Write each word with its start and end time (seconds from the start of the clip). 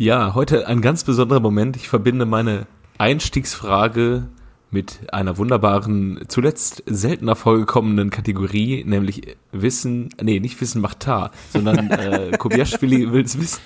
Ja, 0.00 0.36
heute 0.36 0.68
ein 0.68 0.80
ganz 0.80 1.02
besonderer 1.02 1.40
Moment. 1.40 1.74
Ich 1.74 1.88
verbinde 1.88 2.24
meine 2.24 2.68
Einstiegsfrage 2.98 4.28
mit 4.70 5.00
einer 5.12 5.38
wunderbaren, 5.38 6.20
zuletzt 6.28 6.84
seltener 6.86 7.34
vorgekommenen 7.34 8.10
Kategorie, 8.10 8.84
nämlich 8.84 9.36
Wissen, 9.50 10.10
nee, 10.22 10.38
nicht 10.38 10.60
Wissen 10.60 10.80
macht 10.80 11.00
Tar, 11.00 11.32
sondern 11.52 11.90
äh, 11.90 12.30
Kobiaschwili 12.38 13.10
will's 13.10 13.40
wissen. 13.40 13.58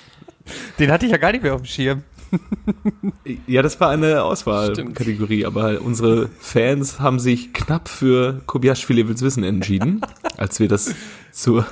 Den 0.79 0.91
hatte 0.91 1.05
ich 1.05 1.11
ja 1.11 1.19
gar 1.19 1.33
nicht 1.33 1.43
mehr 1.43 1.53
auf 1.53 1.61
dem 1.61 1.67
Schirm. 1.67 2.01
Ja, 3.45 3.61
das 3.61 3.79
war 3.79 3.91
eine 3.91 4.23
Auswahlkategorie, 4.23 5.45
aber 5.45 5.81
unsere 5.81 6.29
Fans 6.39 6.99
haben 6.99 7.19
sich 7.19 7.53
knapp 7.53 7.87
für 7.87 8.41
Kobiaschwili 8.47 9.07
will's 9.07 9.21
wissen 9.21 9.43
entschieden, 9.43 10.01
als 10.37 10.59
wir 10.59 10.67
das 10.67 10.95
zur 11.31 11.67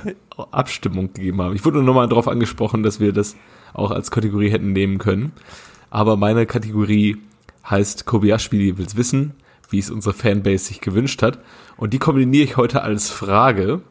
Abstimmung 0.50 1.12
gegeben 1.12 1.40
haben. 1.40 1.54
Ich 1.54 1.64
wurde 1.64 1.78
nur 1.78 1.86
nochmal 1.86 2.08
darauf 2.08 2.28
angesprochen, 2.28 2.82
dass 2.82 3.00
wir 3.00 3.12
das 3.12 3.36
auch 3.74 3.90
als 3.90 4.10
Kategorie 4.10 4.50
hätten 4.50 4.72
nehmen 4.72 4.98
können. 4.98 5.32
Aber 5.90 6.16
meine 6.16 6.46
Kategorie 6.46 7.18
heißt 7.68 8.06
Kobiaschwili 8.06 8.78
will's 8.78 8.96
wissen, 8.96 9.34
wie 9.70 9.78
es 9.78 9.90
unsere 9.90 10.14
Fanbase 10.14 10.64
sich 10.64 10.80
gewünscht 10.80 11.22
hat. 11.22 11.38
Und 11.76 11.92
die 11.92 11.98
kombiniere 11.98 12.44
ich 12.44 12.56
heute 12.56 12.82
als 12.82 13.10
Frage. 13.10 13.82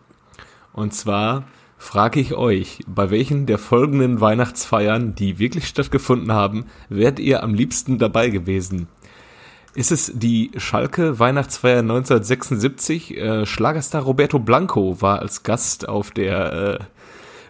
Und 0.74 0.94
zwar 0.94 1.46
frage 1.78 2.20
ich 2.20 2.36
euch, 2.36 2.80
bei 2.88 3.10
welchen 3.10 3.48
der 3.48 3.58
folgenden 3.58 4.22
Weihnachtsfeiern, 4.22 5.16
die 5.16 5.40
wirklich 5.40 5.68
stattgefunden 5.68 6.32
haben, 6.32 6.66
wärt 6.90 7.20
ihr 7.20 7.44
am 7.44 7.54
liebsten 7.54 7.98
dabei 7.98 8.30
gewesen? 8.30 8.88
Ist 9.74 9.92
es 9.92 10.12
die 10.14 10.52
Schalke 10.58 11.18
Weihnachtsfeier 11.20 11.80
1976? 11.80 13.18
Äh, 13.18 13.46
Schlagerstar 13.46 14.04
Roberto 14.04 14.38
Blanco 14.38 15.02
war 15.02 15.20
als 15.20 15.44
Gast 15.44 15.88
auf 15.88 16.12
der 16.12 16.54
äh, 16.54 16.80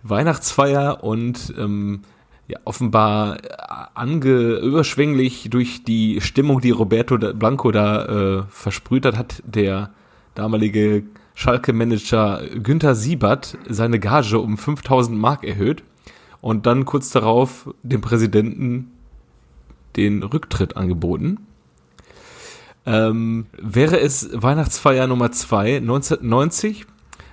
Weihnachtsfeier 0.03 1.03
und 1.03 1.51
ähm, 1.57 2.01
ja, 2.47 2.59
offenbar 2.63 3.43
äh, 3.43 3.47
ange 3.95 4.57
überschwänglich 4.59 5.49
durch 5.49 5.83
die 5.83 6.21
Stimmung, 6.21 6.61
die 6.61 6.69
Roberto 6.69 7.17
Blanco 7.17 7.71
da 7.71 8.05
äh, 8.05 8.43
versprüht 8.49 9.05
hat, 9.05 9.17
hat 9.17 9.41
der 9.43 9.89
damalige 10.35 11.03
Schalke-Manager 11.33 12.43
Günther 12.61 12.93
Siebert 12.93 13.57
seine 13.67 13.99
Gage 13.99 14.37
um 14.37 14.59
5000 14.59 15.17
Mark 15.17 15.43
erhöht 15.43 15.83
und 16.39 16.67
dann 16.67 16.85
kurz 16.85 17.09
darauf 17.09 17.73
dem 17.81 18.01
Präsidenten 18.01 18.91
den 19.95 20.21
Rücktritt 20.21 20.77
angeboten. 20.77 21.47
Ähm, 22.85 23.45
wäre 23.57 23.99
es 23.99 24.29
Weihnachtsfeier 24.33 25.07
Nummer 25.07 25.31
2 25.31 25.77
1990, 25.77 26.85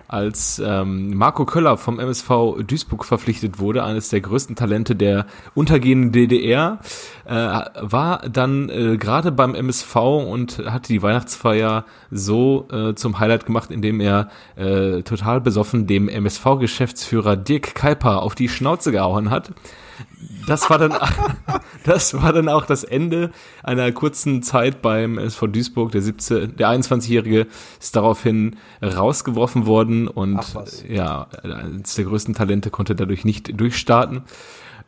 als 0.08 0.60
ähm, 0.64 1.14
Marco 1.16 1.44
Köller 1.44 1.76
vom 1.76 2.00
MSV 2.00 2.62
Duisburg 2.66 3.04
verpflichtet 3.04 3.58
wurde, 3.58 3.84
eines 3.84 4.08
der 4.08 4.22
größten 4.22 4.56
Talente 4.56 4.96
der 4.96 5.26
untergehenden 5.54 6.12
DDR, 6.12 6.78
äh, 7.26 7.30
war 7.30 8.26
dann 8.30 8.70
äh, 8.70 8.96
gerade 8.96 9.32
beim 9.32 9.54
MSV 9.54 9.96
und 9.96 10.58
hatte 10.66 10.88
die 10.88 11.02
Weihnachtsfeier 11.02 11.84
so 12.10 12.68
äh, 12.72 12.94
zum 12.94 13.18
Highlight 13.18 13.44
gemacht, 13.44 13.70
indem 13.70 14.00
er 14.00 14.30
äh, 14.56 15.02
total 15.02 15.42
besoffen 15.42 15.86
dem 15.86 16.08
MSV-Geschäftsführer 16.08 17.36
Dirk 17.36 17.74
Kuiper 17.74 18.22
auf 18.22 18.34
die 18.34 18.48
Schnauze 18.48 18.92
gehauen 18.92 19.28
hat 19.30 19.52
das 20.46 20.70
war 20.70 20.78
dann, 20.78 20.94
das 21.84 22.14
war 22.14 22.32
dann 22.32 22.48
auch 22.48 22.66
das 22.66 22.84
Ende 22.84 23.30
einer 23.62 23.90
kurzen 23.92 24.42
Zeit 24.42 24.82
beim 24.82 25.18
SV 25.18 25.46
Duisburg. 25.48 25.92
Der 25.92 26.02
17, 26.02 26.56
der 26.56 26.68
21-Jährige 26.68 27.46
ist 27.80 27.96
daraufhin 27.96 28.56
rausgeworfen 28.82 29.66
worden 29.66 30.08
und 30.08 30.40
ja, 30.88 31.28
eines 31.42 31.94
der 31.94 32.04
größten 32.04 32.34
Talente 32.34 32.70
konnte 32.70 32.94
dadurch 32.94 33.24
nicht 33.24 33.58
durchstarten 33.58 34.22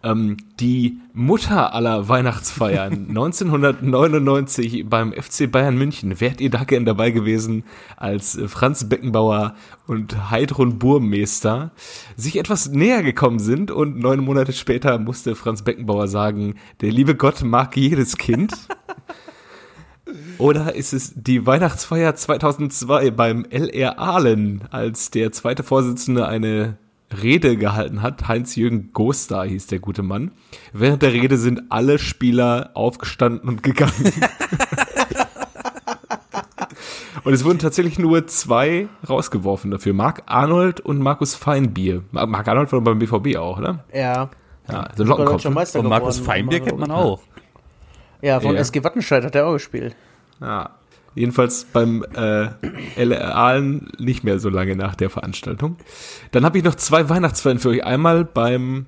ähm, 0.02 0.36
die 0.58 1.00
Mutter 1.12 1.74
aller 1.74 2.08
Weihnachtsfeiern 2.08 2.92
1999 3.08 4.86
beim 4.88 5.12
FC 5.12 5.50
Bayern 5.50 5.76
München. 5.76 6.20
Wärt 6.20 6.40
ihr 6.40 6.50
da 6.50 6.64
gern 6.64 6.84
dabei 6.84 7.10
gewesen, 7.10 7.64
als 7.96 8.38
Franz 8.46 8.88
Beckenbauer 8.88 9.54
und 9.86 10.30
Heidrun 10.30 10.78
Burmeister 10.78 11.72
sich 12.16 12.38
etwas 12.38 12.70
näher 12.70 13.02
gekommen 13.02 13.38
sind 13.38 13.70
und 13.70 13.98
neun 13.98 14.20
Monate 14.20 14.52
später 14.52 14.98
musste 14.98 15.34
Franz 15.34 15.62
Beckenbauer 15.62 16.08
sagen, 16.08 16.54
der 16.80 16.90
liebe 16.90 17.14
Gott 17.14 17.42
mag 17.42 17.76
jedes 17.76 18.16
Kind. 18.16 18.54
Oder 20.38 20.74
ist 20.74 20.92
es 20.92 21.12
die 21.14 21.46
Weihnachtsfeier 21.46 22.14
2002 22.14 23.10
beim 23.10 23.44
LR 23.44 23.98
Ahlen, 23.98 24.62
als 24.70 25.10
der 25.10 25.32
zweite 25.32 25.62
Vorsitzende 25.62 26.26
eine 26.26 26.78
Rede 27.22 27.56
gehalten 27.56 28.02
hat. 28.02 28.28
Heinz-Jürgen 28.28 28.92
Gostar 28.92 29.46
hieß 29.46 29.66
der 29.66 29.78
gute 29.80 30.02
Mann. 30.02 30.30
Während 30.72 31.02
der 31.02 31.12
Rede 31.12 31.36
sind 31.38 31.62
alle 31.70 31.98
Spieler 31.98 32.70
aufgestanden 32.74 33.48
und 33.48 33.62
gegangen. 33.62 33.92
und 37.24 37.32
es 37.32 37.44
wurden 37.44 37.58
tatsächlich 37.58 37.98
nur 37.98 38.26
zwei 38.26 38.88
rausgeworfen 39.08 39.70
dafür. 39.70 39.92
Marc 39.92 40.22
Arnold 40.26 40.80
und 40.80 40.98
Markus 40.98 41.34
Feinbier. 41.34 42.02
Marc 42.12 42.48
Arnold 42.48 42.72
war 42.72 42.80
beim 42.80 42.98
BVB 42.98 43.36
auch, 43.36 43.58
oder? 43.58 43.84
Ja. 43.92 44.30
Ja, 44.68 44.88
so 44.94 45.04
Lockenkopf. 45.04 45.44
Und 45.74 45.88
Markus 45.88 46.20
Feinbier 46.20 46.60
kennt 46.60 46.78
man 46.78 46.90
auch. 46.90 47.20
Ja, 48.22 48.38
von 48.40 48.54
Ja. 48.54 48.60
SG 48.60 48.84
Wattenscheid 48.84 49.24
hat 49.24 49.34
er 49.34 49.46
auch 49.46 49.54
gespielt. 49.54 49.96
Ja. 50.40 50.70
Jedenfalls 51.14 51.64
beim 51.64 52.04
äh, 52.14 52.48
LR 52.96 53.34
Aalen 53.34 53.90
nicht 53.98 54.22
mehr 54.22 54.38
so 54.38 54.48
lange 54.48 54.76
nach 54.76 54.94
der 54.94 55.10
Veranstaltung. 55.10 55.76
Dann 56.30 56.44
habe 56.44 56.58
ich 56.58 56.64
noch 56.64 56.76
zwei 56.76 57.08
Weihnachtsfeiern 57.08 57.58
für 57.58 57.70
euch. 57.70 57.84
Einmal 57.84 58.24
beim 58.24 58.86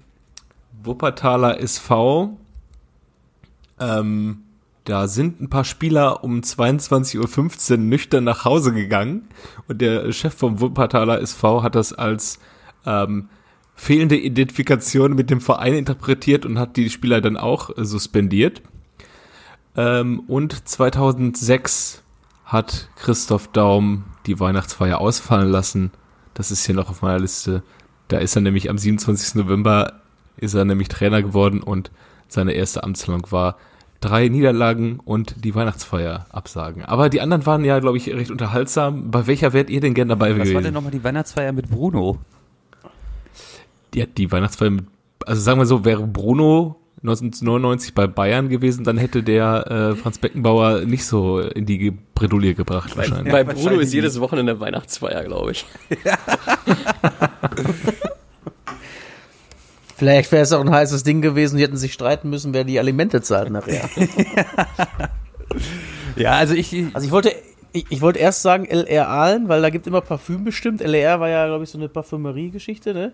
Wuppertaler 0.84 1.60
SV. 1.60 2.38
Ähm, 3.80 4.42
da 4.84 5.06
sind 5.06 5.40
ein 5.40 5.48
paar 5.48 5.64
Spieler 5.64 6.24
um 6.24 6.40
22.15 6.40 7.72
Uhr 7.72 7.76
nüchtern 7.78 8.24
nach 8.24 8.44
Hause 8.44 8.72
gegangen 8.72 9.28
und 9.68 9.80
der 9.80 10.10
Chef 10.12 10.34
vom 10.34 10.60
Wuppertaler 10.60 11.20
SV 11.20 11.62
hat 11.62 11.76
das 11.76 11.92
als 11.92 12.40
ähm, 12.84 13.28
fehlende 13.74 14.16
Identifikation 14.16 15.14
mit 15.14 15.30
dem 15.30 15.40
Verein 15.40 15.74
interpretiert 15.74 16.44
und 16.44 16.58
hat 16.58 16.76
die 16.76 16.90
Spieler 16.90 17.20
dann 17.20 17.36
auch 17.36 17.76
äh, 17.76 17.84
suspendiert. 17.84 18.62
Ähm, 19.76 20.20
und 20.26 20.68
2006 20.68 22.02
hat 22.52 22.88
Christoph 22.96 23.48
Daum 23.48 24.04
die 24.26 24.38
Weihnachtsfeier 24.38 24.98
ausfallen 25.00 25.50
lassen. 25.50 25.90
Das 26.34 26.50
ist 26.50 26.64
hier 26.66 26.74
noch 26.74 26.90
auf 26.90 27.02
meiner 27.02 27.18
Liste. 27.18 27.62
Da 28.08 28.18
ist 28.18 28.36
er 28.36 28.42
nämlich 28.42 28.68
am 28.70 28.78
27. 28.78 29.36
November 29.36 29.94
ist 30.36 30.54
er 30.54 30.64
nämlich 30.64 30.88
Trainer 30.88 31.22
geworden 31.22 31.62
und 31.62 31.90
seine 32.28 32.52
erste 32.52 32.84
Amtshandlung 32.84 33.30
war 33.30 33.56
drei 34.00 34.28
Niederlagen 34.28 34.98
und 34.98 35.44
die 35.44 35.54
Weihnachtsfeier 35.54 36.26
absagen. 36.30 36.84
Aber 36.84 37.08
die 37.08 37.20
anderen 37.20 37.46
waren 37.46 37.64
ja, 37.64 37.78
glaube 37.78 37.96
ich, 37.96 38.08
recht 38.08 38.30
unterhaltsam. 38.30 39.10
Bei 39.10 39.26
welcher 39.26 39.52
wärt 39.52 39.70
ihr 39.70 39.80
denn 39.80 39.94
gern 39.94 40.08
dabei 40.08 40.30
Was 40.30 40.38
war 40.38 40.44
gewesen? 40.44 40.64
denn 40.64 40.74
nochmal 40.74 40.92
die 40.92 41.04
Weihnachtsfeier 41.04 41.52
mit 41.52 41.70
Bruno? 41.70 42.18
Ja, 43.94 44.06
die 44.06 44.30
Weihnachtsfeier 44.32 44.70
mit, 44.70 44.86
also 45.26 45.40
sagen 45.40 45.60
wir 45.60 45.66
so, 45.66 45.84
wäre 45.84 46.06
Bruno 46.06 46.81
1999 47.02 47.94
bei 47.94 48.06
Bayern 48.06 48.48
gewesen, 48.48 48.84
dann 48.84 48.96
hätte 48.96 49.22
der 49.24 49.66
äh, 49.92 49.96
Franz 49.96 50.18
Beckenbauer 50.18 50.82
nicht 50.82 51.04
so 51.04 51.40
in 51.40 51.66
die 51.66 51.90
Bredouille 52.14 52.54
gebracht 52.54 52.96
wahrscheinlich. 52.96 53.32
Bei 53.32 53.42
Bruno 53.42 53.56
wahrscheinlich 53.58 53.88
ist 53.88 53.92
jedes 53.94 54.20
Wochenende 54.20 54.60
Weihnachtsfeier, 54.60 55.24
glaube 55.24 55.50
ich. 55.52 55.66
Vielleicht 59.96 60.30
wäre 60.32 60.42
es 60.42 60.52
auch 60.52 60.60
ein 60.60 60.70
heißes 60.70 61.02
Ding 61.04 61.22
gewesen, 61.22 61.56
die 61.56 61.62
hätten 61.62 61.76
sich 61.76 61.92
streiten 61.92 62.30
müssen, 62.30 62.54
wer 62.54 62.64
die 62.64 62.78
Alimente 62.78 63.20
zahlt 63.22 63.50
nachher. 63.50 63.88
Ja, 66.16 66.32
also 66.32 66.54
ich, 66.54 66.74
Also 66.92 67.06
ich 67.06 67.10
wollte, 67.12 67.34
ich, 67.72 67.86
ich 67.90 68.00
wollte 68.00 68.18
erst 68.18 68.42
sagen 68.42 68.64
LR 68.66 69.08
Aalen, 69.08 69.48
weil 69.48 69.62
da 69.62 69.70
gibt 69.70 69.86
immer 69.86 70.00
Parfüm 70.00 70.44
bestimmt. 70.44 70.80
LR 70.80 71.20
war 71.20 71.28
ja, 71.28 71.46
glaube 71.46 71.64
ich, 71.64 71.70
so 71.70 71.78
eine 71.78 71.88
Parfümerie-Geschichte, 71.88 72.92
ne? 72.94 73.12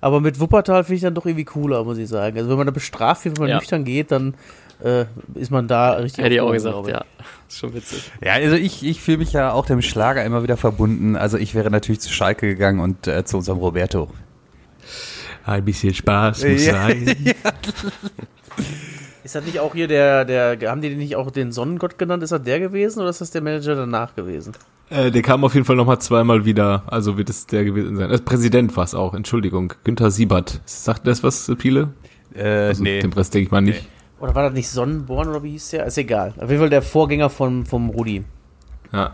Aber 0.00 0.20
mit 0.20 0.40
Wuppertal 0.40 0.84
finde 0.84 0.94
ich 0.96 1.02
dann 1.02 1.14
doch 1.14 1.26
irgendwie 1.26 1.44
cooler, 1.44 1.84
muss 1.84 1.98
ich 1.98 2.08
sagen. 2.08 2.36
Also 2.38 2.48
wenn 2.50 2.56
man 2.58 2.66
da 2.66 2.72
bestraft 2.72 3.24
wird, 3.24 3.36
wenn 3.36 3.42
man 3.44 3.50
Ja. 3.50 3.56
nüchtern 3.58 3.84
geht, 3.84 4.10
dann 4.10 4.34
äh, 4.82 5.04
ist 5.34 5.50
man 5.50 5.66
da 5.68 5.92
richtig. 5.94 6.24
Hätte 6.24 6.34
ich 6.36 6.40
auch 6.40 6.52
gesagt, 6.52 6.86
ja. 6.88 7.04
Ist 7.48 7.58
schon 7.58 7.74
witzig. 7.74 8.10
ja, 8.24 8.34
also 8.34 8.54
ich, 8.56 8.84
ich 8.84 9.00
fühle 9.00 9.18
mich 9.18 9.32
ja 9.32 9.52
auch 9.52 9.66
dem 9.66 9.82
Schlager 9.82 10.24
immer 10.24 10.42
wieder 10.42 10.56
verbunden. 10.56 11.16
Also 11.16 11.36
ich 11.36 11.54
wäre 11.54 11.70
natürlich 11.70 12.00
zu 12.00 12.10
Schalke 12.12 12.46
gegangen 12.46 12.80
und 12.80 13.06
äh, 13.08 13.24
zu 13.24 13.38
unserem 13.38 13.58
Roberto. 13.58 14.08
Ein 15.44 15.64
bisschen 15.64 15.94
Spaß 15.94 16.44
muss 16.44 16.64
Ja. 16.66 16.72
sein. 16.74 17.06
Ist 19.28 19.34
das 19.34 19.44
nicht 19.44 19.60
auch 19.60 19.74
hier 19.74 19.88
der, 19.88 20.24
der, 20.24 20.70
haben 20.70 20.80
die 20.80 20.88
den 20.88 20.96
nicht 20.96 21.14
auch 21.14 21.30
den 21.30 21.52
Sonnengott 21.52 21.98
genannt? 21.98 22.22
Ist 22.22 22.32
das 22.32 22.42
der 22.44 22.60
gewesen 22.60 23.00
oder 23.00 23.10
ist 23.10 23.20
das 23.20 23.30
der 23.30 23.42
Manager 23.42 23.74
danach 23.74 24.14
gewesen? 24.14 24.54
Äh, 24.88 25.10
der 25.10 25.20
kam 25.20 25.44
auf 25.44 25.52
jeden 25.52 25.66
Fall 25.66 25.76
nochmal 25.76 25.98
zweimal 25.98 26.46
wieder, 26.46 26.84
also 26.86 27.18
wird 27.18 27.28
es 27.28 27.46
der 27.46 27.64
gewesen 27.64 27.98
sein. 27.98 28.10
Als 28.10 28.22
Präsident 28.22 28.74
war 28.74 28.84
es 28.84 28.94
auch, 28.94 29.12
Entschuldigung. 29.12 29.74
Günther 29.84 30.10
Siebert. 30.10 30.62
Sagt 30.64 31.06
das 31.06 31.22
was, 31.22 31.52
Piele? 31.58 31.90
Äh, 32.34 32.68
Also 32.68 32.82
nee. 32.82 33.00
Den 33.00 33.12
Rest 33.12 33.34
denke 33.34 33.44
ich 33.48 33.50
mal 33.50 33.60
nicht. 33.60 33.86
Oder 34.18 34.34
war 34.34 34.44
das 34.44 34.54
nicht 34.54 34.70
Sonnenborn 34.70 35.28
oder 35.28 35.42
wie 35.42 35.50
hieß 35.50 35.72
der? 35.72 35.84
Ist 35.84 35.98
egal. 35.98 36.32
Auf 36.38 36.48
jeden 36.48 36.60
Fall 36.60 36.70
der 36.70 36.80
Vorgänger 36.80 37.28
von, 37.28 37.66
vom 37.66 37.90
Rudi. 37.90 38.24
Ja. 38.94 39.12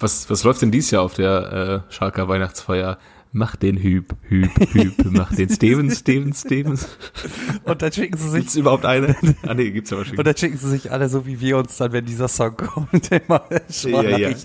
Was, 0.00 0.28
was 0.28 0.44
läuft 0.44 0.60
denn 0.60 0.70
dieses 0.70 0.90
Jahr 0.90 1.02
auf 1.02 1.14
der 1.14 1.84
äh, 1.88 1.92
Schalker 1.94 2.28
Weihnachtsfeier? 2.28 2.98
Mach 3.32 3.56
den 3.56 3.76
Hüb, 3.76 4.14
Hüb, 4.22 4.50
Hüb, 4.72 4.94
mach 5.10 5.34
den 5.34 5.50
Stevens, 5.50 5.98
Stevens, 5.98 6.40
Stevens. 6.40 6.88
Und 7.64 7.82
dann 7.82 7.92
schicken 7.92 8.16
sie 8.16 8.30
sich. 8.30 8.40
Gibt's 8.40 8.56
überhaupt 8.56 8.86
eine? 8.86 9.14
Ah 9.46 9.52
nee, 9.54 9.70
gibt's 9.70 9.92
aber 9.92 10.04
schon. 10.06 10.16
Und 10.16 10.26
dann 10.26 10.36
schicken 10.36 10.56
sie 10.56 10.68
sich 10.70 10.90
alle 10.90 11.08
so 11.10 11.26
wie 11.26 11.38
wir 11.40 11.58
uns 11.58 11.76
dann, 11.76 11.92
wenn 11.92 12.06
dieser 12.06 12.28
Song 12.28 12.56
kommt, 12.56 13.10
immer 13.28 13.42
Ja, 13.84 14.02
ja. 14.02 14.30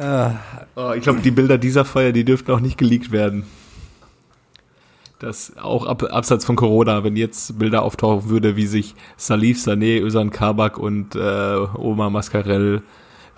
Ah, 0.00 0.32
Oh, 0.76 0.92
ich 0.94 1.02
glaube, 1.02 1.20
die 1.20 1.30
Bilder 1.30 1.58
dieser 1.58 1.84
Feier, 1.84 2.12
die 2.12 2.24
dürften 2.24 2.52
auch 2.52 2.60
nicht 2.60 2.78
geleakt 2.78 3.10
werden. 3.10 3.44
Das 5.18 5.56
auch 5.56 5.84
ab, 5.86 6.04
abseits 6.04 6.44
von 6.44 6.54
Corona, 6.54 7.02
wenn 7.02 7.16
jetzt 7.16 7.58
Bilder 7.58 7.82
auftauchen 7.82 8.30
würde, 8.30 8.54
wie 8.54 8.66
sich 8.68 8.94
Salif 9.16 9.58
Sané, 9.58 10.00
Özan 10.00 10.30
Kabak 10.30 10.78
und 10.78 11.16
äh, 11.16 11.56
Oma 11.74 12.08
Mascarell 12.10 12.82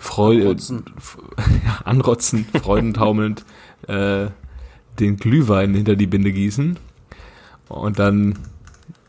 freu 0.01 0.41
Anrotzen. 0.41 0.85
f- 0.97 1.17
ja, 1.65 1.79
anrotzen, 1.85 2.45
freudentaumelnd 2.61 3.45
äh, 3.87 4.27
den 4.99 5.17
Glühwein 5.17 5.73
hinter 5.73 5.95
die 5.95 6.07
Binde 6.07 6.31
gießen 6.31 6.77
und 7.69 7.99
dann 7.99 8.37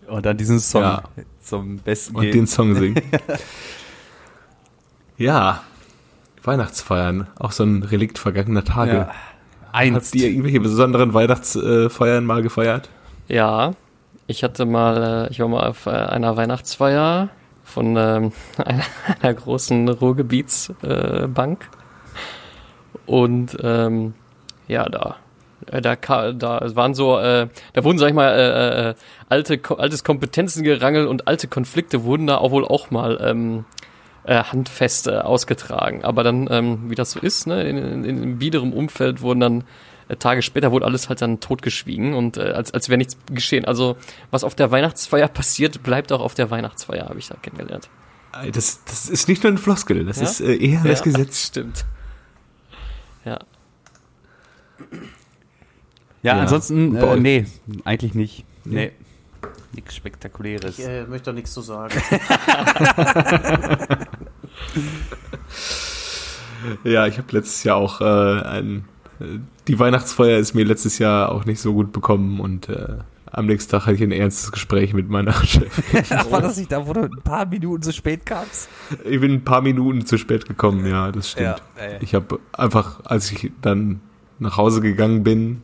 Und 0.07 0.27
dann 0.27 0.37
diesen 0.37 0.61
Song 0.61 0.83
Ja. 0.83 1.03
zum 1.41 1.79
Besten 1.79 2.17
und 2.17 2.23
geben. 2.23 2.33
den 2.41 2.47
Song 2.47 2.75
singen. 2.75 3.01
ja, 5.17 5.63
Weihnachtsfeiern, 6.45 7.29
auch 7.39 7.53
so 7.53 7.65
ein 7.65 7.83
Relikt 7.83 8.19
vergangener 8.19 8.65
Tage. 8.65 8.93
ja. 8.93 9.11
Einst. 9.75 10.09
Habt 10.13 10.15
ihr 10.17 10.29
irgendwelche 10.29 10.61
besonderen 10.61 11.15
Weihnachtsfeiern 11.15 12.27
mal 12.27 12.43
gefeiert? 12.43 12.91
Ja, 13.29 13.73
ich 14.27 14.45
hatte 14.45 14.67
mal, 14.67 15.29
äh, 15.29 15.33
ich 15.33 15.41
war 15.41 15.49
mal 15.49 15.67
auf 15.67 15.87
äh, 15.87 15.91
einer 15.91 16.37
Weihnachtsfeier 16.37 17.31
von 17.73 17.97
ähm, 17.97 18.33
einer, 18.59 18.85
einer 19.21 19.35
großen 19.35 19.89
Ruhrgebietsbank. 19.89 21.63
Äh, 21.63 21.77
und 23.07 23.57
ähm, 23.63 24.15
ja, 24.69 24.89
da, 24.89 25.17
äh, 25.67 25.81
da, 25.81 25.97
da 25.97 26.77
waren 26.77 26.95
so, 26.95 27.19
äh, 27.19 27.49
da 27.73 27.85
wurden, 27.85 27.99
sag 27.99 28.09
ich 28.09 28.15
mal, 28.15 28.29
äh, 28.31 28.91
äh, 28.91 28.95
alte, 29.29 29.61
altes 29.79 30.05
Kompetenzengerangel 30.05 31.07
und 31.07 31.27
alte 31.27 31.49
Konflikte 31.49 32.05
wurden 32.05 32.27
da 32.27 32.39
auch 32.39 32.51
wohl 32.53 32.65
auch 32.65 32.91
mal 32.91 33.19
ähm, 33.23 33.65
äh, 34.25 34.37
handfest 34.37 35.11
ausgetragen. 35.11 36.05
Aber 36.05 36.23
dann, 36.23 36.49
ähm, 36.51 36.91
wie 36.91 36.95
das 36.95 37.13
so 37.13 37.21
ist, 37.21 37.47
ne, 37.47 37.65
in, 37.65 38.05
in, 38.05 38.05
in 38.05 38.39
biederem 38.39 38.73
Umfeld 38.73 39.21
wurden 39.21 39.41
dann 39.41 39.65
Tage 40.19 40.43
später 40.43 40.71
wurde 40.73 40.85
alles 40.87 41.09
halt 41.09 41.21
dann 41.23 41.41
totgeschwiegen 41.41 42.15
und 42.15 42.37
äh, 42.37 42.41
als, 42.53 42.73
als 42.75 42.89
wäre 42.89 42.99
nichts 42.99 43.17
geschehen. 43.31 43.65
Also 43.65 43.97
was 44.31 44.45
auf 44.45 44.55
der 44.55 44.71
Weihnachtsfeier 44.71 45.29
passiert, 45.29 45.83
bleibt 45.83 46.13
auch 46.13 46.21
auf 46.21 46.35
der 46.35 46.51
Weihnachtsfeier, 46.51 47.09
habe 47.09 47.19
ich 47.19 47.29
da 47.29 47.37
kennengelernt. 47.41 47.89
Äh, 48.43 48.51
Das, 48.51 48.83
das 48.85 49.09
ist 49.09 49.29
nicht 49.29 49.43
nur 49.43 49.53
ein 49.53 49.59
Floskel, 49.59 50.05
das 50.05 50.19
Ja? 50.19 50.25
ist 50.25 50.41
äh, 50.41 50.55
eher 50.57 50.83
das 50.85 50.99
Ja, 51.01 51.05
Gesetz. 51.05 51.47
Stimmt. 51.47 51.85
Ja. 53.25 53.39
Ja, 56.23 56.37
Ja. 56.37 56.41
ansonsten, 56.41 56.95
äh, 56.97 57.17
nee, 57.17 57.47
eigentlich 57.85 58.15
nicht. 58.15 58.45
Nee. 58.65 58.75
Nee. 58.87 58.93
Nichts 59.75 59.97
Spektakuläres. 59.97 60.79
Ich 60.79 60.85
äh, 60.87 61.05
möchte 61.07 61.27
da 61.31 61.33
nichts 61.33 61.53
zu 61.53 61.63
sagen. 61.63 61.95
Ja, 66.85 67.07
ich 67.07 67.19
habe 67.19 67.27
letztes 67.33 67.65
Jahr 67.65 67.77
auch 67.77 68.01
äh, 68.01 68.05
ein, 68.05 68.85
äh, 69.02 69.02
die 69.69 69.79
Weihnachtsfeier 69.79 70.39
ist 70.39 70.55
mir 70.55 70.65
letztes 70.65 70.99
Jahr 70.99 71.31
auch 71.31 71.45
nicht 71.45 71.61
so 71.61 71.73
gut 71.73 71.93
bekommen 71.93 72.41
und 72.41 72.69
äh, 72.69 72.99
am 73.27 73.47
nächsten 73.47 73.71
Tag 73.71 73.87
hatte 73.87 73.95
ich 73.95 74.03
ein 74.03 74.13
ernstes 74.13 74.53
Gespräch 74.53 74.93
mit 74.93 75.09
meiner 75.09 75.33
Chefin. 75.45 76.05
Ach, 76.11 76.31
war 76.31 76.43
das 76.43 76.59
nicht 76.59 76.71
da, 76.71 76.87
wo 76.87 76.93
du 76.93 77.03
ein 77.03 77.23
paar 77.25 77.47
Minuten 77.47 77.83
zu 77.83 77.93
spät 77.93 78.27
kamst? 78.27 78.69
Ich 79.05 79.21
bin 79.21 79.33
ein 79.33 79.45
paar 79.45 79.63
Minuten 79.63 80.05
zu 80.05 80.19
spät 80.19 80.47
gekommen, 80.47 80.87
ja, 80.87 81.11
das 81.11 81.31
stimmt. 81.31 81.63
Ja. 81.77 81.99
Ich 82.01 82.15
habe 82.15 82.39
einfach, 82.53 83.01
als 83.05 83.33
ich 83.33 83.51
dann 83.63 84.01
nach 84.39 84.57
Hause 84.57 84.81
gegangen 84.81 85.23
bin, 85.23 85.63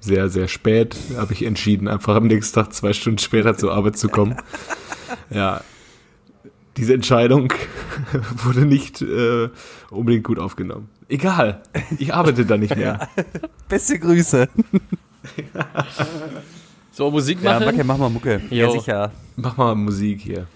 sehr, 0.00 0.28
sehr 0.28 0.48
spät, 0.48 0.96
habe 1.16 1.32
ich 1.32 1.44
entschieden, 1.44 1.88
einfach 1.88 2.14
am 2.14 2.26
nächsten 2.26 2.54
Tag 2.54 2.72
zwei 2.72 2.92
Stunden 2.92 3.18
später 3.18 3.56
zur 3.56 3.72
Arbeit 3.72 3.96
zu 3.96 4.08
kommen. 4.08 4.36
Ja, 5.30 5.60
diese 6.76 6.94
Entscheidung 6.94 7.52
wurde 8.44 8.66
nicht 8.66 9.02
äh, 9.02 9.48
unbedingt 9.90 10.24
gut 10.24 10.38
aufgenommen. 10.38 10.88
Egal, 11.08 11.62
ich 11.98 12.12
arbeite 12.12 12.44
da 12.44 12.56
nicht 12.56 12.74
mehr. 12.76 13.08
Beste 13.68 13.98
Grüße. 13.98 14.48
So, 16.90 17.10
Musik 17.10 17.42
Ja, 17.42 17.54
machen? 17.54 17.66
Macke, 17.66 17.84
mach 17.84 17.98
mal 17.98 18.10
Mucke. 18.10 18.40
Ja, 18.50 18.66
Jo. 18.66 18.72
sicher. 18.72 19.12
Mach 19.36 19.56
mal 19.56 19.74
Musik 19.74 20.20
hier. 20.20 20.46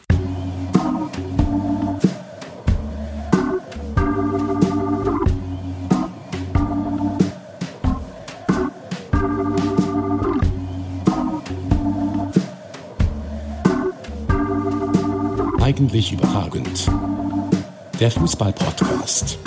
Eigentlich 15.61 16.13
überragend. 16.13 16.91
Der 18.01 18.11
Fußball-Podcast. 18.11 19.39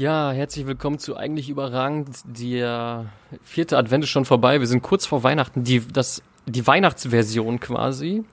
Ja, 0.00 0.32
herzlich 0.32 0.66
willkommen 0.66 0.98
zu 0.98 1.18
Eigentlich 1.18 1.50
überragend. 1.50 2.08
Der 2.24 3.12
vierte 3.42 3.76
Advent 3.76 4.04
ist 4.04 4.08
schon 4.08 4.24
vorbei. 4.24 4.58
Wir 4.58 4.66
sind 4.66 4.80
kurz 4.80 5.04
vor 5.04 5.24
Weihnachten, 5.24 5.62
die, 5.62 5.86
das, 5.86 6.22
die 6.46 6.66
Weihnachtsversion 6.66 7.60
quasi. 7.60 8.24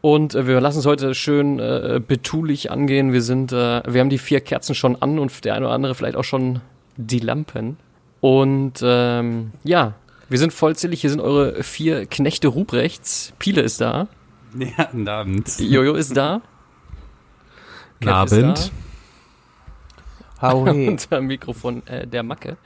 Und 0.00 0.36
äh, 0.36 0.46
wir 0.46 0.60
lassen 0.60 0.78
es 0.78 0.86
heute 0.86 1.16
schön 1.16 1.58
äh, 1.58 2.00
betulich 2.06 2.70
angehen. 2.70 3.12
Wir 3.12 3.20
sind, 3.20 3.50
äh, 3.50 3.82
wir 3.84 4.00
haben 4.00 4.10
die 4.10 4.18
vier 4.18 4.40
Kerzen 4.40 4.76
schon 4.76 4.94
an 5.02 5.18
und 5.18 5.44
der 5.44 5.54
eine 5.54 5.66
oder 5.66 5.74
andere 5.74 5.96
vielleicht 5.96 6.14
auch 6.14 6.22
schon 6.22 6.60
die 6.96 7.18
Lampen. 7.18 7.78
Und 8.20 8.74
ähm, 8.84 9.50
ja, 9.64 9.94
wir 10.28 10.38
sind 10.38 10.52
vollzählig. 10.52 11.00
Hier 11.00 11.10
sind 11.10 11.20
eure 11.20 11.64
vier 11.64 12.06
Knechte 12.06 12.46
Ruprechts. 12.46 13.32
Piele 13.40 13.62
ist 13.62 13.80
da. 13.80 14.06
Ja, 14.56 14.84
guten 14.84 15.08
Abend. 15.08 15.58
Jojo 15.58 15.94
ist 15.94 16.16
da. 16.16 16.42
Guten 17.98 18.08
Abend. 18.08 18.70
Dem 20.42 20.98
Mikrofon 21.26 21.86
äh, 21.86 22.06
der 22.06 22.22
Macke. 22.22 22.56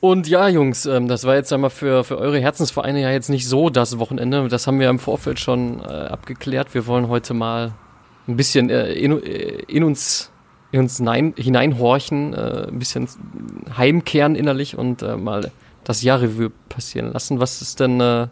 Und 0.00 0.28
ja, 0.28 0.48
Jungs, 0.48 0.86
ähm, 0.86 1.08
das 1.08 1.24
war 1.24 1.34
jetzt 1.34 1.52
einmal 1.52 1.70
für, 1.70 2.04
für 2.04 2.18
eure 2.18 2.38
Herzensvereine 2.38 3.00
ja 3.00 3.10
jetzt 3.10 3.30
nicht 3.30 3.48
so 3.48 3.70
das 3.70 3.98
Wochenende. 3.98 4.46
Das 4.48 4.66
haben 4.66 4.78
wir 4.78 4.90
im 4.90 4.98
Vorfeld 4.98 5.40
schon 5.40 5.80
äh, 5.80 5.84
abgeklärt. 5.84 6.74
Wir 6.74 6.86
wollen 6.86 7.08
heute 7.08 7.34
mal 7.34 7.72
ein 8.28 8.36
bisschen 8.36 8.70
äh, 8.70 8.92
in, 8.92 9.12
äh, 9.22 9.62
in 9.68 9.84
uns, 9.84 10.30
in 10.70 10.80
uns 10.80 11.00
nein, 11.00 11.32
hineinhorchen, 11.36 12.34
äh, 12.34 12.66
ein 12.68 12.78
bisschen 12.78 13.08
heimkehren 13.76 14.36
innerlich 14.36 14.76
und 14.76 15.02
äh, 15.02 15.16
mal 15.16 15.50
das 15.84 16.02
Jahrrevue 16.02 16.50
passieren 16.68 17.12
lassen. 17.12 17.40
Was 17.40 17.62
ist 17.62 17.80
denn, 17.80 18.00
äh, 18.00 18.28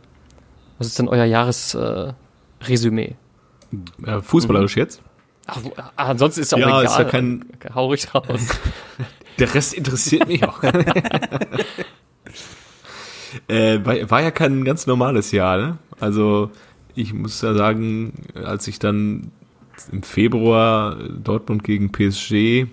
was 0.78 0.86
ist 0.88 0.98
denn 0.98 1.08
euer 1.08 1.24
Jahresresümee? 1.24 2.14
Äh, 2.62 2.64
Resümee? 2.66 3.16
Äh, 4.04 4.20
fußballerisch 4.20 4.76
jetzt? 4.76 5.00
Ach, 5.46 5.58
ah, 5.76 5.90
ansonsten 5.96 6.40
ist 6.40 6.52
ja 6.52 6.56
auch 6.58 6.60
Ja, 6.60 6.68
egal. 6.80 6.84
ist 6.84 6.98
ja 6.98 7.04
kein- 7.04 7.44
Hau 7.74 7.86
ruhig 7.86 8.14
raus. 8.14 8.48
Der 9.38 9.52
Rest 9.52 9.74
interessiert 9.74 10.28
mich 10.28 10.44
auch. 10.44 10.62
äh, 13.48 13.84
war, 13.84 14.10
war 14.10 14.22
ja 14.22 14.30
kein 14.30 14.64
ganz 14.64 14.86
normales 14.86 15.32
Jahr, 15.32 15.56
ne? 15.58 15.78
Also 16.00 16.50
ich 16.94 17.12
muss 17.12 17.42
ja 17.42 17.54
sagen, 17.54 18.12
als 18.34 18.68
ich 18.68 18.78
dann 18.78 19.32
im 19.90 20.02
Februar 20.04 20.96
Dortmund 21.22 21.64
gegen 21.64 21.90
PSG 21.90 22.66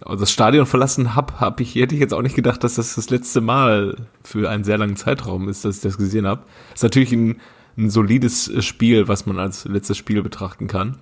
das 0.00 0.32
Stadion 0.32 0.66
verlassen 0.66 1.14
hab, 1.14 1.40
hab 1.40 1.60
ich, 1.60 1.74
hätte 1.74 1.94
ich 1.94 2.00
jetzt 2.00 2.12
auch 2.14 2.22
nicht 2.22 2.34
gedacht, 2.36 2.64
dass 2.64 2.74
das 2.74 2.94
das 2.96 3.10
letzte 3.10 3.40
Mal 3.40 3.96
für 4.22 4.50
einen 4.50 4.64
sehr 4.64 4.78
langen 4.78 4.96
Zeitraum 4.96 5.48
ist, 5.48 5.64
dass 5.64 5.76
ich 5.76 5.82
das 5.82 5.96
gesehen 5.98 6.26
habe. 6.26 6.42
Ist 6.74 6.82
natürlich 6.82 7.12
ein, 7.12 7.40
ein 7.76 7.90
solides 7.90 8.50
Spiel, 8.64 9.08
was 9.08 9.26
man 9.26 9.38
als 9.38 9.64
letztes 9.66 9.96
Spiel 9.96 10.22
betrachten 10.22 10.66
kann. 10.66 10.98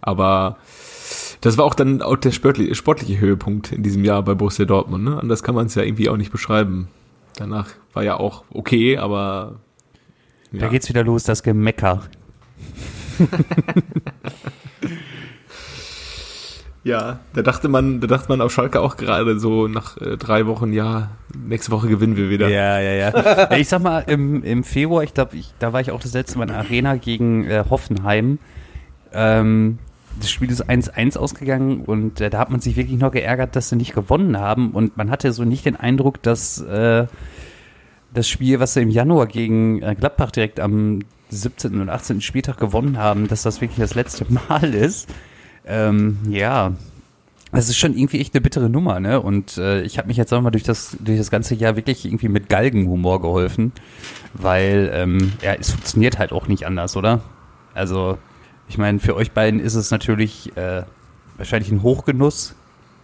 Aber 0.00 0.56
das 1.40 1.56
war 1.56 1.64
auch 1.64 1.74
dann 1.74 2.02
auch 2.02 2.16
der 2.16 2.32
sportliche, 2.32 2.74
sportliche 2.74 3.18
Höhepunkt 3.18 3.72
in 3.72 3.82
diesem 3.82 4.04
Jahr 4.04 4.22
bei 4.22 4.34
Borussia 4.34 4.66
Dortmund. 4.66 5.04
Ne? 5.04 5.18
Anders 5.18 5.42
kann 5.42 5.54
man 5.54 5.66
es 5.66 5.74
ja 5.74 5.82
irgendwie 5.82 6.08
auch 6.08 6.16
nicht 6.16 6.32
beschreiben. 6.32 6.88
Danach 7.36 7.68
war 7.94 8.02
ja 8.02 8.16
auch 8.18 8.44
okay, 8.50 8.98
aber 8.98 9.60
Da 10.52 10.68
geht's 10.68 10.88
wieder 10.88 11.04
los, 11.04 11.24
das 11.24 11.42
Gemecker. 11.42 12.02
ja, 16.84 17.20
da 17.32 17.42
dachte 17.42 17.68
man, 17.68 18.00
da 18.00 18.06
dachte 18.06 18.28
man 18.28 18.40
auf 18.42 18.52
Schalke 18.52 18.80
auch 18.80 18.96
gerade 18.96 19.38
so 19.38 19.68
nach 19.68 19.96
äh, 19.98 20.16
drei 20.16 20.46
Wochen, 20.46 20.72
ja, 20.72 21.10
nächste 21.34 21.72
Woche 21.72 21.88
gewinnen 21.88 22.16
wir 22.16 22.28
wieder. 22.28 22.48
Ja, 22.48 22.78
ja, 22.80 22.92
ja. 22.92 23.50
ich 23.56 23.68
sag 23.68 23.82
mal, 23.82 24.00
im, 24.00 24.42
im 24.42 24.64
Februar, 24.64 25.02
ich 25.02 25.14
glaube, 25.14 25.38
da 25.58 25.72
war 25.72 25.80
ich 25.80 25.90
auch 25.90 26.00
das 26.00 26.12
letzte 26.12 26.36
Mal 26.38 26.44
in 26.44 26.50
der 26.50 26.58
Arena 26.58 26.96
gegen 26.96 27.44
äh, 27.44 27.64
Hoffenheim. 27.68 28.38
Ähm, 29.12 29.78
das 30.20 30.30
Spiel 30.30 30.50
ist 30.50 30.68
1-1 30.68 31.16
ausgegangen 31.18 31.82
und 31.82 32.20
äh, 32.20 32.30
da 32.30 32.38
hat 32.38 32.50
man 32.50 32.60
sich 32.60 32.76
wirklich 32.76 32.98
noch 32.98 33.12
geärgert, 33.12 33.56
dass 33.56 33.68
sie 33.68 33.76
nicht 33.76 33.94
gewonnen 33.94 34.38
haben. 34.38 34.72
Und 34.72 34.96
man 34.96 35.10
hatte 35.10 35.32
so 35.32 35.44
nicht 35.44 35.64
den 35.64 35.76
Eindruck, 35.76 36.22
dass 36.22 36.60
äh, 36.60 37.06
das 38.12 38.28
Spiel, 38.28 38.60
was 38.60 38.74
sie 38.74 38.82
im 38.82 38.90
Januar 38.90 39.26
gegen 39.26 39.82
äh, 39.82 39.94
Gladbach 39.94 40.30
direkt 40.30 40.60
am 40.60 41.00
17. 41.30 41.80
und 41.80 41.88
18. 41.88 42.20
Spieltag 42.20 42.58
gewonnen 42.58 42.98
haben, 42.98 43.28
dass 43.28 43.42
das 43.42 43.60
wirklich 43.60 43.78
das 43.78 43.94
letzte 43.94 44.26
Mal 44.48 44.74
ist. 44.74 45.08
Ähm, 45.66 46.18
ja, 46.28 46.72
das 47.52 47.68
ist 47.68 47.78
schon 47.78 47.96
irgendwie 47.96 48.20
echt 48.20 48.34
eine 48.34 48.40
bittere 48.40 48.70
Nummer, 48.70 49.00
ne? 49.00 49.20
Und 49.20 49.56
äh, 49.58 49.82
ich 49.82 49.98
habe 49.98 50.08
mich 50.08 50.16
jetzt 50.16 50.32
auch 50.32 50.40
mal 50.40 50.50
durch 50.50 50.62
das 50.62 50.96
durch 51.00 51.18
das 51.18 51.30
ganze 51.30 51.54
Jahr 51.54 51.76
wirklich 51.76 52.04
irgendwie 52.04 52.28
mit 52.28 52.48
Galgenhumor 52.48 53.20
geholfen, 53.20 53.72
weil 54.34 54.90
ähm, 54.94 55.32
ja, 55.42 55.54
es 55.54 55.70
funktioniert 55.70 56.18
halt 56.18 56.32
auch 56.32 56.46
nicht 56.46 56.66
anders, 56.66 56.96
oder? 56.96 57.20
Also 57.74 58.18
ich 58.70 58.78
meine, 58.78 59.00
für 59.00 59.16
euch 59.16 59.32
beiden 59.32 59.58
ist 59.58 59.74
es 59.74 59.90
natürlich 59.90 60.56
äh, 60.56 60.84
wahrscheinlich 61.36 61.72
ein 61.72 61.82
Hochgenuss, 61.82 62.54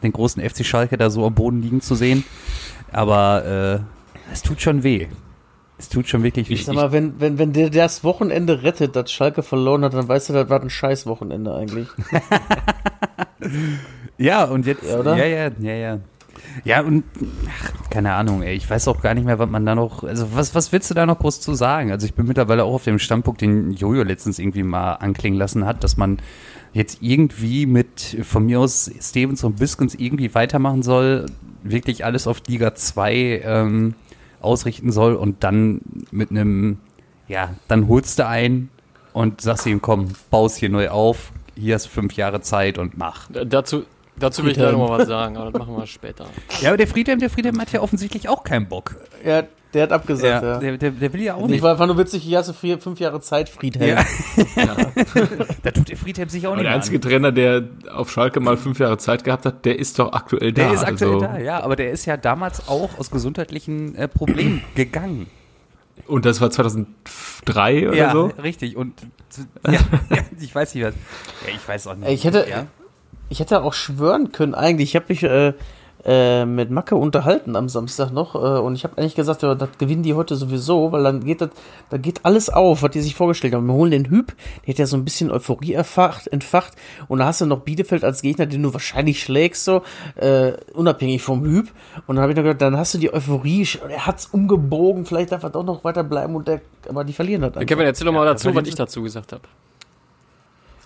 den 0.03 0.13
großen 0.13 0.43
FC 0.49 0.65
Schalke 0.65 0.97
da 0.97 1.11
so 1.11 1.27
am 1.27 1.35
Boden 1.35 1.61
liegen 1.61 1.81
zu 1.81 1.97
sehen, 1.97 2.25
aber 2.93 3.83
äh, 4.31 4.33
es 4.33 4.43
tut 4.43 4.63
schon 4.63 4.85
weh. 4.85 5.09
Es 5.77 5.89
tut 5.89 6.09
schon 6.09 6.23
wirklich 6.23 6.49
weh. 6.49 6.55
Ich 6.55 6.65
sag 6.65 6.77
mal, 6.77 6.93
wenn, 6.93 7.21
wenn, 7.21 7.39
wenn 7.39 7.53
der 7.53 7.69
das 7.69 8.05
Wochenende 8.05 8.63
rettet, 8.63 8.97
das 8.97 9.13
Schalke 9.13 9.43
verloren 9.43 9.85
hat, 9.85 9.93
dann 9.93 10.09
weißt 10.09 10.29
du, 10.29 10.33
das 10.33 10.49
war 10.49 10.63
ein 10.63 10.71
scheiß 10.71 11.05
Wochenende 11.07 11.55
eigentlich. 11.55 11.89
Ja, 14.19 14.45
und 14.45 14.67
jetzt, 14.67 14.85
Ja, 14.89 14.99
oder? 14.99 15.17
ja, 15.17 15.27
ja, 15.27 15.51
ja, 15.61 15.75
ja. 15.75 15.99
Ja, 16.65 16.81
und 16.81 17.05
ach, 17.49 17.91
keine 17.91 18.13
Ahnung, 18.13 18.43
ey, 18.43 18.55
ich 18.55 18.69
weiß 18.69 18.89
auch 18.89 19.01
gar 19.01 19.15
nicht 19.15 19.25
mehr, 19.25 19.39
was 19.39 19.51
man 19.51 19.67
da 19.67 19.75
noch, 19.75 20.05
also 20.05 20.29
was, 20.35 20.55
was 20.55 20.73
willst 20.73 20.91
du 20.91 20.95
da 20.95 21.07
noch 21.07 21.19
groß 21.19 21.41
zu 21.41 21.55
sagen? 21.55 21.91
Also 21.91 22.07
ich 22.07 22.15
bin 22.15 22.27
mittlerweile 22.27 22.65
auch 22.65 22.75
auf 22.75 22.85
dem 22.85 22.99
Standpunkt, 22.99 23.41
den 23.41 23.73
Jojo 23.73 24.03
letztens 24.03 24.39
irgendwie 24.39 24.63
mal 24.63 24.95
anklingen 24.95 25.39
lassen 25.39 25.67
hat, 25.67 25.85
dass 25.85 25.97
man 25.97 26.19
jetzt 26.73 26.99
irgendwie 27.01 27.67
mit, 27.67 28.19
von 28.23 28.47
mir 28.47 28.61
aus, 28.61 28.91
Stevens 29.01 29.45
und 29.45 29.57
Biskens 29.57 29.95
irgendwie 29.95 30.35
weitermachen 30.35 30.83
soll, 30.83 31.27
wirklich 31.63 32.05
alles 32.05 32.27
auf 32.27 32.43
Liga 32.47 32.75
2 32.75 33.43
ähm, 33.45 33.95
ausrichten 34.41 34.93
soll 34.93 35.15
und 35.15 35.43
dann 35.43 35.81
mit 36.11 36.31
einem, 36.31 36.79
ja, 37.29 37.55
dann 37.69 37.89
holst 37.89 38.19
du 38.19 38.27
ein 38.27 38.69
und 39.13 39.41
sagst 39.41 39.67
ihm, 39.67 39.81
komm, 39.81 40.09
baust 40.31 40.59
hier 40.59 40.69
neu 40.69 40.91
auf, 40.91 41.33
hier 41.57 41.75
hast 41.75 41.87
fünf 41.87 42.13
Jahre 42.15 42.41
Zeit 42.43 42.79
und 42.79 42.99
mach. 42.99 43.29
Dazu, 43.31 43.85
dazu 44.19 44.43
will 44.43 44.51
ich 44.51 44.57
gleich 44.57 44.69
Friedhelm. 44.69 44.81
noch 44.81 44.91
mal 44.91 44.99
was 45.01 45.09
sagen, 45.09 45.37
aber 45.37 45.51
das 45.51 45.59
machen 45.59 45.77
wir 45.77 45.87
später. 45.87 46.27
Ja, 46.61 46.71
aber 46.71 46.77
der 46.77 46.87
Friedhelm, 46.87 47.19
der 47.19 47.31
Friedhelm 47.31 47.61
hat 47.61 47.73
ja 47.73 47.81
offensichtlich 47.81 48.29
auch 48.29 48.45
keinen 48.45 48.69
Bock. 48.69 48.97
Ja, 49.25 49.43
der 49.75 49.83
hat 49.83 49.93
abgesagt, 49.93 50.43
ja. 50.43 50.59
Der, 50.59 50.79
der, 50.79 50.91
der 50.91 51.13
will 51.13 51.23
ja 51.23 51.35
auch 51.35 51.43
Ich 51.43 51.49
nicht. 51.49 51.63
war 51.63 51.73
einfach 51.73 51.87
nur 51.87 51.99
witzig, 51.99 52.23
hier 52.23 52.39
hast 52.39 52.49
du 52.49 52.55
vier, 52.55 52.79
fünf 52.79 52.99
Jahre 52.99 53.21
Zeit, 53.21 53.49
Friedhelm. 53.49 53.99
Ja. 54.57 54.77
da 55.63 55.71
tut 55.71 55.91
der 55.91 55.97
Friedhelm 55.99 56.29
sich 56.31 56.47
auch 56.47 56.53
Aber 56.53 56.63
nicht 56.63 56.69
der 56.69 56.75
einzige 56.75 56.97
an. 56.97 57.03
Trainer, 57.03 57.33
der 57.33 57.65
auf 57.93 58.11
Schalke 58.11 58.41
mal 58.41 58.57
fünf 58.57 58.79
Jahre 58.79 58.97
Zeit 58.97 59.25
gehabt 59.25 59.45
hat, 59.45 59.65
der 59.65 59.79
ist 59.79 59.99
doch 59.99 60.13
aktuell 60.13 60.53
da. 60.53 60.65
Der 60.65 60.73
ist 60.73 60.85
aktuell 60.85 61.15
also, 61.15 61.27
da, 61.27 61.39
ja, 61.39 61.61
aber 61.61 61.77
der 61.77 61.91
ist 61.91 62.07
ja 62.07 62.17
damals 62.17 62.69
auch 62.69 62.99
aus 62.99 63.11
gesundheitlichen 63.11 63.95
äh, 63.97 64.09
Problemen 64.09 64.63
gegangen. 64.75 65.27
Und 66.07 66.25
das 66.25 66.41
war 66.41 66.51
2003 66.51 67.89
oder 67.89 67.97
ja, 67.97 68.13
so? 68.13 68.27
richtig. 68.43 68.77
Und 68.77 68.95
ja, 69.67 69.73
ja, 70.11 70.19
ich 70.41 70.55
weiß 70.55 70.75
nicht 70.75 70.85
was. 70.85 70.95
Ja, 70.95 71.55
ich 71.55 71.69
weiß 71.69 71.87
auch 71.89 71.97
nicht. 71.97 72.09
Ich 72.11 72.25
hätte, 72.25 72.47
ja? 72.49 72.67
Ich 73.29 73.41
hätte 73.41 73.63
auch 73.63 73.73
schwören 73.73 74.33
können, 74.33 74.55
eigentlich. 74.55 74.91
Ich 74.91 74.97
habe 74.97 75.07
mich 75.09 75.23
äh, 75.23 75.53
äh, 76.07 76.47
mit 76.47 76.71
Macke 76.71 76.95
unterhalten 76.95 77.57
am 77.57 77.69
Samstag 77.69 78.13
noch 78.13 78.37
äh, 78.37 78.61
und 78.61 78.77
ich 78.77 78.85
habe 78.85 78.97
eigentlich 78.97 79.17
gesagt, 79.17 79.43
ja, 79.43 79.57
das 79.57 79.71
gewinnen 79.77 80.05
die 80.05 80.15
heute 80.15 80.37
sowieso, 80.37 80.93
weil 80.93 81.03
dann 81.03 81.25
geht 81.25 81.41
das, 81.41 81.51
da 81.91 81.97
geht 81.97 82.25
alles 82.25 82.49
auf, 82.49 82.83
was 82.83 82.93
die 82.93 83.01
sich 83.01 83.17
vorgestellt 83.17 83.55
haben. 83.55 83.67
Wir 83.67 83.73
holen 83.73 83.91
den 83.91 84.09
Hüb, 84.09 84.33
der 84.65 84.73
hat 84.73 84.79
ja 84.79 84.87
so 84.87 84.97
ein 84.97 85.05
bisschen 85.05 85.33
Euphorie 85.33 85.73
erfacht, 85.73 86.29
entfacht 86.29 86.75
und 87.09 87.19
da 87.19 87.27
hast 87.27 87.41
du 87.41 87.47
noch 87.47 87.61
Bielefeld 87.61 88.05
als 88.05 88.23
Gegner, 88.23 88.47
den 88.47 88.63
du 88.63 88.73
wahrscheinlich 88.73 89.21
schlägst, 89.21 89.65
so 89.65 89.83
äh, 90.15 90.53
unabhängig 90.75 91.23
vom 91.23 91.45
Hüb. 91.45 91.71
Und 92.07 92.17
dann 92.17 92.23
habe 92.23 92.33
ich 92.33 92.37
noch 92.37 92.45
gedacht, 92.45 92.63
dann 92.63 92.77
hast 92.77 92.95
du 92.95 92.99
die 92.99 93.13
Euphorie, 93.13 93.67
er 93.89 94.07
hat's 94.07 94.27
umgebogen, 94.27 95.07
vielleicht 95.07 95.33
darf 95.33 95.43
er 95.43 95.51
doch 95.51 95.65
noch 95.65 95.83
weiterbleiben 95.83 96.37
und 96.37 96.47
der, 96.47 96.61
aber 96.89 97.03
die 97.03 97.15
verlieren 97.15 97.43
das 97.43 97.55
einfach. 97.55 97.67
Kevin, 97.67 97.85
erzähl 97.87 98.05
doch 98.05 98.13
mal 98.13 98.25
dazu, 98.25 98.55
was 98.55 98.69
ich 98.69 98.77
dazu 98.77 99.03
gesagt 99.03 99.33
habe. 99.33 99.43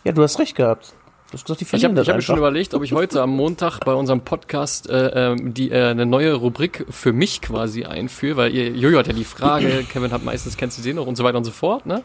Ja, 0.05 0.13
du 0.13 0.23
hast 0.23 0.39
recht 0.39 0.57
gehabt. 0.57 0.95
Du 1.31 1.35
hast 1.35 1.45
gesagt, 1.45 1.61
die 1.61 1.65
Ich 1.65 1.71
verlieren 1.71 1.93
habe 1.93 2.01
ich 2.01 2.07
das 2.07 2.13
hab 2.13 2.17
mir 2.17 2.23
schon 2.23 2.39
überlegt, 2.39 2.75
ob 2.75 2.83
ich 2.83 2.93
heute 2.93 3.23
am 3.23 3.31
Montag 3.31 3.79
bei 3.85 3.95
unserem 3.95 4.23
Podcast 4.23 4.91
äh, 4.91 5.31
ähm, 5.31 5.55
die 5.55 5.71
äh, 5.71 5.85
eine 5.85 6.05
neue 6.05 6.35
Rubrik 6.35 6.87
für 6.91 7.13
mich 7.13 7.41
quasi 7.41 7.85
einführe, 7.85 8.37
weil 8.37 8.53
ihr, 8.53 8.71
Jojo 8.71 8.99
hat 8.99 9.07
ja 9.07 9.13
die 9.13 9.23
Frage, 9.23 9.85
Kevin 9.93 10.11
hat 10.11 10.25
meistens, 10.25 10.57
kennst 10.57 10.79
du 10.79 10.83
den 10.83 10.97
noch 10.97 11.07
und 11.07 11.15
so 11.15 11.23
weiter 11.23 11.39
und 11.39 11.45
so 11.45 11.53
fort, 11.53 11.87
ne? 11.87 12.03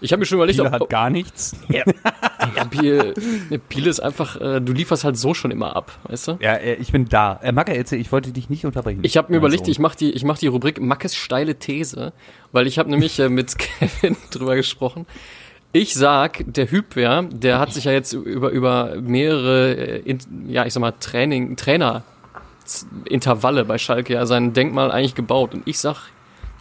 Ich 0.00 0.10
habe 0.10 0.18
mir 0.18 0.26
schon 0.26 0.38
überlegt, 0.38 0.56
Biele 0.58 0.68
ob, 0.68 0.80
hat 0.80 0.88
gar 0.88 1.10
nichts. 1.10 1.54
ja, 1.68 1.84
Biel, 2.70 3.14
Biel 3.68 3.86
ist 3.86 4.00
einfach, 4.00 4.40
äh, 4.40 4.60
du 4.60 4.72
lieferst 4.72 5.04
halt 5.04 5.16
so 5.16 5.32
schon 5.32 5.52
immer 5.52 5.76
ab, 5.76 5.96
weißt 6.08 6.28
du? 6.28 6.38
Ja, 6.40 6.54
äh, 6.54 6.74
ich 6.74 6.90
bin 6.90 7.08
da. 7.08 7.38
Äh, 7.42 7.52
Macke, 7.52 7.76
erzähl, 7.76 8.00
ich 8.00 8.10
wollte 8.10 8.32
dich 8.32 8.50
nicht 8.50 8.64
unterbrechen. 8.64 9.00
Ich 9.02 9.16
habe 9.16 9.30
mir 9.30 9.36
überlegt, 9.36 9.66
Sohn. 9.66 9.70
ich 9.70 9.78
mache 9.78 9.96
die, 9.96 10.10
ich 10.10 10.24
mach 10.24 10.38
die 10.38 10.48
Rubrik 10.48 10.80
Mackes 10.80 11.14
steile 11.14 11.54
These, 11.56 12.12
weil 12.50 12.66
ich 12.66 12.80
habe 12.80 12.90
nämlich 12.90 13.20
äh, 13.20 13.28
mit 13.28 13.58
Kevin 13.58 14.16
drüber 14.32 14.56
gesprochen. 14.56 15.06
Ich 15.72 15.94
sag, 15.94 16.44
der 16.46 16.70
Hübwer, 16.70 17.22
der 17.30 17.60
hat 17.60 17.72
sich 17.72 17.84
ja 17.84 17.92
jetzt 17.92 18.12
über, 18.12 18.50
über 18.50 18.96
mehrere, 19.00 19.76
äh, 19.76 20.18
ja, 20.48 20.66
ich 20.66 20.72
sag 20.72 20.80
mal, 20.80 20.94
Training, 20.98 21.56
Trainer 21.56 22.02
Intervalle 23.04 23.64
bei 23.64 23.78
Schalke 23.78 24.12
ja 24.14 24.26
sein 24.26 24.52
Denkmal 24.52 24.92
eigentlich 24.92 25.14
gebaut. 25.14 25.54
Und 25.54 25.62
ich 25.66 25.78
sag, 25.78 26.10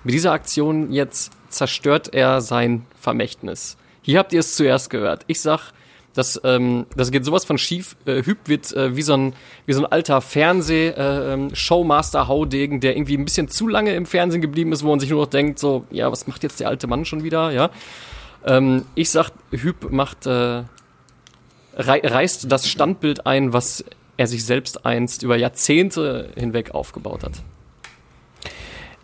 mit 0.04 0.14
dieser 0.14 0.32
Aktion 0.32 0.92
jetzt 0.92 1.32
zerstört 1.50 2.14
er 2.14 2.42
sein 2.42 2.86
Vermächtnis. 3.00 3.78
Hier 4.02 4.20
habt 4.20 4.34
ihr 4.34 4.42
es 4.42 4.56
zuerst 4.56 4.90
gehört. 4.90 5.24
Ich 5.28 5.42
sag, 5.42 5.72
das, 6.14 6.42
ähm, 6.44 6.86
das 6.96 7.12
geht 7.12 7.26
sowas 7.26 7.46
von 7.46 7.58
schief. 7.58 7.96
Äh, 8.06 8.24
Hüb 8.24 8.38
wird 8.46 8.72
äh, 8.74 8.96
wie, 8.96 9.02
so 9.02 9.14
ein, 9.14 9.34
wie 9.66 9.74
so 9.74 9.84
ein 9.84 9.92
alter 9.92 10.22
Fernseh-Showmaster-Haudegen, 10.22 12.80
der 12.80 12.96
irgendwie 12.96 13.18
ein 13.18 13.26
bisschen 13.26 13.48
zu 13.48 13.68
lange 13.68 13.94
im 13.94 14.06
Fernsehen 14.06 14.42
geblieben 14.42 14.72
ist, 14.72 14.84
wo 14.84 14.90
man 14.90 15.00
sich 15.00 15.10
nur 15.10 15.22
noch 15.22 15.30
denkt, 15.30 15.58
so, 15.60 15.86
ja, 15.92 16.12
was 16.12 16.28
macht 16.28 16.44
jetzt 16.44 16.60
der 16.60 16.68
alte 16.70 16.86
Mann 16.88 17.06
schon 17.06 17.24
wieder, 17.24 17.52
ja. 17.52 17.72
Ähm, 18.46 18.86
ich 18.96 19.10
sag, 19.10 19.32
Hüb 19.52 19.92
macht, 19.92 20.26
äh, 20.26 20.64
rei 21.76 22.02
reißt 22.04 22.52
das 22.52 22.68
Standbild 22.68 23.26
ein, 23.26 23.54
was 23.54 23.84
er 24.18 24.28
sich 24.28 24.46
selbst 24.46 24.86
einst 24.86 25.24
über 25.24 25.38
Jahrzehnte 25.38 26.32
hinweg 26.36 26.72
aufgebaut 26.72 27.24
hat. 27.24 27.42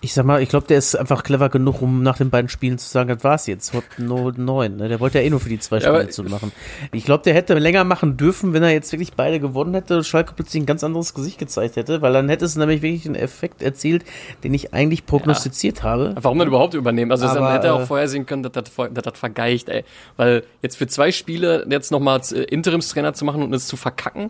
Ich 0.06 0.14
sag 0.14 0.24
mal, 0.24 0.40
ich 0.40 0.50
glaube, 0.50 0.68
der 0.68 0.78
ist 0.78 0.94
einfach 0.94 1.24
clever 1.24 1.50
genug, 1.50 1.82
um 1.82 2.04
nach 2.04 2.18
den 2.18 2.30
beiden 2.30 2.48
Spielen 2.48 2.78
zu 2.78 2.88
sagen, 2.88 3.10
das 3.10 3.24
war's 3.24 3.48
jetzt. 3.48 3.74
No 3.98 4.30
9. 4.30 4.76
Ne? 4.76 4.88
Der 4.88 5.00
wollte 5.00 5.18
ja 5.18 5.26
eh 5.26 5.32
nur 5.32 5.40
für 5.40 5.50
die 5.50 5.58
zwei 5.58 5.80
Ja, 5.80 5.96
Spiele 5.96 6.10
zu 6.10 6.24
machen. 6.26 6.52
Ich 6.92 7.06
glaube, 7.06 7.24
der 7.24 7.34
hätte 7.34 7.56
länger 7.56 7.84
machen 7.86 8.16
dürfen, 8.16 8.54
wenn 8.54 8.62
er 8.62 8.70
jetzt 8.70 8.92
wirklich 8.92 9.14
beide 9.14 9.40
gewonnen 9.40 9.74
hätte 9.74 9.98
und 9.98 10.06
Schalke 10.06 10.34
plötzlich 10.36 10.62
ein 10.62 10.68
ganz 10.68 10.84
anderes 10.84 11.16
Gesicht 11.16 11.40
gezeigt 11.40 11.76
hätte, 11.76 12.04
weil 12.04 12.14
dann 12.14 12.30
hätte 12.30 12.46
es 12.46 12.56
nämlich 12.56 12.84
wirklich 12.84 13.08
einen 13.08 13.16
Effekt 13.16 13.64
erzielt, 13.64 14.06
den 14.44 14.54
ich 14.54 14.76
eigentlich 14.76 15.08
prognostiziert 15.08 15.82
habe. 15.82 16.14
Warum 16.22 16.38
dann 16.38 16.50
überhaupt 16.50 16.76
übernehmen? 16.76 17.10
Also 17.10 17.26
Aber, 17.26 17.52
hätte 17.52 17.66
er 17.66 17.74
auch 17.74 17.82
äh, 17.82 17.86
vorher 17.88 18.08
sehen 18.08 18.28
können, 18.28 18.44
dass 18.44 18.52
das, 18.52 18.66
dass 18.76 19.04
das 19.04 19.18
vergeicht, 19.18 19.70
ey. 19.70 19.86
Weil 20.18 20.44
jetzt 20.62 20.78
für 20.78 20.86
zwei 20.86 21.12
Spiele 21.12 21.66
jetzt 21.68 21.92
nochmal 21.92 22.22
äh, 22.32 22.44
Interimstrainer 22.44 23.16
zu 23.16 23.26
machen 23.26 23.42
und 23.42 23.52
es 23.56 23.66
zu 23.66 23.76
verkacken, 23.76 24.30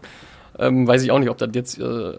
ähm, 0.57 0.87
weiß 0.87 1.03
ich 1.03 1.11
auch 1.11 1.19
nicht, 1.19 1.29
ob 1.29 1.37
das 1.37 1.49
jetzt 1.53 1.77
äh, 1.81 2.13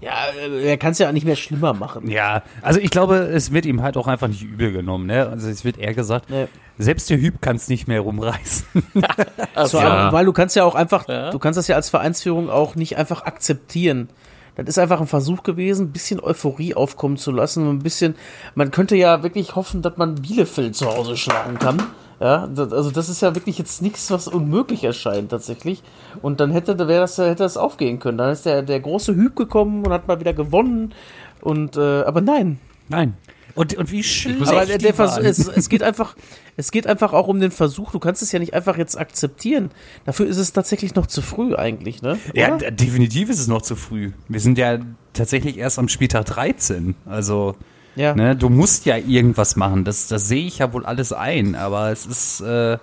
Ja, 0.00 0.26
er 0.62 0.76
kann 0.78 0.92
es 0.92 0.98
ja 0.98 1.08
auch 1.08 1.12
nicht 1.12 1.26
mehr 1.26 1.36
schlimmer 1.36 1.72
machen. 1.74 2.08
Ja, 2.08 2.42
also 2.62 2.80
ich 2.80 2.90
glaube, 2.90 3.16
es 3.16 3.52
wird 3.52 3.66
ihm 3.66 3.82
halt 3.82 3.96
auch 3.96 4.06
einfach 4.06 4.28
nicht 4.28 4.42
übel 4.42 4.72
genommen, 4.72 5.06
ne? 5.06 5.28
Also 5.28 5.48
es 5.48 5.64
wird 5.64 5.78
eher 5.78 5.94
gesagt, 5.94 6.30
Nee. 6.30 6.46
selbst 6.78 7.10
der 7.10 7.18
Hüb 7.18 7.40
kann 7.42 7.56
es 7.56 7.68
nicht 7.68 7.88
mehr 7.88 8.00
rumreißen. 8.00 8.66
So, 9.66 9.78
Ja. 9.78 9.88
aber, 9.88 10.12
weil 10.16 10.24
du 10.24 10.32
kannst 10.32 10.56
ja 10.56 10.64
auch 10.64 10.74
einfach, 10.74 11.08
Ja. 11.08 11.30
du 11.30 11.38
kannst 11.38 11.58
das 11.58 11.68
ja 11.68 11.76
als 11.76 11.90
Vereinsführung 11.90 12.48
auch 12.50 12.74
nicht 12.76 12.96
einfach 12.96 13.24
akzeptieren. 13.24 14.08
Das 14.56 14.66
ist 14.68 14.78
einfach 14.78 15.00
ein 15.00 15.06
Versuch 15.06 15.42
gewesen, 15.42 15.86
ein 15.86 15.92
bisschen 15.92 16.20
Euphorie 16.22 16.74
aufkommen 16.74 17.16
zu 17.16 17.30
lassen, 17.30 17.68
ein 17.68 17.78
bisschen, 17.80 18.14
man 18.54 18.70
könnte 18.70 18.96
ja 18.96 19.22
wirklich 19.22 19.54
hoffen, 19.56 19.80
dass 19.82 19.96
man 19.96 20.16
Bielefeld 20.16 20.74
zu 20.76 20.86
Hause 20.86 21.16
schlagen 21.16 21.58
kann. 21.58 21.82
Ja, 22.20 22.46
das, 22.46 22.72
also 22.72 22.90
das 22.90 23.08
ist 23.08 23.22
ja 23.22 23.34
wirklich 23.34 23.56
jetzt 23.58 23.80
nichts, 23.80 24.10
was 24.10 24.28
unmöglich 24.28 24.84
erscheint 24.84 25.30
tatsächlich. 25.30 25.82
Und 26.20 26.38
dann 26.40 26.50
hätte, 26.52 26.76
da 26.76 26.86
wäre 26.86 27.00
das, 27.00 27.16
hätte 27.16 27.42
das 27.42 27.56
aufgehen 27.56 27.98
können. 27.98 28.18
Dann 28.18 28.30
ist 28.30 28.44
der, 28.44 28.62
der 28.62 28.78
große 28.80 29.14
Hüb 29.14 29.34
gekommen 29.36 29.86
und 29.86 29.92
hat 29.92 30.06
mal 30.06 30.20
wieder 30.20 30.34
gewonnen. 30.34 30.92
Und 31.40 31.76
äh, 31.76 32.02
aber 32.02 32.20
nein, 32.20 32.58
Nein. 32.88 33.14
Und, 33.54 33.74
und 33.76 33.90
wie 33.90 34.02
schlecht 34.02 34.48
aber 34.48 34.66
der. 34.66 34.94
Versuch, 34.94 35.22
es, 35.22 35.46
es 35.48 35.68
geht 35.68 35.82
einfach, 35.82 36.14
es 36.56 36.70
geht 36.70 36.86
einfach 36.86 37.12
auch 37.12 37.26
um 37.28 37.40
den 37.40 37.50
Versuch. 37.50 37.90
Du 37.92 37.98
kannst 37.98 38.20
es 38.22 38.30
ja 38.32 38.38
nicht 38.38 38.52
einfach 38.54 38.76
jetzt 38.76 38.98
akzeptieren. 38.98 39.70
Dafür 40.04 40.26
ist 40.26 40.36
es 40.38 40.52
tatsächlich 40.52 40.94
noch 40.94 41.06
zu 41.06 41.22
früh 41.22 41.54
eigentlich, 41.54 42.02
ne? 42.02 42.18
Ja, 42.34 42.48
Oder? 42.54 42.70
d- 42.70 42.84
definitiv 42.84 43.28
ist 43.30 43.40
es 43.40 43.48
noch 43.48 43.62
zu 43.62 43.76
früh. 43.76 44.12
Wir 44.28 44.40
sind 44.40 44.58
ja 44.58 44.78
tatsächlich 45.14 45.56
erst 45.58 45.78
am 45.78 45.88
Spieltag 45.88 46.26
13. 46.26 46.94
Also, 47.06 47.54
ja. 48.00 48.14
ne, 48.14 48.34
du 48.36 48.48
musst 48.48 48.86
ja 48.86 48.96
irgendwas 48.96 49.56
machen. 49.56 49.84
Das, 49.84 50.08
das 50.08 50.26
sehe 50.28 50.46
ich 50.46 50.58
ja 50.58 50.72
wohl 50.72 50.86
alles 50.86 51.12
ein. 51.12 51.54
Aber 51.54 51.90
es 51.90 52.06
ist, 52.06 52.40
äh, 52.40 52.72
ja, 52.72 52.78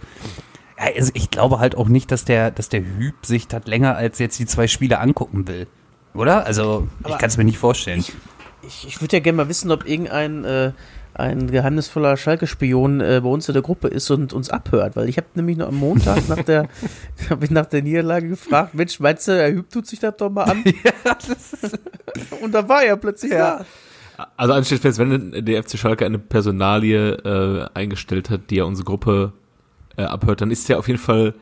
also 0.96 1.12
ich 1.16 1.30
glaube 1.32 1.60
halt 1.60 1.76
auch 1.76 1.88
nicht, 1.88 2.12
dass 2.12 2.24
der, 2.26 2.52
dass 2.52 2.70
der 2.70 2.82
Hüb 2.82 3.26
sich 3.26 3.48
das 3.48 3.66
länger 3.66 3.96
als 3.96 4.20
jetzt 4.20 4.38
die 4.40 4.46
zwei 4.46 4.68
Spiele 4.68 5.00
angucken 5.00 5.48
will. 5.48 5.68
Oder? 6.14 6.46
Also, 6.46 6.88
ich 7.02 7.06
Aber- 7.08 7.18
kann 7.18 7.30
es 7.30 7.38
mir 7.38 7.44
nicht 7.46 7.58
vorstellen. 7.60 8.04
Ich, 8.64 8.88
ich 8.88 9.02
würde 9.02 9.18
ja 9.18 9.20
gerne 9.22 9.38
mal 9.38 9.50
wissen, 9.50 9.72
ob 9.72 9.88
irgendein 9.88 10.44
äh, 10.44 10.72
ein 11.14 11.50
geheimnisvoller 11.50 12.16
Schalke-Spion 12.18 13.02
äh, 13.02 13.22
bei 13.24 13.30
uns 13.30 13.48
in 13.48 13.54
der 13.54 13.62
Gruppe 13.64 13.88
ist 13.88 14.10
und 14.12 14.34
uns 14.34 14.50
abhört, 14.50 14.96
weil 14.96 15.10
ich 15.10 15.18
habe 15.18 15.28
nämlich 15.36 15.58
noch 15.58 15.70
am 15.70 15.76
Montag 15.76 16.28
nach 16.28 16.44
der 16.44 16.68
habe 17.30 17.46
ich 17.46 17.52
nach 17.52 17.66
der 17.66 17.82
Niederlage 17.82 18.30
gefragt, 18.30 18.76
Mensch, 18.76 19.00
meinst 19.00 19.28
du, 19.28 19.32
Herr 19.34 19.52
Hüb 19.52 19.70
tut 19.70 19.88
sich 19.88 20.00
das 20.00 20.16
doch 20.18 20.30
mal 20.30 20.44
an? 20.44 20.64
und 22.42 22.52
da 22.54 22.68
war 22.68 22.84
er 22.84 22.98
plötzlich 22.98 23.32
da. 23.32 23.66
Also 24.36 24.54
eins 24.54 24.68
steht 24.68 24.82
fest, 24.82 25.00
wenn 25.00 25.46
der 25.46 25.64
FC 25.64 25.78
Schalke 25.78 26.06
eine 26.06 26.20
Personalie 26.20 27.14
äh, 27.14 27.70
eingestellt 27.74 28.30
hat, 28.30 28.50
die 28.50 28.56
ja 28.56 28.64
unsere 28.64 28.86
Gruppe 28.86 29.34
äh, 29.96 30.04
abhört, 30.04 30.42
dann 30.42 30.52
ist 30.52 30.68
der 30.70 30.80
auf 30.80 30.88
jeden 30.88 31.00
Fall 31.00 31.36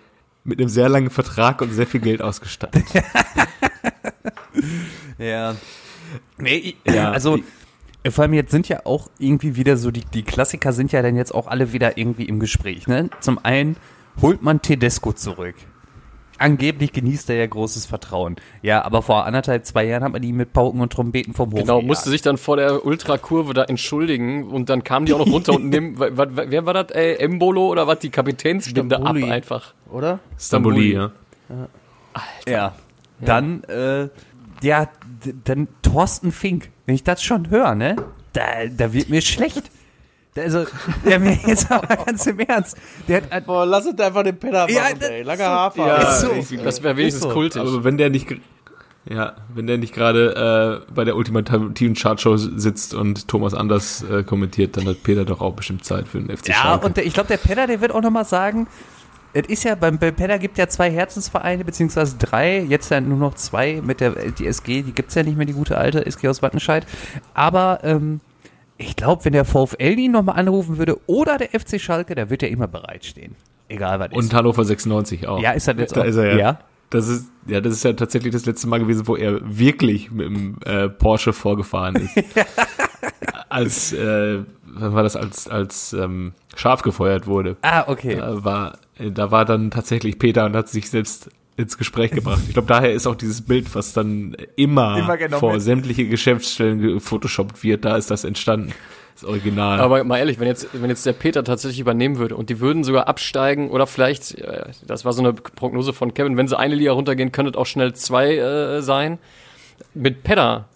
mit 0.43 0.59
einem 0.59 0.69
sehr 0.69 0.89
langen 0.89 1.09
Vertrag 1.09 1.61
und 1.61 1.71
sehr 1.71 1.87
viel 1.87 2.01
Geld 2.01 2.21
ausgestattet. 2.21 2.83
Ja. 5.17 5.55
Nee, 6.37 6.75
ja, 6.85 7.11
also 7.11 7.39
vor 8.09 8.23
allem 8.23 8.33
jetzt 8.33 8.51
sind 8.51 8.67
ja 8.69 8.85
auch 8.85 9.09
irgendwie 9.17 9.55
wieder 9.55 9.77
so, 9.77 9.91
die, 9.91 10.03
die 10.05 10.23
Klassiker 10.23 10.73
sind 10.73 10.91
ja 10.91 11.01
dann 11.01 11.15
jetzt 11.15 11.33
auch 11.33 11.47
alle 11.47 11.73
wieder 11.73 11.97
irgendwie 11.97 12.25
im 12.25 12.39
Gespräch. 12.39 12.87
Ne? 12.87 13.09
Zum 13.21 13.43
einen 13.43 13.77
holt 14.21 14.41
man 14.41 14.61
Tedesco 14.61 15.13
zurück. 15.13 15.55
Angeblich 16.37 16.91
genießt 16.91 17.29
er 17.29 17.37
ja 17.37 17.47
großes 17.47 17.85
Vertrauen. 17.85 18.35
Ja, 18.61 18.83
aber 18.83 19.01
vor 19.01 19.25
anderthalb, 19.25 19.65
zwei 19.65 19.85
Jahren 19.85 20.03
hat 20.03 20.11
man 20.11 20.21
ihn 20.21 20.35
mit 20.35 20.51
Pauken 20.51 20.81
und 20.81 20.91
Trompeten 20.91 21.33
vom 21.33 21.51
Hof 21.51 21.59
Genau, 21.59 21.81
musste 21.81 22.09
sich 22.09 22.21
dann 22.21 22.37
vor 22.37 22.57
der 22.57 22.85
Ultrakurve 22.85 23.53
da 23.53 23.63
entschuldigen 23.63 24.43
und 24.45 24.69
dann 24.69 24.83
kamen 24.83 25.05
die 25.05 25.13
auch 25.13 25.19
noch 25.19 25.31
runter 25.31 25.53
und 25.53 25.69
nehmen, 25.69 25.97
wer 25.97 26.65
war 26.65 26.73
das, 26.73 26.91
ey, 26.91 27.15
Embolo 27.15 27.67
oder 27.67 27.87
was, 27.87 27.99
die 27.99 28.09
Kapitänsbinde 28.09 29.01
ab 29.01 29.15
einfach. 29.15 29.73
Oder? 29.89 30.19
Stamboli, 30.37 30.93
ja. 30.93 31.11
Alter. 32.13 32.51
Ja. 32.51 32.75
Dann, 33.19 33.63
äh, 33.65 34.09
ja, 34.61 34.89
dann 35.43 35.67
Thorsten 35.81 36.31
Fink. 36.31 36.69
Wenn 36.85 36.95
ich 36.95 37.03
das 37.03 37.23
schon 37.23 37.49
höre, 37.49 37.75
ne, 37.75 37.95
da, 38.33 38.43
da 38.69 38.93
wird 38.93 39.09
mir 39.09 39.21
schlecht. 39.21 39.71
Also, 40.37 40.65
der 41.05 41.19
mir 41.19 41.37
jetzt 41.45 41.71
aber 41.71 41.95
ganz 41.95 42.25
im 42.25 42.39
Ernst. 42.39 42.77
Der 43.07 43.21
hat, 43.29 43.45
Boah, 43.45 43.65
lass 43.65 43.85
es 43.85 43.97
einfach 43.99 44.23
den 44.23 44.37
Penner 44.37 44.63
machen, 44.63 44.73
Ja, 44.73 45.07
ey. 45.07 45.23
Langer 45.23 45.45
so- 45.45 45.49
Hafer. 45.51 45.87
Ja. 45.87 46.11
So, 46.15 46.57
das 46.63 46.83
wäre 46.83 46.97
wenigstens 46.97 47.23
so. 47.23 47.29
kultisch. 47.29 47.61
Aber 47.61 47.83
wenn 47.83 47.97
der 47.97 48.09
nicht, 48.09 48.27
ja, 49.09 49.33
wenn 49.53 49.67
der 49.67 49.77
nicht 49.77 49.93
gerade 49.93 50.81
äh, 50.87 50.91
bei 50.93 51.05
der 51.05 51.15
ultimativen 51.15 51.93
Chartshow 51.95 52.35
sitzt 52.37 52.93
und 52.93 53.27
Thomas 53.27 53.53
Anders 53.53 54.03
äh, 54.11 54.23
kommentiert, 54.23 54.75
dann 54.77 54.87
hat 54.87 55.03
Peter 55.03 55.23
doch 55.25 55.41
auch 55.41 55.53
bestimmt 55.53 55.85
Zeit 55.85 56.07
für 56.07 56.19
den 56.19 56.35
FC 56.35 56.49
ja, 56.49 56.55
Schalke. 56.55 56.85
und 56.85 56.97
der, 56.97 57.05
ich 57.05 57.13
glaube, 57.13 57.27
der 57.27 57.37
Penner, 57.37 57.67
der 57.67 57.79
wird 57.81 57.91
auch 57.93 58.01
nochmal 58.01 58.25
sagen, 58.25 58.67
es 59.37 59.47
ist 59.47 59.63
ja, 59.65 59.75
beim, 59.75 59.99
beim 59.99 60.15
Penner 60.15 60.39
gibt 60.39 60.57
ja 60.57 60.67
zwei 60.69 60.89
Herzensvereine, 60.89 61.65
beziehungsweise 61.65 62.15
drei, 62.17 62.59
jetzt 62.61 62.89
ja 62.89 63.01
nur 63.01 63.17
noch 63.17 63.35
zwei 63.35 63.81
mit 63.83 63.99
der, 63.99 64.11
die 64.31 64.47
SG, 64.47 64.81
die 64.81 64.93
gibt's 64.93 65.13
ja 65.15 65.23
nicht 65.23 65.35
mehr, 65.37 65.45
die 65.45 65.51
gute 65.53 65.77
alte 65.77 66.05
SG 66.05 66.29
aus 66.29 66.41
Wattenscheid. 66.41 66.85
Aber, 67.33 67.79
ähm, 67.83 68.21
ich 68.77 68.95
glaube, 68.95 69.25
wenn 69.25 69.33
der 69.33 69.45
VfL 69.45 69.97
ihn 69.97 70.11
nochmal 70.11 70.37
anrufen 70.37 70.77
würde 70.77 70.99
oder 71.07 71.37
der 71.37 71.59
FC 71.59 71.79
Schalke, 71.79 72.15
da 72.15 72.29
wird 72.29 72.43
er 72.43 72.49
immer 72.49 72.67
bereitstehen. 72.67 73.35
Egal 73.67 73.99
was 73.99 74.11
Und 74.11 74.25
ist. 74.25 74.33
Hannover 74.33 74.63
96 74.63 75.27
auch. 75.27 75.41
Ja, 75.41 75.51
ist 75.51 75.67
das 75.67 75.77
jetzt 75.77 75.95
da 75.95 76.01
auch? 76.01 76.05
ist 76.05 76.17
er 76.17 76.31
ja. 76.31 76.37
ja. 76.37 76.59
Das 76.91 77.07
ist, 77.07 77.31
ja, 77.47 77.61
das 77.61 77.73
ist 77.73 77.83
ja 77.83 77.93
tatsächlich 77.93 78.31
das 78.31 78.45
letzte 78.45 78.67
Mal 78.67 78.79
gewesen, 78.79 79.07
wo 79.07 79.15
er 79.15 79.39
wirklich 79.43 80.11
mit 80.11 80.27
dem 80.27 80.57
äh, 80.65 80.87
Porsche 80.87 81.33
vorgefahren 81.33 81.95
ist. 81.95 82.15
als, 83.49 83.91
äh, 83.93 84.43
wann 84.65 84.93
war 84.93 85.03
das, 85.03 85.15
als, 85.15 85.47
als 85.47 85.93
ähm, 85.93 86.33
scharf 86.55 86.83
gefeuert 86.83 87.25
wurde. 87.25 87.57
Ah, 87.63 87.85
okay. 87.87 88.17
Da 88.17 88.43
war, 88.43 88.77
äh, 88.99 89.11
da 89.11 89.31
war 89.31 89.45
dann 89.45 89.71
tatsächlich 89.71 90.19
Peter 90.19 90.45
und 90.45 90.55
hat 90.55 90.69
sich 90.69 90.89
selbst 90.89 91.29
ins 91.57 91.77
Gespräch 91.77 92.11
gebracht. 92.11 92.41
Ich 92.47 92.53
glaube, 92.53 92.67
daher 92.67 92.91
ist 92.93 93.07
auch 93.07 93.15
dieses 93.15 93.41
Bild, 93.41 93.73
was 93.75 93.93
dann 93.93 94.35
immer, 94.55 94.97
Immer 94.97 95.39
vor 95.39 95.53
wird. 95.53 95.61
sämtliche 95.61 96.07
Geschäftsstellen 96.07 96.79
gefotoshoppt 96.79 97.63
wird, 97.63 97.85
da 97.85 97.95
ist 97.97 98.11
das 98.11 98.23
entstanden. 98.23 98.73
Das 99.13 99.23
Original. 99.23 99.79
Aber 99.79 100.03
mal 100.03 100.17
ehrlich, 100.17 100.41
wenn 100.41 100.47
jetzt, 100.47 100.67
wenn 100.73 100.89
jetzt 100.89 101.05
der 101.05 101.13
Peter 101.13 101.45
tatsächlich 101.45 101.79
übernehmen 101.79 102.17
würde 102.17 102.35
und 102.35 102.49
die 102.49 102.59
würden 102.59 102.83
sogar 102.83 103.07
absteigen 103.07 103.69
oder 103.69 103.87
vielleicht, 103.87 104.37
äh, 104.39 104.65
das 104.85 105.05
war 105.05 105.13
so 105.13 105.21
eine 105.21 105.31
Prognose 105.31 105.93
von 105.93 106.13
Kevin, 106.13 106.35
wenn 106.35 106.49
sie 106.49 106.59
eine 106.59 106.75
Liga 106.75 106.91
runtergehen, 106.91 107.31
könnte 107.31 107.51
es 107.51 107.57
auch 107.57 107.65
schnell 107.65 107.93
zwei 107.93 108.35
äh, 108.35 108.81
sein. 108.81 109.17
Mit 109.93 110.23
Peter 110.23 110.67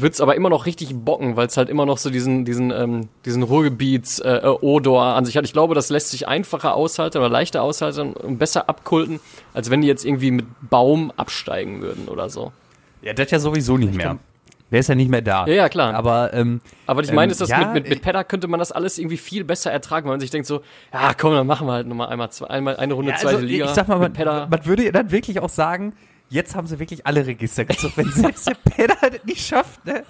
wird's 0.00 0.20
aber 0.20 0.34
immer 0.34 0.50
noch 0.50 0.66
richtig 0.66 0.94
bocken, 0.94 1.36
weil 1.36 1.46
es 1.46 1.56
halt 1.56 1.68
immer 1.68 1.86
noch 1.86 1.98
so 1.98 2.10
diesen, 2.10 2.44
diesen, 2.44 2.70
ähm, 2.70 3.08
diesen 3.24 3.42
Ruhrgebiets 3.42 4.18
äh, 4.20 4.36
äh, 4.36 4.46
Odor 4.46 5.02
an 5.04 5.24
sich 5.24 5.36
hat. 5.36 5.44
Ich 5.44 5.52
glaube, 5.52 5.74
das 5.74 5.90
lässt 5.90 6.10
sich 6.10 6.28
einfacher 6.28 6.74
aushalten 6.74 7.18
oder 7.18 7.28
leichter 7.28 7.62
aushalten 7.62 8.12
und 8.12 8.38
besser 8.38 8.68
abkulten, 8.68 9.20
als 9.54 9.70
wenn 9.70 9.80
die 9.80 9.88
jetzt 9.88 10.04
irgendwie 10.04 10.30
mit 10.30 10.46
Baum 10.68 11.12
absteigen 11.16 11.82
würden 11.82 12.08
oder 12.08 12.28
so. 12.28 12.52
Ja, 13.02 13.12
das 13.12 13.30
ja 13.30 13.38
sowieso 13.38 13.76
nicht 13.76 13.94
mehr. 13.94 14.18
Der 14.70 14.80
ist 14.80 14.88
ja 14.88 14.96
nicht 14.96 15.10
mehr 15.10 15.22
da. 15.22 15.46
Ja, 15.46 15.54
ja, 15.54 15.68
klar. 15.68 15.94
Aber, 15.94 16.34
ähm, 16.34 16.60
Aber 16.86 17.02
ich 17.02 17.12
meine, 17.12 17.26
Ähm, 17.26 17.30
ist 17.30 17.40
das 17.40 17.50
ja, 17.50 17.58
mit, 17.58 17.74
mit, 17.74 17.86
äh, 17.86 17.90
mit 17.90 18.02
Pedda 18.02 18.24
könnte 18.24 18.48
man 18.48 18.58
das 18.58 18.72
alles 18.72 18.98
irgendwie 18.98 19.16
viel 19.16 19.44
besser 19.44 19.70
ertragen, 19.70 20.06
weil 20.06 20.14
man 20.14 20.20
sich 20.20 20.30
denkt 20.30 20.48
so, 20.48 20.62
ja 20.92 21.14
komm, 21.14 21.34
dann 21.34 21.46
machen 21.46 21.68
wir 21.68 21.72
halt 21.74 21.86
nochmal 21.86 22.08
einmal, 22.08 22.30
zwei, 22.32 22.48
einmal 22.48 22.76
eine 22.76 22.94
Runde 22.94 23.12
Ja, 23.12 23.16
zweite 23.16 23.36
also, 23.36 23.46
Liga. 23.46 23.66
Ich 23.66 23.70
sag 23.70 23.86
mal, 23.86 23.98
man, 23.98 24.12
man 24.50 24.66
würde 24.66 24.90
dann 24.90 25.12
wirklich 25.12 25.38
auch 25.38 25.48
sagen, 25.48 25.94
jetzt 26.28 26.54
haben 26.54 26.66
sie 26.66 26.78
wirklich 26.78 27.06
alle 27.06 27.26
Register 27.26 27.64
gezogen. 27.64 27.92
Wenn 27.96 28.10
selbst 28.12 28.50
der 28.78 28.88
das 28.88 29.24
nicht 29.24 29.46
schafft, 29.46 29.84
ne? 29.86 30.04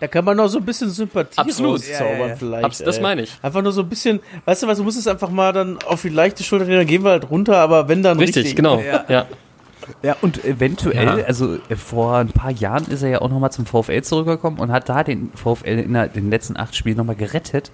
Da 0.00 0.08
kann 0.08 0.24
man 0.24 0.36
noch 0.36 0.48
so 0.48 0.58
ein 0.58 0.64
bisschen 0.64 0.90
Sympathie 0.90 1.38
Absolut. 1.38 1.74
rauszaubern 1.80 2.12
Ja, 2.12 2.18
ja, 2.18 2.26
ja. 2.28 2.36
vielleicht. 2.36 2.64
Abs- 2.64 2.78
das 2.78 3.00
meine 3.00 3.22
ich. 3.22 3.38
Einfach 3.42 3.62
nur 3.62 3.70
so 3.72 3.82
ein 3.82 3.88
bisschen, 3.88 4.18
weißt 4.44 4.64
du 4.64 4.66
was, 4.66 4.78
du 4.78 4.84
musst 4.84 4.98
es 4.98 5.06
einfach 5.06 5.30
mal 5.30 5.52
dann 5.52 5.78
auf 5.86 6.02
die 6.02 6.08
leichte 6.08 6.42
Schulter 6.42 6.64
nehmen, 6.64 6.78
dann 6.78 6.86
gehen 6.86 7.04
wir 7.04 7.10
halt 7.10 7.30
runter, 7.30 7.56
aber 7.58 7.88
wenn 7.88 8.02
dann 8.02 8.18
Richtig, 8.18 8.36
richtig. 8.38 8.56
genau. 8.56 8.80
Ja. 8.80 9.04
Ja. 9.08 9.26
Ja, 10.02 10.16
und 10.20 10.44
eventuell, 10.44 11.18
Ja. 11.20 11.24
also 11.24 11.54
äh, 11.68 11.76
vor 11.76 12.16
ein 12.16 12.28
paar 12.28 12.50
Jahren 12.50 12.84
ist 12.88 13.02
er 13.02 13.08
ja 13.08 13.20
auch 13.22 13.30
nochmal 13.30 13.52
zum 13.52 13.64
VfL 13.64 14.02
zurückgekommen 14.02 14.58
und 14.58 14.70
hat 14.70 14.88
da 14.88 15.02
den 15.04 15.32
VfL 15.34 15.78
in 15.78 15.94
den 15.94 16.30
letzten 16.30 16.58
acht 16.58 16.74
Spielen 16.76 16.96
nochmal 16.98 17.16
gerettet. 17.16 17.70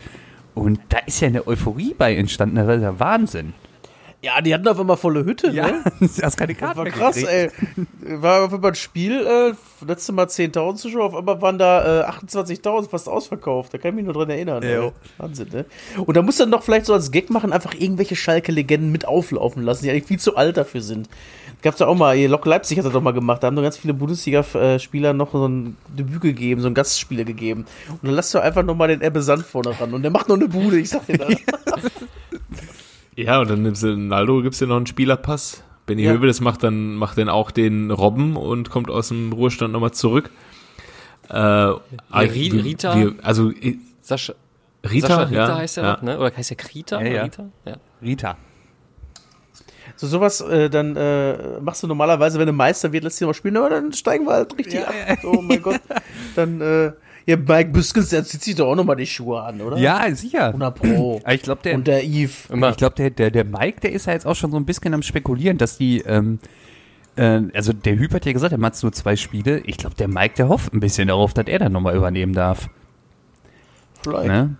Und 0.54 0.78
da 0.90 0.98
ist 1.06 1.20
ja 1.20 1.26
eine 1.28 1.46
Euphorie 1.48 1.94
bei 1.98 2.14
entstanden, 2.14 2.54
das 2.56 2.76
ist 2.76 2.82
ja 2.82 3.00
Wahnsinn. 3.00 3.54
Ja, 4.24 4.40
die 4.40 4.54
hatten 4.54 4.66
auf 4.66 4.80
einmal 4.80 4.96
volle 4.96 5.26
Hütte, 5.26 5.52
ne? 5.52 5.84
du 6.00 6.22
hast 6.22 6.38
keine 6.38 6.54
Das 6.54 6.60
Karte 6.60 6.78
war 6.78 6.86
krass, 6.86 7.22
ey. 7.22 7.50
War 8.00 8.44
auf 8.44 8.54
einmal 8.54 8.70
ein 8.70 8.74
Spiel, 8.74 9.26
äh, 9.26 9.52
letzte 9.86 10.12
Mal 10.12 10.24
10.000 10.24 10.76
Zuschauer, 10.76 11.04
auf 11.04 11.14
einmal 11.14 11.42
waren 11.42 11.58
da 11.58 12.00
äh, 12.00 12.10
28.000 12.10 12.88
fast 12.88 13.06
ausverkauft. 13.06 13.74
Da 13.74 13.78
kann 13.78 13.90
ich 13.90 13.96
mich 13.96 14.04
nur 14.06 14.14
dran 14.14 14.30
erinnern. 14.30 14.62
Ja. 14.62 14.92
Wahnsinn, 15.18 15.48
ne? 15.52 15.66
Und 15.98 16.16
da 16.16 16.22
muss 16.22 16.38
dann 16.38 16.50
doch 16.50 16.62
vielleicht 16.62 16.86
so 16.86 16.94
als 16.94 17.10
Gag 17.10 17.28
machen, 17.28 17.52
einfach 17.52 17.74
irgendwelche 17.74 18.16
Schalke-Legenden 18.16 18.90
mit 18.90 19.06
auflaufen 19.06 19.62
lassen, 19.62 19.84
die 19.84 19.90
eigentlich 19.90 20.06
viel 20.06 20.18
zu 20.18 20.36
alt 20.36 20.56
dafür 20.56 20.80
sind. 20.80 21.10
Gab's 21.60 21.76
da 21.76 21.86
auch 21.86 21.94
mal, 21.94 22.16
hier, 22.16 22.30
Lok 22.30 22.46
Leipzig 22.46 22.78
hat 22.78 22.86
das 22.86 22.94
doch 22.94 23.02
mal 23.02 23.12
gemacht, 23.12 23.42
da 23.42 23.48
haben 23.48 23.56
doch 23.56 23.62
ganz 23.62 23.76
viele 23.76 23.92
Bundesliga-Spieler 23.92 25.12
noch 25.12 25.32
so 25.32 25.46
ein 25.46 25.76
Debüt 25.88 26.22
gegeben, 26.22 26.62
so 26.62 26.68
ein 26.68 26.74
Gastspieler 26.74 27.24
gegeben. 27.24 27.66
Und 27.90 28.04
dann 28.04 28.12
lass 28.14 28.30
doch 28.30 28.40
einfach 28.40 28.62
noch 28.62 28.74
mal 28.74 28.88
den 28.88 29.02
Ebbe 29.02 29.20
Sand 29.20 29.44
vorne 29.44 29.78
ran 29.78 29.92
und 29.92 30.00
der 30.00 30.10
macht 30.10 30.28
noch 30.28 30.36
eine 30.36 30.48
Bude, 30.48 30.78
ich 30.78 30.88
sag 30.88 31.06
dir 31.06 31.18
das. 31.18 31.28
Ja, 33.16 33.40
und 33.40 33.50
dann 33.50 33.62
nimmst 33.62 33.82
du 33.82 33.96
Naldo, 33.96 34.42
gibst 34.42 34.60
dir 34.60 34.66
noch 34.66 34.76
einen 34.76 34.86
Spielerpass. 34.86 35.62
Benny 35.86 36.02
Ja. 36.02 36.12
Höwedes 36.12 36.40
macht 36.40 36.62
dann, 36.62 36.94
macht 36.94 37.18
dann 37.18 37.28
auch 37.28 37.50
den 37.50 37.90
Robben 37.90 38.36
und 38.36 38.70
kommt 38.70 38.90
aus 38.90 39.08
dem 39.08 39.32
Ruhestand 39.32 39.72
nochmal 39.72 39.92
zurück. 39.92 40.30
Äh, 41.28 41.34
wir- 41.34 41.78
Rita? 42.12 42.96
Wir, 42.98 43.14
also, 43.22 43.52
Sascha, 44.00 44.34
Rita, 44.84 45.08
Sascha 45.08 45.22
Rita 45.24 45.48
ja, 45.48 45.56
heißt 45.58 45.78
er 45.78 45.84
ja. 45.84 45.98
ne? 46.02 46.18
Oder 46.18 46.32
heißt 46.36 46.50
er 46.50 46.56
Krita? 46.56 47.00
Ja, 47.02 47.08
ja. 47.08 47.22
Rita? 47.24 47.44
Ja. 47.64 47.76
Rita. 48.02 48.36
So 49.96 50.06
sowas, 50.06 50.40
äh, 50.40 50.68
dann 50.70 50.96
äh, 50.96 51.60
machst 51.60 51.82
du 51.82 51.86
normalerweise, 51.86 52.38
wenn 52.38 52.46
du 52.46 52.52
Meister 52.52 52.92
wird, 52.92 53.04
lässt 53.04 53.20
du 53.20 53.26
mal 53.26 53.34
spielen, 53.34 53.56
aber 53.56 53.70
dann 53.70 53.92
steigen 53.92 54.24
wir 54.26 54.32
halt 54.32 54.58
richtig 54.58 54.80
ab. 54.86 54.92
Oh 55.24 55.40
mein 55.40 55.62
Gott. 55.62 55.80
Dann, 56.34 56.60
äh, 56.60 56.92
ja, 57.26 57.36
Mike 57.36 57.70
Büskens, 57.70 58.10
der 58.10 58.24
zieht 58.24 58.42
sich 58.42 58.54
doch 58.54 58.66
auch 58.68 58.74
nochmal 58.76 58.96
die 58.96 59.06
Schuhe 59.06 59.42
an, 59.42 59.60
oder? 59.60 59.76
Ja, 59.78 60.14
sicher. 60.14 60.46
100 60.48 60.74
Pro. 60.74 61.20
Ich 61.28 61.42
glaube, 61.42 61.62
der, 61.62 61.74
Und 61.74 61.86
der 61.86 62.02
Yves. 62.04 62.50
Immer. 62.50 62.70
ich 62.70 62.76
glaube, 62.76 62.94
der, 62.96 63.10
der, 63.10 63.30
der 63.30 63.44
Mike, 63.44 63.80
der 63.80 63.92
ist 63.92 64.06
ja 64.06 64.12
jetzt 64.12 64.26
auch 64.26 64.34
schon 64.36 64.50
so 64.50 64.56
ein 64.56 64.64
bisschen 64.66 64.92
am 64.94 65.02
Spekulieren, 65.02 65.56
dass 65.58 65.78
die, 65.78 66.00
ähm, 66.00 66.38
äh, 67.16 67.40
also 67.54 67.72
der 67.72 67.96
Hüb 67.96 68.12
hat 68.12 68.26
ja 68.26 68.32
gesagt, 68.32 68.52
er 68.52 68.58
macht 68.58 68.82
nur 68.82 68.92
zwei 68.92 69.16
Spiele. 69.16 69.60
Ich 69.60 69.76
glaube, 69.78 69.96
der 69.96 70.08
Mike, 70.08 70.34
der 70.36 70.48
hofft 70.48 70.72
ein 70.74 70.80
bisschen 70.80 71.08
darauf, 71.08 71.32
dass 71.32 71.46
er 71.46 71.58
dann 71.58 71.72
nochmal 71.72 71.96
übernehmen 71.96 72.32
darf. 72.34 72.68
Vielleicht. 74.02 74.26
Ne? 74.28 74.56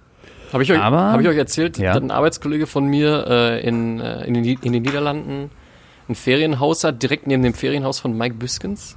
Habe 0.52 0.62
ich, 0.62 0.72
euch- 0.72 0.78
Aber- 0.80 1.12
hab 1.12 1.20
ich 1.20 1.28
euch 1.28 1.36
erzählt, 1.36 1.78
Ja. 1.78 1.94
dass 1.94 2.02
ein 2.02 2.10
Arbeitskollege 2.10 2.66
von 2.66 2.86
mir 2.86 3.26
äh, 3.28 3.66
in, 3.66 4.00
äh, 4.00 4.24
in, 4.24 4.34
den, 4.34 4.44
in 4.44 4.72
den 4.72 4.82
Niederlanden 4.82 5.50
ein 6.08 6.14
Ferienhaus 6.14 6.84
hat, 6.84 7.02
direkt 7.02 7.26
neben 7.26 7.42
dem 7.42 7.54
Ferienhaus 7.54 7.98
von 7.98 8.16
Mike 8.16 8.36
Büskens. 8.36 8.96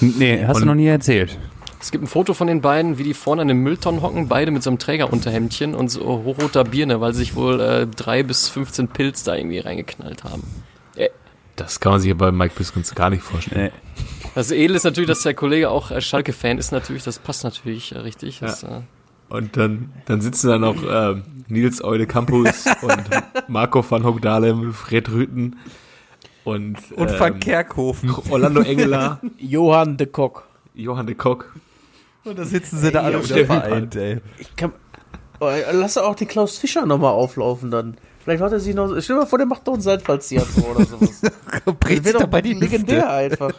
Nee, 0.00 0.44
hast 0.46 0.58
du 0.58 0.62
Und- 0.62 0.68
noch 0.68 0.74
nie 0.74 0.86
erzählt. 0.86 1.38
Es 1.84 1.90
gibt 1.90 2.02
ein 2.02 2.06
Foto 2.06 2.32
von 2.32 2.46
den 2.46 2.62
beiden, 2.62 2.96
wie 2.96 3.02
die 3.02 3.12
vorne 3.12 3.42
an 3.42 3.48
den 3.48 3.58
Mülltonnen 3.58 4.00
hocken, 4.00 4.26
beide 4.26 4.50
mit 4.50 4.62
so 4.62 4.70
einem 4.70 4.78
Trägerunterhemdchen 4.78 5.74
und 5.74 5.88
so 5.88 6.24
hochroter 6.24 6.64
Birne, 6.64 7.02
weil 7.02 7.12
sie 7.12 7.20
sich 7.20 7.36
wohl 7.36 7.60
äh, 7.60 7.86
drei 7.86 8.22
bis 8.22 8.48
15 8.48 8.88
Pilz 8.88 9.22
da 9.22 9.34
irgendwie 9.34 9.58
reingeknallt 9.58 10.24
haben. 10.24 10.44
Das 11.56 11.78
kann 11.80 11.92
man 11.92 12.00
sich 12.00 12.08
ja 12.08 12.14
bei 12.14 12.32
Mike 12.32 12.54
Biskens 12.56 12.94
gar 12.94 13.10
nicht 13.10 13.22
vorstellen. 13.22 13.70
Nee. 13.72 14.02
Das 14.34 14.50
Edel 14.50 14.74
ist 14.74 14.84
natürlich, 14.84 15.08
dass 15.08 15.22
der 15.22 15.34
Kollege 15.34 15.70
auch 15.70 15.90
äh, 15.90 16.00
Schalke-Fan 16.00 16.58
ist 16.58 16.72
natürlich, 16.72 17.04
das 17.04 17.18
passt 17.18 17.44
natürlich 17.44 17.92
äh, 17.92 17.98
richtig. 17.98 18.40
Das, 18.40 18.62
äh, 18.64 18.80
Und 19.28 19.56
dann, 19.56 19.92
dann 20.06 20.20
sitzen 20.20 20.48
da 20.48 20.58
noch 20.58 20.76
ähm, 20.88 21.22
Nils 21.46 21.84
Eude 21.84 22.06
Campus 22.06 22.64
und 22.82 23.04
Marco 23.46 23.88
van 23.88 24.04
Hogdalem, 24.04 24.72
Fred 24.72 25.10
Rüten 25.10 25.56
und, 26.42 26.78
Und 26.92 27.12
ähm, 27.12 27.20
Van 27.20 27.40
Kerkhofen. 27.40 28.12
Orlando 28.30 28.62
Engeler, 28.62 29.20
Johann 29.38 29.96
de 29.96 30.08
Kock. 30.08 30.48
Johann 30.74 31.06
de 31.06 31.14
Kock. 31.14 31.54
Und 32.24 32.38
da 32.38 32.44
sitzen 32.44 32.78
sie 32.78 32.90
da 32.90 33.02
alle 33.02 33.22
wieder 33.22 33.34
der 33.34 33.46
vereint, 33.46 33.96
ey. 33.96 34.20
Ich 34.38 34.54
kann, 34.56 34.72
oh, 35.40 35.50
lass 35.72 35.94
doch 35.94 36.04
auch 36.04 36.14
den 36.14 36.28
Klaus 36.28 36.58
Fischer 36.58 36.86
nochmal 36.86 37.12
auflaufen 37.12 37.70
dann. 37.70 37.96
Vielleicht 38.22 38.42
hat 38.42 38.52
er 38.52 38.60
sich 38.60 38.74
noch. 38.74 38.88
Stell 39.00 39.16
dir 39.16 39.22
mal 39.22 39.26
vor, 39.26 39.38
der 39.38 39.46
macht 39.46 39.68
doch 39.68 39.74
ein 39.74 39.82
Seitfallstheater 39.82 40.66
oder 40.74 40.86
sowas. 40.86 41.20
Bricht 41.80 41.98
Das 41.98 42.12
sich 42.12 42.20
doch 42.20 42.26
bei 42.26 42.40
die 42.40 42.54
legendär 42.54 42.96
Lüfte. 42.96 43.10
einfach. 43.10 43.52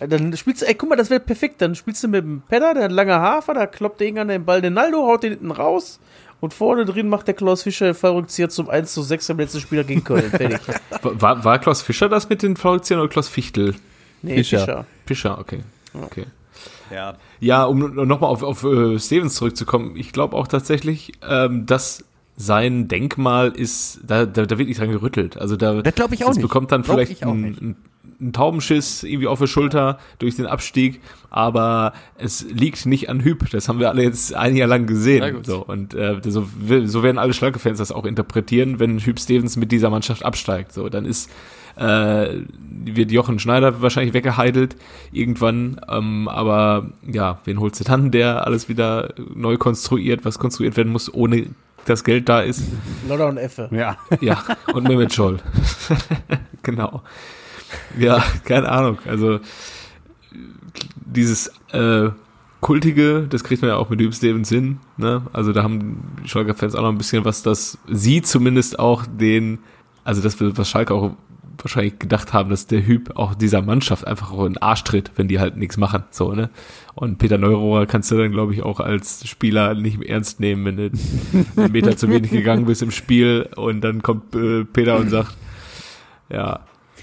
Dann 0.00 0.34
spielst 0.36 0.62
du, 0.62 0.66
ey, 0.66 0.74
guck 0.74 0.88
mal, 0.88 0.96
das 0.96 1.10
wäre 1.10 1.20
perfekt. 1.20 1.60
Dann 1.60 1.74
spielst 1.74 2.02
du 2.02 2.08
mit 2.08 2.24
dem 2.24 2.42
Penner, 2.48 2.74
der 2.74 2.84
hat 2.84 2.92
lange 2.92 3.14
Hafer, 3.14 3.54
da 3.54 3.66
kloppt 3.66 4.00
der 4.00 4.08
irgendwann 4.08 4.28
den 4.28 4.44
Ball, 4.44 4.62
den 4.62 4.72
Naldo 4.72 5.06
haut 5.06 5.22
den 5.22 5.32
hinten 5.32 5.50
raus 5.50 6.00
Und 6.40 6.54
vorne 6.54 6.86
drin 6.86 7.08
macht 7.08 7.26
der 7.28 7.34
Klaus 7.34 7.62
Fischer 7.62 7.84
den 7.84 7.94
Fallrückzieher 7.94 8.48
zum 8.48 8.70
1 8.70 8.92
zu 8.92 9.02
6 9.02 9.30
am 9.30 9.38
letzten 9.38 9.60
Spieler 9.60 9.84
gegen 9.84 10.02
Köln. 10.02 10.30
Fertig. 10.30 10.58
War, 11.02 11.44
war 11.44 11.58
Klaus 11.58 11.82
Fischer 11.82 12.08
das 12.08 12.28
mit 12.30 12.42
den 12.42 12.56
Fallrückziehern 12.56 13.00
oder 13.00 13.10
Klaus 13.10 13.28
Fichtel? 13.28 13.74
Nee, 14.22 14.36
Fischer. 14.36 14.58
Fischer. 14.60 14.86
Fischer, 15.06 15.38
okay. 15.38 15.60
Okay. 15.92 16.24
Ja. 16.90 17.14
Ja, 17.40 17.64
um 17.64 17.78
nochmal 17.94 18.30
auf, 18.30 18.42
auf 18.42 18.64
äh, 18.64 18.98
Stevens 18.98 19.34
zurückzukommen, 19.34 19.96
ich 19.96 20.12
glaube 20.12 20.36
auch 20.36 20.48
tatsächlich, 20.48 21.12
ähm, 21.28 21.66
dass 21.66 22.04
sein 22.36 22.88
Denkmal 22.88 23.50
ist, 23.50 24.00
da, 24.06 24.24
da, 24.24 24.46
da 24.46 24.56
wird 24.58 24.68
nicht 24.68 24.80
dran 24.80 24.90
gerüttelt. 24.90 25.36
Also 25.36 25.56
da 25.56 25.82
Das 25.82 25.94
glaub 25.94 26.12
ich 26.12 26.22
auch 26.24 26.28
das 26.28 26.36
nicht. 26.36 26.42
bekommt 26.42 26.72
dann 26.72 26.82
Glaub 26.82 26.96
vielleicht 26.96 27.22
einen, 27.22 27.76
einen 28.18 28.32
Taubenschiss 28.32 29.02
irgendwie 29.02 29.26
auf 29.26 29.38
der 29.40 29.46
Schulter 29.46 29.98
durch 30.18 30.36
den 30.36 30.46
Abstieg, 30.46 31.00
aber 31.28 31.92
es 32.16 32.42
liegt 32.48 32.86
nicht 32.86 33.10
an 33.10 33.20
Hüb. 33.20 33.50
Das 33.50 33.68
haben 33.68 33.78
wir 33.78 33.90
alle 33.90 34.02
jetzt 34.02 34.34
ein 34.34 34.56
Jahr 34.56 34.68
lang 34.68 34.86
gesehen. 34.86 35.42
So, 35.44 35.64
und 35.64 35.92
äh, 35.92 36.20
so, 36.24 36.48
so 36.84 37.02
werden 37.02 37.18
alle 37.18 37.34
Schalke-Fans 37.34 37.76
das 37.78 37.92
auch 37.92 38.06
interpretieren, 38.06 38.78
wenn 38.78 38.98
Hüb 39.00 39.20
Stevens 39.20 39.56
mit 39.56 39.70
dieser 39.70 39.90
Mannschaft 39.90 40.24
absteigt. 40.24 40.72
So, 40.72 40.88
dann 40.88 41.04
ist 41.04 41.30
äh, 41.80 42.42
wird 42.84 43.10
Jochen 43.10 43.38
Schneider 43.38 43.80
wahrscheinlich 43.80 44.14
weggeheidelt 44.14 44.76
irgendwann. 45.12 45.80
Ähm, 45.88 46.28
aber 46.28 46.90
ja, 47.10 47.40
wen 47.44 47.58
holst 47.58 47.80
du 47.80 47.84
dann, 47.84 48.10
der 48.10 48.46
alles 48.46 48.68
wieder 48.68 49.14
neu 49.34 49.56
konstruiert, 49.56 50.24
was 50.24 50.38
konstruiert 50.38 50.76
werden 50.76 50.92
muss, 50.92 51.12
ohne 51.12 51.46
das 51.86 52.04
Geld 52.04 52.28
da 52.28 52.40
ist? 52.40 52.64
Lodder 53.08 53.28
und 53.28 53.38
Effe. 53.38 53.68
Ja. 53.72 53.96
Ja, 54.20 54.42
und 54.74 54.86
Mehmet 54.86 55.14
Scholl. 55.14 55.38
genau. 56.62 57.02
Ja, 57.98 58.22
keine 58.44 58.68
Ahnung. 58.68 58.98
Also 59.06 59.40
dieses 60.94 61.50
äh, 61.72 62.10
Kultige, 62.60 63.26
das 63.28 63.42
kriegt 63.42 63.62
man 63.62 63.70
ja 63.70 63.76
auch 63.76 63.88
mit 63.88 64.00
Hüb 64.00 64.14
Stevens 64.14 64.50
hin. 64.50 64.80
Ne? 64.98 65.22
Also 65.32 65.52
da 65.52 65.62
haben 65.62 66.02
die 66.22 66.28
Schalker-Fans 66.28 66.74
auch 66.74 66.82
noch 66.82 66.90
ein 66.90 66.98
bisschen 66.98 67.24
was, 67.24 67.42
dass 67.42 67.78
sie 67.88 68.20
zumindest 68.20 68.78
auch 68.78 69.06
den, 69.06 69.60
also 70.04 70.20
das, 70.20 70.36
was 70.40 70.68
Schalke 70.68 70.92
auch 70.92 71.12
wahrscheinlich 71.64 71.98
gedacht 71.98 72.32
haben, 72.32 72.50
dass 72.50 72.66
der 72.66 72.86
Hüb 72.86 73.16
auch 73.16 73.34
dieser 73.34 73.62
Mannschaft 73.62 74.06
einfach 74.06 74.32
auch 74.32 74.44
in 74.44 74.54
den 74.54 74.62
Arsch 74.62 74.84
tritt, 74.84 75.12
wenn 75.16 75.28
die 75.28 75.38
halt 75.40 75.56
nichts 75.56 75.76
machen. 75.76 76.04
So, 76.10 76.32
ne? 76.32 76.50
Und 76.94 77.18
Peter 77.18 77.38
Neurohrer 77.38 77.86
kannst 77.86 78.10
du 78.10 78.16
dann, 78.18 78.30
glaube 78.32 78.54
ich, 78.54 78.62
auch 78.62 78.80
als 78.80 79.26
Spieler 79.28 79.74
nicht 79.74 79.98
mehr 79.98 80.08
ernst 80.10 80.40
nehmen, 80.40 80.64
wenn 80.64 80.76
du 80.76 80.90
einen 81.62 81.72
Meter 81.72 81.96
zu 81.96 82.08
wenig 82.08 82.30
gegangen 82.30 82.66
bist 82.66 82.82
im 82.82 82.90
Spiel 82.90 83.48
und 83.56 83.80
dann 83.82 84.02
kommt 84.02 84.34
äh, 84.34 84.64
Peter 84.64 84.96
und 84.98 85.10
sagt, 85.10 85.36
ja, 86.28 86.60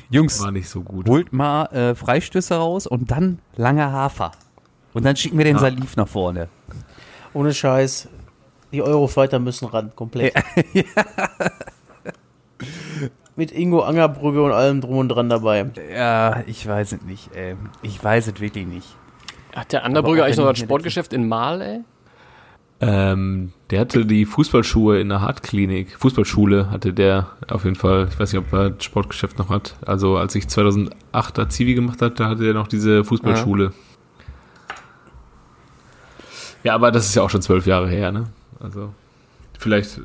Jungs, 0.09 0.41
war 0.41 0.51
nicht 0.51 0.69
so 0.69 0.81
gut. 0.81 1.07
holt 1.09 1.33
mal 1.33 1.65
äh, 1.67 1.95
Freistöße 1.95 2.55
raus 2.55 2.87
und 2.87 3.11
dann 3.11 3.39
lange 3.55 3.91
Hafer. 3.91 4.31
Und 4.93 5.05
dann 5.05 5.15
schicken 5.15 5.37
wir 5.37 5.45
den 5.45 5.55
Ja. 5.57 5.61
Salif 5.61 5.95
nach 5.97 6.07
vorne. 6.07 6.47
Ohne 7.33 7.53
Scheiß. 7.53 8.07
Die 8.71 8.81
Eurofighter 8.81 9.39
müssen 9.39 9.67
ran, 9.67 9.91
komplett. 9.95 10.33
Mit 13.37 13.51
Ingo 13.51 13.81
Angerbrügge 13.81 14.43
und 14.43 14.51
allem 14.51 14.81
drum 14.81 14.97
und 14.97 15.09
dran 15.09 15.29
dabei. 15.29 15.69
Ja, 15.95 16.41
ich 16.47 16.67
weiß 16.67 16.91
es 16.93 17.01
nicht, 17.03 17.33
ey. 17.35 17.55
Ich 17.83 18.03
weiß 18.03 18.27
es 18.27 18.41
wirklich 18.41 18.65
nicht. 18.65 18.87
Hat 19.55 19.71
der 19.71 19.85
auch 19.85 19.87
eigentlich 19.87 20.37
noch 20.37 20.45
mir 20.45 20.55
Sportgeschäft 20.55 21.13
in 21.13 21.27
Mal, 21.27 21.61
ey? 21.61 21.79
Ähm, 22.79 23.53
der 23.69 23.81
hatte 23.81 24.05
die 24.05 24.25
Fußballschuhe 24.25 24.99
in 24.99 25.09
der 25.09 25.21
Hartklinik. 25.21 25.97
Fußballschule 25.99 26.69
hatte 26.69 26.93
der 26.93 27.27
auf 27.47 27.63
jeden 27.63 27.75
Fall. 27.75 28.07
Ich 28.11 28.19
weiß 28.19 28.33
nicht, 28.33 28.41
ob 28.41 28.51
er 28.53 28.71
das 28.71 28.83
Sportgeschäft 28.83 29.37
noch 29.39 29.49
hat. 29.49 29.75
Also 29.85 30.17
als 30.17 30.35
ich 30.35 30.47
2008 30.47 31.37
da 31.37 31.49
Zivi 31.49 31.75
gemacht 31.75 32.01
hatte, 32.01 32.27
hatte 32.27 32.45
er 32.45 32.53
noch 32.53 32.67
diese 32.67 33.03
Fußballschule. 33.03 33.71
Ja, 36.63 36.73
aber 36.75 36.91
das 36.91 37.07
ist 37.07 37.15
ja 37.15 37.21
auch 37.21 37.29
schon 37.29 37.41
zwölf 37.41 37.65
Jahre 37.65 37.87
her, 37.87 38.11
ne? 38.11 38.25
Also 38.59 38.93
vielleicht. 39.57 40.01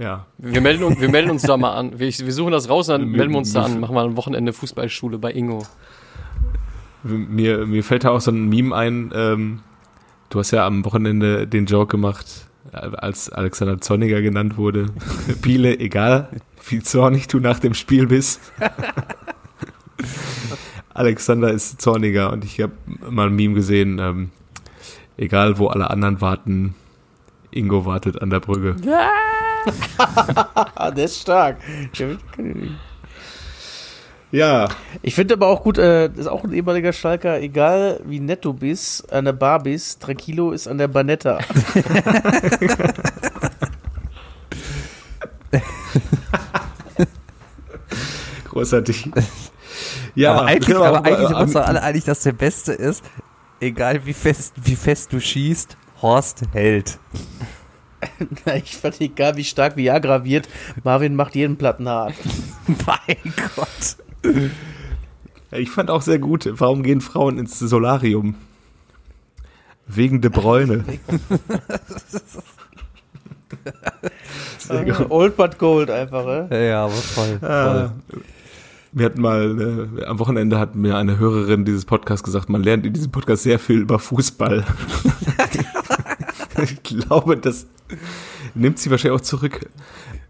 Ja. 0.00 0.24
Wir 0.38 0.62
melden, 0.62 0.82
uns, 0.82 0.98
wir 0.98 1.10
melden 1.10 1.30
uns 1.30 1.42
da 1.42 1.58
mal 1.58 1.74
an. 1.74 1.98
Wir, 1.98 2.08
wir 2.08 2.32
suchen 2.32 2.52
das 2.52 2.70
raus, 2.70 2.86
dann 2.86 3.10
melden 3.10 3.32
wir 3.32 3.38
uns 3.38 3.52
da 3.52 3.64
an. 3.64 3.80
Machen 3.80 3.94
wir 3.94 4.02
ein 4.02 4.16
Wochenende 4.16 4.54
Fußballschule 4.54 5.18
bei 5.18 5.30
Ingo. 5.30 5.62
Mir, 7.02 7.66
mir 7.66 7.84
fällt 7.84 8.04
da 8.04 8.10
auch 8.10 8.20
so 8.22 8.30
ein 8.30 8.48
Meme 8.48 8.74
ein. 8.74 9.12
Ähm, 9.14 9.60
du 10.30 10.38
hast 10.38 10.52
ja 10.52 10.66
am 10.66 10.86
Wochenende 10.86 11.46
den 11.46 11.66
Joke 11.66 11.90
gemacht, 11.90 12.46
als 12.72 13.28
Alexander 13.28 13.78
Zorniger 13.82 14.22
genannt 14.22 14.56
wurde. 14.56 14.86
Piele, 15.42 15.78
egal 15.78 16.30
wie 16.66 16.80
zornig 16.80 17.28
du 17.28 17.38
nach 17.38 17.58
dem 17.58 17.74
Spiel 17.74 18.06
bist. 18.06 18.40
Alexander 20.94 21.52
ist 21.52 21.80
zorniger 21.80 22.32
und 22.32 22.44
ich 22.46 22.58
habe 22.60 22.72
mal 23.08 23.26
ein 23.26 23.36
Meme 23.36 23.54
gesehen. 23.54 23.98
Ähm, 23.98 24.30
egal 25.18 25.58
wo 25.58 25.66
alle 25.66 25.90
anderen 25.90 26.22
warten, 26.22 26.74
Ingo 27.50 27.84
wartet 27.84 28.22
an 28.22 28.30
der 28.30 28.40
Brücke. 28.40 28.76
Ah, 28.88 29.39
der 30.96 31.04
ist 31.04 31.20
stark. 31.20 31.58
Ja, 34.32 34.68
Ich 35.02 35.14
finde 35.16 35.34
aber 35.34 35.48
auch 35.48 35.62
gut, 35.62 35.76
äh, 35.78 36.08
das 36.08 36.20
ist 36.20 36.26
auch 36.28 36.44
ein 36.44 36.52
ehemaliger 36.52 36.92
Schalker, 36.92 37.40
egal 37.40 38.00
wie 38.04 38.20
nett 38.20 38.44
du 38.44 38.52
bist, 38.52 39.12
an 39.12 39.24
der 39.24 39.32
Bar 39.32 39.60
bist, 39.62 40.00
Tranquilo 40.00 40.52
ist 40.52 40.68
an 40.68 40.78
der 40.78 40.86
Banetta. 40.88 41.40
großartig. 48.50 49.10
Ja, 50.14 50.32
aber 50.32 50.46
eigentlich, 50.46 50.68
genau, 50.68 50.84
aber 50.84 51.04
eigentlich 51.04 51.28
sind 51.28 51.30
wir 51.30 51.38
äh, 51.38 51.42
uns 51.42 51.52
doch 51.52 51.66
alle 51.66 51.82
einig, 51.84 52.04
dass 52.04 52.22
der 52.22 52.32
Beste 52.32 52.72
ist, 52.72 53.04
egal 53.60 54.06
wie 54.06 54.12
fest, 54.12 54.54
wie 54.62 54.76
fest 54.76 55.12
du 55.12 55.20
schießt, 55.20 55.76
Horst 56.02 56.42
hält. 56.52 56.98
Na, 58.46 58.56
ich 58.56 58.76
fand 58.76 59.00
egal, 59.00 59.36
wie 59.36 59.44
stark 59.44 59.76
Viagra 59.76 60.24
wird, 60.24 60.48
Marvin 60.84 61.14
macht 61.14 61.34
jeden 61.34 61.56
Platten 61.56 61.88
hart. 61.88 62.14
mein 62.66 63.34
Gott. 63.56 63.96
Ich 65.52 65.70
fand 65.70 65.90
auch 65.90 66.02
sehr 66.02 66.18
gut, 66.18 66.48
warum 66.52 66.82
gehen 66.82 67.00
Frauen 67.00 67.38
ins 67.38 67.58
Solarium? 67.58 68.34
Wegen 69.86 70.20
De 70.20 70.30
Bräune. 70.30 70.84
Sehr 74.58 74.84
gut. 74.84 75.10
Old 75.10 75.36
but 75.36 75.58
gold 75.58 75.90
einfach, 75.90 76.48
äh? 76.50 76.68
Ja, 76.68 76.84
aber 76.84 76.92
voll. 76.94 77.38
Ah, 77.42 77.90
wir 78.92 79.06
hatten 79.06 79.20
mal, 79.20 79.88
äh, 79.98 80.04
am 80.04 80.18
Wochenende 80.18 80.58
hat 80.58 80.74
mir 80.74 80.96
eine 80.96 81.18
Hörerin 81.18 81.64
dieses 81.64 81.84
Podcasts 81.84 82.22
gesagt, 82.22 82.48
man 82.48 82.62
lernt 82.62 82.86
in 82.86 82.92
diesem 82.92 83.10
Podcast 83.10 83.42
sehr 83.42 83.58
viel 83.58 83.80
über 83.80 83.98
Fußball. 83.98 84.64
ich 86.62 86.82
glaube, 86.82 87.36
das 87.36 87.66
nimmt 88.54 88.78
sie 88.78 88.90
wahrscheinlich 88.90 89.20
auch 89.20 89.24
zurück. 89.24 89.68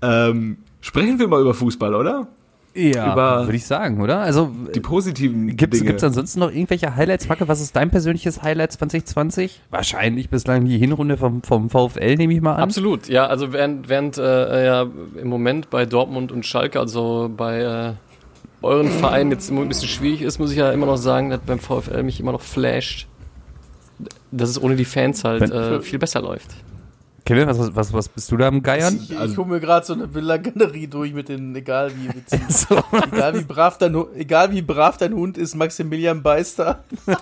Ähm, 0.03 0.59
sprechen 0.81 1.19
wir 1.19 1.29
mal 1.29 1.41
über 1.41 1.55
Fußball, 1.55 1.95
oder? 1.95 2.29
Ja, 2.73 3.13
Über- 3.13 3.47
würde 3.47 3.57
ich 3.57 3.67
sagen, 3.67 4.01
oder? 4.01 4.21
Also, 4.21 4.53
Die 4.75 4.79
positiven 4.81 5.57
Gibt 5.57 5.75
es 5.75 5.81
Dinge. 5.81 5.97
ansonsten 6.01 6.39
noch 6.39 6.53
irgendwelche 6.53 6.95
Highlights? 6.95 7.29
Macke, 7.29 7.49
was 7.49 7.61
ist 7.61 7.75
dein 7.75 7.91
persönliches 7.91 8.43
Highlight 8.45 8.71
2020? 8.73 9.61
Wahrscheinlich 9.71 10.31
bislang 10.31 10.65
die 10.67 10.79
Hinrunde 10.79 11.17
vom, 11.17 11.43
vom 11.43 11.69
VfL, 11.69 12.15
nehme 12.15 12.33
ich 12.33 12.41
mal 12.41 12.55
an. 12.55 12.63
Absolut, 12.63 13.09
ja, 13.09 13.27
also 13.27 13.53
während, 13.53 13.89
während 13.89 14.19
äh, 14.19 14.65
ja 14.65 14.87
im 15.21 15.29
Moment 15.29 15.69
bei 15.71 15.85
Dortmund 15.85 16.31
und 16.31 16.47
Schalke, 16.47 16.79
also 16.79 17.29
bei 17.37 17.61
äh, 17.61 17.93
euren 18.63 18.89
Vereinen 18.89 19.33
jetzt 19.33 19.51
immer 19.51 19.63
ein 19.63 19.69
bisschen 19.69 19.89
schwierig 19.89 20.23
ist, 20.23 20.39
muss 20.39 20.53
ich 20.53 20.59
ja 20.59 20.71
immer 20.71 20.87
noch 20.87 20.97
sagen, 20.97 21.31
dass 21.31 21.41
beim 21.41 21.59
VfL 21.59 22.05
mich 22.05 22.21
immer 22.21 22.31
noch 22.33 22.43
flasht, 22.43 23.09
dass 24.31 24.49
es 24.49 24.63
ohne 24.63 24.77
die 24.77 24.85
Fans 24.85 25.25
halt 25.25 25.51
äh, 25.51 25.81
viel 25.81 25.99
besser 25.99 26.23
läuft. 26.23 26.51
Kevin, 27.25 27.47
was, 27.49 27.75
was, 27.77 27.93
was 27.93 28.09
bist 28.09 28.31
du 28.33 28.37
da 28.37 28.49
am 28.49 28.63
Geiern? 28.63 28.99
Ich, 29.03 29.17
Also- 29.17 29.33
ich 29.33 29.39
hole 29.39 29.49
mir 29.49 29.61
gerade 29.61 29.87
so 29.87 29.93
eine 29.93 30.13
Villa-Galerie 30.13 30.87
durch 30.89 31.13
mit 31.13 31.29
den, 31.29 31.55
egal 31.55 31.93
wie 31.97 32.09
Witzen. 32.15 32.41
So. 32.49 32.83
egal, 33.13 33.39
wie 33.39 33.45
brav 33.45 33.79
dein, 33.79 33.95
egal 34.17 34.51
wie 34.53 34.63
brav 34.63 34.97
dein 34.97 35.13
Hund 35.15 35.39
ist, 35.39 35.55
Maximilian 35.55 36.23
Beister. 36.23 36.83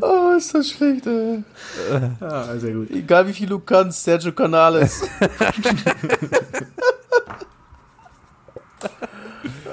oh, 0.00 0.32
ist 0.36 0.54
das 0.54 0.70
schlecht, 0.70 1.06
ey. 1.06 1.42
Ah, 2.20 2.56
sehr 2.56 2.72
gut. 2.74 2.90
Egal 2.90 3.26
wie 3.28 3.32
viel 3.32 3.48
du 3.48 3.58
kannst, 3.58 4.02
Sergio 4.04 4.32
Canales. 4.32 5.02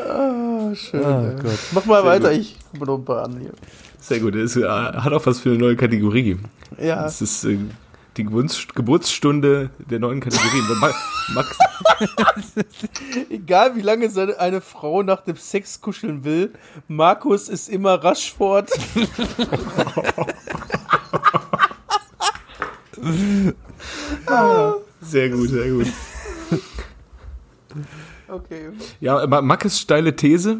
ah, 0.07 0.73
schön. 0.75 1.03
Oh. 1.03 1.35
Mach 1.71 1.85
mal 1.85 2.01
Sehr 2.01 2.11
weiter, 2.11 2.29
gut. 2.31 2.39
ich 2.39 2.57
guck 2.71 2.79
mir 2.79 2.85
noch 2.87 2.97
ein 2.97 3.05
paar 3.05 3.23
an 3.25 3.39
hier. 3.39 3.51
Sehr 3.99 4.19
gut. 4.19 4.35
Es 4.35 4.55
äh, 4.55 4.63
hat 4.67 5.11
auch 5.13 5.25
was 5.25 5.39
für 5.39 5.49
eine 5.49 5.57
neue 5.59 5.75
Kategorie. 5.75 6.37
Ja, 6.81 7.03
Das 7.03 7.21
ist 7.21 7.43
äh, 7.43 7.57
die 8.17 8.23
Geburts 8.23 8.67
Geburtsstunde 8.73 9.69
der 9.79 9.99
neuen 9.99 10.19
Kategorie. 10.19 10.61
Ma- 10.79 10.93
Max, 11.35 11.57
egal 13.29 13.75
wie 13.75 13.81
lange 13.81 14.09
seine, 14.09 14.39
eine 14.39 14.61
Frau 14.61 15.03
nach 15.03 15.21
dem 15.21 15.35
Sex 15.35 15.79
kuscheln 15.81 16.23
will, 16.23 16.51
Markus 16.87 17.49
ist 17.49 17.69
immer 17.69 17.95
rasch 18.03 18.33
fort. 18.33 18.69
sehr 25.01 25.29
gut, 25.29 25.49
sehr 25.49 25.69
gut. 25.71 25.87
Okay. 28.27 28.69
Ja, 28.99 29.25
Ma- 29.27 29.41
Mackes 29.41 29.79
steile 29.79 30.15
These. 30.15 30.57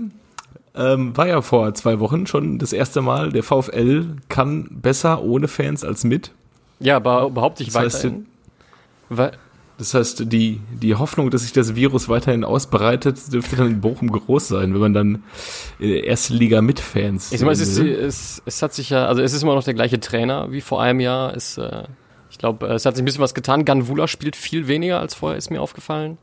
Ähm, 0.79 1.15
war 1.15 1.27
ja 1.27 1.41
vor 1.41 1.73
zwei 1.73 1.99
Wochen 1.99 2.25
schon 2.25 2.57
das 2.57 2.73
erste 2.73 3.01
Mal. 3.01 3.31
Der 3.31 3.43
VfL 3.43 4.15
kann 4.29 4.67
besser 4.71 5.21
ohne 5.21 5.47
Fans 5.47 5.83
als 5.83 6.03
mit. 6.03 6.31
Ja, 6.79 6.95
aber 6.95 7.29
behaupte 7.29 7.63
ich 7.63 7.69
Das 7.69 7.81
heißt, 7.81 8.03
weiterhin. 8.05 8.25
Weil, 9.09 9.31
Das 9.77 9.93
heißt, 9.93 10.31
die, 10.31 10.61
die 10.71 10.95
Hoffnung, 10.95 11.29
dass 11.29 11.41
sich 11.41 11.51
das 11.51 11.75
Virus 11.75 12.07
weiterhin 12.07 12.43
ausbreitet, 12.43 13.17
dürfte 13.31 13.57
dann 13.57 13.67
in 13.67 13.81
Bochum 13.81 14.09
groß 14.09 14.47
sein, 14.47 14.73
wenn 14.73 14.79
man 14.79 14.93
dann 14.93 15.23
äh, 15.79 15.99
erste 15.99 16.33
Liga 16.33 16.61
mit 16.61 16.79
Fans. 16.79 17.31
ich 17.31 17.41
mal, 17.41 17.51
es, 17.51 17.59
ist, 17.59 17.77
es, 17.77 18.41
es 18.45 18.61
hat 18.61 18.73
sich 18.73 18.89
ja, 18.89 19.05
also 19.05 19.21
es 19.21 19.33
ist 19.33 19.43
immer 19.43 19.55
noch 19.55 19.63
der 19.63 19.73
gleiche 19.73 19.99
Trainer 19.99 20.51
wie 20.51 20.61
vor 20.61 20.81
einem 20.81 21.01
Jahr. 21.01 21.35
Es, 21.35 21.57
äh, 21.57 21.83
ich 22.31 22.37
glaube, 22.37 22.67
es 22.67 22.85
hat 22.85 22.95
sich 22.95 23.03
ein 23.03 23.05
bisschen 23.05 23.21
was 23.21 23.33
getan. 23.33 23.65
Ganvula 23.65 24.07
spielt 24.07 24.37
viel 24.37 24.67
weniger 24.67 25.01
als 25.01 25.15
vorher, 25.15 25.37
ist 25.37 25.51
mir 25.51 25.61
aufgefallen. 25.61 26.17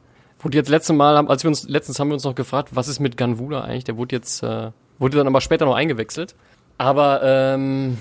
Wurde 0.47 0.59
jetzt 0.59 0.69
letzte 0.69 0.93
Mal, 0.93 1.17
haben- 1.17 1.29
als 1.29 1.43
wir 1.43 1.49
uns, 1.49 1.69
letztens 1.69 1.99
haben 1.99 2.07
wir 2.09 2.15
uns 2.15 2.23
noch 2.23 2.37
gefragt, 2.37 2.69
was 2.73 2.87
ist 2.87 3.01
mit 3.01 3.17
Ganvula 3.17 3.63
eigentlich? 3.63 3.83
Der 3.83 3.97
wurde 3.97 4.15
jetzt, 4.15 4.45
äh, 4.45 4.71
wurde 5.01 5.17
dann 5.19 5.27
aber 5.27 5.41
später 5.41 5.65
noch 5.65 5.75
eingewechselt. 5.75 6.37
Aber, 6.79 7.21
ähm, 7.25 7.99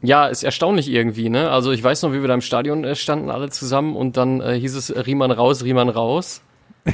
ja, 0.00 0.26
ist 0.28 0.44
erstaunlich 0.44 0.88
irgendwie, 0.90 1.28
ne? 1.28 1.50
Also 1.50 1.72
ich 1.72 1.84
weiß 1.84 2.00
noch, 2.02 2.12
wie 2.14 2.22
wir 2.22 2.28
da 2.28 2.32
im 2.32 2.40
Stadion 2.40 2.84
äh, 2.84 2.94
standen, 2.94 3.28
alle 3.30 3.50
zusammen 3.50 3.96
und 3.96 4.16
dann 4.16 4.40
äh, 4.40 4.58
hieß 4.58 4.74
es 4.76 4.88
äh, 4.88 4.98
Riemann 4.98 5.30
raus, 5.30 5.62
Riemann 5.62 5.90
raus. 5.90 6.40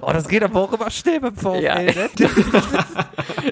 Oh, 0.00 0.12
das 0.12 0.28
geht 0.28 0.42
aber 0.42 0.60
auch 0.60 0.72
immer 0.72 0.90
schnell 0.90 1.20
beim 1.20 1.34
VfL, 1.34 1.62
Ja. 1.62 1.78
ne? 1.80 1.92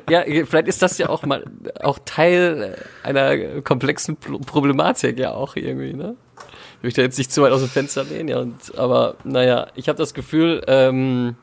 Ja, 0.09 0.22
vielleicht 0.44 0.68
ist 0.68 0.81
das 0.83 0.96
ja 0.99 1.09
auch 1.09 1.25
mal 1.25 1.44
auch 1.83 1.99
Teil 2.05 2.77
einer 3.03 3.61
komplexen 3.62 4.16
Pro- 4.16 4.38
Problematik 4.38 5.18
ja 5.18 5.33
auch 5.33 5.57
irgendwie, 5.57 5.92
ne? 5.94 6.14
Ich 6.79 6.85
möchte 6.85 7.03
jetzt 7.03 7.19
nicht 7.19 7.33
zu 7.33 7.43
weit 7.43 7.53
aus 7.53 7.61
dem 7.61 7.69
Fenster 7.69 8.05
lehnen, 8.05 8.29
ja, 8.29 8.39
und, 8.39 8.77
aber 8.79 9.17
naja, 9.25 9.69
ich 9.75 9.89
habe 9.89 9.99
das 9.99 10.15
Gefühl, 10.15 10.62
ähm, 10.67 11.37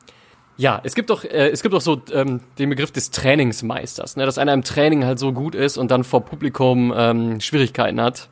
ja, 0.56 0.80
es 0.84 0.94
gibt 0.94 1.10
doch, 1.10 1.24
äh, 1.24 1.50
es 1.50 1.62
gibt 1.62 1.74
doch 1.74 1.80
so 1.80 2.00
ähm, 2.12 2.40
den 2.58 2.70
Begriff 2.70 2.92
des 2.92 3.10
Trainingsmeisters, 3.10 4.16
ne, 4.16 4.24
dass 4.24 4.38
einer 4.38 4.52
im 4.52 4.62
Training 4.62 5.04
halt 5.04 5.18
so 5.18 5.32
gut 5.32 5.54
ist 5.54 5.76
und 5.76 5.90
dann 5.90 6.04
vor 6.04 6.24
Publikum 6.24 6.92
ähm, 6.96 7.40
Schwierigkeiten 7.40 8.00
hat. 8.00 8.28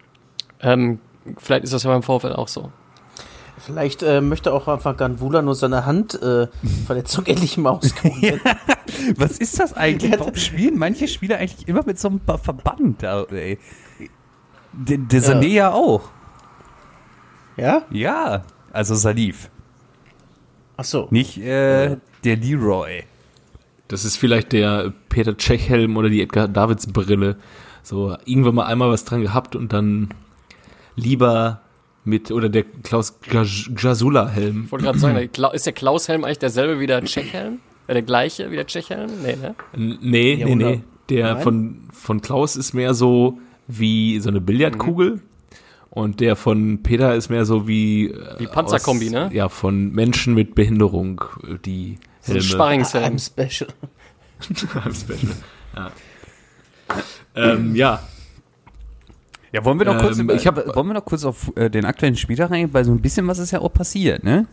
Ähm, 0.60 1.00
vielleicht 1.38 1.64
ist 1.64 1.72
das 1.72 1.82
ja 1.82 1.90
beim 1.90 2.02
VfL 2.02 2.32
auch 2.32 2.48
so. 2.48 2.70
Vielleicht 3.58 4.02
äh, 4.02 4.20
möchte 4.20 4.52
auch 4.52 4.66
einfach 4.66 4.96
Ganvula 4.96 5.42
nur 5.42 5.54
seine 5.54 5.84
Handverletzung 5.84 7.26
äh, 7.26 7.30
endlich 7.30 7.58
mal 7.58 7.70
auskurieren. 7.70 8.40
Was 9.16 9.38
ist 9.38 9.60
das 9.60 9.74
eigentlich? 9.74 10.18
Warum 10.18 10.34
spielen 10.36 10.78
manche 10.78 11.06
Spieler 11.06 11.38
eigentlich 11.38 11.68
immer 11.68 11.84
mit 11.84 11.98
so 11.98 12.08
einem 12.08 12.20
Ba- 12.20 12.38
Verband? 12.38 13.02
Ey? 13.02 13.58
Der, 14.72 14.98
der 14.98 15.22
Sané 15.22 15.48
ja. 15.48 15.72
auch. 15.72 16.02
Ja? 17.56 17.82
Ja, 17.90 18.44
also 18.72 18.94
Salif. 18.94 19.50
Ach 20.76 20.84
so. 20.84 21.08
Nicht 21.10 21.38
äh, 21.38 21.96
der 22.24 22.36
Leroy. 22.36 23.04
Das 23.88 24.04
ist 24.04 24.16
vielleicht 24.16 24.52
der 24.52 24.92
Peter 25.08 25.36
Tschech-Helm 25.36 25.96
oder 25.96 26.08
die 26.08 26.22
Edgar 26.22 26.48
Davids 26.48 26.86
Brille. 26.86 27.36
So, 27.82 28.16
irgendwann 28.24 28.54
mal 28.54 28.64
einmal 28.66 28.90
was 28.90 29.04
dran 29.04 29.20
gehabt 29.22 29.54
und 29.56 29.72
dann 29.72 30.08
lieber 30.96 31.60
mit, 32.04 32.30
oder 32.30 32.48
der 32.48 32.64
Klaus 32.82 33.18
Jasula-Helm. 33.76 34.62
Ich 34.66 34.72
wollte 34.72 34.84
gerade 34.86 34.98
sagen, 34.98 35.14
der 35.36 35.54
ist 35.54 35.66
der 35.66 35.72
Klaus-Helm 35.72 36.24
eigentlich 36.24 36.38
derselbe 36.38 36.80
wie 36.80 36.86
der 36.86 37.04
Tschech-Helm? 37.04 37.58
Äh, 37.86 37.92
der 37.94 38.02
gleiche 38.02 38.50
wie 38.50 38.56
der 38.56 38.66
Tschech-Helm? 38.66 39.10
Nee, 39.22 39.36
ne? 39.36 39.54
N- 39.74 39.98
Nee, 40.00 40.34
Ja, 40.34 40.46
nee, 40.46 40.54
nee. 40.54 40.80
Der 41.08 41.34
Nein? 41.34 41.42
von, 41.42 41.76
von 41.92 42.20
Klaus 42.22 42.56
ist 42.56 42.72
mehr 42.72 42.94
so 42.94 43.38
wie 43.68 44.18
so 44.20 44.30
eine 44.30 44.40
Billardkugel. 44.40 45.20
Und 45.94 46.20
der 46.20 46.36
von 46.36 46.82
Peter 46.82 47.14
ist 47.14 47.28
mehr 47.28 47.44
so 47.44 47.68
wie. 47.68 48.06
äh, 48.08 48.38
Wie 48.38 48.46
Panzerkombi, 48.46 49.06
aus, 49.08 49.12
ne? 49.12 49.30
Ja, 49.32 49.50
von 49.50 49.92
Menschen 49.92 50.32
mit 50.34 50.54
Behinderung, 50.54 51.22
äh, 51.46 51.58
die 51.58 51.98
So 52.22 52.32
ein 52.32 52.36
Helme. 52.38 52.42
Sparringshelm. 52.42 53.16
I'm 53.16 53.18
special. 53.24 53.68
I'm 54.84 54.94
special. 54.98 55.34
Ja. 55.76 55.90
ähm, 57.34 57.74
ja, 57.76 58.00
Ja, 59.52 59.64
wollen 59.66 59.78
wir 59.78 59.86
noch 59.86 59.98
kurz, 59.98 60.16
Ähm, 60.18 60.24
über, 60.24 60.34
ich 60.34 60.46
hab- 60.46 60.56
wollen 60.74 60.86
wir 60.88 60.94
noch 60.94 61.04
kurz 61.04 61.24
auf 61.24 61.52
äh, 61.56 61.68
den 61.70 61.84
aktuellen 61.84 62.16
Spieltag 62.16 62.50
reingehen, 62.50 62.72
weil 62.72 62.84
so 62.86 62.92
ein 62.92 63.00
bisschen 63.02 63.28
was 63.28 63.38
ist 63.38 63.50
ja 63.50 63.60
auch 63.60 63.72
passiert, 63.72 64.24
ne? 64.24 64.46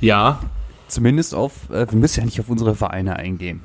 ja, 0.00 0.40
Zumindest 0.86 1.34
auf, 1.34 1.68
äh, 1.70 1.86
wir 1.90 1.98
müssen 1.98 2.20
ja 2.20 2.24
nicht 2.24 2.40
auf 2.40 2.48
unsere 2.48 2.74
Vereine 2.74 3.16
eingehen. 3.16 3.60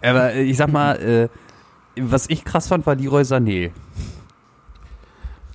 Aber 0.00 0.32
äh, 0.34 0.42
ich 0.44 0.56
sag 0.56 0.70
mal, 0.70 0.94
äh, 1.00 1.28
was 2.00 2.28
ich 2.30 2.44
krass 2.44 2.68
fand, 2.68 2.86
war 2.86 2.94
Leroy 2.94 3.22
Sané. 3.22 3.70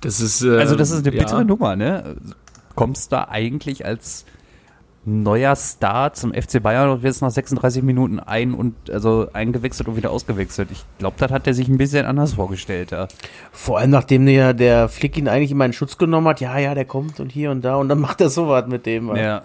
Das 0.00 0.20
ist. 0.20 0.42
Äh, 0.42 0.58
Also 0.58 0.76
das 0.76 0.90
ist 0.90 1.06
eine 1.06 1.14
ja. 1.14 1.22
bittere 1.22 1.44
Nummer, 1.44 1.76
ne? 1.76 2.16
Kommst 2.74 3.12
da 3.12 3.28
eigentlich 3.28 3.84
als 3.84 4.24
neuer 5.06 5.56
Star 5.56 6.12
zum 6.12 6.34
FC 6.34 6.62
Bayern 6.62 6.90
und 6.90 7.02
wirst 7.02 7.22
nach 7.22 7.30
36 7.30 7.82
Minuten 7.82 8.20
ein 8.20 8.52
und 8.52 8.90
also 8.90 9.28
eingewechselt 9.32 9.88
und 9.88 9.96
wieder 9.96 10.10
ausgewechselt. 10.10 10.68
Ich 10.70 10.84
glaube, 10.98 11.16
das 11.18 11.30
hat 11.30 11.46
er 11.46 11.54
sich 11.54 11.68
ein 11.68 11.78
bisschen 11.78 12.04
anders 12.04 12.34
vorgestellt, 12.34 12.90
ja. 12.90 13.08
Vor 13.50 13.78
allem 13.78 13.90
nachdem 13.90 14.26
der, 14.26 14.52
der 14.52 14.88
Flick 14.90 15.16
ihn 15.16 15.26
eigentlich 15.26 15.52
immer 15.52 15.64
in 15.64 15.72
Schutz 15.72 15.96
genommen 15.96 16.28
hat, 16.28 16.40
ja, 16.42 16.58
ja, 16.58 16.74
der 16.74 16.84
kommt 16.84 17.18
und 17.18 17.32
hier 17.32 17.50
und 17.50 17.62
da 17.64 17.76
und 17.76 17.88
dann 17.88 17.98
macht 17.98 18.20
er 18.20 18.28
sowas 18.28 18.66
mit 18.68 18.84
dem. 18.86 19.14
Ja. 19.16 19.42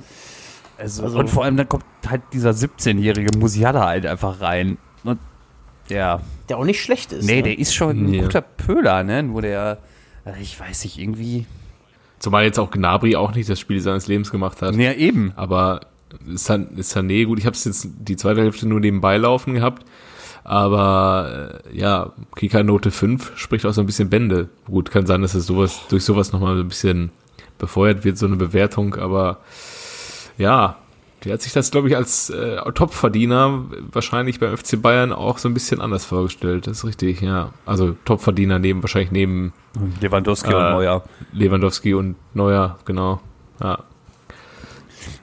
Also, 0.77 1.03
Also- 1.03 1.19
und 1.19 1.29
vor 1.29 1.45
allem 1.45 1.55
dann 1.55 1.69
kommt 1.69 1.85
halt 2.07 2.21
dieser 2.33 2.51
17-jährige 2.51 3.37
Musiala 3.39 3.85
halt 3.85 4.05
einfach 4.05 4.41
rein. 4.41 4.77
Und 5.05 5.19
ja, 5.87 6.19
Der 6.49 6.57
auch 6.57 6.65
nicht 6.65 6.81
schlecht 6.81 7.13
ist. 7.13 7.25
nee, 7.25 7.37
ne? 7.37 7.43
der 7.43 7.59
ist 7.59 7.73
schon 7.73 7.91
ein 7.97 8.05
Nee. 8.11 8.21
guter 8.21 8.41
Pöler, 8.41 9.03
ne? 9.03 9.23
Nur 9.23 9.41
der, 9.41 9.77
ich 10.39 10.59
weiß 10.59 10.83
nicht, 10.83 10.97
irgendwie. 10.97 11.45
Zumal 12.19 12.43
jetzt 12.43 12.59
auch 12.59 12.71
Gnabry 12.71 13.15
auch 13.15 13.35
nicht 13.35 13.49
das 13.49 13.59
Spiel 13.59 13.79
seines 13.81 14.07
Lebens 14.07 14.31
gemacht 14.31 14.61
hat. 14.61 14.75
Ja, 14.75 14.93
eben. 14.93 15.33
Aber 15.35 15.81
San, 16.33 16.69
Sané, 16.77 17.25
gut, 17.25 17.39
ich 17.39 17.45
habe 17.45 17.55
es 17.55 17.65
jetzt 17.65 17.87
die 17.99 18.15
zweite 18.15 18.41
Hälfte 18.41 18.67
nur 18.67 18.79
nebenbei 18.79 19.17
laufen 19.17 19.53
gehabt. 19.53 19.85
Aber 20.43 21.61
äh, 21.65 21.77
ja, 21.77 22.13
Kika-Note 22.35 22.91
5 22.91 23.33
spricht 23.35 23.65
auch 23.65 23.73
so 23.73 23.81
ein 23.81 23.87
bisschen 23.87 24.09
Bände. 24.09 24.49
Gut, 24.65 24.91
kann 24.91 25.05
sein, 25.05 25.21
dass 25.21 25.33
es 25.33 25.47
sowas, 25.47 25.81
durch 25.89 26.03
sowas 26.03 26.31
nochmal 26.31 26.55
so 26.55 26.61
ein 26.61 26.67
bisschen 26.67 27.11
befeuert 27.57 28.03
wird, 28.03 28.17
so 28.17 28.27
eine 28.27 28.35
Bewertung, 28.35 28.95
aber 28.95 29.39
ja, 30.37 30.77
der 31.25 31.33
hat 31.33 31.41
sich 31.41 31.53
das, 31.53 31.71
glaube 31.71 31.89
ich, 31.89 31.95
als 31.97 32.29
äh, 32.29 32.57
Topverdiener 32.73 33.65
wahrscheinlich 33.91 34.39
beim 34.39 34.55
FC 34.55 34.81
Bayern 34.81 35.11
auch 35.11 35.39
so 35.39 35.49
ein 35.49 35.53
bisschen 35.53 35.81
anders 35.81 36.05
vorgestellt. 36.05 36.67
Das 36.67 36.77
ist 36.77 36.85
richtig, 36.85 37.21
ja. 37.21 37.51
Also 37.65 37.95
Topverdiener 38.05 38.59
neben, 38.59 38.83
wahrscheinlich 38.83 39.11
neben 39.11 39.53
Lewandowski 40.01 40.51
Äh, 40.51 40.55
und 40.55 40.71
Neuer. 40.71 41.03
Lewandowski 41.33 41.93
und 41.95 42.15
Neuer, 42.33 42.77
genau. 42.85 43.21
Ja. 43.59 43.79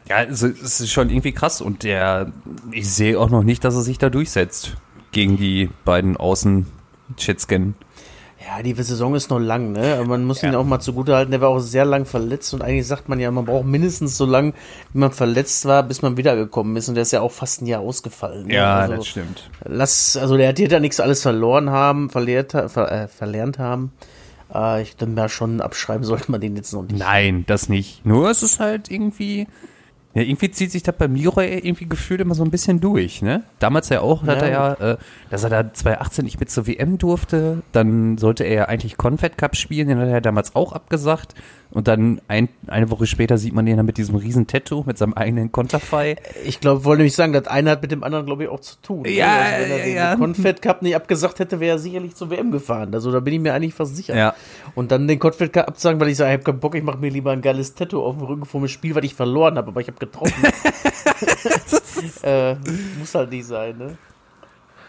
Ja, 0.09 0.17
also, 0.17 0.49
es 0.49 0.81
ist 0.81 0.91
schon 0.91 1.11
irgendwie 1.11 1.33
krass 1.33 1.61
und 1.61 1.85
der, 1.85 2.33
ich 2.73 2.93
sehe 2.93 3.19
auch 3.19 3.31
noch 3.31 3.45
nicht, 3.45 3.65
dass 3.65 3.75
er 3.75 3.83
sich 3.83 3.99
da 3.99 4.11
durchsetzt 4.11 4.77
gegen 5.13 5.37
die 5.37 5.71
beiden 5.85 6.17
außen 6.17 6.67
Schätzken. 7.19 7.75
Ja, 8.45 8.63
die 8.63 8.75
Saison 8.75 9.15
ist 9.15 9.31
noch 9.31 9.39
lang, 9.39 9.73
ne? 9.73 9.95
Aber 9.97 10.07
Man 10.07 10.25
muss 10.25 10.43
ihn 10.43 10.53
Ja. 10.53 10.59
auch 10.59 10.65
mal 10.65 10.81
zugute 10.81 11.15
halten, 11.15 11.31
der 11.31 11.41
war 11.41 11.49
auch 11.51 11.61
sehr 11.61 11.85
lang 11.85 12.05
verletzt 12.07 12.53
und 12.55 12.63
eigentlich 12.63 12.87
sagt 12.87 13.09
man 13.09 13.21
ja, 13.21 13.31
man 13.31 13.45
braucht 13.45 13.65
mindestens 13.67 14.17
so 14.17 14.27
lang, 14.27 14.53
wie 14.93 14.99
man 14.99 15.13
verletzt 15.13 15.65
war, 15.65 15.83
bis 15.83 16.03
man 16.03 16.17
wiedergekommen 16.17 16.75
ist 16.77 16.89
und 16.89 16.95
der 16.97 17.03
ist 17.03 17.13
ja 17.13 17.21
auch 17.21 17.31
fast 17.31 17.63
ein 17.63 17.67
Jahr 17.67 17.81
ausgefallen. 17.83 18.47
ne? 18.49 18.53
also, 18.95 19.05
stimmt. 19.05 19.49
lass, 19.65 20.17
also 20.17 20.37
der 20.37 20.49
hat 20.49 20.59
hier 20.59 20.69
da 20.69 20.81
nichts 20.81 20.99
alles 20.99 21.23
verloren 21.23 21.71
haben, 21.71 22.11
verlehrt, 22.11 22.55
ha- 22.55 22.69
ver, 22.69 22.91
äh, 22.91 23.09
verlernt 23.09 23.59
haben. 23.59 23.93
Äh, 24.53 24.83
ich 24.83 24.97
denke 24.97 25.15
mal 25.15 25.29
schon, 25.29 25.61
abschreiben 25.61 26.05
sollte 26.05 26.31
man 26.31 26.41
den 26.41 26.57
jetzt 26.57 26.73
noch 26.73 26.83
nicht. 26.83 26.99
Nein, 26.99 27.45
das 27.47 27.69
nicht. 27.69 28.05
Nur 28.05 28.29
es 28.31 28.43
ist 28.43 28.59
halt 28.61 28.91
irgendwie, 28.91 29.47
ja, 30.15 30.23
irgendwie 30.23 30.51
zieht 30.51 30.71
sich 30.71 30.83
das 30.83 30.95
beim 30.97 31.15
Leroy 31.15 31.59
irgendwie 31.59 31.89
gefühlt 31.89 32.21
immer 32.21 32.35
so 32.35 32.45
ein 32.45 32.51
bisschen 32.51 32.81
durch, 32.81 33.23
ne? 33.23 33.45
Damals 33.59 33.89
ja 33.89 34.01
auch, 34.01 34.23
hat 34.25 34.43
Ja. 34.43 34.47
er 34.47 34.51
ja, 34.51 34.93
äh, 34.93 34.97
dass 35.31 35.45
er 35.45 35.51
da 35.51 35.73
2018 35.73 36.25
nicht 36.25 36.39
mit 36.41 36.51
zur 36.51 36.67
WM 36.67 36.99
durfte, 36.99 37.63
dann 37.73 38.19
sollte 38.19 38.45
er 38.45 38.55
ja 38.55 38.65
eigentlich 38.67 38.97
Confed 38.99 39.39
Cup 39.39 39.57
spielen, 39.57 39.89
den 39.89 39.99
hat 39.99 40.07
er 40.09 40.13
ja 40.15 40.21
damals 40.21 40.55
auch 40.55 40.73
abgesagt 40.73 41.35
und 41.71 41.89
dann 41.89 42.21
ein, 42.29 42.51
eine 42.67 42.91
Woche 42.91 43.07
später 43.07 43.39
sieht 43.39 43.55
man 43.55 43.65
den 43.65 43.79
dann 43.79 43.87
mit 43.87 43.97
diesem 43.97 44.15
riesen 44.17 44.47
Tattoo, 44.47 44.85
mit 44.87 44.99
seinem 44.99 45.15
eigenen 45.15 45.51
Konterfei. 45.53 46.17
Ich 46.45 46.61
glaube, 46.61 46.85
wollte 46.85 46.99
nämlich 46.99 47.15
sagen, 47.15 47.33
das 47.33 47.47
eine 47.47 47.71
hat 47.71 47.81
mit 47.81 47.91
dem 47.91 48.05
anderen, 48.05 48.27
glaube 48.27 48.43
ich, 48.45 48.51
auch 48.51 48.61
zu 48.61 48.77
tun. 48.83 49.03
ne? 49.03 49.11
Ja, 49.11 49.29
also, 49.39 49.63
wenn 49.65 49.71
er 49.71 49.79
ja, 49.79 49.85
den 49.85 49.97
ja. 49.97 50.17
Confed 50.17 50.61
Cup 50.61 50.83
nicht 50.83 50.95
abgesagt 50.95 51.39
hätte, 51.39 51.61
wäre 51.61 51.77
er 51.77 51.79
sicherlich 51.79 52.15
zur 52.15 52.29
WM 52.29 52.51
gefahren. 52.51 52.93
Also 52.93 53.11
da 53.11 53.21
bin 53.21 53.33
ich 53.33 53.41
mir 53.41 53.55
eigentlich 53.55 53.73
fast 53.73 53.97
sicher. 53.97 54.15
Ja. 54.15 54.35
Und 54.75 54.93
dann 54.93 55.09
den 55.09 55.19
Confed 55.19 55.51
Cup 55.51 55.67
absagen, 55.69 55.99
weil 55.99 56.09
ich 56.09 56.19
sage, 56.19 56.31
ich 56.33 56.35
habe 56.35 56.45
keinen 56.45 56.61
Bock, 56.61 56.75
ich 56.75 56.83
mache 56.83 56.99
mir 56.99 57.09
lieber 57.09 57.31
ein 57.33 57.41
geiles 57.41 57.75
Tattoo 57.75 58.03
auf 58.05 58.19
dem 58.19 58.27
Rücken 58.27 58.45
vor 58.45 58.61
dem 58.61 58.69
Spiel, 58.69 58.95
weil 58.95 59.07
ich 59.07 59.15
verloren 59.15 59.57
habe, 59.57 59.69
aber 59.69 59.81
ich 59.81 59.87
habe 59.89 59.99
getroffen. 60.03 60.45
äh, 62.23 62.55
muss 62.99 63.15
halt 63.15 63.31
nicht 63.31 63.47
sein, 63.47 63.79
ne? 63.79 63.97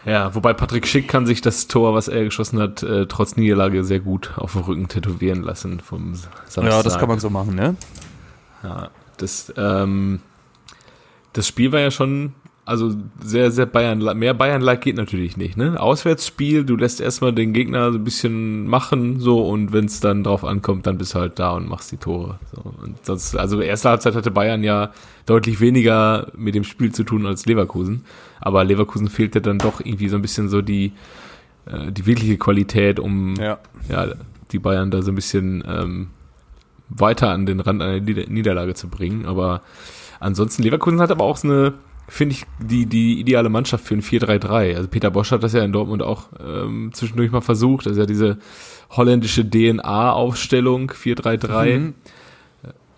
Ja, 0.04 0.34
wobei 0.34 0.52
Patrick 0.52 0.86
Schick 0.86 1.08
kann 1.08 1.24
sich 1.24 1.40
das 1.40 1.66
Tor, 1.66 1.94
was 1.94 2.08
er 2.08 2.24
geschossen 2.24 2.60
hat, 2.60 2.82
äh, 2.82 3.06
trotz 3.06 3.36
Niederlage 3.36 3.84
sehr 3.84 4.00
gut 4.00 4.32
auf 4.36 4.52
dem 4.52 4.62
Rücken 4.62 4.88
tätowieren 4.88 5.42
lassen 5.42 5.80
vom 5.80 6.14
Samstag. 6.14 6.64
Ja, 6.64 6.82
das 6.82 6.98
kann 6.98 7.08
man 7.08 7.20
so 7.20 7.30
machen, 7.30 7.54
ne? 7.54 7.76
Ja, 8.62 8.90
das, 9.16 9.52
ähm, 9.56 10.20
das 11.32 11.48
Spiel 11.48 11.72
war 11.72 11.80
ja 11.80 11.90
schon 11.90 12.34
also 12.66 12.94
sehr, 13.22 13.50
sehr 13.50 13.66
Bayern, 13.66 14.18
mehr 14.18 14.32
Bayern-like 14.32 14.80
geht 14.80 14.96
natürlich 14.96 15.36
nicht, 15.36 15.56
ne? 15.56 15.78
Auswärtsspiel, 15.78 16.64
du 16.64 16.76
lässt 16.76 17.00
erstmal 17.00 17.32
den 17.32 17.52
Gegner 17.52 17.92
so 17.92 17.98
ein 17.98 18.04
bisschen 18.04 18.66
machen, 18.66 19.20
so, 19.20 19.46
und 19.46 19.72
wenn 19.72 19.84
es 19.84 20.00
dann 20.00 20.24
drauf 20.24 20.44
ankommt, 20.44 20.86
dann 20.86 20.96
bist 20.96 21.14
du 21.14 21.18
halt 21.18 21.38
da 21.38 21.52
und 21.52 21.68
machst 21.68 21.92
die 21.92 21.98
Tore. 21.98 22.38
So. 22.54 22.62
Und 22.82 23.04
sonst, 23.04 23.36
also 23.36 23.60
erste 23.60 23.90
Halbzeit 23.90 24.14
hatte 24.14 24.30
Bayern 24.30 24.62
ja 24.62 24.92
deutlich 25.26 25.60
weniger 25.60 26.28
mit 26.36 26.54
dem 26.54 26.64
Spiel 26.64 26.92
zu 26.92 27.04
tun 27.04 27.26
als 27.26 27.46
Leverkusen. 27.46 28.04
Aber 28.40 28.64
Leverkusen 28.64 29.08
fehlte 29.08 29.40
dann 29.40 29.58
doch 29.58 29.80
irgendwie 29.80 30.08
so 30.08 30.16
ein 30.16 30.22
bisschen 30.22 30.48
so 30.48 30.62
die, 30.62 30.92
äh, 31.66 31.92
die 31.92 32.06
wirkliche 32.06 32.38
Qualität, 32.38 32.98
um 32.98 33.34
Ja. 33.36 33.58
ja, 33.88 34.08
die 34.52 34.58
Bayern 34.58 34.90
da 34.90 35.02
so 35.02 35.12
ein 35.12 35.14
bisschen 35.14 35.64
ähm, 35.66 36.08
weiter 36.88 37.30
an 37.30 37.46
den 37.46 37.60
Rand 37.60 37.82
einer 37.82 38.00
Nieder 38.00 38.26
Niederlage 38.28 38.74
zu 38.74 38.88
bringen. 38.88 39.26
Aber 39.26 39.62
ansonsten, 40.20 40.62
Leverkusen 40.62 41.00
hat 41.00 41.10
aber 41.10 41.24
auch 41.24 41.36
so 41.36 41.48
eine, 41.48 41.74
finde 42.08 42.34
ich, 42.34 42.44
die, 42.60 42.86
die 42.86 43.18
ideale 43.20 43.48
Mannschaft 43.48 43.84
für 43.84 43.94
ein 43.94 44.02
4-3-3. 44.02 44.76
Also 44.76 44.88
Peter 44.88 45.10
Bosch 45.10 45.30
hat 45.30 45.42
das 45.42 45.52
ja 45.52 45.64
in 45.64 45.72
Dortmund 45.72 46.02
auch 46.02 46.28
ähm, 46.44 46.90
zwischendurch 46.92 47.30
mal 47.30 47.40
versucht. 47.40 47.86
Ist 47.86 47.96
ja 47.96 48.06
diese 48.06 48.38
holländische 48.90 49.48
DNA-Aufstellung 49.48 50.90
4-3-3. 50.90 51.78
Mhm. 51.78 51.94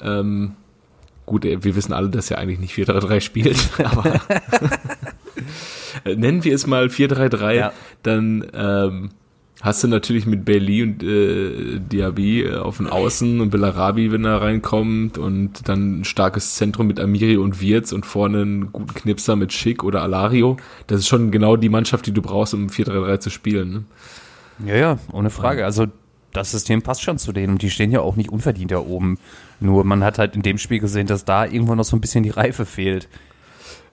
Ähm, 0.03 0.53
gut, 1.25 1.45
äh, 1.45 1.63
wir 1.65 1.77
wissen 1.77 1.93
alle, 1.93 2.09
dass 2.11 2.31
er 2.31 2.39
eigentlich 2.39 2.59
nicht 2.59 2.75
4-3-3 2.75 3.21
spielt, 3.21 3.69
aber 3.85 4.21
nennen 6.05 6.45
wir 6.45 6.55
es 6.55 6.67
mal 6.67 6.87
4-3-3, 6.87 7.53
Ja. 7.55 7.73
dann 8.03 8.45
ähm, 8.55 9.11
hast 9.67 9.83
du 9.83 9.89
natürlich 9.89 10.27
mit 10.27 10.45
Bailey 10.45 10.85
und 10.85 11.03
äh, 11.03 11.81
Diaby 11.81 12.45
äh, 12.45 12.55
auf 12.55 12.77
den 12.77 12.87
Außen 12.87 13.41
und 13.41 13.51
Bellarabi, 13.51 14.13
wenn 14.13 14.25
er 14.25 14.41
reinkommt 14.41 15.19
und 15.19 15.69
dann 15.69 16.01
ein 16.01 16.05
starkes 16.05 16.55
Zentrum 16.55 16.87
mit 16.87 17.01
Amiri 17.01 17.37
und 17.37 17.61
Wirtz 17.61 17.91
und 17.93 18.07
vorne 18.07 18.43
einen 18.43 18.73
guten 18.73 18.95
Knipser 18.95 19.35
mit 19.35 19.53
Schick 19.53 19.83
oder 19.83 20.03
Alario. 20.03 20.57
Das 20.87 21.01
ist 21.01 21.09
schon 21.09 21.33
genau 21.33 21.57
die 21.57 21.69
Mannschaft, 21.69 22.07
die 22.07 22.13
du 22.13 22.23
brauchst, 22.23 22.55
um 22.55 22.69
4-3-3 22.69 23.19
zu 23.19 23.31
spielen. 23.31 23.73
Ne? 24.61 24.69
Ja, 24.69 24.77
ja, 24.77 24.99
ohne 25.13 25.31
Frage. 25.31 25.65
Also 25.65 25.87
das 26.33 26.53
System 26.53 26.83
passt 26.83 27.03
schon 27.03 27.19
zu 27.19 27.33
denen 27.33 27.55
und 27.55 27.63
die 27.63 27.71
stehen 27.71 27.91
ja 27.91 28.01
auch 28.01 28.15
nicht 28.15 28.31
unverdient 28.31 28.71
da 28.71 28.79
oben. 28.79 29.19
Nur 29.59 29.83
man 29.83 30.05
hat 30.05 30.21
halt 30.21 30.37
in 30.37 30.43
dem 30.43 30.59
Spiel 30.59 30.79
gesehen, 30.79 31.09
dass 31.09 31.25
da 31.25 31.45
irgendwo 31.45 31.75
noch 31.75 31.85
so 31.85 31.97
ein 31.97 32.01
bisschen 32.01 32.23
die 32.23 32.31
Reife 32.31 32.67
fehlt. 32.67 33.09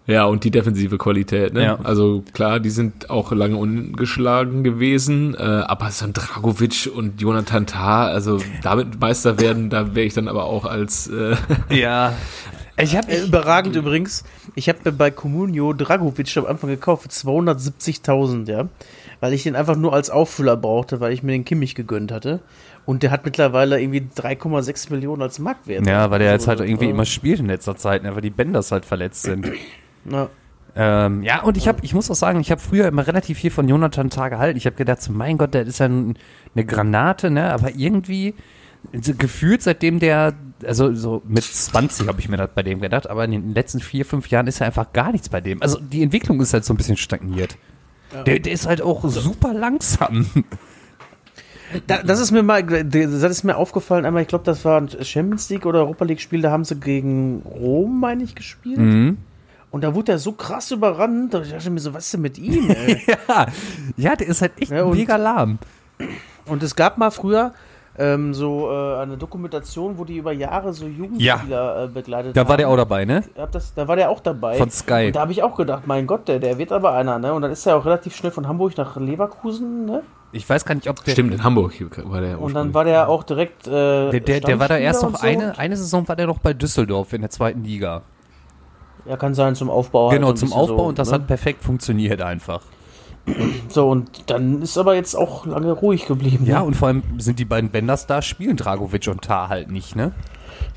Ja, 0.06 0.26
und 0.26 0.44
die 0.44 0.52
defensive 0.52 0.98
Qualität, 0.98 1.54
ne? 1.54 1.64
Ja. 1.64 1.80
Also 1.84 2.24
klar, 2.34 2.60
die 2.60 2.70
sind 2.70 3.10
auch 3.10 3.32
lange 3.32 3.56
ungeschlagen 3.56 4.64
gewesen, 4.64 5.34
äh, 5.36 5.42
aber 5.42 5.92
so 5.92 6.06
ein 6.06 6.14
Dragovic 6.14 6.90
und 6.94 7.22
Jonathan 7.22 7.66
Tah, 7.66 8.08
also 8.08 8.40
damit 8.64 9.00
Meister 9.00 9.40
werden, 9.40 9.70
da 9.70 9.96
wäre 9.96 10.06
ich 10.06 10.14
dann 10.14 10.28
aber 10.28 10.44
auch 10.44 10.66
als 10.66 11.08
äh, 11.08 11.36
Ja. 11.74 12.14
Ich 12.76 12.98
habe 12.98 13.12
Äh, 13.12 13.24
überragend 13.24 13.76
übrigens. 13.76 14.24
Ich 14.56 14.68
habe 14.68 14.80
mir 14.84 14.92
bei 14.92 15.12
Comunio 15.12 15.74
Dragovic 15.74 16.36
am 16.38 16.48
Anfang 16.48 16.70
gekauft 16.72 17.04
für 17.04 17.10
270.000, 17.10 18.50
ja. 18.50 18.68
Weil 19.20 19.34
ich 19.34 19.44
den 19.44 19.56
einfach 19.56 19.76
nur 19.78 19.94
als 19.94 20.10
Auffüller 20.10 20.58
brauchte, 20.58 21.00
weil 21.00 21.14
ich 21.14 21.24
mir 21.24 21.32
den 21.32 21.46
Kimmich 21.46 21.76
gegönnt 21.76 22.12
hatte. 22.12 22.42
Und 22.86 23.04
der 23.04 23.12
hat 23.12 23.24
mittlerweile 23.24 23.80
irgendwie 23.80 24.02
3,6 24.18 24.92
Millionen 24.92 25.22
als 25.22 25.40
Marktwert. 25.40 25.88
Ja, 25.88 26.12
weil 26.12 26.20
der 26.20 26.32
jetzt 26.32 26.48
halt 26.48 26.60
Also, 26.60 26.70
irgendwie 26.70 26.88
äh, 26.88 26.90
immer 26.90 27.06
spielt 27.06 27.40
in 27.40 27.46
letzter 27.46 27.78
Zeit, 27.78 28.04
ne, 28.04 28.14
weil 28.16 28.22
die 28.22 28.30
Benders 28.32 28.72
halt 28.72 28.86
verletzt 28.86 29.24
sind. 29.24 29.50
Ja. 30.10 30.30
Ähm, 30.76 31.22
ja, 31.22 31.44
und 31.44 31.56
ich 31.56 31.68
habe, 31.68 31.80
ich 31.84 31.94
muss 31.94 32.10
auch 32.10 32.16
sagen, 32.16 32.40
ich 32.40 32.50
habe 32.50 32.60
früher 32.60 32.88
immer 32.88 33.06
relativ 33.06 33.38
viel 33.38 33.52
von 33.52 33.68
Jonathan 33.68 34.10
Tah 34.10 34.30
gehalten. 34.30 34.58
Ich 34.58 34.66
habe 34.66 34.76
gedacht, 34.76 35.02
so, 35.02 35.12
mein 35.12 35.38
Gott, 35.38 35.54
der 35.54 35.68
ist 35.68 35.80
ja 35.80 35.86
ein, 35.88 36.18
eine 36.56 36.66
Granate, 36.66 37.30
ne? 37.30 37.54
Aber 37.54 37.76
irgendwie 37.76 38.34
so 38.92 39.14
gefühlt, 39.14 39.62
seitdem 39.62 40.00
der, 40.00 40.34
also 40.66 40.94
so 40.94 41.22
mit 41.26 41.44
20 41.44 42.08
habe 42.08 42.20
ich 42.20 42.28
mir 42.28 42.38
das 42.38 42.50
bei 42.54 42.64
dem 42.64 42.82
gedacht, 42.82 43.10
aber 43.10 43.24
in 43.26 43.32
den 43.32 43.54
letzten 43.54 43.80
vier, 43.80 44.06
fünf 44.06 44.30
Jahren 44.30 44.48
ist 44.48 44.60
ja 44.60 44.66
einfach 44.66 44.92
gar 44.94 45.12
nichts 45.12 45.30
bei 45.30 45.42
dem. 45.42 45.62
Also 45.62 45.80
die 45.80 46.02
Entwicklung 46.02 46.42
ist 46.42 46.54
halt 46.54 46.66
so 46.66 46.74
ein 46.74 46.78
bisschen 46.78 46.98
stagniert. 46.98 47.58
Der, 48.26 48.40
der 48.40 48.54
ist 48.54 48.68
halt 48.68 48.82
auch 48.82 49.08
super 49.10 49.54
langsam. 49.54 50.28
Da, 51.88 52.04
das 52.04 52.20
ist 52.20 52.30
mir 52.30 52.44
mal, 52.44 52.62
das 52.62 53.24
ist 53.24 53.44
mir 53.44 53.58
aufgefallen 53.58 54.06
einmal, 54.06 54.22
ich 54.22 54.28
glaube, 54.28 54.44
das 54.44 54.64
war 54.64 54.80
ein 54.80 54.90
Champions 54.90 55.50
League 55.50 55.66
oder 55.66 55.80
Europa 55.80 56.06
League 56.06 56.22
Spiel, 56.22 56.44
da 56.44 56.52
haben 56.52 56.64
sie 56.64 56.76
gegen 56.76 57.42
Rom, 57.46 58.00
meine 58.00 58.24
ich, 58.24 58.36
gespielt. 58.36 58.78
Mhm. 58.78 59.18
Und 59.74 59.84
da 59.84 59.96
wurde 59.96 60.12
er 60.12 60.20
so 60.20 60.34
krass 60.34 60.70
überrannt, 60.70 61.34
da 61.34 61.40
dachte 61.40 61.56
ich 61.58 61.70
mir 61.70 61.80
so, 61.80 61.94
was 61.96 62.06
ist 62.06 62.14
denn 62.14 62.22
mit 62.22 62.38
ihm, 62.38 62.70
ey? 62.70 63.02
ja, 63.08 63.48
ja, 63.98 64.16
der 64.16 64.28
ist 64.28 64.42
halt 64.44 64.52
echt 64.62 64.72
Ja, 64.72 64.84
und- 64.84 64.96
mega 64.96 65.16
lahm. 65.16 65.58
Und 66.46 66.62
es 66.62 66.76
gab 66.76 66.98
mal 67.00 67.10
früher 67.10 67.54
ähm, 67.98 68.34
so 68.36 68.70
äh, 68.72 68.98
eine 69.02 69.18
Dokumentation, 69.18 69.98
wo 69.98 70.04
die 70.06 70.18
über 70.18 70.32
Jahre 70.32 70.74
so 70.74 70.86
Jugendspieler 70.88 71.86
äh, 71.86 71.88
begleitet 71.88 72.36
Da 72.38 72.48
war 72.48 72.58
der 72.58 72.68
auch 72.68 72.72
haben. 72.72 72.78
dabei, 72.78 73.06
ne? 73.06 73.24
Das, 73.52 73.74
da 73.74 73.88
war 73.88 73.96
der 73.96 74.10
auch 74.12 74.20
dabei. 74.20 74.58
Von 74.58 74.70
Sky. 74.70 75.08
Und 75.08 75.16
da 75.16 75.22
habe 75.22 75.32
ich 75.32 75.42
auch 75.44 75.56
gedacht, 75.56 75.84
mein 75.88 76.06
Gott, 76.08 76.28
der, 76.28 76.38
der 76.40 76.58
wird 76.60 76.72
aber 76.72 76.94
einer, 76.94 77.18
ne? 77.20 77.34
Und 77.34 77.42
dann 77.44 77.52
ist 77.52 77.66
er 77.68 77.76
auch 77.78 77.86
relativ 77.86 78.16
schnell 78.16 78.32
von 78.32 78.48
Hamburg 78.48 78.78
nach 78.78 78.96
Leverkusen, 78.98 79.86
ne? 79.86 80.02
Ich 80.32 80.48
weiß 80.50 80.66
gar 80.66 80.74
nicht, 80.76 80.90
ob 80.90 81.04
der. 81.04 81.12
Stimmt, 81.12 81.34
in 81.34 81.44
Hamburg 81.44 81.74
war 82.06 82.22
der 82.22 82.40
Und 82.42 82.54
dann 82.56 82.74
war 82.74 82.84
der 82.84 83.08
auch 83.10 83.24
direkt. 83.24 83.68
Äh, 83.68 84.10
Der, 84.10 84.20
der, 84.20 84.40
der 84.40 84.60
war 84.60 84.68
da 84.68 84.78
erst 84.78 85.02
noch 85.04 85.10
und 85.10 85.18
so. 85.20 85.26
eine, 85.28 85.58
eine 85.60 85.78
Saison 85.78 86.08
war 86.08 86.16
der 86.16 86.26
noch 86.28 86.40
bei 86.40 86.54
Düsseldorf 86.54 87.14
in 87.14 87.22
der 87.22 87.30
zweiten 87.30 87.64
Liga. 87.64 88.02
Ja, 89.06 89.18
kann 89.18 89.34
sein 89.34 89.56
zum 89.56 89.70
Aufbau. 89.70 90.10
halt 90.10 90.20
genau, 90.20 90.28
so 90.28 90.34
ein 90.34 90.38
zum 90.38 90.54
Aufbau 90.54 90.78
so, 90.78 90.86
und 90.86 91.00
das 91.00 91.10
ne? 91.10 91.16
hat 91.16 91.28
perfekt 91.28 91.64
funktioniert 91.64 92.22
einfach. 92.22 92.62
So, 93.70 93.90
und 93.90 94.30
dann 94.30 94.62
ist 94.62 94.78
aber 94.78 94.96
jetzt 94.96 95.16
auch 95.16 95.46
lange 95.46 95.72
ruhig 95.72 96.06
geblieben. 96.08 96.46
Ja, 96.46 96.60
ne? 96.60 96.66
und 96.66 96.76
vor 96.76 96.90
allem 96.90 97.04
sind 97.18 97.40
die 97.40 97.46
beiden 97.46 97.70
Benders 97.70 98.06
da, 98.06 98.22
spielen 98.22 98.58
Dragovic 98.58 99.08
und 99.08 99.22
Tar 99.22 99.50
halt 99.50 99.72
nicht, 99.72 99.96
ne? 99.96 100.12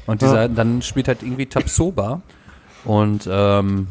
Und 0.07 0.23
dieser, 0.23 0.49
dann 0.49 0.83
spielt 0.83 1.09
halt 1.09 1.23
irgendwie 1.23 1.47
Tapsoba. 1.47 2.21
Und 2.85 3.29
ähm, 3.31 3.89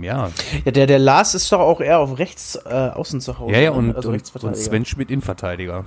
ja. 0.00 0.30
ja 0.64 0.70
der, 0.70 0.86
der 0.86 1.00
Lars 1.00 1.34
ist 1.34 1.50
doch 1.50 1.58
auch 1.58 1.80
eher 1.80 1.98
auf 1.98 2.18
rechts 2.18 2.56
äh, 2.64 2.90
außen 2.94 3.20
zu 3.20 3.38
Hause. 3.38 3.52
Ja, 3.52 3.60
ja, 3.60 3.70
ne? 3.70 3.76
und, 3.76 3.96
also 3.96 4.10
und, 4.10 4.44
und. 4.44 4.56
Sven 4.56 4.84
spielt 4.84 5.10
Innenverteidiger. 5.10 5.84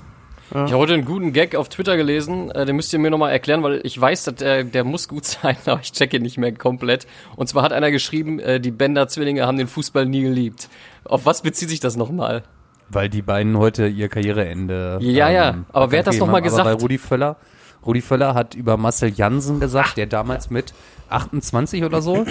Ich 0.52 0.56
habe 0.56 0.78
heute 0.78 0.94
einen 0.96 1.06
guten 1.06 1.32
Gag 1.32 1.56
auf 1.56 1.70
Twitter 1.70 1.96
gelesen, 1.96 2.50
äh, 2.52 2.66
den 2.66 2.76
müsst 2.76 2.92
ihr 2.92 3.00
mir 3.00 3.12
nochmal 3.12 3.32
erklären, 3.32 3.62
weil 3.62 3.82
ich 3.84 4.00
weiß, 4.00 4.24
dass 4.24 4.36
der, 4.36 4.64
der 4.64 4.84
muss 4.84 5.08
gut 5.08 5.26
sein, 5.26 5.58
aber 5.66 5.80
ich 5.82 5.92
checke 5.92 6.18
ihn 6.18 6.24
nicht 6.24 6.38
mehr 6.38 6.52
komplett. 6.54 7.06
Und 7.36 7.48
zwar 7.48 7.64
hat 7.64 7.72
einer 7.72 7.92
geschrieben, 7.92 8.40
äh, 8.40 8.60
die 8.60 8.72
Bender-Zwillinge 8.72 9.46
haben 9.46 9.58
den 9.58 9.68
Fußball 9.68 10.06
nie 10.06 10.22
geliebt. 10.22 10.70
Auf 11.06 11.26
was 11.26 11.44
bezieht 11.44 11.70
sich 11.70 11.80
das 11.80 11.98
nochmal? 11.98 12.44
Weil 12.90 13.10
die 13.10 13.22
beiden 13.22 13.58
heute 13.58 13.88
ihr 13.88 14.10
Karriereende. 14.10 14.98
Ja, 15.02 15.30
ja, 15.30 15.60
aber 15.72 15.92
wer 15.92 16.00
hat 16.00 16.08
das 16.08 16.16
abgegeben 16.16 16.20
noch 16.20 16.28
mal 16.28 16.38
haben. 16.38 16.44
gesagt? 16.44 16.66
Bei 16.66 16.74
Rudi 16.74 16.98
Völler, 16.98 17.36
Rudi 17.86 18.02
Völler 18.02 18.34
hat 18.34 18.56
über 18.56 18.78
Marcel 18.78 19.10
Jansen 19.10 19.60
gesagt, 19.60 19.98
der 19.98 20.08
damals 20.08 20.50
mit 20.50 20.74
28 21.10 21.84
oder 21.84 22.02
so 22.02 22.26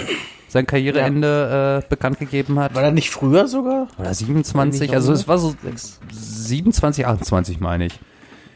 sein 0.49 0.65
Karriereende 0.65 1.83
äh, 1.85 1.89
bekannt 1.89 2.19
gegeben 2.19 2.59
hat. 2.59 2.75
War 2.75 2.83
er 2.83 2.91
nicht 2.91 3.09
früher 3.11 3.47
sogar? 3.47 3.87
Oder 3.97 4.13
27, 4.13 4.81
Nicht 4.81 4.93
also 4.93 5.13
es 5.13 5.27
war 5.27 5.37
so 5.37 5.55
Sechs. 5.63 5.99
27, 6.11 7.05
28 7.05 7.59
meine 7.59 7.85
ich. 7.85 7.99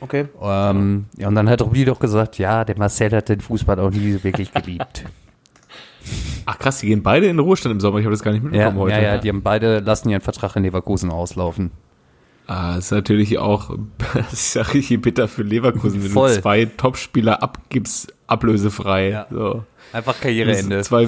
Okay. 0.04 0.26
Ähm, 0.42 1.06
ja, 1.18 1.30
und 1.30 1.36
dann 1.36 1.50
hat 1.50 1.62
Rudi 1.62 1.86
doch 1.86 1.98
gesagt, 2.00 2.38
ja, 2.38 2.66
der 2.66 2.78
Marcel 2.78 3.12
hat 3.12 3.30
den 3.30 3.40
Fußball 3.40 3.80
auch 3.80 3.90
nie 3.90 4.22
wirklich 4.22 4.54
geliebt. 4.54 5.06
Ach 6.46 6.60
krass, 6.60 6.80
die 6.80 6.88
gehen 6.88 7.04
beide 7.04 7.28
in 7.28 7.38
den 7.38 7.46
Ruhestand 7.46 7.72
im 7.72 7.80
Sommer. 7.80 8.00
Ich 8.00 8.06
habe 8.06 8.14
das 8.14 8.22
gar 8.22 8.32
nicht 8.32 8.44
ja, 8.44 8.50
mitbekommen 8.50 8.80
heute. 8.80 8.96
ja, 8.96 9.02
ja, 9.02 9.18
die 9.18 9.30
haben 9.30 9.44
beide, 9.44 9.80
lassen 9.80 10.10
ihren 10.10 10.20
Vertrag 10.20 10.58
in 10.58 10.64
Leverkusen 10.64 11.10
auslaufen. 11.10 11.72
Ah, 12.48 12.76
ist 12.76 12.92
natürlich 12.92 13.38
auch, 13.38 13.78
das 14.14 14.34
ist 14.34 14.56
ja 14.56 14.64
richtig 14.64 15.02
bitter 15.02 15.30
für 15.30 15.44
Leverkusen, 15.44 16.04
wenn 16.04 16.12
Voll. 16.12 16.36
du 16.36 16.42
zwei 16.42 16.66
Topspieler 16.66 17.42
abgibst, 17.42 18.14
ablösefrei. 18.28 19.10
Ja. 19.10 19.28
So. 19.32 19.64
Einfach 19.94 20.20
Karriereende. 20.20 20.82
Zwei 20.82 21.08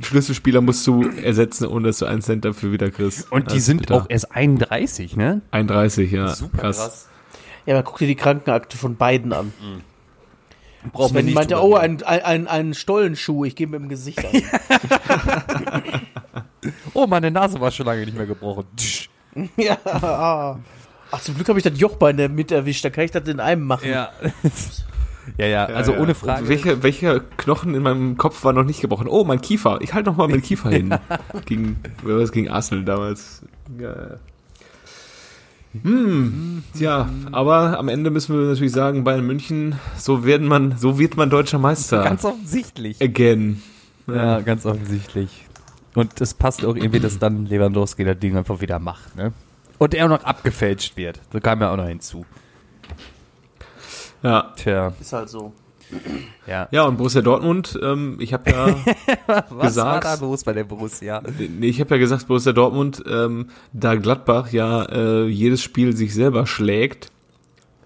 Schlüsselspieler 0.00 0.62
musst 0.62 0.86
du 0.86 1.02
ersetzen, 1.22 1.66
ohne 1.66 1.88
dass 1.88 1.98
du 1.98 2.06
einen 2.06 2.22
Cent 2.22 2.46
dafür 2.46 2.72
wieder 2.72 2.90
kriegst. 2.90 3.30
Und 3.30 3.52
die 3.52 3.60
sind 3.60 3.82
bitter. 3.82 3.96
auch 3.96 4.06
erst 4.08 4.34
31, 4.34 5.14
ne? 5.16 5.42
31, 5.50 6.10
ja. 6.10 6.28
Super 6.28 6.56
krass. 6.56 7.10
Ja, 7.66 7.74
aber 7.74 7.82
guck 7.82 7.98
dir 7.98 8.06
die 8.06 8.14
Krankenakte 8.14 8.76
von 8.76 8.96
beiden 8.96 9.32
an. 9.32 9.52
Braucht 10.92 11.10
Sven 11.10 11.32
meinte, 11.32 11.62
oh, 11.62 11.74
ein, 11.76 12.02
ein, 12.02 12.22
ein, 12.22 12.46
ein 12.46 12.74
Stollenschuh, 12.74 13.44
ich 13.44 13.56
gebe 13.56 13.76
ihm 13.76 13.84
im 13.84 13.88
Gesicht 13.88 14.24
an. 14.24 14.32
Oh, 16.94 17.06
meine 17.06 17.30
Nase 17.30 17.60
war 17.60 17.70
schon 17.70 17.86
lange 17.86 18.04
nicht 18.04 18.16
mehr 18.16 18.26
gebrochen. 18.26 18.64
Tsch. 18.76 19.08
ja. 19.56 19.76
Ach, 21.10 21.20
zum 21.20 21.34
Glück 21.34 21.48
habe 21.48 21.58
ich 21.58 21.64
das 21.64 21.78
Jochbein 21.78 22.16
da 22.16 22.28
mit 22.28 22.50
erwischt, 22.50 22.84
da 22.84 22.90
kann 22.90 23.04
ich 23.04 23.10
das 23.10 23.28
in 23.28 23.40
einem 23.40 23.64
machen. 23.66 23.88
Ja. 23.88 24.10
ja, 25.38 25.46
ja, 25.46 25.64
also 25.66 25.92
Ja, 25.92 25.98
ohne 25.98 26.08
ja. 26.08 26.14
Frage. 26.14 26.42
Und 26.42 26.48
welcher, 26.48 26.82
welcher 26.82 27.20
Knochen 27.20 27.74
in 27.74 27.82
meinem 27.82 28.16
Kopf 28.16 28.44
war 28.44 28.52
noch 28.52 28.64
nicht 28.64 28.80
gebrochen? 28.80 29.08
Oh, 29.08 29.24
mein 29.24 29.40
Kiefer. 29.40 29.78
Ich 29.82 29.94
halte 29.94 30.10
noch 30.10 30.16
mal 30.16 30.28
meinen 30.28 30.42
Kiefer 30.42 30.70
hin. 30.70 30.96
gegen, 31.46 31.76
wer 32.02 32.14
war 32.14 32.20
das 32.20 32.32
gegen 32.32 32.48
Arsenal 32.48 32.84
damals? 32.84 33.42
Ja. 33.78 34.18
Hm, 35.82 36.62
ja, 36.74 37.08
aber 37.32 37.78
am 37.78 37.88
Ende 37.88 38.10
müssen 38.10 38.38
wir 38.38 38.46
natürlich 38.46 38.72
sagen, 38.72 39.02
Bayern 39.04 39.26
München, 39.26 39.74
so 39.96 40.24
werden 40.24 40.46
man, 40.46 40.78
so 40.78 40.98
wird 40.98 41.16
man 41.16 41.30
deutscher 41.30 41.58
Meister. 41.58 42.02
Ganz 42.04 42.24
offensichtlich. 42.24 43.02
Again. 43.02 43.62
Ja, 44.06 44.40
ganz 44.40 44.66
offensichtlich. 44.66 45.46
Und 45.94 46.20
es 46.20 46.34
passt 46.34 46.64
auch 46.64 46.76
irgendwie, 46.76 47.00
dass 47.00 47.18
dann 47.18 47.46
Lewandowski 47.46 48.04
das 48.04 48.18
Ding 48.18 48.36
einfach 48.36 48.60
wieder 48.60 48.78
macht, 48.78 49.16
ne? 49.16 49.32
Und 49.78 49.94
er 49.94 50.04
auch 50.06 50.10
noch 50.10 50.24
abgefälscht 50.24 50.96
wird. 50.96 51.20
Da 51.30 51.40
kam 51.40 51.60
ja 51.60 51.72
auch 51.72 51.76
noch 51.76 51.88
hinzu. 51.88 52.24
Ja. 54.22 54.52
Tja. 54.56 54.92
Ist 55.00 55.12
halt 55.12 55.28
so. 55.28 55.52
Ja. 56.46 56.68
Ja, 56.72 56.84
und 56.84 56.98
Borussia 56.98 57.22
Dortmund, 57.22 57.78
ähm, 57.82 58.16
ich 58.20 58.34
habe 58.34 58.50
ja 58.50 58.66
Was 59.48 59.68
gesagt, 59.68 60.04
war 60.04 60.16
da 60.18 60.22
los 60.22 60.44
bei 60.44 60.52
der 60.52 60.64
Borussia? 60.64 61.22
nee, 61.38 61.68
ich 61.68 61.80
habe 61.80 61.94
ja 61.94 61.98
gesagt, 61.98 62.26
Borussia 62.28 62.52
Dortmund, 62.52 63.02
ähm, 63.08 63.46
da 63.72 63.94
Gladbach 63.94 64.52
ja 64.52 64.84
äh, 64.84 65.26
jedes 65.26 65.62
Spiel 65.62 65.96
sich 65.96 66.12
selber 66.12 66.46
schlägt, 66.46 67.10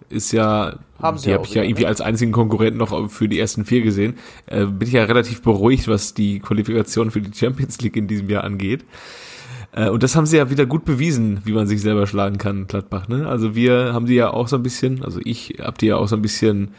ist 0.08 0.32
ja, 0.32 0.80
Haben 1.00 1.18
die 1.20 1.32
habe 1.32 1.44
ich 1.44 1.54
ja 1.54 1.62
irgendwie 1.62 1.82
ne? 1.82 1.88
als 1.88 2.00
einzigen 2.00 2.32
Konkurrenten 2.32 2.78
noch 2.78 3.10
für 3.10 3.28
die 3.28 3.38
ersten 3.38 3.64
vier 3.64 3.82
gesehen, 3.82 4.14
äh, 4.46 4.64
bin 4.66 4.88
ich 4.88 4.94
ja 4.94 5.04
relativ 5.04 5.42
beruhigt, 5.42 5.86
was 5.86 6.14
die 6.14 6.40
Qualifikation 6.40 7.12
für 7.12 7.20
die 7.20 7.36
Champions 7.36 7.80
League 7.80 7.96
in 7.96 8.08
diesem 8.08 8.28
Jahr 8.28 8.42
angeht. 8.42 8.84
Äh, 9.72 9.90
Und 9.90 10.02
das 10.02 10.16
haben 10.16 10.26
sie 10.26 10.38
ja 10.38 10.50
wieder 10.50 10.66
gut 10.66 10.84
bewiesen, 10.84 11.42
wie 11.44 11.52
man 11.52 11.66
sich 11.66 11.80
selber 11.80 12.06
schlagen 12.06 12.38
kann, 12.38 12.66
Gladbach. 12.66 13.06
Ne? 13.08 13.28
Also 13.28 13.54
wir 13.54 13.92
haben 13.92 14.06
die 14.06 14.14
ja 14.14 14.30
auch 14.30 14.48
so 14.48 14.56
ein 14.56 14.62
bisschen, 14.62 15.04
also 15.04 15.20
ich 15.22 15.58
habe 15.60 15.78
die 15.78 15.86
ja 15.86 15.96
auch 15.96 16.08
so 16.08 16.16
ein 16.16 16.22
bisschen 16.22 16.72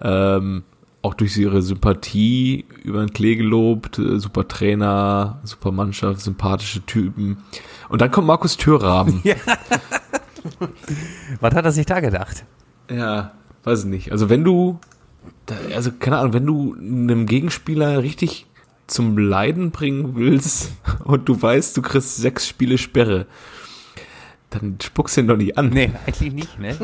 ähm, 0.00 0.62
auch 1.06 1.14
durch 1.14 1.36
ihre 1.36 1.62
Sympathie 1.62 2.64
über 2.82 2.98
den 2.98 3.12
Klee 3.12 3.36
gelobt, 3.36 4.00
äh, 4.00 4.18
super 4.18 4.48
Trainer, 4.48 5.38
super 5.44 5.70
Mannschaft, 5.70 6.20
sympathische 6.20 6.84
Typen. 6.84 7.36
Und 7.88 8.00
dann 8.00 8.10
kommt 8.10 8.26
Markus 8.26 8.56
Thürraben. 8.56 9.22
Was 11.40 11.54
hat 11.54 11.64
er 11.64 11.70
sich 11.70 11.86
da 11.86 12.00
gedacht? 12.00 12.44
Ja, 12.90 13.34
weiß 13.62 13.84
ich 13.84 13.86
nicht. 13.86 14.10
Also 14.10 14.28
wenn 14.28 14.42
du, 14.42 14.80
also 15.72 15.92
keine 15.92 16.18
Ahnung, 16.18 16.32
wenn 16.32 16.46
du 16.46 16.74
einem 16.74 17.26
Gegenspieler 17.26 18.02
richtig 18.02 18.46
zum 18.88 19.16
Leiden 19.16 19.70
bringen 19.70 20.16
willst 20.16 20.72
und 21.04 21.28
du 21.28 21.40
weißt, 21.40 21.76
du 21.76 21.82
kriegst 21.82 22.16
sechs 22.16 22.48
Spiele 22.48 22.78
Sperre, 22.78 23.26
dann 24.50 24.76
spuckst 24.82 25.16
du 25.16 25.20
ihn 25.20 25.28
doch 25.28 25.36
nicht 25.36 25.56
an. 25.56 25.70
Nee, 25.70 25.92
eigentlich 26.04 26.32
nicht, 26.32 26.58
ne? 26.58 26.76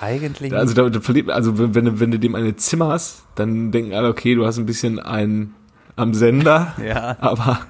Eigentlich 0.00 0.54
Also, 0.54 0.74
da, 0.74 0.88
da 0.88 1.00
verliert, 1.00 1.30
also 1.30 1.58
wenn, 1.58 1.74
wenn, 1.74 1.84
du- 1.84 2.00
wenn 2.00 2.10
du 2.10 2.18
dem 2.18 2.34
eine 2.34 2.56
Zimmer 2.56 2.88
hast, 2.88 3.24
dann 3.34 3.70
denken 3.72 3.94
alle, 3.94 4.08
okay, 4.08 4.34
du 4.34 4.46
hast 4.46 4.58
ein 4.58 4.66
bisschen 4.66 4.98
einen 4.98 5.54
am 5.96 6.14
Sender, 6.14 6.74
Ja. 6.84 7.16
aber 7.20 7.60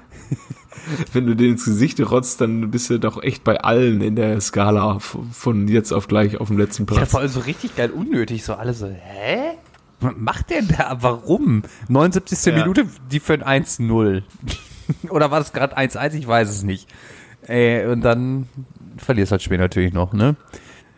wenn 1.13 1.25
du 1.27 1.35
den 1.35 1.51
ins 1.53 1.65
Gesicht 1.65 1.99
rotzt, 1.99 2.41
dann 2.41 2.71
bist 2.71 2.89
du 2.89 2.99
doch 2.99 3.21
echt 3.21 3.43
bei 3.43 3.59
allen 3.61 4.01
in 4.01 4.15
der 4.15 4.39
Skala 4.41 4.99
von 4.99 5.67
jetzt 5.67 5.91
auf 5.91 6.07
gleich 6.07 6.37
auf 6.39 6.47
dem 6.47 6.57
letzten 6.57 6.83
Ja, 6.83 6.93
Platz. 6.95 7.11
vor 7.11 7.19
allem 7.19 7.29
so 7.29 7.41
richtig 7.41 7.75
geil 7.75 7.91
unnötig, 7.91 8.43
so 8.43 8.53
alle 8.55 8.73
so, 8.73 8.87
hä? 8.87 9.57
Was 9.99 10.13
macht 10.17 10.49
der 10.49 10.63
da? 10.63 10.97
Warum? 11.01 11.61
79. 11.87 12.45
Ja. 12.53 12.59
Minute, 12.59 12.85
die 13.11 13.19
für 13.19 13.33
ein 13.33 13.63
1-0. 13.63 14.23
Oder 15.09 15.29
war 15.29 15.37
das 15.39 15.53
gerade 15.53 15.77
1-1? 15.77 16.15
Ich 16.15 16.27
weiß 16.27 16.49
es 16.49 16.63
nicht. 16.63 16.89
Ey, 17.43 17.85
und 17.85 18.01
dann 18.01 18.47
verlierst 18.97 19.31
halt 19.31 19.43
später 19.43 19.61
natürlich 19.63 19.93
noch, 19.93 20.13
ne? 20.13 20.35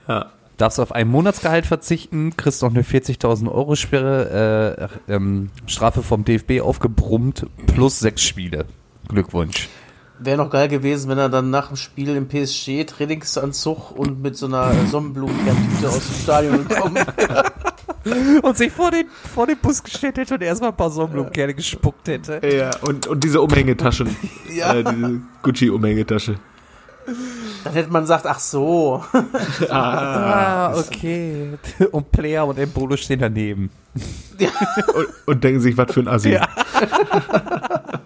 Ja. 0.07 0.31
Darfst 0.57 0.79
auf 0.79 0.91
ein 0.91 1.07
Monatsgehalt 1.07 1.65
verzichten, 1.65 2.37
kriegst 2.37 2.61
noch 2.61 2.69
eine 2.69 2.83
40.000 2.83 3.51
Euro 3.51 3.75
Sperre, 3.75 4.89
äh, 5.07 5.13
ähm, 5.13 5.49
Strafe 5.65 6.03
vom 6.03 6.25
DFB 6.25 6.61
aufgebrummt, 6.61 7.47
plus 7.67 7.99
sechs 7.99 8.21
Spiele. 8.21 8.65
Glückwunsch. 9.07 9.67
Wäre 10.19 10.37
noch 10.37 10.51
geil 10.51 10.67
gewesen, 10.67 11.09
wenn 11.09 11.17
er 11.17 11.27
dann 11.27 11.49
nach 11.49 11.67
dem 11.67 11.75
Spiel 11.75 12.15
im 12.15 12.27
PSG 12.27 12.85
Trainingsanzug 12.85 13.91
und 13.91 14.21
mit 14.21 14.37
so 14.37 14.45
einer 14.45 14.71
Sonnenblumenkernstüte 14.91 15.89
aus 15.89 16.07
dem 16.07 16.15
Stadion 16.21 16.67
gekommen. 16.67 17.03
Und 18.41 18.57
sich 18.57 18.71
vor 18.71 18.91
den, 18.91 19.05
vor 19.33 19.47
den 19.47 19.57
Bus 19.57 19.81
gestellt 19.81 20.17
hätte 20.17 20.33
und 20.33 20.41
erstmal 20.41 20.71
ein 20.71 20.75
paar 20.75 20.91
Sonnenblumenkerne 20.91 21.53
gespuckt 21.53 22.09
hätte. 22.09 22.41
Ja, 22.45 22.71
und, 22.81 23.07
und 23.07 23.23
diese 23.23 23.41
Umhängetaschen. 23.41 24.15
Ja. 24.53 24.73
Äh, 24.73 24.83
diese 24.83 25.21
Gucci-Umhängetasche. 25.41 26.35
Dann 27.63 27.73
hätte 27.73 27.91
man 27.91 28.03
gesagt, 28.03 28.25
ach 28.27 28.39
so. 28.39 29.03
Ah, 29.69 30.73
okay. 30.77 31.49
Und 31.91 32.11
Player 32.11 32.45
und 32.45 32.57
Embolo 32.59 32.97
stehen 32.97 33.19
daneben. 33.19 33.69
Und, 34.95 35.07
und 35.27 35.43
denken 35.43 35.59
sich, 35.61 35.77
was 35.77 35.91
für 35.93 35.99
ein 35.99 36.07
Assi. 36.07 36.31
Ja. 36.31 36.47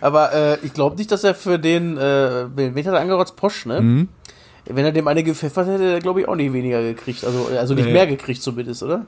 Aber 0.00 0.32
äh, 0.32 0.58
ich 0.62 0.72
glaube 0.74 0.96
nicht, 0.96 1.12
dass 1.12 1.22
er 1.24 1.34
für 1.34 1.58
den, 1.58 1.96
äh, 1.96 2.46
wen 2.56 2.74
wen 2.74 2.86
hat 2.86 2.94
er 2.94 3.00
angerotzt? 3.00 3.36
Posch, 3.36 3.66
ne? 3.66 3.80
Mhm. 3.80 4.08
Wenn 4.66 4.84
er 4.84 4.92
dem 4.92 5.06
eine 5.08 5.22
gepfeffert 5.22 5.66
hätte, 5.66 5.74
hätte 5.84 5.92
er, 5.94 6.00
glaube 6.00 6.20
ich, 6.20 6.28
auch 6.28 6.34
nicht 6.34 6.52
weniger 6.52 6.82
gekriegt. 6.82 7.24
Also, 7.24 7.48
also 7.56 7.74
nicht 7.74 7.86
Nee. 7.86 7.92
mehr 7.92 8.06
gekriegt 8.06 8.42
zumindest, 8.42 8.82
oder? 8.82 9.06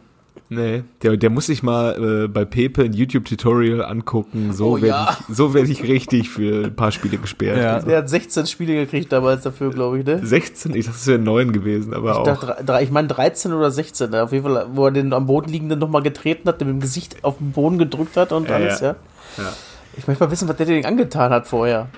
Nee, 0.51 0.85
der, 1.03 1.17
der 1.17 1.31
muss 1.31 1.47
sich 1.47 1.63
mal 1.63 2.25
äh, 2.25 2.29
bei 2.29 2.45
Pepe 2.45 2.83
ein 2.85 2.93
YouTube-Tutorial 2.93 3.83
angucken. 3.83 4.53
So 4.53 4.73
Oh, 4.73 4.75
werde 4.77 4.87
ja. 4.89 5.17
ich, 5.29 5.35
so 5.35 5.55
werd 5.55 5.69
ich 5.69 5.83
richtig 5.85 6.29
für 6.29 6.67
ein 6.67 6.77
paar 6.77 6.93
Spiele 6.93 7.17
gesperrt. 7.17 7.57
Ja. 7.57 7.81
Der 7.81 7.99
hat 7.99 8.09
16 8.11 8.47
Spiele 8.47 8.75
gekriegt 8.75 9.11
damals 9.11 9.43
dafür, 9.43 9.71
glaube 9.71 10.01
ich, 10.01 10.05
ne? 10.07 10.21
16? 10.25 10.75
Ich 10.75 10.85
dachte, 10.85 10.99
es 10.99 11.07
wären 11.07 11.25
9 11.25 11.53
gewesen, 11.53 11.95
aber 11.95 12.11
Ich, 12.13 12.17
auch. 12.19 12.25
dachte, 12.25 12.83
ich 12.83 12.91
meine 12.91 13.09
13 13.09 13.53
oder 13.55 13.71
16, 13.71 14.11
ne? 14.11 14.23
auf 14.23 14.33
jeden 14.33 14.45
Fall, 14.45 14.67
wo 14.75 14.85
er 14.87 14.93
den 14.93 15.13
am 15.15 15.27
Boden 15.27 15.51
liegenden 15.51 15.79
nochmal 15.79 16.03
getreten 16.03 16.47
hat, 16.49 16.61
mit 16.61 16.69
dem 16.69 16.81
Gesicht 16.81 17.25
auf 17.25 17.39
den 17.39 17.53
Boden 17.53 17.79
gedrückt 17.79 18.17
hat 18.19 18.31
und 18.33 18.49
Ja, 18.49 18.57
alles, 18.57 18.81
ja. 18.81 18.97
ja. 19.39 19.53
Ich 19.97 20.07
möchte 20.07 20.25
mal 20.25 20.31
wissen, 20.31 20.49
was 20.49 20.57
der 20.57 20.67
denn 20.67 20.85
angetan 20.85 21.31
hat 21.33 21.47
vorher. 21.47 21.89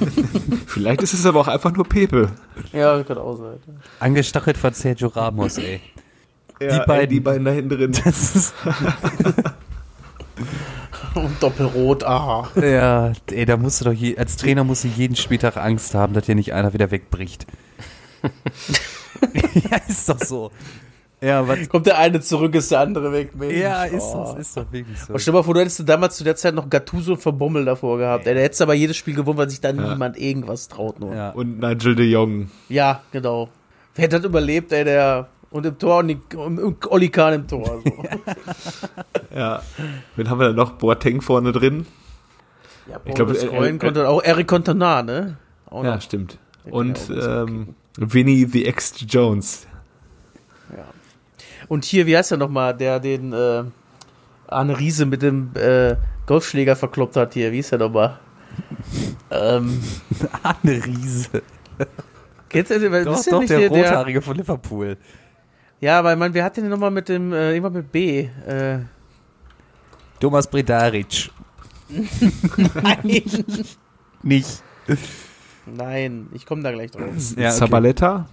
Vielleicht 0.66 1.02
ist 1.02 1.14
es 1.14 1.24
aber 1.24 1.40
auch 1.40 1.48
einfach 1.48 1.72
nur 1.72 1.88
Pepe. 1.88 2.28
Ja, 2.72 3.02
kann 3.04 3.18
auch 3.18 3.36
sein. 3.36 3.56
Angestachelt 4.00 4.58
von 4.58 4.72
Sergio 4.72 5.08
Ramos, 5.08 5.56
ey. 5.58 5.80
Ja, 6.60 6.84
beiden. 6.84 7.00
ey, 7.02 7.06
die 7.08 7.20
beiden 7.20 7.44
da 7.44 7.50
hinten 7.50 7.68
drin. 7.76 7.92
Das 8.04 8.34
ist, 8.36 8.54
Und 11.14 11.42
Doppelrot, 11.42 12.04
aha. 12.04 12.48
ja, 12.60 13.12
ey, 13.30 13.46
da 13.46 13.56
musst 13.56 13.80
du 13.80 13.86
doch 13.86 13.92
je, 13.92 14.18
als 14.18 14.36
Trainer 14.36 14.64
musst 14.64 14.84
du 14.84 14.88
jeden 14.88 15.16
Spieltag 15.16 15.56
Angst 15.56 15.94
haben, 15.94 16.12
dass 16.12 16.26
dir 16.26 16.34
nicht 16.34 16.52
einer 16.52 16.74
wieder 16.74 16.90
wegbricht. 16.90 17.46
ja, 19.70 19.78
ist 19.88 20.08
doch 20.10 20.18
so. 20.20 20.50
Ja, 21.22 21.48
was, 21.48 21.70
Kommt 21.70 21.86
der 21.86 21.96
eine 21.98 22.20
zurück, 22.20 22.54
ist 22.54 22.70
der 22.70 22.80
andere 22.80 23.10
weg. 23.12 23.34
Mensch. 23.34 23.54
ja, 23.56 23.84
ist 23.84 24.02
Oh. 24.02 24.24
doch, 24.34 24.36
ist 24.38 24.54
doch 24.58 24.70
wirklich 24.70 24.98
so. 25.00 25.14
Und 25.14 25.20
stell 25.20 25.32
dir 25.32 25.38
mal 25.38 25.42
vor, 25.44 25.54
du 25.54 25.60
hättest 25.60 25.78
du 25.78 25.84
damals 25.84 26.16
zu 26.18 26.24
der 26.24 26.36
Zeit 26.36 26.54
noch 26.54 26.68
Gattuso 26.68 27.12
und 27.12 27.22
Verbommel 27.22 27.64
davor 27.64 27.96
gehabt. 27.96 28.26
Ey, 28.26 28.34
der 28.34 28.42
hättest 28.42 28.60
aber 28.60 28.74
jedes 28.74 28.98
Spiel 28.98 29.14
gewonnen, 29.14 29.38
weil 29.38 29.48
sich 29.48 29.62
da 29.62 29.72
niemand 29.72 30.18
irgendwas 30.18 30.68
traut 30.68 31.00
nur. 31.00 31.12
Ja, 31.12 31.16
Ja. 31.16 31.30
Und 31.30 31.58
Nigel 31.60 31.94
de 31.96 32.04
Jong. 32.06 32.50
genau. 33.10 33.48
Wer 33.94 34.02
hätte 34.04 34.16
das 34.16 34.26
überlebt, 34.26 34.70
ey, 34.72 34.84
der. 34.84 35.28
Und 35.50 35.64
im 35.64 35.78
Tor 35.78 35.98
und, 36.36 36.86
Oli 36.86 37.08
Kahn 37.08 37.34
im 37.34 37.48
Tor. 37.48 37.82
So. 37.84 38.04
Ja. 39.34 39.62
Wen 40.16 40.30
haben 40.30 40.40
wir 40.40 40.48
da 40.48 40.52
noch? 40.54 40.72
Boateng 40.72 41.20
vorne 41.20 41.52
drin. 41.52 41.86
ja, 42.88 42.98
Ich 43.04 43.14
glaube, 43.14 43.34
Boris 43.34 43.44
äh, 43.44 43.68
äh, 43.68 43.78
konnte 43.78 44.08
auch 44.08 44.22
Eric 44.22 44.48
Cantona, 44.48 45.02
ne? 45.02 45.36
Auch 45.66 45.84
Ja, 45.84 45.94
noch. 45.96 46.02
stimmt. 46.02 46.38
Den 46.64 46.72
Und 46.72 47.10
ähm, 47.10 47.74
Vinny 47.98 48.46
the 48.50 48.64
Ex 48.64 48.94
Jones. 49.06 49.66
Ja. 50.74 50.84
Und 51.68 51.84
hier, 51.84 52.06
wie 52.06 52.16
heißt 52.16 52.30
der 52.30 52.38
nochmal, 52.38 52.74
der 52.76 52.98
den 52.98 53.32
äh, 53.32 53.64
Arne 54.48 54.78
Riese 54.78 55.04
mit 55.06 55.22
dem 55.22 55.50
äh, 55.54 55.96
Golfschläger 56.26 56.76
verkloppt 56.76 57.16
hat 57.16 57.34
hier? 57.34 57.52
Wie 57.52 57.58
ist 57.58 57.72
der 57.72 57.78
nochmal? 57.78 58.18
ähm, 59.30 59.82
Arne 60.42 60.84
Riese. 60.84 61.42
ihr 62.70 62.78
den? 62.78 63.04
Doch, 63.04 63.22
doch, 63.24 63.44
der, 63.44 63.58
der, 63.58 63.68
Rothaarige 63.68 64.22
von 64.22 64.36
Liverpool. 64.36 64.96
Ja, 65.80 66.02
weil 66.02 66.16
man, 66.16 66.32
wer 66.32 66.44
hat 66.44 66.56
den 66.56 66.68
nochmal 66.68 66.90
mit 66.90 67.08
dem, 67.08 67.32
äh, 67.32 67.52
irgendwann 67.52 67.74
mit 67.74 67.92
B? 67.92 68.20
Äh, 68.46 68.78
Thomas 70.20 70.48
Bredaric. 70.48 71.30
nein. 71.88 73.22
Nicht. 74.22 74.62
nein, 75.66 76.28
ich 76.32 76.46
komme 76.46 76.62
da 76.62 76.72
gleich 76.72 76.90
drauf. 76.90 77.10
Ja, 77.36 77.48
okay. 77.48 77.58
Zabaleta. 77.58 78.28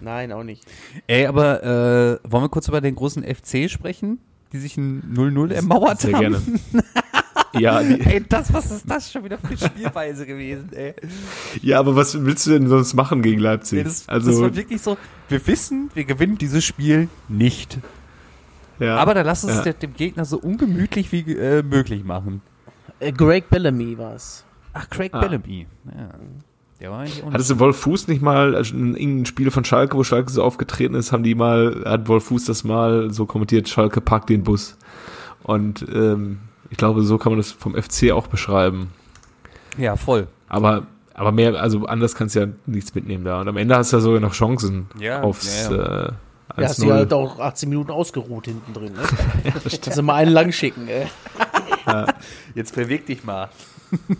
Nein, 0.00 0.32
auch 0.32 0.42
nicht. 0.42 0.64
Ey, 1.06 1.26
aber 1.26 1.62
äh, 1.62 2.18
wollen 2.30 2.44
wir 2.44 2.48
kurz 2.48 2.66
über 2.68 2.80
den 2.80 2.94
großen 2.96 3.22
FC 3.22 3.70
sprechen, 3.70 4.18
die 4.52 4.58
sich 4.58 4.76
ein 4.76 5.14
0-0 5.14 5.52
ermauert 5.52 6.00
Sehr 6.00 6.14
haben? 6.14 6.20
gerne. 6.20 6.42
ja, 7.58 7.80
Ey, 7.80 8.24
das, 8.28 8.52
was 8.52 8.70
ist 8.70 8.88
das 8.88 9.10
schon 9.12 9.24
wieder 9.24 9.38
für 9.38 9.48
eine 9.48 9.56
Spielweise 9.56 10.26
gewesen, 10.26 10.70
ey? 10.72 10.94
ja, 11.60 11.78
aber 11.78 11.96
was 11.96 12.24
willst 12.24 12.46
du 12.46 12.50
denn 12.50 12.68
sonst 12.68 12.94
machen 12.94 13.22
gegen 13.22 13.40
Leipzig? 13.40 13.78
Nee, 13.78 13.84
das, 13.84 14.06
das 14.06 14.08
also, 14.08 14.42
war 14.42 14.56
wirklich 14.56 14.80
so, 14.80 14.96
wir 15.28 15.46
wissen, 15.46 15.90
wir 15.94 16.04
gewinnen 16.04 16.38
dieses 16.38 16.64
Spiel 16.64 17.08
nicht. 17.28 17.78
ja, 18.78 18.96
Aber 18.96 19.14
dann 19.14 19.26
lass 19.26 19.44
uns 19.44 19.64
ja. 19.64 19.72
dem 19.72 19.94
Gegner 19.94 20.24
so 20.24 20.38
ungemütlich 20.38 21.12
wie 21.12 21.20
äh, 21.32 21.62
möglich 21.62 22.04
machen. 22.04 22.42
Äh, 23.00 23.12
Greg 23.12 23.50
Bellamy 23.50 23.98
war's. 23.98 24.44
Ach, 24.72 24.88
Craig 24.88 25.12
Ah. 25.12 25.20
Bellamy. 25.20 25.66
Ja. 25.86 26.08
Der 26.80 26.90
war 26.90 27.00
eigentlich 27.00 27.22
Hattest 27.30 27.50
du 27.50 27.58
Wolf 27.60 27.76
Fuß 27.76 28.08
nicht 28.08 28.22
mal, 28.22 28.56
also 28.56 28.74
in 28.74 28.96
irgendein 28.96 29.26
Spiel 29.26 29.50
von 29.52 29.64
Schalke, 29.64 29.96
wo 29.96 30.02
Schalke 30.02 30.32
so 30.32 30.42
aufgetreten 30.42 30.94
ist, 30.96 31.12
haben 31.12 31.22
die 31.22 31.36
mal, 31.36 31.82
hat 31.84 32.08
Wolf 32.08 32.24
Fuß 32.24 32.44
das 32.46 32.64
mal 32.64 33.12
so 33.12 33.24
kommentiert, 33.24 33.68
Schalke 33.68 34.00
parkt 34.00 34.30
den 34.30 34.42
Bus. 34.42 34.76
Und 35.44 35.86
ähm, 35.92 36.38
ich 36.72 36.78
glaube, 36.78 37.02
so 37.02 37.18
kann 37.18 37.32
man 37.32 37.38
das 37.38 37.52
vom 37.52 37.74
FC 37.80 38.10
auch 38.12 38.26
beschreiben. 38.26 38.92
Ja, 39.76 39.96
voll. 39.96 40.26
Aber, 40.48 40.86
aber 41.14 41.30
mehr, 41.30 41.54
also 41.60 41.84
anders 41.86 42.14
kannst 42.14 42.34
du 42.34 42.40
ja 42.40 42.46
nichts 42.66 42.94
mitnehmen 42.94 43.24
da. 43.24 43.40
Und 43.42 43.48
am 43.48 43.58
Ende 43.58 43.76
hast 43.76 43.92
du 43.92 43.98
ja 43.98 44.00
sogar 44.00 44.20
noch 44.20 44.32
Chancen 44.32 44.86
Ja, 44.98 45.20
aufs 45.22 45.68
ja, 45.68 45.76
Äh, 45.76 46.12
Ja, 46.56 46.68
hast 46.68 46.78
du 46.82 46.86
1-0. 46.86 46.92
halt 46.94 47.12
auch 47.12 47.38
18 47.40 47.68
Minuten 47.68 47.90
ausgeruht 47.90 48.46
hinten 48.46 48.72
drin, 48.72 48.92
ne? 48.94 49.52
Kannst 49.82 49.96
du 49.98 50.02
mal 50.02 50.14
einen 50.14 50.32
lang 50.32 50.50
schicken, 50.50 50.88
ey. 50.88 51.06
Jetzt 52.54 52.74
beweg 52.74 53.04
dich 53.06 53.22
mal. 53.22 53.48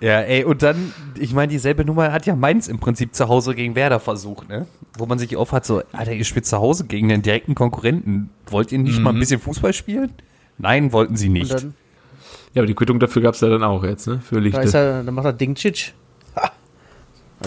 Ja, 0.00 0.18
ey, 0.20 0.42
und 0.42 0.64
dann, 0.64 0.92
ich 1.16 1.32
meine, 1.32 1.46
dieselbe 1.52 1.84
Nummer 1.84 2.10
hat 2.10 2.26
ja 2.26 2.34
Mainz 2.34 2.66
im 2.66 2.80
Prinzip 2.80 3.14
zu 3.14 3.28
Hause 3.28 3.54
gegen 3.54 3.76
Werder 3.76 4.00
versucht, 4.00 4.48
ne? 4.48 4.66
Wo 4.98 5.06
man 5.06 5.20
sich 5.20 5.36
auf 5.36 5.52
hat, 5.52 5.64
so, 5.64 5.80
Alter, 5.92 6.12
ihr 6.12 6.24
spielt 6.24 6.44
zu 6.44 6.58
Hause 6.58 6.86
gegen 6.86 7.08
den 7.08 7.22
direkten 7.22 7.54
Konkurrenten. 7.54 8.28
Wollt 8.48 8.72
ihr 8.72 8.80
nicht 8.80 8.98
mal 8.98 9.10
ein 9.10 9.18
bisschen 9.20 9.38
Fußball 9.40 9.72
spielen? 9.72 10.10
Nein, 10.58 10.92
wollten 10.92 11.16
sie 11.16 11.28
nicht. 11.28 11.52
dann, 11.52 11.74
Ja, 12.54 12.62
aber 12.62 12.66
die 12.66 12.74
Quittung 12.74 13.00
dafür 13.00 13.22
gab's 13.22 13.40
ja 13.40 13.48
dann 13.48 13.62
auch 13.62 13.82
jetzt, 13.84 14.06
ne? 14.06 14.20
Für 14.20 14.40
da 14.40 14.46
ist 14.46 14.64
Lichte. 14.64 14.78
er, 14.78 15.02
dann 15.02 15.14
macht 15.14 15.26
er 15.26 15.32
Ding 15.32 15.54
Chich. 15.54 15.92
Ha. 16.36 16.50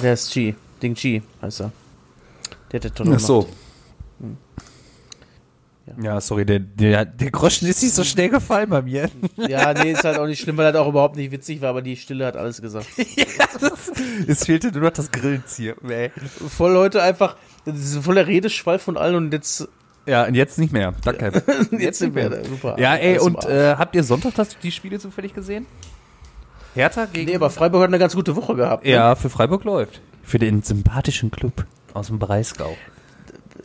Der 0.01 0.13
ist 0.13 0.31
Chi. 0.31 0.55
Ding 0.81 0.95
Chi 0.95 1.21
heißt 1.41 1.61
er. 1.61 1.71
Der 2.71 2.77
hat 2.79 2.83
der 2.83 2.93
Tonne 2.93 3.15
Ach 3.15 3.19
so. 3.19 3.47
Ja, 6.01 6.19
sorry, 6.19 6.45
der, 6.45 6.59
der, 6.59 7.05
der 7.05 7.29
Groschen 7.29 7.67
ist 7.67 7.83
nicht 7.83 7.93
so 7.93 8.03
schnell 8.03 8.29
gefallen 8.29 8.69
bei 8.71 8.81
mir. 8.81 9.07
Ja, 9.37 9.71
nee, 9.71 9.91
ist 9.91 10.03
halt 10.03 10.17
auch 10.17 10.25
nicht 10.25 10.41
schlimm, 10.41 10.57
weil 10.57 10.73
er 10.73 10.81
auch 10.81 10.87
überhaupt 10.87 11.15
nicht 11.15 11.31
witzig 11.31 11.61
war, 11.61 11.69
aber 11.69 11.83
die 11.83 11.95
Stille 11.95 12.25
hat 12.25 12.35
alles 12.35 12.61
gesagt. 12.61 12.87
Es 14.27 14.45
fehlte 14.45 14.71
nur 14.71 14.81
noch 14.81 14.91
das 14.91 15.11
Grillenzieher. 15.11 15.75
Voll 16.47 16.75
heute 16.75 17.01
einfach, 17.01 17.37
das 17.65 17.77
ist 17.77 17.97
voller 18.03 18.27
Redeschwall 18.27 18.79
von 18.79 18.97
allen 18.97 19.15
und 19.15 19.33
jetzt, 19.33 19.67
Ja, 20.05 20.25
und 20.25 20.35
jetzt 20.35 20.59
nicht 20.59 20.71
mehr. 20.73 20.93
Danke. 21.03 21.31
jetzt 21.71 21.99
sind 21.99 22.13
wir 22.15 22.29
da. 22.29 22.43
Super. 22.43 22.75
Ja, 22.79 22.95
ey, 22.95 23.17
und 23.19 23.43
äh, 23.45 23.75
habt 23.77 23.95
ihr 23.95 24.03
Sonntag 24.03 24.35
das, 24.35 24.57
die 24.59 24.71
Spiele 24.71 24.99
zufällig 24.99 25.33
gesehen? 25.33 25.65
Hertha 26.75 27.05
gegen. 27.11 27.29
Nee, 27.29 27.35
aber 27.35 27.49
Freiburg 27.49 27.81
hat 27.81 27.87
eine 27.89 27.99
ganz 27.99 28.15
gute 28.15 28.35
Woche 28.35 28.55
gehabt. 28.55 28.83
ne? 28.85 28.91
ja, 28.91 29.15
für 29.15 29.29
Freiburg 29.29 29.63
läuft. 29.63 30.01
Für 30.23 30.39
den 30.39 30.61
sympathischen 30.61 31.31
Club 31.31 31.65
aus 31.93 32.07
dem 32.07 32.19
Breisgau. 32.19 32.75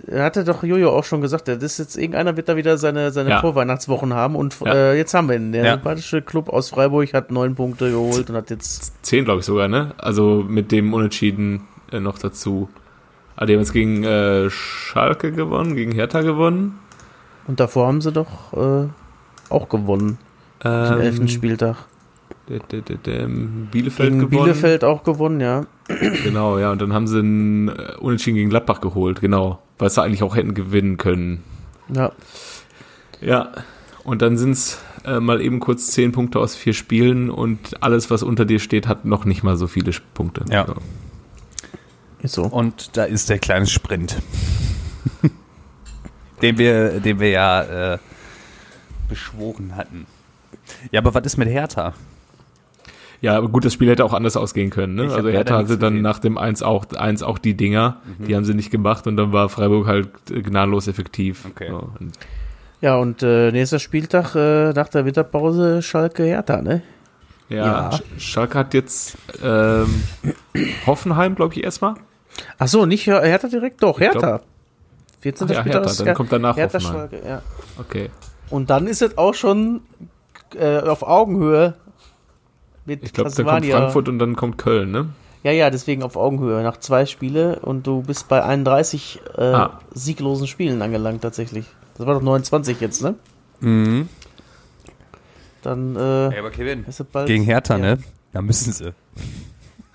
Er 0.07 0.25
hatte 0.25 0.45
doch 0.45 0.63
Jojo 0.63 0.91
auch 0.91 1.05
schon 1.05 1.21
gesagt, 1.21 1.49
das 1.49 1.63
ist 1.63 1.79
jetzt 1.79 1.97
irgendeiner 1.97 2.37
wird 2.37 2.49
da 2.49 2.57
wieder 2.57 2.79
seine, 2.79 3.11
seine 3.11 3.31
Ja. 3.31 3.41
Vorweihnachtswochen 3.41 4.15
haben 4.15 4.35
und 4.37 4.57
Ja. 4.65 4.73
äh, 4.75 4.97
jetzt 4.97 5.13
haben 5.15 5.29
wir 5.29 5.37
ihn. 5.37 5.53
Der 5.53 5.65
Ja. 5.65 5.73
sympathische 5.75 6.23
Club 6.23 6.49
aus 6.49 6.71
Freiburg 6.71 7.13
hat 7.13 7.31
neun 7.31 7.55
Punkte 7.55 7.91
geholt 7.91 8.31
und 8.31 8.37
hat 8.37 8.51
jetzt 8.51 9.05
Zehn, 9.05 9.25
glaube 9.25 9.41
ich 9.41 9.47
sogar, 9.47 9.69
ne? 9.69 9.93
Also 9.99 10.45
mit 10.47 10.73
dem 10.73 10.93
Unentschieden 10.95 11.63
äh, 11.93 12.01
noch 12.01 12.19
dazu. 12.19 12.69
Ah, 13.41 13.47
die 13.47 13.55
haben 13.55 13.61
jetzt 13.61 13.73
gegen 13.73 14.05
äh, 14.05 14.51
Schalke 14.51 15.33
gewonnen, 15.33 15.75
gegen 15.75 15.93
Hertha 15.93 16.21
gewonnen. 16.21 16.79
und 17.47 17.59
davor 17.59 17.87
haben 17.87 18.03
sie 18.03 18.13
doch 18.13 18.53
äh, 18.53 18.87
auch 19.49 19.71
gewonnen, 19.71 20.19
den 20.63 20.71
Ähm, 20.71 21.01
elften 21.01 21.29
Spieltag. 21.29 21.77
Der, 22.51 22.59
der, 22.59 22.83
der, 22.83 22.97
der, 22.97 23.27
Bielefeld 23.27 24.11
Gegen 24.11 24.19
gewonnen. 24.19 24.45
Bielefeld 24.45 24.85
auch 24.85 25.05
gewonnen, 25.05 25.41
ja. 25.41 25.65
Genau, 26.23 26.59
ja. 26.59 26.71
Und 26.71 26.83
dann 26.83 26.93
haben 26.93 27.07
sie 27.07 27.21
einen 27.21 27.69
äh, 27.69 27.95
Unentschieden 27.99 28.37
gegen 28.37 28.51
Gladbach 28.51 28.83
geholt, 28.83 29.23
genau. 29.23 29.63
Weil 29.79 29.89
sie 29.89 30.03
eigentlich 30.03 30.23
auch 30.23 30.37
hätten 30.37 30.53
gewinnen 30.53 30.99
können. 30.99 31.43
Ja, 31.95 32.13
Ja. 33.23 33.53
Und 34.05 34.21
dann 34.21 34.37
sind's 34.37 34.83
äh, 35.07 35.19
mal 35.19 35.41
eben 35.41 35.61
kurz 35.61 35.87
zehn 35.93 36.13
Punkte 36.13 36.41
aus 36.41 36.57
vier 36.57 36.75
Spielen 36.75 37.31
und 37.31 37.83
alles, 37.83 38.11
was 38.11 38.23
unter 38.23 38.45
dir 38.45 38.59
steht, 38.59 38.87
hat 38.87 39.07
noch 39.07 39.25
nicht 39.25 39.43
mal 39.43 39.57
so 39.57 39.67
viele 39.67 39.93
Punkte. 40.13 40.45
Ja. 40.51 40.67
So. 40.67 40.75
Ist 42.23 42.35
so. 42.35 42.45
Und 42.45 42.97
da 42.97 43.05
ist 43.05 43.29
der 43.31 43.39
kleine 43.39 43.67
Sprint. 43.67 44.17
den 46.43 46.59
wir, 46.59 47.01
den 47.01 47.21
wir 47.21 47.31
ja 47.31 47.95
äh, 47.95 47.99
beschworen 49.09 49.77
hatten. 49.77 50.07
Ja, 50.91 51.01
aber 51.01 51.15
was 51.15 51.25
ist 51.25 51.37
mit 51.37 51.49
Hertha? 51.49 51.95
Ja, 53.21 53.37
aber 53.37 53.49
gut, 53.49 53.67
das 53.67 53.75
Spiel 53.75 53.91
hätte 53.91 54.05
auch 54.05 54.15
anders 54.15 54.37
ausgehen 54.37 54.71
können. 54.71 54.95
Ne? 54.95 55.05
Ich 55.07 55.13
Also 55.13 55.29
Hertha 55.29 55.59
hatte 55.59 55.77
dann 55.77 55.95
gesehen. 55.95 56.03
nach 56.03 56.19
dem 56.21 56.39
1 56.39 56.63
auch, 56.63 56.87
1 56.91 57.23
auch 57.23 57.37
die 57.39 57.55
Dinger. 57.55 57.99
Die 58.19 58.35
haben 58.35 58.45
sie 58.47 58.55
nicht 58.55 58.71
gemacht 58.71 59.07
und 59.07 59.17
dann 59.19 59.33
war 59.33 59.51
Freiburg 59.51 59.87
halt 59.87 60.09
äh, 60.31 60.41
gnadenlos 60.41 60.89
effektiv. 60.89 61.45
Okay. 61.45 61.69
So, 61.71 61.91
und 62.01 62.13
Ja, 62.81 62.97
und 62.97 63.23
äh, 63.23 63.53
nächster 63.53 63.79
Spieltag 63.79 64.35
äh, 64.35 64.73
nach 64.73 64.89
der 64.89 65.05
Winterpause 65.05 65.83
Schalke 65.83 66.23
Hertha, 66.25 66.63
ne? 66.63 66.81
ja, 67.51 67.57
Ja. 67.67 67.91
Sch- 67.91 68.03
Schalke 68.19 68.59
hat 68.59 68.73
jetzt 68.73 69.19
ähm, 69.43 70.03
Hoffenheim, 70.87 71.35
glaube 71.35 71.53
ich, 71.55 71.63
erstmal. 71.63 71.95
Ach 72.59 72.69
so, 72.69 72.87
nicht 72.87 73.07
Her- 73.07 73.23
Hertha 73.23 73.49
direkt? 73.49 73.83
Doch, 73.83 73.99
Ich 73.99 74.05
Hertha. 74.07 74.19
glaub- 74.19 74.43
14. 75.21 75.47
Ach 75.51 75.55
ja, 75.55 75.63
Hertha, 75.65 75.81
ist 75.81 76.01
dann 76.01 76.07
Her- 76.07 76.15
kommt 76.15 76.33
danach 76.33 76.57
Hertha 76.57 76.79
Hoffenheim. 76.79 77.11
Schalke, 77.11 77.29
ja. 77.29 77.43
Okay. 77.79 78.11
Und 78.49 78.71
dann 78.71 78.87
ist 78.87 79.03
es 79.03 79.17
auch 79.19 79.35
schon 79.35 79.83
äh, 80.59 80.79
auf 80.79 81.03
Augenhöhe 81.03 81.75
mit 82.87 83.05
Ich 83.05 83.13
glaube, 83.13 83.31
dann 83.31 83.47
kommt. 83.47 83.67
Frankfurt 83.67 84.09
und 84.09 84.19
dann 84.19 84.35
kommt 84.37 84.59
Köln, 84.59 84.91
ne? 84.91 85.11
Ja, 85.43 85.53
ja, 85.53 85.71
deswegen 85.71 86.03
auf 86.03 86.17
Augenhöhe. 86.17 86.63
Nach 86.63 86.79
zwei 86.79 87.07
Spiele 87.07 87.61
und 87.61 87.87
du 87.87 88.03
bist 88.03 88.29
bei 88.29 88.43
31 88.43 89.21
äh, 89.39 89.43
Ah. 89.43 89.81
sieglosen 89.95 90.47
Spielen 90.47 90.83
angelangt 90.83 91.23
tatsächlich. 91.23 91.67
Das 91.97 92.07
war 92.07 92.15
doch 92.15 92.23
29 92.23 92.81
jetzt, 92.81 93.03
ne? 93.03 93.15
Mhm. 93.61 94.09
Dann 95.63 95.95
äh, 95.97 96.39
aber 96.39 96.51
Kevin. 96.51 96.85
Gegen 97.27 97.45
Hertha, 97.45 97.75
ja. 97.77 97.97
ne? 97.97 97.99
Da 98.33 98.41
müssen 98.43 98.73
sie. 98.73 98.93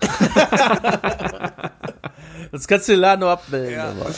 Das 2.52 2.66
kannst 2.68 2.88
du 2.88 2.92
den 2.92 3.00
Laden 3.00 3.20
nur 3.20 3.30
abmelden. 3.30 3.78
aber. 3.80 4.10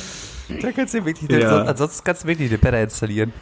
Da 0.62 0.72
kannst 0.72 0.94
du 0.94 1.04
wirklich, 1.04 1.30
Ja. 1.30 1.62
ansonsten 1.62 2.04
kannst 2.04 2.24
du 2.24 2.28
wirklich 2.28 2.48
den 2.50 2.58
Better 2.60 2.82
installieren. 2.82 3.32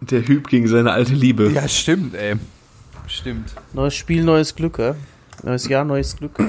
Der 0.00 0.26
Hüb 0.26 0.48
gegen 0.48 0.66
seine 0.68 0.92
alte 0.92 1.12
Liebe. 1.12 1.50
Ja, 1.50 1.66
stimmt, 1.68 2.14
ey. 2.14 2.36
Stimmt. 3.06 3.52
Neues 3.72 3.94
Spiel, 3.94 4.22
neues 4.24 4.54
Glück, 4.54 4.78
ja? 4.78 4.94
Neues 5.42 5.66
Jahr, 5.68 5.84
neues 5.84 6.16
Glück. 6.16 6.38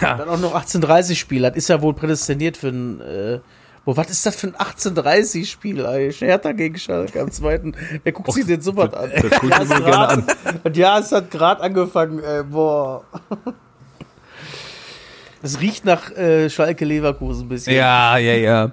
Ja. 0.00 0.16
Dann 0.16 0.28
auch 0.28 0.40
noch 0.40 0.54
1830 0.54 1.16
Spiel. 1.20 1.42
Das 1.42 1.54
ist 1.54 1.68
ja 1.68 1.80
wohl 1.80 1.94
prädestiniert 1.94 2.56
für 2.56 2.68
ein. 2.68 3.00
Äh, 3.00 3.38
Boah, 3.84 3.96
was 3.96 4.10
ist 4.10 4.26
das 4.26 4.34
für 4.34 4.48
ein 4.48 4.54
1830 4.56 5.48
Spiel, 5.48 5.86
eigentlich? 5.86 6.20
Hertha 6.22 6.50
gegen 6.50 6.76
Schalke 6.76 7.20
am 7.20 7.30
zweiten. 7.30 7.72
Wer 8.02 8.10
guckt 8.12 8.32
sich 8.32 8.44
denn 8.46 8.60
sowas 8.60 8.92
an? 8.94 9.12
Das 9.14 9.30
gucke 9.38 9.62
ich 9.62 9.68
mir 9.68 9.80
gerne 9.82 10.08
an. 10.08 10.26
Und 10.64 10.76
ja, 10.76 10.98
es 10.98 11.12
hat 11.12 11.30
gerade 11.30 11.62
angefangen, 11.62 12.18
äh, 12.18 12.42
boah. 12.42 13.04
Es 15.42 15.60
riecht 15.60 15.84
nach 15.84 16.10
äh, 16.12 16.48
Schalke 16.50 16.84
Leverkusen 16.84 17.46
ein 17.46 17.48
bisschen. 17.48 17.74
Ja, 17.74 18.18
ja, 18.18 18.34
ja. 18.34 18.72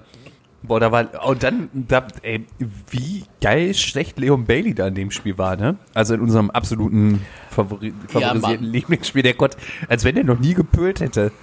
Boah, 0.66 0.80
da 0.80 0.91
war, 0.93 1.28
und 1.28 1.43
dann, 1.43 1.70
da, 1.74 2.07
ey, 2.22 2.45
wie 2.89 3.26
geil 3.41 3.74
schlecht 3.74 4.18
Leon 4.18 4.45
Bailey 4.45 4.74
da 4.74 4.88
in 4.88 4.95
dem 4.95 5.11
Spiel 5.11 5.38
war, 5.38 5.57
ne? 5.57 5.76
Also 5.93 6.14
in 6.14 6.22
unserem 6.22 6.49
absoluten 6.51 7.22
Favori 7.49 7.93
favorisierten 8.07 8.61
Mann. 8.64 8.72
Lieblingsspiel, 8.72 9.24
der 9.24 9.34
Gott, 9.34 9.57
als 9.89 10.05
wenn 10.05 10.16
der 10.16 10.24
noch 10.24 10.39
nie 10.39 10.53
gepölt 10.53 11.01
hätte. 11.01 11.34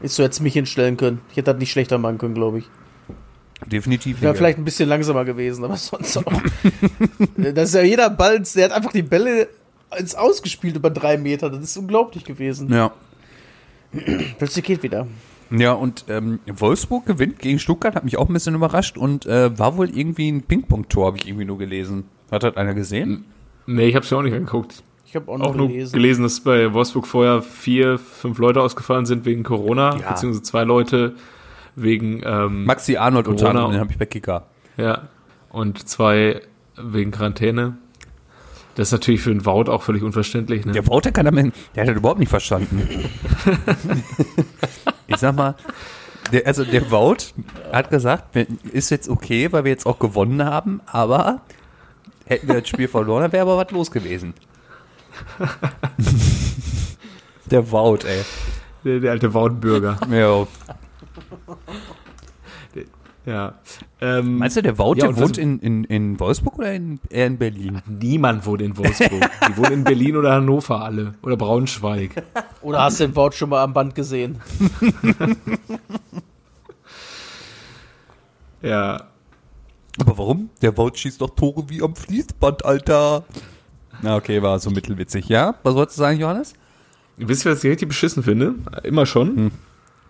Ist 0.00 0.16
so 0.16 0.24
jetzt 0.24 0.40
mich 0.40 0.54
hinstellen 0.54 0.96
können. 0.96 1.20
Ich 1.30 1.36
hätte 1.36 1.52
das 1.52 1.60
nicht 1.60 1.70
schlechter 1.70 1.98
machen 1.98 2.18
können, 2.18 2.34
glaube 2.34 2.58
ich. 2.58 2.64
Definitiv. 3.66 4.20
Wäre 4.20 4.34
vielleicht 4.34 4.58
ein 4.58 4.64
bisschen 4.64 4.88
langsamer 4.88 5.24
gewesen, 5.24 5.64
aber 5.64 5.76
sonst 5.76 6.16
auch. 6.16 6.42
das 7.36 7.68
ist 7.68 7.74
ja 7.74 7.82
jeder 7.82 8.10
Ball, 8.10 8.40
der 8.40 8.64
hat 8.64 8.72
einfach 8.72 8.92
die 8.92 9.02
Bälle 9.02 9.48
ins 9.96 10.16
Ausgespielt 10.16 10.74
über 10.74 10.90
drei 10.90 11.18
Meter. 11.18 11.50
Das 11.50 11.60
ist 11.60 11.76
unglaublich 11.76 12.24
gewesen. 12.24 12.72
Ja. 12.72 12.92
Plötzlich 14.38 14.64
geht 14.64 14.82
wieder. 14.82 15.06
Ja, 15.50 15.72
und 15.72 16.04
ähm, 16.08 16.38
Wolfsburg 16.46 17.06
gewinnt 17.06 17.40
gegen 17.40 17.58
Stuttgart, 17.58 17.96
hat 17.96 18.04
mich 18.04 18.16
auch 18.16 18.28
ein 18.28 18.32
bisschen 18.32 18.54
überrascht 18.54 18.96
und 18.96 19.26
äh, 19.26 19.58
war 19.58 19.76
wohl 19.76 19.90
irgendwie 19.90 20.30
ein 20.30 20.42
Ping-Pong-Tor, 20.42 21.06
habe 21.06 21.16
ich 21.18 21.26
irgendwie 21.26 21.44
nur 21.44 21.58
gelesen. 21.58 22.04
Hat 22.30 22.44
das 22.44 22.56
einer 22.56 22.74
gesehen? 22.74 23.24
Nee, 23.66 23.86
ich 23.88 23.96
habe 23.96 24.04
es 24.04 24.10
mir 24.10 24.18
auch 24.18 24.22
nicht 24.22 24.34
angeguckt. 24.34 24.84
Ich 25.06 25.16
habe 25.16 25.28
auch 25.32 25.38
noch 25.38 25.46
Auch 25.48 25.54
nur 25.56 25.66
gelesen. 25.66 25.92
gelesen, 25.92 26.22
dass 26.22 26.38
bei 26.38 26.72
Wolfsburg 26.72 27.04
vorher 27.08 27.42
vier, 27.42 27.98
fünf 27.98 28.38
Leute 28.38 28.62
ausgefallen 28.62 29.06
sind 29.06 29.24
wegen 29.24 29.42
Corona, 29.42 29.96
Ja. 29.96 30.10
beziehungsweise 30.10 30.42
zwei 30.44 30.62
Leute 30.62 31.16
wegen, 31.74 32.22
ähm, 32.24 32.64
Maxi 32.64 32.96
Arnold 32.96 33.26
unter 33.26 33.46
Corona. 33.46 33.60
anderem, 33.64 33.72
den 33.72 33.80
habe 33.80 33.90
ich 33.90 33.98
bei 33.98 34.06
Kicker. 34.06 34.46
ja, 34.76 35.08
und 35.50 35.88
zwei 35.88 36.42
wegen 36.80 37.10
Quarantäne. 37.10 37.76
Das 38.74 38.88
ist 38.88 38.92
natürlich 38.92 39.20
für 39.20 39.30
einen 39.30 39.44
Wout 39.44 39.70
auch 39.70 39.82
völlig 39.82 40.02
unverständlich. 40.02 40.64
Ne? 40.64 40.72
Der 40.72 40.86
Wouter 40.86 41.12
kann 41.12 41.24
damit, 41.24 41.54
der 41.74 41.82
hat 41.82 41.90
das 41.90 41.96
überhaupt 41.96 42.20
nicht 42.20 42.28
verstanden. 42.28 42.88
ich 45.06 45.16
sag 45.16 45.34
mal, 45.34 45.54
der, 46.32 46.46
also 46.46 46.64
der 46.64 46.90
Wout 46.90 47.34
hat 47.72 47.90
gesagt, 47.90 48.36
ist 48.72 48.90
jetzt 48.90 49.08
okay, 49.08 49.52
weil 49.52 49.64
wir 49.64 49.70
jetzt 49.70 49.86
auch 49.86 49.98
gewonnen 49.98 50.44
haben, 50.44 50.80
aber 50.86 51.40
hätten 52.26 52.48
wir 52.48 52.60
das 52.60 52.68
Spiel 52.68 52.88
verloren, 52.88 53.22
dann 53.22 53.32
wäre 53.32 53.42
aber 53.42 53.56
was 53.56 53.70
los 53.72 53.90
gewesen. 53.90 54.34
der 57.50 57.70
Wout, 57.70 58.04
ey. 58.06 58.22
Der, 58.84 59.00
der 59.00 59.10
alte 59.10 59.34
Wout-Bürger. 59.34 59.98
Ja. 60.10 60.46
Ja. 63.30 63.54
Ähm, 64.00 64.38
Meinst 64.38 64.56
du, 64.56 64.62
der 64.62 64.78
Wout, 64.78 64.94
Ja, 64.96 65.16
wohnt 65.16 65.38
in, 65.38 65.58
in, 65.60 65.84
in 65.84 66.18
Wolfsburg 66.18 66.58
oder 66.58 66.72
in, 66.72 66.98
eher 67.08 67.26
in 67.26 67.38
Berlin? 67.38 67.80
Niemand 67.86 68.44
wohnt 68.44 68.62
in 68.62 68.76
Wolfsburg. 68.76 69.30
Die 69.48 69.56
wohnen 69.56 69.72
in 69.72 69.84
Berlin 69.84 70.16
oder 70.16 70.32
Hannover 70.32 70.82
alle. 70.82 71.14
Oder 71.22 71.36
Braunschweig. 71.36 72.22
Oder 72.62 72.82
hast 72.82 73.00
du 73.00 73.06
den 73.06 73.16
Wout 73.16 73.32
schon 73.32 73.50
mal 73.50 73.62
am 73.62 73.72
Band 73.72 73.94
gesehen? 73.94 74.40
Ja. 78.62 79.04
Aber 79.98 80.18
warum? 80.18 80.50
Der 80.62 80.76
Wout 80.76 80.92
schießt 80.94 81.20
doch 81.20 81.30
Tore 81.30 81.68
wie 81.68 81.82
am 81.82 81.96
Fließband, 81.96 82.64
Alter. 82.64 83.24
Na, 84.02 84.16
okay, 84.16 84.42
war 84.42 84.58
so 84.58 84.70
mittelwitzig. 84.70 85.28
Ja? 85.28 85.54
Was 85.62 85.74
wolltest 85.74 85.98
du 85.98 86.02
sagen, 86.02 86.20
Johannes? 86.20 86.54
Wisst 87.16 87.44
ihr, 87.44 87.52
was 87.52 87.64
ich 87.64 87.70
richtig 87.70 87.88
beschissen 87.88 88.22
finde? 88.22 88.54
Immer 88.82 89.04
schon. 89.04 89.36
Hm. 89.36 89.50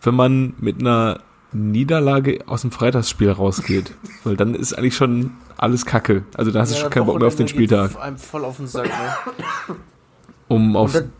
Wenn 0.03 0.15
man 0.15 0.55
mit 0.59 0.81
einer 0.81 1.21
Niederlage 1.53 2.41
aus 2.47 2.63
dem 2.63 2.71
Freitagsspiel 2.71 3.31
rausgeht. 3.31 3.95
Weil 4.25 4.37
dann 4.37 4.55
ist 4.55 4.73
eigentlich 4.73 4.97
schon 4.97 5.33
alles 5.57 5.85
Kacke. 5.85 6.25
Also 6.35 6.51
da 6.51 6.61
hast 6.61 6.73
du 6.73 6.79
schon 6.79 6.91
keinen 6.91 7.07
Bock 7.07 7.19
mehr 7.19 7.29
auf 7.29 7.37
den 7.37 7.49
Spieltag. 7.49 8.01
Einem 8.01 8.19
voll 8.19 8.45
auf 8.45 8.57
den 8.57 8.67
Sack, 8.67 8.87
ne? 8.87 9.77
Um 10.49 10.77
auf. 10.77 10.95
Und 10.95 11.11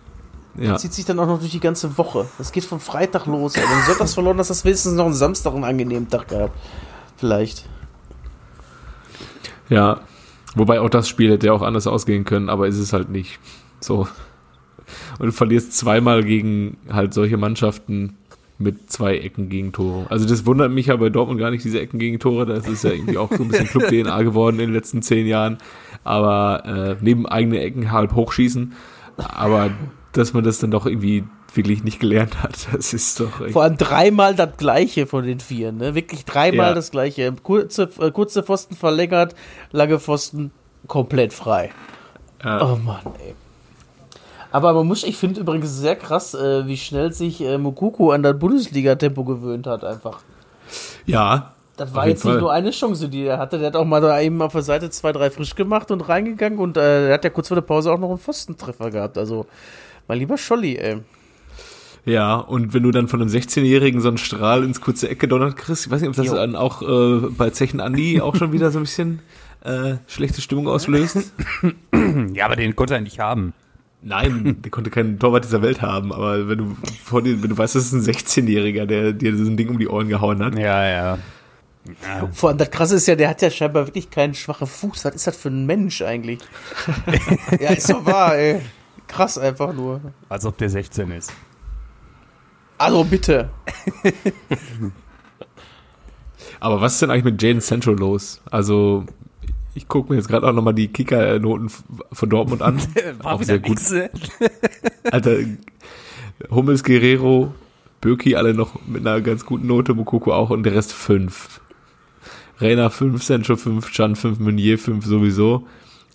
Ja. 0.57 0.73
Das 0.73 0.83
zieht 0.83 0.93
sich 0.93 1.05
dann 1.05 1.19
auch 1.21 1.27
noch 1.27 1.39
durch 1.39 1.53
die 1.53 1.61
ganze 1.61 1.97
Woche. 1.99 2.27
Das 2.39 2.53
geht 2.53 2.65
von 2.65 2.81
Freitag 2.81 3.27
los. 3.27 3.55
Wenn 3.55 3.63
du 3.63 3.87
sonntags 3.87 4.15
verloren 4.15 4.39
hast, 4.39 4.51
hast 4.51 4.63
du 4.63 4.65
wenigstens 4.67 4.95
noch 4.95 5.07
einen 5.07 5.15
Samstag 5.15 5.55
einen 5.55 5.65
angenehmen 5.65 6.09
Tag 6.09 6.29
gehabt. 6.29 6.57
Vielleicht. 7.17 7.67
Ja. 9.69 10.01
Wobei 10.57 10.81
auch 10.81 10.91
das 10.91 11.09
Spiel 11.09 11.31
hätte 11.31 11.47
ja 11.47 11.53
auch 11.53 11.63
anders 11.63 11.87
ausgehen 11.87 12.25
können, 12.25 12.49
aber 12.49 12.67
ist 12.67 12.79
es 12.79 12.93
halt 12.93 13.09
nicht. 13.09 13.39
So. 13.79 14.09
Und 15.19 15.27
du 15.27 15.33
verlierst 15.33 15.77
zweimal 15.77 16.25
gegen 16.25 16.77
halt 16.91 17.15
solche 17.15 17.37
Mannschaften 17.37 18.17
mit 18.61 18.91
zwei 18.91 19.17
Ecken 19.19 19.49
gegen 19.49 19.73
Tore. 19.73 20.07
Also 20.11 20.27
das 20.29 20.45
wundert 20.47 20.71
mich 20.71 20.87
ja 20.87 20.97
bei 20.97 21.09
Dortmund 21.09 21.41
gar 21.41 21.51
nicht, 21.51 21.65
diese 21.65 21.81
Ecken 21.81 21.99
gegen 21.99 22.19
Tore. 22.19 22.47
Das 22.47 22.69
ist 22.69 22.85
ja 22.85 22.91
irgendwie 22.93 23.17
auch 23.19 23.31
so 23.31 23.43
ein 23.43 23.49
bisschen 23.49 23.67
Club-DNA 23.89 24.23
geworden 24.23 24.61
in 24.61 24.67
den 24.69 24.75
letzten 24.75 25.03
zehn 25.03 25.27
Jahren. 25.27 25.59
Aber 26.05 26.65
äh, 26.67 26.97
neben 27.05 27.27
eigene 27.27 27.61
Ecken 27.61 27.91
halb 27.91 28.15
hochschießen. 28.15 28.75
Aber 29.17 29.71
dass 30.13 30.33
man 30.35 30.45
das 30.45 30.59
dann 30.59 30.71
doch 30.71 30.87
irgendwie 30.87 31.25
wirklich 31.55 31.83
nicht 31.85 32.01
gelernt 32.01 32.43
hat, 32.43 32.69
das 32.73 32.93
ist 32.93 33.19
doch. 33.19 33.49
Vor 33.51 33.63
allem 33.63 33.77
dreimal 33.77 34.35
das 34.35 34.57
gleiche 34.57 35.07
von 35.07 35.25
den 35.25 35.41
vier, 35.41 35.73
ne? 35.73 35.95
Wirklich 35.95 36.25
dreimal 36.25 36.69
Ja. 36.69 36.75
das 36.75 36.91
gleiche. 36.91 37.33
Kurze, 37.43 37.91
äh, 37.99 38.11
kurze 38.11 38.43
Pfosten 38.43 38.77
verlängert, 38.77 39.35
lange 39.73 39.99
Pfosten 39.99 40.53
komplett 40.87 41.33
frei. 41.33 41.71
Ja. 42.45 42.63
Oh 42.73 42.77
Mann, 42.77 43.01
ey. 43.25 43.35
Aber 44.53 44.73
man 44.73 44.87
muss, 44.87 45.05
ich 45.05 45.17
finde 45.17 45.41
übrigens 45.41 45.77
sehr 45.77 45.97
krass, 45.97 46.35
äh, 46.35 46.67
wie 46.67 46.77
schnell 46.77 47.13
sich 47.13 47.41
äh, 47.41 47.57
Mokuku 47.59 48.11
an 48.11 48.23
das 48.23 48.39
Bundesliga-Tempo 48.39 49.25
gewöhnt 49.25 49.67
hat, 49.67 49.85
einfach. 49.85 50.21
ja. 51.07 51.53
Das 51.77 51.95
war 51.95 52.07
jetzt 52.07 52.27
nicht 52.27 52.35
Fall. 52.35 52.41
nur 52.43 52.53
eine 52.53 52.73
Chance, 52.73 53.09
die 53.09 53.23
er 53.25 53.39
hatte. 53.39 53.57
Der 53.57 53.69
hat 53.69 53.77
auch 53.77 53.87
mal 53.87 54.03
da 54.03 54.21
eben 54.21 54.43
auf 54.43 54.53
der 54.53 54.61
Seite 54.61 54.91
zwei, 54.91 55.13
drei 55.13 55.31
frisch 55.31 55.55
gemacht 55.55 55.91
und 55.91 56.03
reingegangen 56.11 56.59
und 56.59 56.77
äh, 56.77 57.09
er 57.09 57.15
hat 57.15 57.25
ja 57.25 57.31
kurz 57.31 57.49
vor 57.49 57.55
der 57.55 57.63
Pause 57.63 57.91
auch 57.91 57.99
noch 57.99 58.11
einen 58.11 58.19
Pfostentreffer 58.19 58.91
gehabt. 58.91 59.17
Also, 59.17 59.47
mein 60.07 60.19
lieber 60.19 60.37
Scholli, 60.37 60.77
ey. 60.77 60.99
Ja, 62.05 62.37
und 62.37 62.75
wenn 62.75 62.83
du 62.83 62.91
dann 62.91 63.09
von 63.09 63.23
einem 63.23 63.31
16-Jährigen 63.31 64.03
so 64.03 64.09
einen 64.09 64.19
Strahl 64.19 64.63
ins 64.63 64.83
kurze 64.83 65.09
Eck 65.09 65.21
gedonnert 65.21 65.57
kriegst, 65.57 65.87
ich 65.87 65.91
weiß 65.91 66.03
nicht, 66.03 66.11
ob 66.11 66.17
das 66.17 66.27
Jo. 66.27 66.35
dann 66.35 66.55
auch 66.55 66.83
äh, 66.83 67.29
bei 67.31 67.49
Zechen 67.49 67.81
Andi 67.81 68.21
auch 68.21 68.37
schon 68.37 68.53
wieder 68.53 68.71
so 68.71 68.79
ein 68.79 68.83
bisschen 68.83 69.21
äh, 69.65 69.95
schlechte 70.07 70.43
Stimmung 70.43 70.69
auslöst. 70.69 71.33
Ja, 72.35 72.45
aber 72.45 72.57
den 72.57 72.77
konnte 72.77 72.95
er 72.95 73.01
nicht 73.01 73.21
haben. 73.21 73.55
Nein, 74.03 74.57
der 74.65 74.71
konnte 74.71 74.91
keinen 74.91 75.19
Torwart 75.19 75.45
dieser 75.45 75.63
Welt 75.63 75.83
haben, 75.83 76.13
aber 76.13 76.49
wenn 76.49 76.59
du 76.59 76.77
vor 77.05 77.23
dir, 77.23 77.43
wenn 77.43 77.51
du 77.51 77.59
weißt, 77.59 77.75
das 77.75 77.93
ist 77.93 77.93
ein 77.93 78.01
16-Jähriger, 78.01 78.87
der 78.87 79.13
dir 79.13 79.37
so 79.37 79.45
ein 79.45 79.57
Ding 79.57 79.69
um 79.69 79.79
die 79.79 79.89
Ohren 79.89 80.09
gehauen 80.09 80.43
hat. 80.45 80.59
Ja, 80.59 80.89
ja. 80.89 81.19
Vor 82.33 82.51
allem 82.51 82.59
das 82.59 82.71
Krasse 82.71 82.97
ist 82.97 83.07
ja, 83.09 83.17
der 83.17 83.29
hat 83.31 83.43
ja 83.43 83.51
scheinbar 83.51 83.87
wirklich 83.87 84.11
keinen 84.11 84.35
schwachen 84.35 84.67
Fuß. 84.67 85.05
Was 85.05 85.15
ist 85.15 85.27
das 85.27 85.37
für 85.37 85.49
ein 85.49 85.67
Mensch 85.67 86.03
eigentlich? 86.03 86.41
ja, 87.61 87.71
ist 87.71 87.91
doch 87.91 88.05
wahr, 88.05 88.37
ey. 88.37 88.61
Krass 89.07 89.39
einfach 89.39 89.73
nur. 89.73 90.01
Als 90.29 90.45
ob 90.45 90.59
der 90.59 90.71
16 90.71 91.11
ist. 91.13 91.33
Also 92.79 93.05
bitte. 93.05 93.51
Aber 96.61 96.81
was 96.81 96.95
ist 96.95 97.03
denn 97.03 97.11
eigentlich 97.11 97.25
mit 97.25 97.43
Jaden 97.43 97.61
Sancho 97.61 97.93
los? 97.93 98.41
Also, 98.51 99.05
ich 99.75 99.89
gucke 99.89 100.13
mir 100.13 100.19
jetzt 100.19 100.29
gerade 100.29 100.47
auch 100.49 100.53
nochmal 100.53 100.75
die 100.75 100.89
Kicker-Noten 100.89 101.71
von 102.13 102.31
Dortmund 102.31 102.63
an. 102.63 102.81
auch 103.23 103.43
sehr 103.43 103.59
gut. 103.59 103.79
Alter, 105.11 105.37
Hummels, 106.51 106.85
Guerrero, 106.85 107.55
Böki 108.01 108.37
alle 108.37 108.55
noch 108.55 108.87
mit 108.87 109.07
einer 109.07 109.21
ganz 109.21 109.45
guten 109.45 109.67
Note, 109.67 109.95
Mokoko 109.95 110.33
auch 110.33 110.51
und 110.51 110.63
der 110.65 110.75
Rest 110.75 110.93
fünf. 110.93 111.61
Reina 112.59 112.91
5, 112.91 113.23
Sancho 113.23 113.57
5, 113.57 113.91
Chan 113.91 114.17
5, 114.17 114.39
Meunier 114.39 114.79
5 114.79 115.05
sowieso. 115.07 115.67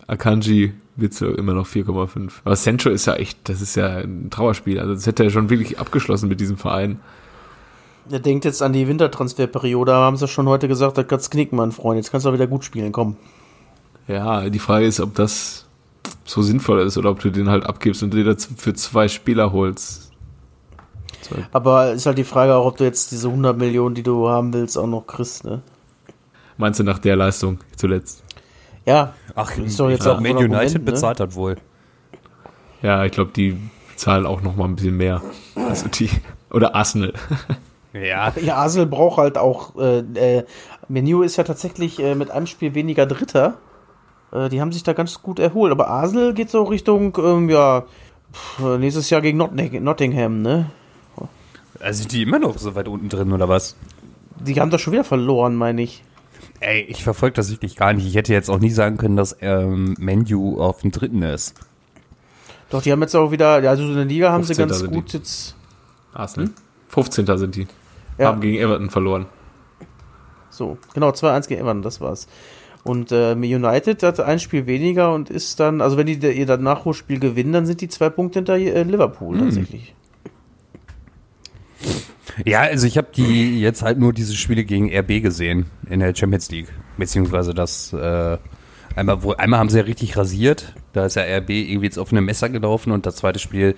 Akanji 0.07 0.73
Witzel 0.95 1.33
immer 1.35 1.53
noch 1.53 1.67
4,5. 1.67 2.31
Aber 2.43 2.55
Sancho 2.55 2.89
ist 2.89 3.07
ja 3.07 3.15
echt, 3.15 3.49
das 3.49 3.61
ist 3.61 3.75
ja 3.75 3.97
ein 3.97 4.29
Trauerspiel. 4.29 4.79
Also 4.79 4.93
das 4.93 5.07
hätte 5.07 5.23
er 5.23 5.31
schon 5.31 5.49
wirklich 5.49 5.79
abgeschlossen 5.79 6.29
mit 6.29 6.39
diesem 6.39 6.57
Verein. 6.57 6.99
Der 8.09 8.19
denkt 8.19 8.45
jetzt 8.45 8.61
an 8.61 8.71
die 8.71 8.87
Wintertransferperiode, 8.87 9.91
da 9.91 9.97
haben 9.97 10.15
sie 10.15 10.27
schon 10.27 10.47
heute 10.47 10.67
gesagt, 10.67 10.97
das 10.99 11.07
kannst 11.07 11.31
knicken, 11.31 11.57
mein 11.57 11.71
Freund. 11.71 11.97
Jetzt 11.97 12.11
kannst 12.11 12.25
du 12.25 12.29
auch 12.29 12.33
wieder 12.33 12.45
gut 12.45 12.63
spielen, 12.63 12.91
komm. 12.91 13.17
Ja, 14.07 14.49
die 14.49 14.59
Frage 14.59 14.85
ist, 14.85 14.99
ob 14.99 15.15
das 15.15 15.65
so 16.25 16.41
sinnvoll 16.41 16.81
ist 16.81 16.97
oder 16.97 17.11
ob 17.11 17.19
du 17.19 17.31
den 17.31 17.49
halt 17.49 17.65
abgibst 17.65 18.03
und 18.03 18.13
dir 18.13 18.23
das 18.23 18.47
für 18.57 18.73
zwei 18.73 19.07
Spieler 19.07 19.51
holst. 19.51 20.11
Aber 21.51 21.91
ist 21.91 22.05
halt 22.05 22.17
die 22.17 22.23
Frage 22.23 22.53
auch, 22.55 22.65
ob 22.65 22.77
du 22.77 22.83
jetzt 22.83 23.11
diese 23.11 23.29
100 23.29 23.57
Millionen, 23.57 23.95
die 23.95 24.03
du 24.03 24.29
haben 24.29 24.53
willst, 24.53 24.77
auch 24.77 24.87
noch 24.87 25.07
kriegst, 25.07 25.43
ne? 25.43 25.61
Meinst 26.57 26.79
du 26.79 26.83
nach 26.83 26.99
der 26.99 27.15
Leistung 27.15 27.59
zuletzt? 27.75 28.23
Ja. 28.85 29.13
Ach, 29.33 29.57
Ist 29.57 29.79
doch 29.79 29.87
ich 29.87 29.93
jetzt 29.93 30.03
glaub, 30.03 30.17
auch 30.17 30.21
Man 30.21 30.37
United 30.37 30.53
Argument, 30.53 30.73
ne? 30.73 30.79
bezahlt 30.79 31.19
hat 31.19 31.35
wohl. 31.35 31.57
Ja, 32.81 33.03
ich 33.03 33.11
glaube, 33.11 33.31
die 33.35 33.57
zahlen 33.95 34.25
auch 34.25 34.41
noch 34.41 34.55
mal 34.55 34.65
ein 34.65 34.75
bisschen 34.75 34.95
mehr. 34.95 35.21
Also 35.55 35.87
die, 35.87 36.09
oder 36.51 36.75
Arsenal. 36.75 37.13
Ja. 37.93 38.33
Ja, 38.41 38.57
Arsenal 38.57 38.87
braucht 38.87 39.19
halt 39.19 39.37
auch, 39.37 39.77
äh, 39.77 39.99
äh, 40.39 40.43
Menu 40.89 41.21
ist 41.21 41.37
ja 41.37 41.45
tatsächlich 41.45 41.97
äh, 41.99 42.13
mit 42.13 42.29
einem 42.29 42.45
Spiel 42.45 42.75
weniger 42.75 43.05
Dritter. 43.05 43.57
Äh, 44.35 44.49
die 44.49 44.61
haben 44.61 44.71
sich 44.71 44.83
da 44.83 44.93
ganz 44.93 45.21
gut 45.21 45.39
erholt. 45.39 45.71
Aber 45.71 45.87
Arsenal 45.87 46.33
geht 46.33 46.49
so 46.49 46.63
Richtung, 46.63 47.17
ähm, 47.23 47.49
ja, 47.49 47.85
nächstes 48.77 49.09
Jahr 49.09 49.21
gegen 49.21 49.37
Notting 49.37 49.83
Nottingham, 49.83 50.41
ne? 50.41 50.71
Also 51.79 51.99
sind 51.99 52.11
die 52.11 52.23
immer 52.23 52.39
noch 52.39 52.57
so 52.57 52.75
weit 52.75 52.87
unten 52.87 53.09
drin, 53.09 53.31
oder 53.31 53.49
was? 53.49 53.75
Die 54.39 54.59
haben 54.59 54.71
das 54.71 54.81
schon 54.81 54.93
wieder 54.93 55.03
verloren, 55.03 55.55
meine 55.55 55.81
ich. 55.81 56.03
Ey, 56.59 56.81
ich 56.81 57.03
verfolge 57.03 57.35
das 57.35 57.51
wirklich 57.51 57.75
gar 57.75 57.93
nicht. 57.93 58.07
Ich 58.07 58.15
hätte 58.15 58.33
jetzt 58.33 58.49
auch 58.49 58.59
nie 58.59 58.69
sagen 58.69 58.97
können, 58.97 59.17
dass 59.17 59.35
ähm, 59.41 59.95
Menu 59.99 60.59
auf 60.59 60.81
dem 60.81 60.91
dritten 60.91 61.21
ist. 61.21 61.53
Doch, 62.69 62.81
die 62.81 62.91
haben 62.91 63.01
jetzt 63.01 63.15
auch 63.15 63.31
wieder, 63.31 63.61
ja, 63.61 63.69
also 63.69 63.83
in 63.83 63.95
der 63.95 64.05
Liga 64.05 64.31
haben 64.31 64.43
sie 64.43 64.55
15. 64.55 64.67
ganz 64.67 64.79
sind 64.79 64.91
gut 64.91 65.13
die. 65.13 65.17
jetzt. 65.17 65.55
Arsenal. 66.13 66.49
15. 66.89 67.37
sind 67.37 67.55
die. 67.55 67.67
Ja. 68.17 68.27
Haben 68.27 68.41
gegen 68.41 68.57
Everton 68.57 68.89
verloren. 68.89 69.25
So, 70.49 70.77
genau, 70.93 71.09
2-1 71.09 71.47
gegen 71.49 71.61
Everton, 71.61 71.81
das 71.81 71.99
war's. 71.99 72.27
Und 72.85 73.11
äh, 73.11 73.33
United 73.33 74.03
hat 74.03 74.19
ein 74.19 74.39
Spiel 74.39 74.67
weniger 74.67 75.11
und 75.11 75.31
ist 75.31 75.59
dann, 75.59 75.81
also 75.81 75.97
wenn 75.97 76.05
die 76.05 76.19
ihr 76.19 76.45
das 76.45 76.59
Nachholspiel 76.59 77.19
gewinnen, 77.19 77.51
dann 77.51 77.65
sind 77.65 77.81
die 77.81 77.87
zwei 77.87 78.11
Punkte 78.11 78.39
hinter 78.39 78.57
äh, 78.57 78.83
Liverpool 78.83 79.39
tatsächlich. 79.39 79.95
Ja, 82.45 82.61
also 82.61 82.85
ich 82.85 82.97
habe 82.99 83.07
die 83.15 83.59
jetzt 83.59 83.81
halt 83.81 83.97
nur 83.97 84.13
diese 84.13 84.35
Spiele 84.35 84.65
gegen 84.65 84.95
RB 84.95 85.23
gesehen 85.23 85.65
in 85.89 85.99
der 85.99 86.13
Champions 86.13 86.51
League. 86.51 86.67
Beziehungsweise 86.95 87.55
das 87.55 87.91
äh, 87.91 88.37
einmal, 88.95 89.23
wo, 89.23 89.31
einmal 89.33 89.59
haben 89.59 89.69
sie 89.69 89.79
ja 89.79 89.83
richtig 89.85 90.15
rasiert. 90.15 90.75
Da 90.93 91.07
ist 91.07 91.15
ja 91.15 91.23
RB 91.23 91.49
irgendwie 91.49 91.87
jetzt 91.87 91.97
auf 91.97 92.11
einem 92.11 92.25
Messer 92.25 92.49
gelaufen 92.49 92.91
und 92.91 93.07
das 93.07 93.15
zweite 93.15 93.39
Spiel 93.39 93.73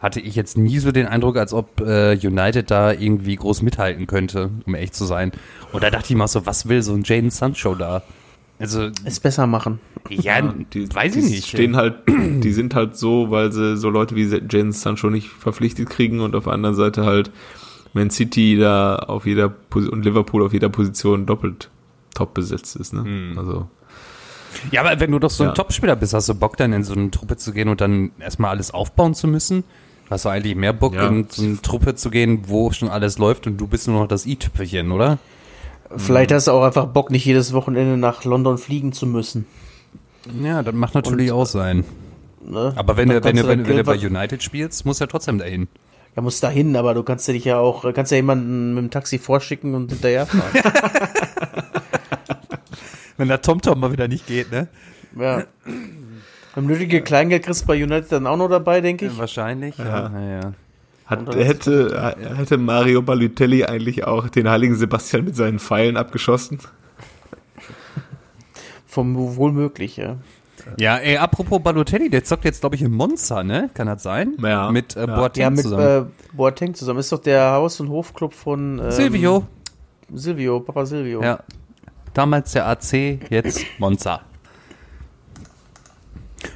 hatte 0.00 0.18
ich 0.18 0.34
jetzt 0.34 0.58
nie 0.58 0.80
so 0.80 0.90
den 0.90 1.06
Eindruck, 1.06 1.36
als 1.36 1.52
ob 1.52 1.80
äh, 1.82 2.18
United 2.20 2.68
da 2.68 2.90
irgendwie 2.90 3.36
groß 3.36 3.62
mithalten 3.62 4.08
könnte, 4.08 4.50
um 4.66 4.74
echt 4.74 4.96
zu 4.96 5.04
sein. 5.04 5.30
Und 5.70 5.84
da 5.84 5.90
dachte 5.90 6.12
ich 6.12 6.16
mal 6.16 6.26
so, 6.26 6.46
was 6.46 6.68
will 6.68 6.82
so 6.82 6.94
ein 6.94 7.04
Jaden 7.04 7.30
Sancho 7.30 7.76
da? 7.76 8.02
Also, 8.60 8.90
Es 9.04 9.18
besser 9.20 9.46
machen. 9.46 9.80
ja, 10.10 10.40
die, 10.42 10.94
weiß 10.94 11.14
die 11.14 11.18
ich 11.20 11.24
nicht. 11.30 11.46
Stehen 11.48 11.76
halt, 11.76 11.94
die 12.08 12.52
sind 12.52 12.74
halt 12.74 12.96
so, 12.96 13.30
weil 13.30 13.50
sie 13.52 13.76
so 13.76 13.88
Leute 13.90 14.14
wie 14.14 14.24
Jaden 14.26 14.72
Sancho 14.72 15.08
nicht 15.10 15.28
verpflichtet 15.28 15.88
kriegen 15.90 16.20
und 16.20 16.36
auf 16.36 16.44
der 16.44 16.52
anderen 16.52 16.74
Seite 16.76 17.04
halt 17.06 17.30
Man 17.94 18.10
City 18.10 18.56
da 18.58 18.96
auf 18.96 19.26
jeder 19.26 19.48
Pos 19.48 19.88
und 19.88 20.04
Liverpool 20.04 20.44
auf 20.44 20.52
jeder 20.52 20.68
Position 20.68 21.26
doppelt 21.26 21.70
top 22.14 22.34
besetzt 22.34 22.76
ist. 22.76 22.92
Ne? 22.92 23.02
Hm. 23.04 23.38
Also 23.38 23.68
Ja, 24.70 24.82
aber 24.82 25.00
wenn 25.00 25.10
du 25.10 25.18
doch 25.18 25.30
so 25.30 25.44
ein 25.44 25.48
Ja. 25.50 25.54
Topspieler 25.54 25.96
bist, 25.96 26.12
hast 26.12 26.28
du 26.28 26.34
Bock 26.34 26.56
dann 26.58 26.72
in 26.74 26.84
so 26.84 26.92
eine 26.92 27.10
Truppe 27.10 27.36
zu 27.38 27.52
gehen 27.52 27.68
und 27.68 27.80
dann 27.80 28.10
erstmal 28.20 28.50
alles 28.50 28.72
aufbauen 28.72 29.14
zu 29.14 29.26
müssen? 29.26 29.64
Hast 30.10 30.24
du 30.24 30.28
eigentlich 30.28 30.56
mehr 30.56 30.72
Bock 30.72 30.94
Ja. 30.94 31.06
in 31.08 31.26
so 31.30 31.42
eine 31.44 31.62
Truppe 31.62 31.94
zu 31.94 32.10
gehen, 32.10 32.42
wo 32.48 32.70
schon 32.72 32.88
alles 32.88 33.16
läuft 33.18 33.46
und 33.46 33.56
du 33.58 33.66
bist 33.68 33.86
nur 33.88 34.00
noch 34.00 34.08
das 34.08 34.26
i-Tüpfelchen, 34.26 34.90
oder? 34.92 35.18
Vielleicht 35.96 36.32
hast 36.32 36.46
du 36.46 36.52
auch 36.52 36.62
einfach 36.62 36.86
Bock, 36.86 37.10
nicht 37.10 37.24
jedes 37.24 37.52
Wochenende 37.52 37.96
nach 37.96 38.24
London 38.24 38.58
fliegen 38.58 38.92
zu 38.92 39.06
müssen. 39.06 39.46
Ja, 40.42 40.62
das 40.62 40.74
macht 40.74 40.94
natürlich 40.94 41.32
auch 41.32 41.46
sein. 41.46 41.84
Ne? 42.44 42.72
Aber 42.76 42.96
wenn 42.96 43.08
wenn 43.08 43.36
du, 43.36 43.46
wenn, 43.46 43.66
wenn 43.66 43.76
du 43.76 43.84
bei 43.84 43.96
United 43.96 44.42
spielst, 44.42 44.86
musst 44.86 45.00
du 45.00 45.04
ja 45.04 45.08
trotzdem 45.08 45.38
dahin. 45.38 45.68
Ja, 46.16 46.22
musst 46.22 46.42
dahin, 46.42 46.76
aber 46.76 46.94
du 46.94 47.02
kannst 47.02 47.26
ja 47.28 47.34
dich 47.34 47.44
ja 47.44 47.58
auch, 47.58 47.92
kannst 47.92 48.12
ja 48.12 48.16
jemanden 48.16 48.74
mit 48.74 48.84
dem 48.84 48.90
Taxi 48.90 49.18
vorschicken 49.18 49.74
und 49.74 49.90
hinterherfahren. 49.90 50.50
Wenn 53.16 53.28
der 53.28 53.42
TomTom 53.42 53.78
mal 53.78 53.92
wieder 53.92 54.08
nicht 54.08 54.26
geht, 54.26 54.50
ne? 54.50 54.68
ja. 55.16 55.44
Beim 56.54 56.66
nötige 56.66 57.02
Kleingeld 57.02 57.44
kriegst 57.44 57.62
du 57.62 57.66
bei 57.66 57.82
United 57.82 58.10
dann 58.10 58.26
auch 58.26 58.36
noch 58.36 58.48
dabei, 58.48 58.80
denke 58.80 59.06
ich. 59.06 59.18
Wahrscheinlich. 59.18 59.78
Ja. 59.78 60.10
Ja, 60.10 60.52
hat, 61.10 61.18
Und 61.20 61.28
dann 61.28 61.38
hätte, 61.42 62.14
hätte 62.36 62.56
Mario 62.56 63.02
Balotelli 63.02 63.64
eigentlich 63.64 64.04
auch 64.04 64.28
den 64.28 64.48
heiligen 64.48 64.76
Sebastian 64.76 65.24
mit 65.24 65.36
seinen 65.36 65.58
Pfeilen 65.58 65.96
abgeschossen? 65.96 66.58
Vom 68.86 69.36
wohl 69.36 69.52
möglich, 69.52 69.96
ja. 69.96 70.16
ja, 70.76 70.96
ey, 70.96 71.16
apropos 71.16 71.62
Balotelli, 71.62 72.10
der 72.10 72.24
zockt 72.24 72.44
jetzt, 72.44 72.60
glaube 72.60 72.74
ich, 72.76 72.82
in 72.82 72.90
Monza, 72.92 73.42
ne? 73.44 73.70
Kann 73.74 73.86
das 73.86 74.02
sein? 74.02 74.34
Ja. 74.42 74.70
Mit 74.72 74.96
äh, 74.96 75.06
Ja. 75.06 75.16
Boateng 75.16 75.42
Ja, 75.42 75.50
mit 75.50 75.60
zusammen. 75.62 75.82
äh, 76.08 76.34
Boateng 76.36 76.74
zusammen. 76.74 76.98
Ist 76.98 77.12
doch 77.12 77.20
der 77.20 77.52
Haus- 77.52 77.78
und 77.80 77.88
Hofclub 77.88 78.34
von 78.34 78.78
ähm, 78.80 78.90
Silvio. 78.90 79.46
Silvio, 80.12 80.58
Papa 80.60 80.86
Silvio. 80.86 81.22
Ja. 81.22 81.38
Damals 82.14 82.52
der 82.52 82.66
AC, 82.66 83.20
jetzt 83.30 83.64
Monza. 83.78 84.22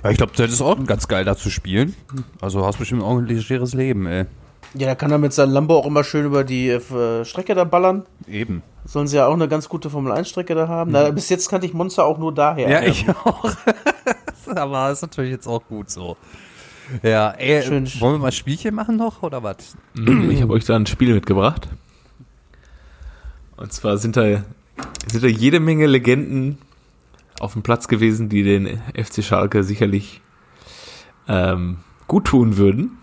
Ja, 0.02 0.10
ich 0.10 0.16
glaube, 0.16 0.32
das 0.34 0.50
ist 0.50 0.60
auch 0.60 0.82
ganz 0.86 1.06
geil, 1.06 1.24
da 1.24 1.36
zu 1.36 1.50
spielen. 1.50 1.94
Also 2.40 2.66
hast 2.66 2.78
bestimmt 2.78 3.02
auch 3.02 3.16
ein 3.18 3.26
legeres 3.26 3.74
Leben, 3.74 4.06
ey. 4.06 4.24
Ja, 4.76 4.88
da 4.88 4.94
kann 4.94 5.10
er 5.10 5.18
mit 5.18 5.32
seinem 5.32 5.52
Lambo 5.52 5.76
auch 5.76 5.86
immer 5.86 6.02
schön 6.02 6.26
über 6.26 6.42
die 6.42 6.68
äh, 6.68 7.24
Strecke 7.24 7.54
da 7.54 7.64
ballern. 7.64 8.04
Eben. 8.28 8.62
Sollen 8.84 9.06
sie 9.06 9.16
ja 9.16 9.26
auch 9.26 9.34
eine 9.34 9.48
ganz 9.48 9.68
gute 9.68 9.88
Formel-1-Strecke 9.88 10.54
da 10.54 10.68
haben. 10.68 10.90
Na, 10.90 11.10
bis 11.10 11.28
jetzt 11.28 11.48
kannte 11.48 11.66
ich 11.66 11.74
Monster 11.74 12.04
auch 12.04 12.18
nur 12.18 12.34
daher. 12.34 12.68
Ja, 12.68 12.82
ich 12.82 13.08
auch. 13.08 13.52
Aber 14.54 14.90
ist 14.90 15.02
natürlich 15.02 15.30
jetzt 15.30 15.46
auch 15.46 15.64
gut 15.66 15.90
so. 15.90 16.16
Ja, 17.02 17.30
ey, 17.30 17.62
Schön. 17.62 17.88
wollen 18.00 18.16
wir 18.16 18.18
mal 18.18 18.32
Spielchen 18.32 18.74
machen 18.74 18.96
noch 18.96 19.22
oder 19.22 19.42
was? 19.42 19.76
Ich 20.30 20.42
habe 20.42 20.52
euch 20.52 20.64
da 20.64 20.76
ein 20.76 20.86
Spiel 20.86 21.14
mitgebracht. 21.14 21.68
Und 23.56 23.72
zwar 23.72 23.96
sind 23.96 24.16
da, 24.16 24.42
sind 25.10 25.22
da 25.22 25.28
jede 25.28 25.60
Menge 25.60 25.86
Legenden 25.86 26.58
auf 27.40 27.52
dem 27.52 27.62
Platz 27.62 27.88
gewesen, 27.88 28.28
die 28.28 28.42
den 28.42 28.80
FC 28.94 29.22
Schalke 29.22 29.62
sicherlich 29.62 30.20
ähm, 31.28 31.78
gut 32.06 32.26
tun 32.26 32.56
würden, 32.56 32.98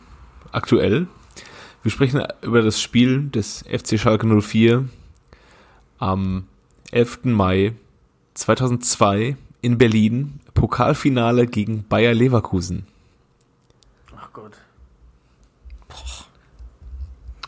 aktuell. 0.52 1.08
Wir 1.84 1.92
sprechen 1.92 2.24
über 2.42 2.62
das 2.62 2.80
Spiel 2.80 3.30
des 3.30 3.64
FC 3.68 4.00
Schalke 4.00 4.28
04 4.28 4.88
am 5.98 6.46
11. 6.92 7.20
Mai 7.24 7.74
2002 8.36 9.36
in 9.62 9.78
Berlin, 9.78 10.40
Pokalfinale 10.54 11.48
gegen 11.48 11.84
Bayer 11.88 12.14
Leverkusen. 12.14 12.86
Ach 14.16 14.30
Gott. 14.32 14.54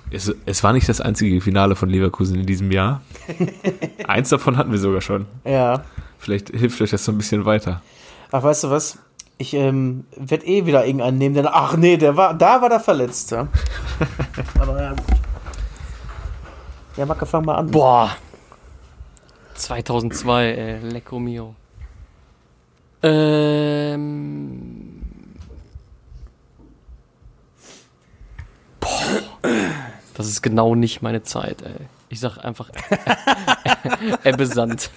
Es, 0.09 0.31
es 0.45 0.63
war 0.63 0.73
nicht 0.73 0.87
das 0.87 1.01
einzige 1.01 1.41
Finale 1.41 1.75
von 1.75 1.89
Leverkusen 1.89 2.39
in 2.39 2.45
diesem 2.45 2.71
Jahr. 2.71 3.01
Eins 4.07 4.29
davon 4.29 4.57
hatten 4.57 4.71
wir 4.71 4.77
sogar 4.77 5.01
schon. 5.01 5.25
Ja. 5.43 5.85
Vielleicht 6.19 6.49
hilft 6.49 6.79
euch 6.81 6.91
das 6.91 7.03
so 7.03 7.11
ein 7.11 7.17
bisschen 7.17 7.45
weiter. 7.45 7.81
Ach, 8.31 8.43
weißt 8.43 8.65
du 8.65 8.69
was? 8.69 8.99
Ich 9.37 9.53
ähm, 9.53 10.05
werde 10.15 10.45
eh 10.45 10.65
wieder 10.65 10.85
irgendeinen 10.85 11.17
nehmen, 11.17 11.35
der. 11.35 11.53
Ach 11.53 11.75
nee, 11.75 11.97
der 11.97 12.15
war, 12.15 12.33
da 12.33 12.61
war 12.61 12.69
der 12.69 12.79
verletzt, 12.79 13.31
ja. 13.31 13.47
Aber 14.59 14.81
ja, 14.81 14.89
gut. 14.91 15.03
Ja, 16.95 17.05
Macke, 17.05 17.25
fang 17.25 17.45
mal 17.45 17.55
an. 17.55 17.71
Boah. 17.71 18.15
2002, 19.55 20.45
ey, 20.45 20.79
Lecco 20.79 21.19
mio. 21.19 21.55
Ähm. 23.01 25.01
Boah. 28.79 29.01
Das 30.13 30.27
ist 30.27 30.43
genau 30.43 30.75
nicht 30.75 31.01
meine 31.01 31.23
Zeit, 31.23 31.63
ey. 31.63 31.87
Ich 32.09 32.19
sag 32.19 32.37
einfach 32.37 32.69
Ebbe 34.23 34.45
Sand. 34.45 34.91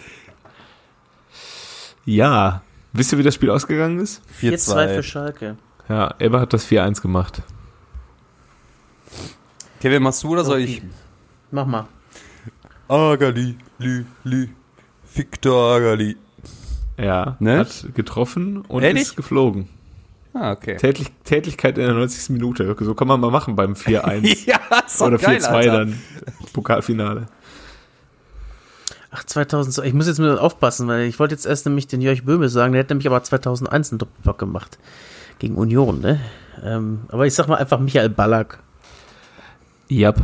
Ja. 2.04 2.60
Wisst 2.96 3.12
ihr, 3.12 3.18
wie 3.18 3.22
das 3.22 3.34
Spiel 3.34 3.50
ausgegangen 3.50 3.98
ist? 4.00 4.22
4-2 4.40 4.94
für 4.94 5.02
Schalke. 5.02 5.56
Ja, 5.88 6.14
Ebbe 6.18 6.40
hat 6.40 6.52
das 6.52 6.66
4-1 6.66 7.00
gemacht. 7.02 7.42
Kevin, 9.80 10.02
machst 10.02 10.22
du 10.22 10.30
oder 10.30 10.44
soll 10.44 10.60
ich? 10.60 10.82
Mach 11.50 11.66
mal. 11.66 11.86
Agali, 12.88 13.56
Lü, 13.78 14.04
Lü, 14.24 14.48
Victor 15.14 15.76
Agali. 15.76 16.16
Ja, 16.98 17.36
Ne? 17.40 17.58
hat 17.58 17.86
getroffen 17.94 18.62
und 18.62 18.82
Ehrlich? 18.82 19.02
ist 19.02 19.16
geflogen. 19.16 19.68
Ah, 20.32 20.52
okay. 20.52 20.76
Tätlich, 20.76 21.08
Tätlichkeit 21.24 21.78
in 21.78 21.84
der 21.84 21.94
90. 21.94 22.30
Minute. 22.30 22.74
So 22.80 22.94
kann 22.94 23.08
man 23.08 23.20
mal 23.20 23.30
machen 23.30 23.56
beim 23.56 23.72
4-1. 23.74 24.46
ja, 24.46 24.58
ist 24.86 25.00
Oder 25.02 25.18
geil, 25.18 25.38
4-2 25.38 25.44
Alter. 25.46 25.78
dann. 25.78 26.02
Pokalfinale. 26.52 27.26
Ach, 29.16 29.24
2002. 29.24 29.86
Ich 29.86 29.94
muss 29.94 30.06
jetzt 30.06 30.18
mal 30.18 30.38
aufpassen, 30.38 30.88
weil 30.88 31.04
ich 31.06 31.18
wollte 31.18 31.34
jetzt 31.34 31.46
erst 31.46 31.64
nämlich 31.64 31.86
den 31.86 32.02
Jörg 32.02 32.24
Böhme 32.24 32.50
sagen, 32.50 32.72
der 32.74 32.80
hat 32.80 32.90
nämlich 32.90 33.06
aber 33.06 33.22
2001 33.22 33.92
einen 33.92 33.98
Doppelpack 33.98 34.36
gemacht. 34.38 34.78
Gegen 35.38 35.56
Union, 35.56 36.00
ne? 36.00 36.20
Ähm, 36.62 37.00
aber 37.08 37.26
ich 37.26 37.34
sag 37.34 37.48
mal 37.48 37.56
einfach 37.56 37.78
Michael 37.78 38.10
Ballack. 38.10 38.58
Yep. 39.90 40.20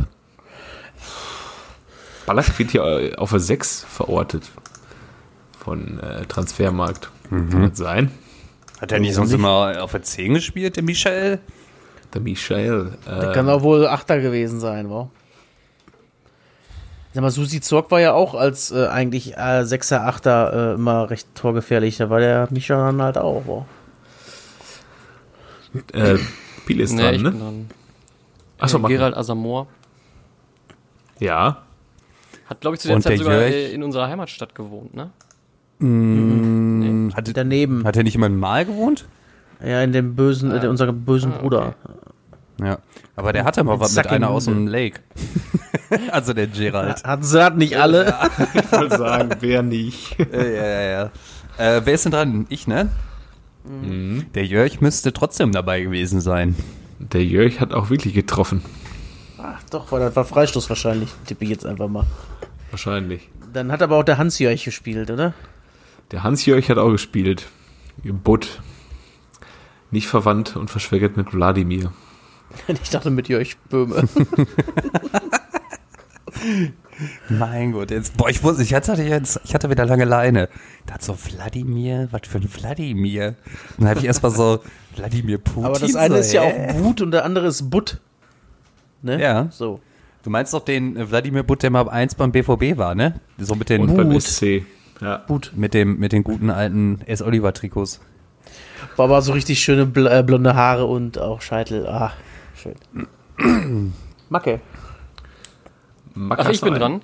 Ballack 2.27 2.59
wird 2.59 2.71
hier 2.71 3.13
auf 3.17 3.31
der 3.31 3.39
6 3.39 3.85
verortet. 3.89 4.51
Von 5.59 5.99
äh, 5.99 6.25
Transfermarkt. 6.25 7.09
Kann 7.29 7.69
das 7.69 7.77
sein? 7.77 8.11
Hat 8.79 8.91
er 8.91 8.99
nicht 8.99 9.15
sonst 9.15 9.31
immer 9.31 9.81
auf 9.81 9.91
der 9.91 10.03
10 10.03 10.35
gespielt, 10.35 10.75
der 10.75 10.83
Michael? 10.83 11.39
Der 12.13 12.21
Michael. 12.21 12.97
Der 13.07 13.31
Äh, 13.31 13.33
kann 13.33 13.49
auch 13.49 13.63
wohl 13.63 13.87
Achter 13.87 14.19
gewesen 14.19 14.59
sein, 14.59 14.89
wa? 14.89 15.09
Sag 17.13 17.21
mal, 17.21 17.29
Susi 17.29 17.61
Zorg 17.61 17.91
war 17.91 17.99
ja 18.01 18.13
auch 18.13 18.33
als 18.33 18.71
äh, 18.71 18.87
eigentlich 18.87 19.37
äh, 19.37 19.65
Sechser, 19.65 20.07
Achter 20.07 20.71
äh, 20.71 20.73
immer 20.75 21.09
recht 21.11 21.27
torgefährlich. 21.35 21.97
Da 21.97 22.09
war 22.09 22.19
der 22.19 22.47
Micha 22.51 22.75
dann 22.75 23.01
halt 23.01 23.17
auch, 23.19 23.43
wa? 23.47 23.65
äh, 25.93 26.17
Piel 26.65 26.79
ist 26.81 26.93
Nee, 26.93 27.01
dran, 27.03 27.15
ich 27.15 27.21
ne? 27.21 27.31
bin 27.31 27.39
dran. 27.39 27.69
Achso, 28.59 28.79
Äh, 28.79 28.87
Gerald 28.87 29.15
Asamoah 29.15 29.67
Ja. 31.19 31.63
hat, 32.49 32.61
glaube 32.61 32.75
ich, 32.75 32.81
zu 32.81 32.87
der 32.87 32.97
Und 32.97 33.03
Zeit 33.03 33.11
der 33.11 33.17
sogar 33.19 33.33
Jörg? 33.41 33.53
äh, 33.53 33.71
in 33.73 33.83
unserer 33.83 34.07
Heimatstadt 34.07 34.55
gewohnt, 34.55 34.95
ne? 34.95 35.09
Hm, 35.79 37.11
Hat, 37.15 37.29
Daneben. 37.35 37.83
hat 37.85 37.97
er 37.97 38.03
nicht 38.03 38.15
immer 38.15 38.27
in 38.27 38.37
Mal 38.37 38.65
gewohnt? 38.65 39.05
Ja, 39.63 39.81
in 39.81 39.91
dem 39.91 40.15
bösen, 40.15 40.51
äh, 40.51 40.67
unserem 40.67 41.03
bösen 41.05 41.33
Ah, 41.33 41.37
Bruder. 41.41 41.75
Ja. 42.59 42.79
Aber 43.15 43.33
der 43.33 43.45
hatte 43.45 43.63
mal 43.63 43.79
was 43.79 43.95
mit 43.95 44.07
einer 44.07 44.29
aus 44.29 44.45
dem 44.45 44.67
Lake. 44.67 45.01
also 46.11 46.33
der 46.33 46.47
Gerald. 46.47 47.03
Hatten 47.03 47.23
sie 47.23 47.43
hatten 47.43 47.57
nicht 47.57 47.77
alle. 47.77 48.15
Ich 48.53 48.71
wollte 48.71 48.97
sagen, 48.97 49.29
wer 49.39 49.63
nicht. 49.63 50.17
ja, 50.31 50.43
ja, 50.43 50.81
ja. 50.81 51.11
Äh, 51.57 51.81
wer 51.83 51.93
ist 51.93 52.05
denn 52.05 52.11
dran? 52.11 52.45
Ich, 52.49 52.67
ne? 52.67 52.89
Der 54.35 54.45
Jörg 54.45 54.81
müsste 54.81 55.13
trotzdem 55.13 55.53
dabei 55.53 55.81
gewesen 55.81 56.19
sein. 56.19 56.55
Der 56.99 57.23
Jörg 57.23 57.61
hat 57.61 57.73
auch 57.73 57.89
wirklich 57.89 58.13
getroffen. 58.13 58.61
Ach 59.37 59.61
doch, 59.69 59.91
war, 59.91 59.99
das 59.99 60.15
war 60.15 60.25
Freistoß 60.25 60.67
wahrscheinlich. 60.69 61.09
Tippe 61.25 61.45
ich 61.45 61.49
jetzt 61.49 61.65
einfach 61.65 61.87
mal. 61.87 62.05
Wahrscheinlich. 62.71 63.29
Dann 63.53 63.71
hat 63.71 63.81
aber 63.81 63.97
auch 63.97 64.03
der 64.03 64.17
Hans-Jörg 64.17 64.63
gespielt, 64.63 65.11
oder? 65.11 65.33
Der 66.11 66.23
Hans-Jörg 66.23 66.67
hat 66.69 66.77
auch 66.77 66.91
gespielt. 66.91 67.47
Im 68.03 68.19
Butt. 68.19 68.61
Nicht 69.91 70.07
verwandt 70.07 70.55
und 70.55 70.69
verschwägert 70.69 71.17
mit 71.17 71.33
Wladimir. 71.33 71.93
Ich 72.67 72.89
dachte 72.89 73.09
mit 73.09 73.27
Jörg 73.27 73.55
Böhme. 73.69 74.07
Mein 77.29 77.71
Gott, 77.71 77.91
jetzt, 77.91 78.17
boah, 78.17 78.29
ich 78.29 78.43
wusste, 78.43 78.63
ich 78.63 78.73
hatte 78.73 78.93
jetzt, 79.01 79.39
ich 79.43 79.53
hatte 79.55 79.69
wieder 79.69 79.85
lange 79.85 80.05
Leine. 80.05 80.49
Da 80.85 80.95
hat 80.95 81.03
so 81.03 81.17
Wladimir, 81.17 82.07
was 82.11 82.21
für 82.27 82.37
ein 82.37 82.47
Wladimir? 82.53 83.35
Dann 83.77 83.89
habe 83.89 83.99
ich 83.99 84.05
erst 84.05 84.23
mal 84.23 84.29
so, 84.29 84.59
Wladimir 84.95 85.37
Putin. 85.37 85.65
Aber 85.65 85.79
das 85.79 85.95
eine 85.95 86.15
so, 86.15 86.19
ist 86.19 86.33
ja 86.33 86.41
auch 86.41 86.73
But 86.81 87.01
und 87.01 87.11
der 87.11 87.25
andere 87.25 87.47
ist 87.47 87.69
Butt. 87.69 87.99
Ne? 89.01 89.21
Ja. 89.21 89.47
So. 89.51 89.79
Du 90.23 90.29
meinst 90.29 90.53
doch 90.53 90.63
den 90.63 90.95
äh, 90.95 91.09
Wladimir 91.09 91.43
Butt, 91.43 91.63
der 91.63 91.69
mal 91.69 91.89
eins 91.89 92.15
beim 92.15 92.31
BVB 92.31 92.77
war, 92.77 92.95
ne? 92.95 93.19
So 93.37 93.55
mit 93.55 93.69
den, 93.69 93.81
Und 93.81 93.95
beim 93.95 94.11
Gut. 94.11 94.21
SC. 94.21 94.63
Ja. 95.01 95.17
But. 95.27 95.51
mit 95.55 95.73
dem, 95.73 95.99
mit 95.99 96.13
den 96.13 96.23
guten 96.23 96.49
alten 96.49 97.01
S. 97.05 97.21
Oliver 97.21 97.53
Trikots. 97.53 97.99
War 98.95 99.05
aber 99.05 99.21
so 99.21 99.33
richtig 99.33 99.59
schöne 99.59 99.85
bl 99.85 100.07
äh, 100.07 100.23
blonde 100.23 100.55
Haare 100.55 100.85
und 100.85 101.17
auch 101.17 101.41
Scheitel. 101.41 101.87
Ah, 101.87 102.13
schön. 102.63 103.93
Macke. 104.29 104.61
Ach, 106.29 106.49
ich 106.49 106.61
bin 106.61 106.73
dran. 106.75 107.01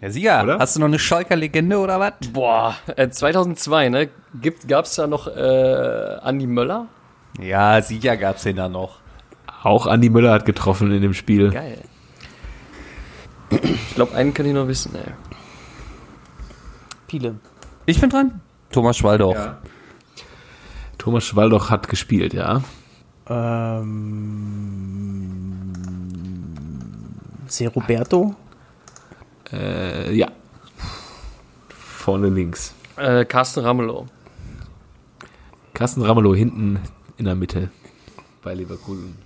Ja, 0.00 0.10
Sieger, 0.10 0.42
Oder? 0.42 0.58
hast 0.58 0.76
du 0.76 0.80
noch 0.80 0.88
eine 0.88 0.98
Schalker 0.98 1.36
Legende 1.36 1.78
oder 1.78 1.98
was? 1.98 2.12
Boah, 2.32 2.76
äh, 2.96 3.08
2002, 3.08 3.88
ne? 3.88 4.10
Gibt, 4.40 4.68
gab's 4.68 4.94
da 4.96 5.06
noch 5.06 5.26
äh, 5.26 6.16
Andi 6.20 6.46
Möller? 6.46 6.86
Ja, 7.40 7.80
Sieger 7.80 8.16
gab's 8.16 8.42
den 8.42 8.56
da 8.56 8.68
noch. 8.68 8.98
Auch 9.62 9.86
Andi 9.86 10.10
Müller 10.10 10.32
hat 10.32 10.44
getroffen 10.44 10.92
in 10.92 11.00
dem 11.00 11.14
Spiel. 11.14 11.50
Geil. 11.50 11.80
Ich 13.50 13.94
glaube, 13.94 14.14
einen 14.14 14.34
kann 14.34 14.44
ich 14.44 14.52
noch 14.52 14.68
wissen, 14.68 14.94
ey. 14.94 15.12
Piele. 17.06 17.36
Ich 17.86 18.00
bin 18.00 18.10
dran. 18.10 18.40
Thomas 18.70 18.98
Schwaldorf. 18.98 19.54
Thomas 20.98 21.24
Schwaldoch 21.24 21.70
hat 21.70 21.88
gespielt, 21.88 22.34
ja. 22.34 22.62
Ähm. 23.28 24.92
Se 27.48 27.68
Roberto? 27.68 28.34
Äh, 29.52 30.14
ja. 30.14 30.28
Vorne 31.68 32.28
links. 32.28 32.74
Äh, 32.96 33.24
Carsten 33.24 33.60
Ramelow. 33.60 34.06
Carsten 35.74 36.02
Ramelow 36.02 36.34
hinten 36.34 36.78
in 37.16 37.24
der 37.24 37.34
Mitte 37.34 37.70
bei 38.42 38.54
Leverkusen. 38.54 39.16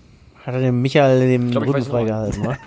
Hat 0.45 0.55
er 0.55 0.61
dem 0.61 0.81
Michael 0.81 1.21
den 1.21 1.51
glaub, 1.51 1.67
Rücken 1.67 1.85
freigehalten, 1.85 2.45
wa? 2.45 2.57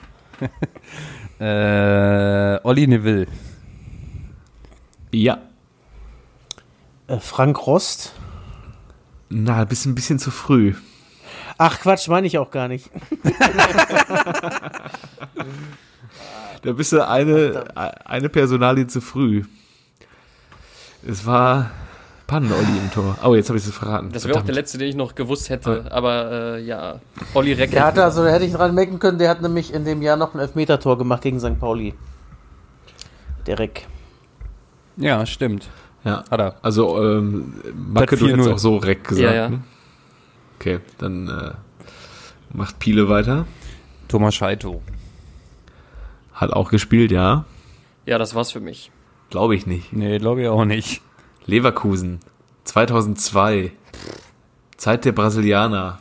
Äh, 1.39 2.59
Olli 2.63 2.87
Neville. 2.87 3.27
Ja. 5.11 5.39
äh, 7.07 7.19
Frank 7.19 7.67
Rost? 7.67 8.13
Na, 9.29 9.65
bisschen, 9.65 9.91
ein 9.91 9.95
bisschen 9.95 10.19
zu 10.19 10.31
früh. 10.31 10.73
Ach 11.57 11.79
Quatsch, 11.79 12.07
meine 12.07 12.27
ich 12.27 12.37
auch 12.37 12.51
gar 12.51 12.67
nicht. 12.67 12.89
Da 16.63 16.71
bist 16.71 16.93
du 16.93 17.05
eine, 17.05 17.65
eine 18.05 18.29
Personalie 18.29 18.87
zu 18.87 19.01
früh. 19.01 19.43
Es 21.05 21.25
war 21.25 21.71
Pannen-Olli 22.27 22.77
im 22.81 22.91
Tor. 22.91 23.17
Oh, 23.23 23.35
jetzt 23.35 23.49
habe 23.49 23.59
ich 23.59 23.65
es 23.65 23.73
verraten. 23.73 24.11
Das 24.13 24.25
wäre 24.25 24.39
auch 24.39 24.43
der 24.43 24.55
letzte, 24.55 24.77
den 24.77 24.87
ich 24.87 24.95
noch 24.95 25.13
gewusst 25.13 25.49
hätte. 25.49 25.85
Aber 25.91 26.31
äh, 26.31 26.61
ja, 26.63 27.01
Olli 27.33 27.51
Recke. 27.53 27.73
Der 27.73 27.85
hatte, 27.85 28.03
also 28.03 28.23
da 28.23 28.29
hätte 28.29 28.45
ich 28.45 28.53
dran 28.53 28.73
merken 28.73 28.99
können, 28.99 29.17
der 29.17 29.29
hat 29.29 29.41
nämlich 29.41 29.73
in 29.73 29.83
dem 29.83 30.01
Jahr 30.01 30.15
noch 30.15 30.33
ein 30.33 30.39
Elfmeter-Tor 30.39 30.97
gemacht 30.97 31.21
gegen 31.21 31.39
St. 31.39 31.59
Pauli. 31.59 31.93
Der 33.45 33.59
Reck. 33.59 33.85
Ja, 34.95 35.25
stimmt. 35.25 35.69
Ja. 36.05 36.23
Hat 36.31 36.39
er. 36.39 36.55
Also, 36.61 37.01
ähm, 37.03 37.55
Macke, 37.75 38.15
du 38.15 38.25
4-0. 38.25 38.31
hättest 38.31 38.49
auch 38.49 38.59
so 38.59 38.77
Reck 38.77 39.03
gesagt. 39.03 39.23
Ja, 39.25 39.33
ja. 39.33 39.49
Ne? 39.49 39.61
Okay, 40.63 40.79
dann 40.97 41.27
äh, 41.27 41.51
macht 42.53 42.79
Piele 42.79 43.09
weiter. 43.09 43.45
Thomas 44.07 44.33
Scheito. 44.33 44.81
Hat 46.31 46.53
auch 46.53 46.69
gespielt, 46.71 47.11
ja. 47.11 47.43
Ja, 48.05 48.17
das 48.17 48.33
war's 48.33 48.53
für 48.53 48.61
mich. 48.61 48.89
Glaube 49.29 49.57
ich 49.57 49.67
nicht. 49.67 49.91
Nee, 49.91 50.19
glaube 50.19 50.41
ich 50.41 50.47
auch 50.47 50.63
nicht. 50.63 51.01
Leverkusen, 51.45 52.21
2002. 52.63 53.73
Zeit 54.77 55.03
der 55.03 55.11
Brasilianer. 55.11 55.99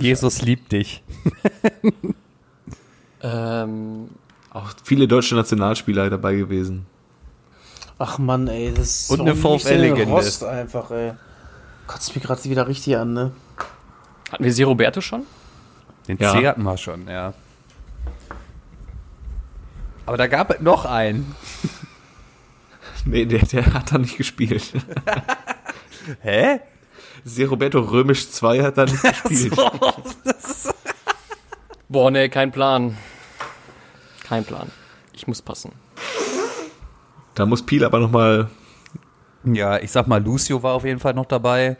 Jesus 0.00 0.40
liebt 0.40 0.72
dich. 0.72 1.02
Ähm, 3.22 4.08
Auch 4.48 4.70
viele 4.82 5.06
deutsche 5.06 5.34
Nationalspieler 5.34 6.08
dabei 6.08 6.36
gewesen. 6.36 6.86
Ach 7.98 8.16
Mann, 8.16 8.48
ey, 8.48 8.72
das 8.74 9.02
ist 9.02 9.10
Und 9.10 9.18
so 9.18 9.22
eine 9.24 9.32
ein 9.32 9.36
VfL-Legende. 9.36 10.14
Rost 10.14 10.42
einfach, 10.42 10.90
ey. 10.90 11.12
Kotzt 11.90 12.14
mich 12.14 12.22
gerade 12.22 12.44
wieder 12.44 12.68
richtig 12.68 12.96
an, 12.96 13.14
ne? 13.14 13.32
hatten 14.30 14.44
wir 14.44 14.52
Sie 14.52 14.62
Roberto 14.62 15.00
schon? 15.00 15.26
Den 16.06 16.18
Ja. 16.18 16.30
C 16.32 16.46
hatten 16.46 16.62
wir 16.62 16.76
schon, 16.76 17.08
ja. 17.08 17.34
Aber 20.06 20.16
da 20.16 20.28
gab 20.28 20.52
es 20.52 20.60
noch 20.60 20.84
einen. 20.84 21.34
Nee, 23.06 23.24
der, 23.24 23.40
der 23.40 23.72
hat 23.72 23.90
da 23.92 23.98
nicht 23.98 24.18
gespielt. 24.18 24.72
Hä? 26.20 26.60
Sie 27.24 27.44
Roberto 27.44 27.80
Römisch 27.80 28.30
2 28.30 28.62
hat 28.62 28.76
da 28.78 28.84
nicht 28.84 29.02
gespielt. 29.24 29.56
Boah, 31.88 32.10
nee, 32.10 32.28
kein 32.28 32.52
Plan. 32.52 32.96
Kein 34.28 34.44
Plan. 34.44 34.70
Ich 35.14 35.26
muss 35.26 35.40
passen. 35.40 35.72
Da 37.34 37.46
muss 37.46 37.64
Piel 37.64 37.84
aber 37.84 38.00
nochmal, 38.00 38.50
Ja, 39.44 39.78
ich 39.78 39.90
sag 39.90 40.06
mal, 40.06 40.22
Lucio 40.22 40.62
war 40.62 40.74
auf 40.74 40.84
jeden 40.84 41.00
Fall 41.00 41.14
noch 41.14 41.26
dabei. 41.26 41.76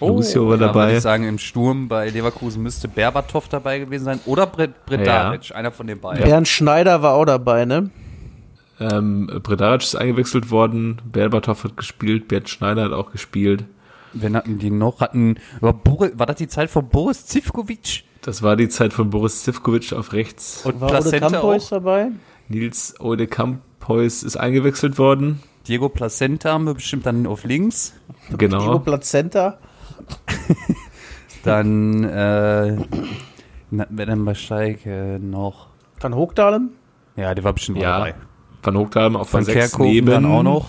Lucio 0.00 0.42
war 0.48 0.54
Ja, 0.54 0.60
würde 0.60 0.64
dabei. 0.66 0.96
ich 0.96 1.02
sagen, 1.02 1.24
im 1.28 1.38
Sturm 1.38 1.88
bei 1.88 2.08
Leverkusen 2.08 2.62
müsste 2.62 2.88
Berbatov 2.88 3.48
dabei 3.48 3.80
gewesen 3.80 4.04
sein. 4.04 4.20
Oder 4.26 4.46
Bred 4.46 4.86
Bredaric, 4.86 5.54
einer 5.54 5.72
von 5.72 5.86
den 5.86 6.00
beiden. 6.00 6.24
Bernd 6.24 6.48
Schneider 6.48 7.02
war 7.02 7.14
auch 7.14 7.24
dabei, 7.26 7.64
ne? 7.64 7.90
Ähm, 8.78 9.26
Bredaric 9.42 9.82
ist 9.82 9.94
eingewechselt 9.94 10.50
worden, 10.50 11.02
Berbatov 11.04 11.64
hat 11.64 11.76
gespielt, 11.76 12.28
Bert 12.28 12.48
Schneider 12.48 12.84
hat 12.84 12.92
auch 12.92 13.12
gespielt. 13.12 13.64
Wen 14.14 14.34
hatten 14.34 14.58
die 14.58 14.70
noch? 14.70 15.00
Hatten, 15.00 15.36
war, 15.60 15.74
Boris, 15.74 16.12
war 16.16 16.26
das 16.26 16.36
die 16.36 16.48
Zeit 16.48 16.70
von 16.70 16.88
Boris 16.88 17.26
Zivkovic? 17.26 18.04
Das 18.22 18.42
war 18.42 18.56
die 18.56 18.68
Zeit 18.68 18.92
von 18.92 19.10
Boris 19.10 19.42
Zivkovic 19.44 19.92
auf 19.92 20.12
rechts. 20.12 20.64
Und 20.64 20.80
War 20.80 20.98
Ode 20.98 21.20
Campois 21.20 21.56
auch? 21.66 21.68
dabei? 21.70 22.08
Nils 22.48 22.94
Ode 23.00 23.26
Campois 23.26 24.22
ist 24.24 24.36
eingewechselt 24.36 24.98
worden. 24.98 25.40
Diego 25.66 25.88
Placenta 25.88 26.52
haben 26.52 26.64
wir 26.64 26.74
bestimmt 26.74 27.06
dann 27.06 27.26
auf 27.26 27.44
links. 27.44 27.94
Diego 28.28 28.36
Genau. 28.38 28.78
Plazenta? 28.80 29.58
Dann, 31.42 32.04
äh, 32.04 32.76
na, 33.70 33.86
wer 33.88 34.06
denn 34.06 34.24
bei 34.24 34.34
Schalke 34.34 35.18
noch? 35.22 35.68
Van 35.98 36.14
Hoogdalem? 36.14 36.70
Ja, 37.16 37.34
der 37.34 37.44
war 37.44 37.52
bestimmt 37.54 37.78
Ja. 37.78 37.98
dabei. 37.98 38.14
Van 38.62 38.76
Hoogdalem 38.76 39.16
auf 39.16 39.32
Van 39.32 39.44
der 39.44 39.54
6 39.54 39.70
Kerkhoven 39.70 39.92
neben. 39.92 40.06
dann 40.06 40.26
auch 40.26 40.42
noch. 40.42 40.68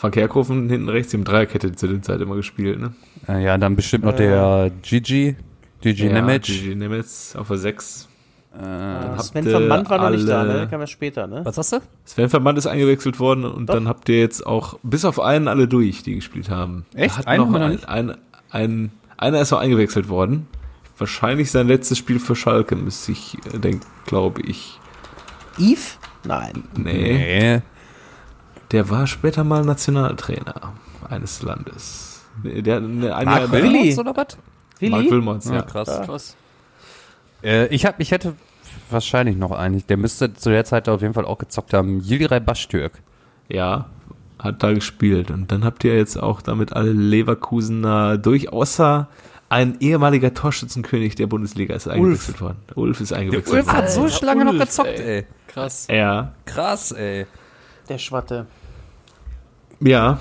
Van 0.00 0.12
Kerkhoven 0.12 0.68
hinten 0.70 0.88
rechts, 0.88 1.10
die 1.10 1.16
haben 1.16 1.24
Dreierkette 1.24 1.74
zu 1.74 1.88
der 1.88 2.02
Zeit 2.02 2.20
immer 2.20 2.36
gespielt, 2.36 2.78
ne? 2.78 2.94
Äh, 3.28 3.42
ja, 3.44 3.58
dann 3.58 3.74
bestimmt 3.74 4.04
noch 4.04 4.14
der 4.14 4.70
Gigi. 4.82 5.34
Gigi 5.80 6.06
ja, 6.06 6.12
Nemec. 6.12 6.42
Gigi 6.44 6.74
Nemetz 6.76 7.34
auf 7.34 7.48
der 7.48 7.58
6. 7.58 8.08
Äh, 8.54 9.22
Sven 9.22 9.44
ihr 9.44 9.50
Vermandt 9.52 9.90
war 9.90 9.98
noch 9.98 10.10
nicht 10.10 10.28
da, 10.28 10.42
ne? 10.42 10.52
Der 10.54 10.66
kam 10.66 10.80
ja 10.80 10.86
später, 10.86 11.26
ne? 11.26 11.40
was 11.44 11.58
hast 11.58 11.72
du? 11.72 11.80
Sven 12.04 12.28
Vermandt 12.28 12.58
ist 12.58 12.66
eingewechselt 12.66 13.20
worden 13.20 13.44
und 13.44 13.66
Doch. 13.68 13.74
dann 13.74 13.86
habt 13.88 14.08
ihr 14.08 14.18
jetzt 14.18 14.46
auch 14.46 14.78
bis 14.82 15.04
auf 15.04 15.20
einen 15.20 15.48
alle 15.48 15.68
durch, 15.68 16.02
die 16.02 16.14
gespielt 16.14 16.48
haben. 16.50 16.86
Echt? 16.94 17.26
Einen 17.26 17.52
noch 17.52 17.60
ein, 17.60 17.84
ein, 17.84 18.16
ein, 18.50 18.92
einer 19.16 19.40
ist 19.40 19.50
noch 19.50 19.58
eingewechselt 19.60 20.08
worden. 20.08 20.48
Wahrscheinlich 20.96 21.50
sein 21.50 21.68
letztes 21.68 21.98
Spiel 21.98 22.18
für 22.18 22.34
Schalke, 22.34 22.74
müsste 22.74 23.12
ich 23.12 23.36
äh, 23.54 23.58
denken, 23.58 23.86
glaube 24.06 24.40
ich. 24.42 24.80
Yves? 25.58 25.98
Nein. 26.24 26.64
Nee, 26.76 26.92
Nee. 27.52 27.62
der 28.72 28.90
war 28.90 29.06
später 29.06 29.44
mal 29.44 29.64
Nationaltrainer 29.64 30.72
eines 31.08 31.42
Landes. 31.42 32.22
Der, 32.42 32.76
hat 32.76 32.82
eine, 32.82 33.14
ein 33.14 33.24
Mark 33.26 33.52
Willi? 33.52 33.72
Wilmots 33.94 33.98
oder 33.98 34.16
was? 34.16 34.38
Willi? 34.80 34.90
Mark 34.90 35.10
Wilmots, 35.10 35.48
Ja, 35.48 35.54
ja. 35.56 35.62
krass. 35.62 36.00
Krass. 36.04 36.36
Äh, 37.42 37.66
ich, 37.68 37.86
hab, 37.86 38.00
ich 38.00 38.10
hätte 38.10 38.34
wahrscheinlich 38.90 39.36
noch 39.36 39.52
einen. 39.52 39.86
Der 39.88 39.96
müsste 39.96 40.34
zu 40.34 40.50
der 40.50 40.64
Zeit 40.64 40.88
auf 40.88 41.02
jeden 41.02 41.14
Fall 41.14 41.24
auch 41.24 41.38
gezockt 41.38 41.72
haben. 41.74 42.00
Yildiray 42.00 42.40
Baştürk. 42.40 42.92
Ja, 43.48 43.86
hat 44.38 44.62
da 44.62 44.72
gespielt. 44.72 45.30
Und 45.30 45.50
dann 45.50 45.64
habt 45.64 45.84
ihr 45.84 45.96
jetzt 45.96 46.16
auch 46.16 46.42
damit 46.42 46.72
alle 46.72 46.92
Leverkusener 46.92 48.18
durch, 48.18 48.52
außer 48.52 49.08
ein 49.48 49.78
ehemaliger 49.80 50.34
Torschützenkönig 50.34 51.14
der 51.14 51.26
Bundesliga 51.26 51.74
ist 51.74 51.88
eingewechselt 51.88 52.40
worden. 52.40 52.58
Ulf 52.74 53.00
ist 53.00 53.12
eingewechselt 53.12 53.54
Ulf 53.54 53.66
worden. 53.66 53.76
hat 53.76 53.90
so 53.90 54.02
Alter, 54.02 54.26
lange 54.26 54.44
noch 54.44 54.52
Ulf, 54.52 54.62
gezockt, 54.62 55.00
ey. 55.00 55.18
ey. 55.18 55.26
Krass. 55.46 55.86
Ja. 55.90 56.34
Krass, 56.44 56.92
ey. 56.92 57.26
Der 57.88 57.98
Schwatte. 57.98 58.46
Ja. 59.80 60.18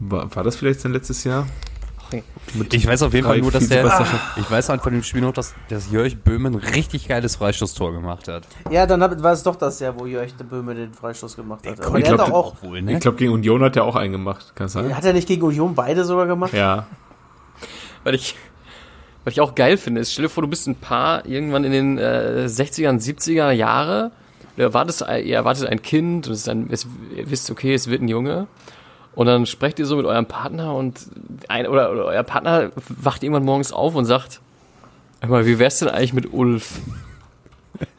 War, 0.00 0.34
war 0.34 0.42
das 0.42 0.56
vielleicht 0.56 0.80
sein 0.80 0.92
letztes 0.92 1.24
Jahr? 1.24 1.46
Ich 2.72 2.86
weiß 2.86 3.02
auf 3.02 3.12
jeden 3.12 3.26
Fall 3.26 3.38
nur, 3.38 3.50
dass 3.50 3.68
der. 3.68 3.84
Vizemeisterschaften. 3.84 4.42
Ich 4.42 4.50
weiß 4.50 4.68
halt 4.70 4.82
von 4.82 4.92
dem 4.92 5.02
Spiel 5.02 5.20
noch, 5.20 5.32
dass, 5.32 5.54
dass 5.68 5.90
Jörg 5.90 6.16
Böhmen 6.16 6.54
ein 6.54 6.60
richtig 6.74 7.08
geiles 7.08 7.36
Freistoßtor 7.36 7.92
gemacht 7.92 8.28
hat. 8.28 8.44
Ja, 8.70 8.86
dann 8.86 9.02
hab, 9.02 9.22
war 9.22 9.32
es 9.32 9.42
doch 9.42 9.56
das 9.56 9.80
Jahr, 9.80 9.98
wo 9.98 10.06
Jörg 10.06 10.32
de 10.36 10.46
Böhme 10.46 10.74
den 10.74 10.92
Freistoß 10.94 11.36
gemacht 11.36 11.66
hat. 11.66 11.84
Aber 11.84 11.98
Ich 11.98 12.04
der 12.04 12.12
hat 12.12 12.26
glaub, 12.26 12.28
doch 12.28 12.34
auch. 12.34 12.62
Wohl, 12.62 12.88
Ich 12.88 13.00
glaube, 13.00 13.18
gegen 13.18 13.32
Union 13.32 13.62
hat 13.62 13.76
er 13.76 13.84
auch 13.84 13.96
einen 13.96 14.12
gemacht. 14.12 14.52
Kann 14.54 14.68
sein? 14.68 14.96
Hat 14.96 15.04
er 15.04 15.12
nicht 15.12 15.28
gegen 15.28 15.42
Union 15.42 15.74
beide 15.74 16.04
sogar 16.04 16.26
gemacht? 16.26 16.52
Ja. 16.54 16.86
Weil 18.04 18.14
ich, 18.14 18.36
weil 19.24 19.32
ich 19.32 19.40
auch 19.40 19.54
geil 19.54 19.76
finde, 19.76 20.00
ist, 20.00 20.12
stell 20.12 20.24
dir 20.24 20.28
vor, 20.30 20.42
du 20.42 20.48
bist 20.48 20.66
ein 20.66 20.76
Paar 20.76 21.26
irgendwann 21.26 21.64
in 21.64 21.72
den 21.72 21.98
äh, 21.98 22.46
60er, 22.46 22.90
70er 22.98 23.50
Jahre, 23.50 24.12
du 24.56 24.62
erwartest, 24.62 25.02
ihr 25.02 25.34
erwartet 25.36 25.66
ein 25.68 25.82
Kind 25.82 26.26
und 26.26 26.32
es 26.32 26.40
ist 26.40 26.48
ein, 26.48 26.68
es, 26.70 26.86
ihr 27.14 27.30
wisst, 27.30 27.50
okay, 27.50 27.74
es 27.74 27.88
wird 27.88 28.00
ein 28.00 28.08
Junge. 28.08 28.46
Und 29.18 29.26
dann 29.26 29.46
sprecht 29.46 29.80
ihr 29.80 29.86
so 29.86 29.96
mit 29.96 30.06
eurem 30.06 30.26
Partner 30.26 30.76
und 30.76 31.08
ein, 31.48 31.66
oder, 31.66 31.90
oder 31.90 32.04
euer 32.04 32.22
Partner 32.22 32.70
wacht 32.88 33.24
irgendwann 33.24 33.44
morgens 33.44 33.72
auf 33.72 33.96
und 33.96 34.04
sagt, 34.04 34.40
hör 35.20 35.28
mal, 35.28 35.44
wie 35.44 35.58
wär's 35.58 35.80
denn 35.80 35.88
eigentlich 35.88 36.12
mit 36.12 36.32
Ulf? 36.32 36.74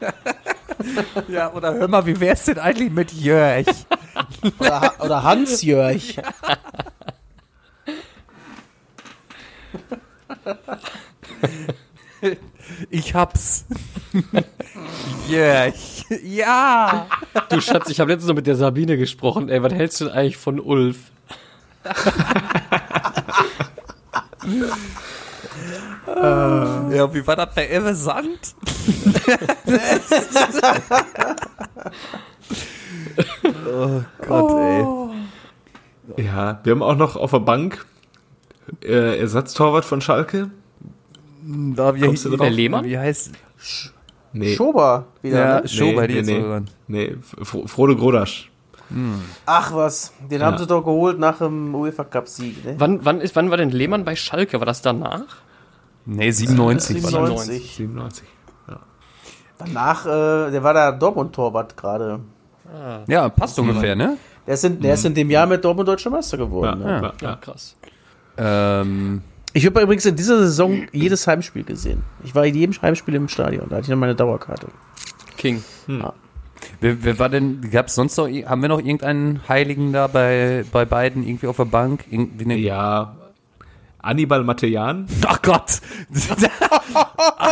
Ja, 1.28 1.52
oder 1.52 1.74
hör 1.74 1.88
mal, 1.88 2.06
wie 2.06 2.18
wär's 2.20 2.46
denn 2.46 2.58
eigentlich 2.58 2.90
mit 2.90 3.12
Jörg? 3.12 3.66
Oder, 4.58 4.94
oder 4.98 5.22
Hans 5.22 5.60
Jörg? 5.60 6.02
Ich 12.88 13.14
hab's. 13.14 13.66
Jörg. 15.28 15.74
Ja. 16.22 17.06
Du 17.48 17.60
Schatz, 17.60 17.90
ich 17.90 18.00
habe 18.00 18.12
letztens 18.12 18.28
noch 18.28 18.36
mit 18.36 18.46
der 18.46 18.56
Sabine 18.56 18.96
gesprochen, 18.96 19.48
ey, 19.48 19.62
was 19.62 19.72
hältst 19.72 20.00
du 20.00 20.06
denn 20.06 20.14
eigentlich 20.14 20.36
von 20.36 20.58
Ulf? 20.58 20.96
Ja, 26.06 27.14
wie 27.14 27.26
war 27.26 27.36
das 27.36 27.54
bei 27.54 27.68
Ewe 27.68 27.94
Sand? 27.94 28.54
oh 33.66 34.02
Gott, 34.26 34.60
ey. 34.60 34.84
Ja, 36.24 36.60
wir 36.64 36.72
haben 36.72 36.82
auch 36.82 36.96
noch 36.96 37.16
auf 37.16 37.30
der 37.30 37.40
Bank 37.40 37.84
äh, 38.82 39.18
Ersatztorwart 39.18 39.84
von 39.84 40.00
Schalke. 40.00 40.50
Da, 41.42 41.94
wie, 41.94 42.00
Kommst 42.00 42.24
du 42.24 42.30
drauf? 42.30 42.40
Der 42.40 42.50
Lehmann? 42.50 42.84
Wie 42.84 42.98
heißt 42.98 43.32
Nee. 44.32 44.54
Schober 44.54 45.06
wieder, 45.22 45.38
Ja, 45.38 45.60
ne? 45.60 45.68
Schober, 45.68 46.06
die 46.06 46.22
nee, 46.22 46.32
jetzt 46.38 46.68
nee. 46.88 47.08
Nee, 47.10 47.16
Fro- 47.42 47.66
Frodo 47.66 47.96
Grodasch. 47.96 48.50
Ach 49.46 49.72
was, 49.74 50.12
den 50.30 50.40
Ja. 50.40 50.46
haben 50.46 50.58
sie 50.58 50.66
doch 50.66 50.82
geholt 50.84 51.18
nach 51.18 51.38
dem 51.38 51.74
UEFA 51.74 52.04
Cup 52.04 52.28
Sieg, 52.28 52.64
ne? 52.64 52.74
Wann, 52.78 53.04
wann, 53.04 53.20
ist, 53.20 53.34
wann 53.36 53.50
war 53.50 53.56
denn 53.56 53.70
Lehmann 53.70 54.04
bei 54.04 54.16
Schalke? 54.16 54.58
War 54.60 54.66
das 54.66 54.82
danach? 54.82 55.22
Nee, 56.06 56.30
97 56.30 57.02
war 57.04 57.10
das. 57.28 57.46
97. 57.46 57.74
97. 57.76 58.28
Danach, 59.58 60.06
äh, 60.06 60.50
der 60.50 60.62
war 60.62 60.74
da 60.74 60.90
Dortmund-Torwart 60.92 61.76
gerade. 61.76 62.20
Ja, 63.08 63.28
passt 63.28 63.58
ungefähr, 63.58 63.94
ne? 63.96 64.16
Der 64.46 64.54
ist, 64.54 64.64
in, 64.64 64.80
der 64.80 64.94
ist 64.94 65.04
in 65.04 65.14
dem 65.14 65.28
Jahr 65.30 65.46
mit 65.46 65.64
Dortmund 65.64 65.88
Deutscher 65.88 66.10
Meister 66.10 66.38
Ja, 66.38 66.44
geworden. 66.44 66.78
ne? 66.80 66.86
ja, 66.88 67.02
Ja, 67.02 67.12
ja. 67.30 67.36
krass. 67.36 67.76
Ähm, 68.38 69.22
Ich 69.52 69.66
habe 69.66 69.80
übrigens 69.80 70.06
in 70.06 70.16
dieser 70.16 70.38
Saison 70.38 70.86
jedes 70.92 71.26
Heimspiel 71.26 71.64
gesehen. 71.64 72.02
Ich 72.24 72.34
war 72.34 72.46
in 72.46 72.54
jedem 72.54 72.80
Heimspiel 72.80 73.14
im 73.16 73.28
Stadion. 73.28 73.68
Da 73.68 73.76
hatte 73.76 73.84
ich 73.84 73.88
noch 73.90 73.96
meine 73.96 74.14
Dauerkarte. 74.14 74.68
King. 75.36 75.62
Wer, 76.80 77.02
wer 77.04 77.18
war 77.18 77.28
denn, 77.28 77.68
gab's 77.70 77.94
sonst 77.94 78.16
noch, 78.16 78.26
haben 78.28 78.62
wir 78.62 78.68
noch 78.68 78.78
irgendeinen 78.78 79.40
Heiligen 79.48 79.92
da 79.92 80.06
bei, 80.06 80.64
bei 80.70 80.84
beiden 80.84 81.26
irgendwie 81.26 81.46
auf 81.48 81.56
der 81.56 81.64
Bank? 81.64 82.04
Irgendwie 82.10 82.44
eine, 82.44 82.56
Ja. 82.56 83.16
Annibal 84.02 84.44
Matejan. 84.44 85.06
Ach 85.26 85.42
Gott! 85.42 85.80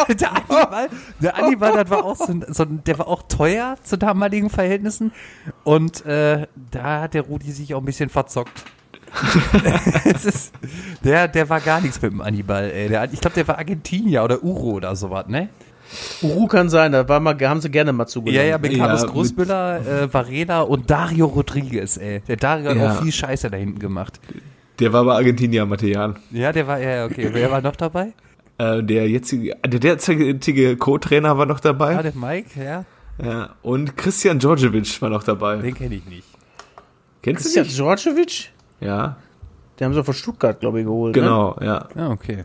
der 0.08 0.32
Annibal, 0.32 0.88
der 1.20 1.36
Annibal, 1.36 1.72
das 1.72 1.90
war 1.90 2.04
auch 2.04 2.16
so, 2.16 2.32
ein- 2.32 2.44
so, 2.48 2.64
der 2.64 2.98
war 2.98 3.08
auch 3.08 3.22
teuer 3.28 3.76
zu 3.82 3.98
damaligen 3.98 4.48
Verhältnissen. 4.48 5.12
Und 5.64 6.06
äh, 6.06 6.46
da 6.70 7.02
hat 7.02 7.12
der 7.14 7.22
Rudi 7.22 7.52
sich 7.52 7.74
auch 7.74 7.80
ein 7.80 7.84
bisschen 7.84 8.08
verzockt. 8.08 8.64
Ist, 10.26 10.52
der, 11.04 11.28
der 11.28 11.48
war 11.48 11.60
gar 11.60 11.80
nichts 11.80 12.00
mit 12.02 12.12
dem 12.12 12.20
Annibal, 12.20 12.70
ey. 12.70 12.88
Der, 12.88 13.04
ich 13.12 13.20
glaube, 13.20 13.34
der 13.34 13.48
war 13.48 13.58
Argentinier 13.58 14.24
oder 14.24 14.42
Uro 14.42 14.72
oder 14.72 14.94
sowas, 14.96 15.26
ne? 15.28 15.48
Uru 16.22 16.46
kann 16.46 16.68
sein, 16.68 16.92
da 16.92 17.08
war 17.08 17.18
mal, 17.18 17.36
haben 17.40 17.60
sie 17.60 17.70
gerne 17.70 17.92
mal 17.92 18.06
zugelassen. 18.06 18.44
Ja, 18.44 18.50
ja, 18.50 18.58
mit 18.58 18.72
Ja, 18.72 18.78
Carlos 18.84 19.02
mit- 19.02 19.10
Großmüller, 19.12 20.02
äh, 20.02 20.12
Varela 20.12 20.60
und 20.60 20.90
Dario 20.90 21.26
Rodriguez, 21.26 21.96
ey. 21.96 22.20
Der 22.28 22.36
Dario 22.36 22.70
hat 22.70 22.76
Ja. 22.76 22.92
auch 22.92 23.02
viel 23.02 23.12
Scheiße 23.12 23.50
da 23.50 23.56
hinten 23.56 23.78
gemacht. 23.78 24.20
Der 24.80 24.92
war 24.92 25.04
bei 25.04 25.14
Argentinier 25.14 25.64
Matejan. 25.66 26.16
Ja, 26.30 26.52
der 26.52 26.66
war, 26.66 26.78
ja, 26.78 27.06
okay. 27.06 27.30
Wer 27.32 27.50
war 27.50 27.60
noch 27.62 27.74
dabei? 27.76 28.12
Äh, 28.58 28.82
der 28.82 29.08
jetzige, 29.08 29.56
der 29.66 29.80
derzeitige 29.80 30.76
Co-Trainer 30.76 31.38
war 31.38 31.46
noch 31.46 31.58
Ah, 31.58 31.62
dabei. 31.62 32.02
der 32.02 32.12
Mike, 32.14 32.62
ja. 32.62 32.84
Ja. 33.24 33.50
Und 33.62 33.96
Christian 33.96 34.38
Djordjevic 34.38 35.00
war 35.02 35.08
noch 35.10 35.24
dabei. 35.24 35.56
Den 35.56 35.74
kenne 35.74 35.94
ich 35.96 36.04
nicht. 36.06 36.24
Kennst 37.22 37.40
du 37.44 37.44
Christian 37.46 37.66
nicht? 37.66 37.78
Djordjevic? 37.78 38.50
Ja, 38.80 39.16
Den 39.78 39.86
haben 39.86 39.94
sie 39.94 40.04
von 40.04 40.14
Stuttgart, 40.14 40.60
glaube 40.60 40.80
ich, 40.80 40.86
geholt. 40.86 41.14
Ne? 41.14 41.22
genau, 41.22 41.56
ja. 41.60 41.88
Ah, 41.96 42.10
okay. 42.10 42.44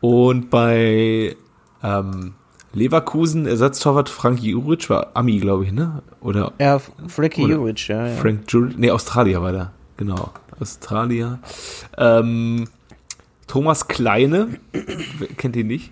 Und 0.00 0.50
bei 0.50 1.36
ähm, 1.82 2.34
Leverkusen 2.72 3.46
Ersatztorwart 3.46 4.08
Frank 4.08 4.40
Juric 4.40 4.88
war 4.90 5.08
Ami, 5.14 5.38
glaube 5.38 5.64
ich, 5.64 5.72
ne? 5.72 6.02
Oder 6.20 6.52
Ja, 6.58 6.80
Frankie 7.08 7.46
Juric, 7.46 7.88
ja, 7.88 8.06
ja. 8.06 8.14
Frank 8.14 8.42
Juric? 8.48 8.78
Nee, 8.78 8.90
Australier 8.90 9.42
war 9.42 9.52
der. 9.52 9.72
Genau, 9.96 10.30
Australier. 10.60 11.40
Ähm, 11.96 12.68
Thomas 13.48 13.88
Kleine, 13.88 14.48
kennt 15.36 15.56
ihr 15.56 15.64
nicht? 15.64 15.90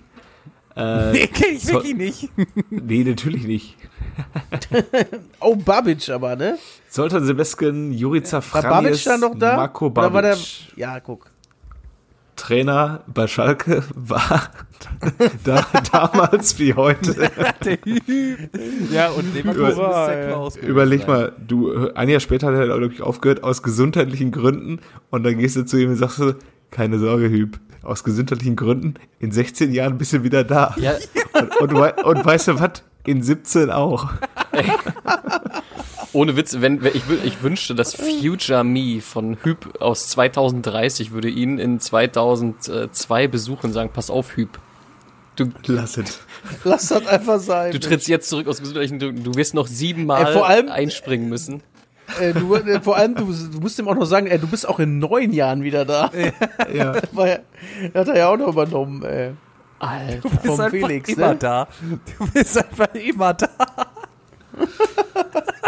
Äh, 0.76 1.12
Nee, 1.12 1.26
kenne 1.28 1.52
ich 1.54 1.62
so- 1.64 1.72
wirklich 1.74 1.96
nicht. 1.96 2.28
nee, 2.70 3.02
natürlich 3.04 3.44
nicht. 3.46 3.76
Oh, 5.40 5.56
Babic 5.56 6.08
aber, 6.10 6.36
ne? 6.36 6.58
Soltan 6.88 7.24
Sebeskin, 7.24 7.92
Jurica 7.92 8.42
War 8.52 8.62
Babic 8.62 8.70
Franjes, 8.96 9.04
da 9.04 9.16
noch 9.18 9.38
da? 9.38 9.56
Marco 9.56 9.86
Oder 9.86 10.12
war 10.12 10.22
der, 10.22 10.30
Babic. 10.30 10.72
ja, 10.76 11.00
guck. 11.00 11.30
Trainer 12.36 13.02
bei 13.06 13.26
Schalke 13.26 13.82
war 13.94 14.50
da, 15.44 15.66
damals 15.90 16.58
wie 16.58 16.74
heute. 16.74 17.30
ja, 18.92 19.08
und 19.10 19.34
Leverkusen 19.34 19.68
ist 19.70 19.76
Hurra, 19.76 20.06
der 20.08 20.20
ey. 20.22 20.28
Klaus. 20.28 20.56
Überleg 20.56 21.08
mal, 21.08 21.32
du, 21.46 21.90
ein 21.94 22.08
Jahr 22.10 22.20
später 22.20 22.48
hat 22.48 22.54
er 22.54 22.66
glaube 22.66 22.92
ich 22.92 23.00
aufgehört 23.02 23.42
aus 23.42 23.62
gesundheitlichen 23.62 24.32
Gründen 24.32 24.80
und 25.10 25.22
dann 25.24 25.38
gehst 25.38 25.56
du 25.56 25.64
zu 25.64 25.78
ihm 25.78 25.90
und 25.90 25.96
sagst 25.96 26.18
du, 26.18 26.34
keine 26.70 26.98
Sorge, 26.98 27.28
Hüb, 27.30 27.58
aus 27.82 28.04
gesundheitlichen 28.04 28.56
Gründen, 28.56 28.94
in 29.20 29.30
16 29.32 29.72
Jahren 29.72 29.96
bist 29.98 30.12
du 30.12 30.22
wieder 30.24 30.44
da. 30.44 30.74
Ja, 30.78 30.94
Und, 31.38 31.56
und, 31.60 31.74
wei- 31.74 31.94
und 32.04 32.24
weißt 32.24 32.48
du 32.48 32.58
was? 32.60 32.82
In 33.04 33.22
17 33.22 33.70
auch. 33.70 34.10
ohne 36.12 36.36
Witz, 36.36 36.56
wenn, 36.60 36.82
wenn 36.82 36.94
ich, 36.96 37.02
ich 37.24 37.42
wünschte, 37.42 37.74
das 37.74 37.94
Future 37.94 38.64
Me 38.64 39.00
von 39.00 39.36
Hüb 39.42 39.80
aus 39.80 40.08
2030 40.08 41.12
würde 41.12 41.28
ihn 41.28 41.58
in 41.58 41.78
2002 41.78 43.28
besuchen 43.28 43.66
und 43.66 43.72
sagen, 43.72 43.90
pass 43.92 44.10
auf, 44.10 44.36
Hüb. 44.36 44.58
Du, 45.36 45.50
Lass 45.66 45.98
es. 45.98 46.20
Lass 46.64 46.88
das 46.88 47.06
einfach 47.06 47.38
sein. 47.38 47.70
du 47.72 47.78
trittst 47.78 48.08
jetzt 48.08 48.30
zurück 48.30 48.48
aus 48.48 48.58
gesundheitlichen 48.60 48.98
Gründen. 48.98 49.22
Du 49.22 49.34
wirst 49.34 49.52
noch 49.52 49.66
siebenmal 49.66 50.26
Ey, 50.28 50.32
vor 50.32 50.48
allem- 50.48 50.70
einspringen 50.70 51.28
müssen. 51.28 51.62
Äh, 52.20 52.32
du, 52.32 52.54
äh, 52.54 52.80
vor 52.80 52.96
allem, 52.96 53.14
du, 53.14 53.24
du 53.24 53.60
musst 53.60 53.78
ihm 53.78 53.88
auch 53.88 53.94
noch 53.94 54.04
sagen, 54.04 54.26
ey, 54.26 54.38
du 54.38 54.46
bist 54.46 54.68
auch 54.68 54.78
in 54.78 54.98
neun 54.98 55.32
Jahren 55.32 55.62
wieder 55.62 55.84
da. 55.84 56.10
Ja. 56.72 56.94
Ja, 57.16 57.38
hat 57.94 58.08
er 58.08 58.16
ja 58.16 58.28
auch 58.28 58.36
noch 58.36 58.48
übernommen, 58.48 59.02
ey. 59.04 59.32
Alter. 59.78 60.20
Du 60.20 60.30
bist 60.30 60.46
vom 60.46 60.60
einfach 60.60 60.70
Felix, 60.70 61.08
immer 61.10 61.28
ne? 61.28 61.36
da. 61.36 61.68
Du 62.18 62.30
bist 62.32 62.58
einfach 62.58 62.94
immer 62.94 63.34
da. 63.34 63.48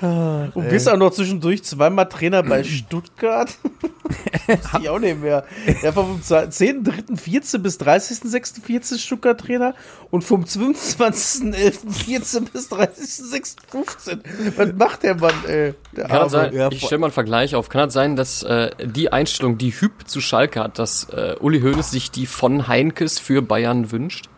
Und 0.00 0.68
bist 0.68 0.88
auch 0.88 0.96
noch 0.96 1.10
zwischendurch 1.10 1.64
zweimal 1.64 2.08
Trainer 2.08 2.42
bei 2.42 2.62
Stuttgart. 2.64 3.50
Wusste 4.46 4.78
ich 4.80 4.88
auch 4.88 4.98
nicht 4.98 5.20
mehr. 5.20 5.44
Er 5.82 5.96
war 5.96 6.04
vom 6.04 6.20
10.3.14 6.20 7.58
bis 7.58 7.78
30.06.14 7.80 8.98
Stuttgart 8.98 9.40
Trainer 9.40 9.74
und 10.10 10.22
vom 10.22 10.44
25.11.14 10.44 12.50
bis 12.52 12.70
30.06.15. 12.70 14.20
Was 14.56 14.72
macht 14.74 15.02
der 15.02 15.16
Mann, 15.16 15.34
ey? 15.46 15.74
Der 15.96 16.06
Kann 16.06 16.16
Arme. 16.18 16.30
sein, 16.30 16.54
Ja, 16.54 16.70
ich 16.70 16.84
stelle 16.84 17.00
mal 17.00 17.06
einen 17.08 17.12
Vergleich 17.12 17.54
auf. 17.54 17.68
Kann 17.68 17.82
das 17.82 17.94
sein, 17.94 18.16
dass 18.16 18.42
äh, 18.44 18.70
die 18.82 19.12
Einstellung, 19.12 19.58
die 19.58 19.72
Hüb 19.72 20.08
zu 20.08 20.20
Schalke 20.20 20.60
hat, 20.60 20.78
dass 20.78 21.08
äh, 21.10 21.34
Uli 21.40 21.60
Hoeneß 21.60 21.90
sich 21.90 22.10
die 22.10 22.26
von 22.26 22.68
Heinkes 22.68 23.18
für 23.18 23.42
Bayern 23.42 23.90
wünscht? 23.90 24.28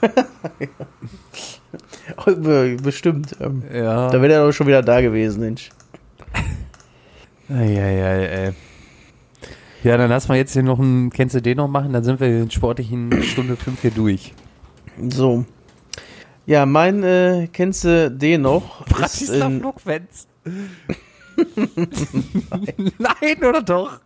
Bestimmt. 2.82 3.36
Ähm, 3.40 3.62
Ja. 3.72 4.10
Da 4.10 4.20
wäre 4.20 4.32
er 4.32 4.46
doch 4.46 4.52
schon 4.52 4.66
wieder 4.66 4.82
da 4.82 5.00
gewesen, 5.00 5.40
Mensch. 5.40 5.70
Eieiei. 7.48 8.52
Ja, 9.84 9.96
dann 9.96 10.10
lass 10.10 10.28
mal 10.28 10.36
jetzt 10.36 10.52
hier 10.52 10.62
noch 10.62 10.78
einen, 10.78 11.10
kennst 11.10 11.34
du 11.34 11.42
den 11.42 11.56
noch 11.56 11.68
machen? 11.68 11.92
Dann 11.92 12.04
sind 12.04 12.20
wir 12.20 12.28
in 12.28 12.50
sportlichen 12.50 13.22
Stunde 13.22 13.56
5 13.56 13.80
hier 13.80 13.90
durch. 13.90 14.32
So. 15.10 15.44
Ja, 16.46 16.66
mein, 16.66 17.02
äh, 17.02 17.48
kennst 17.52 17.84
du 17.84 18.10
den 18.10 18.42
noch? 18.42 18.86
Ist 18.86 18.94
Bratislav 18.94 19.52
in, 21.42 21.68
Lokwenz. 22.48 22.92
Nein, 22.98 23.44
oder 23.44 23.62
doch? 23.62 24.00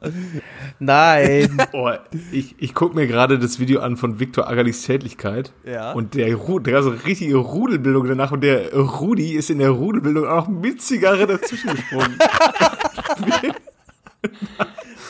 nein. 0.79 1.57
Oh, 1.73 1.91
ich, 2.33 2.55
ich 2.59 2.75
gucke 2.75 2.95
mir 2.95 3.07
gerade 3.07 3.39
das 3.39 3.59
Video 3.59 3.81
an 3.81 3.97
von 3.97 4.19
Viktor 4.21 4.49
Agalis 4.49 4.83
Tätlichkeit. 4.83 5.53
Ja. 5.65 5.93
Und 5.93 6.15
der, 6.15 6.35
Ru 6.35 6.59
der 6.59 6.79
hat 6.79 6.85
so 6.85 6.91
eine 6.91 7.05
richtige 7.05 7.37
Rudelbildung 7.37 8.07
danach 8.07 8.33
und 8.33 8.43
der 8.43 8.75
Rudi 8.75 9.33
ist 9.33 9.51
in 9.51 9.59
der 9.59 9.71
Rudelbildung 9.71 10.27
auch 10.27 10.49
mit 10.49 10.83
Zigarre 10.83 11.27
dazwischen 11.27 11.71
gesprungen. 11.71 12.19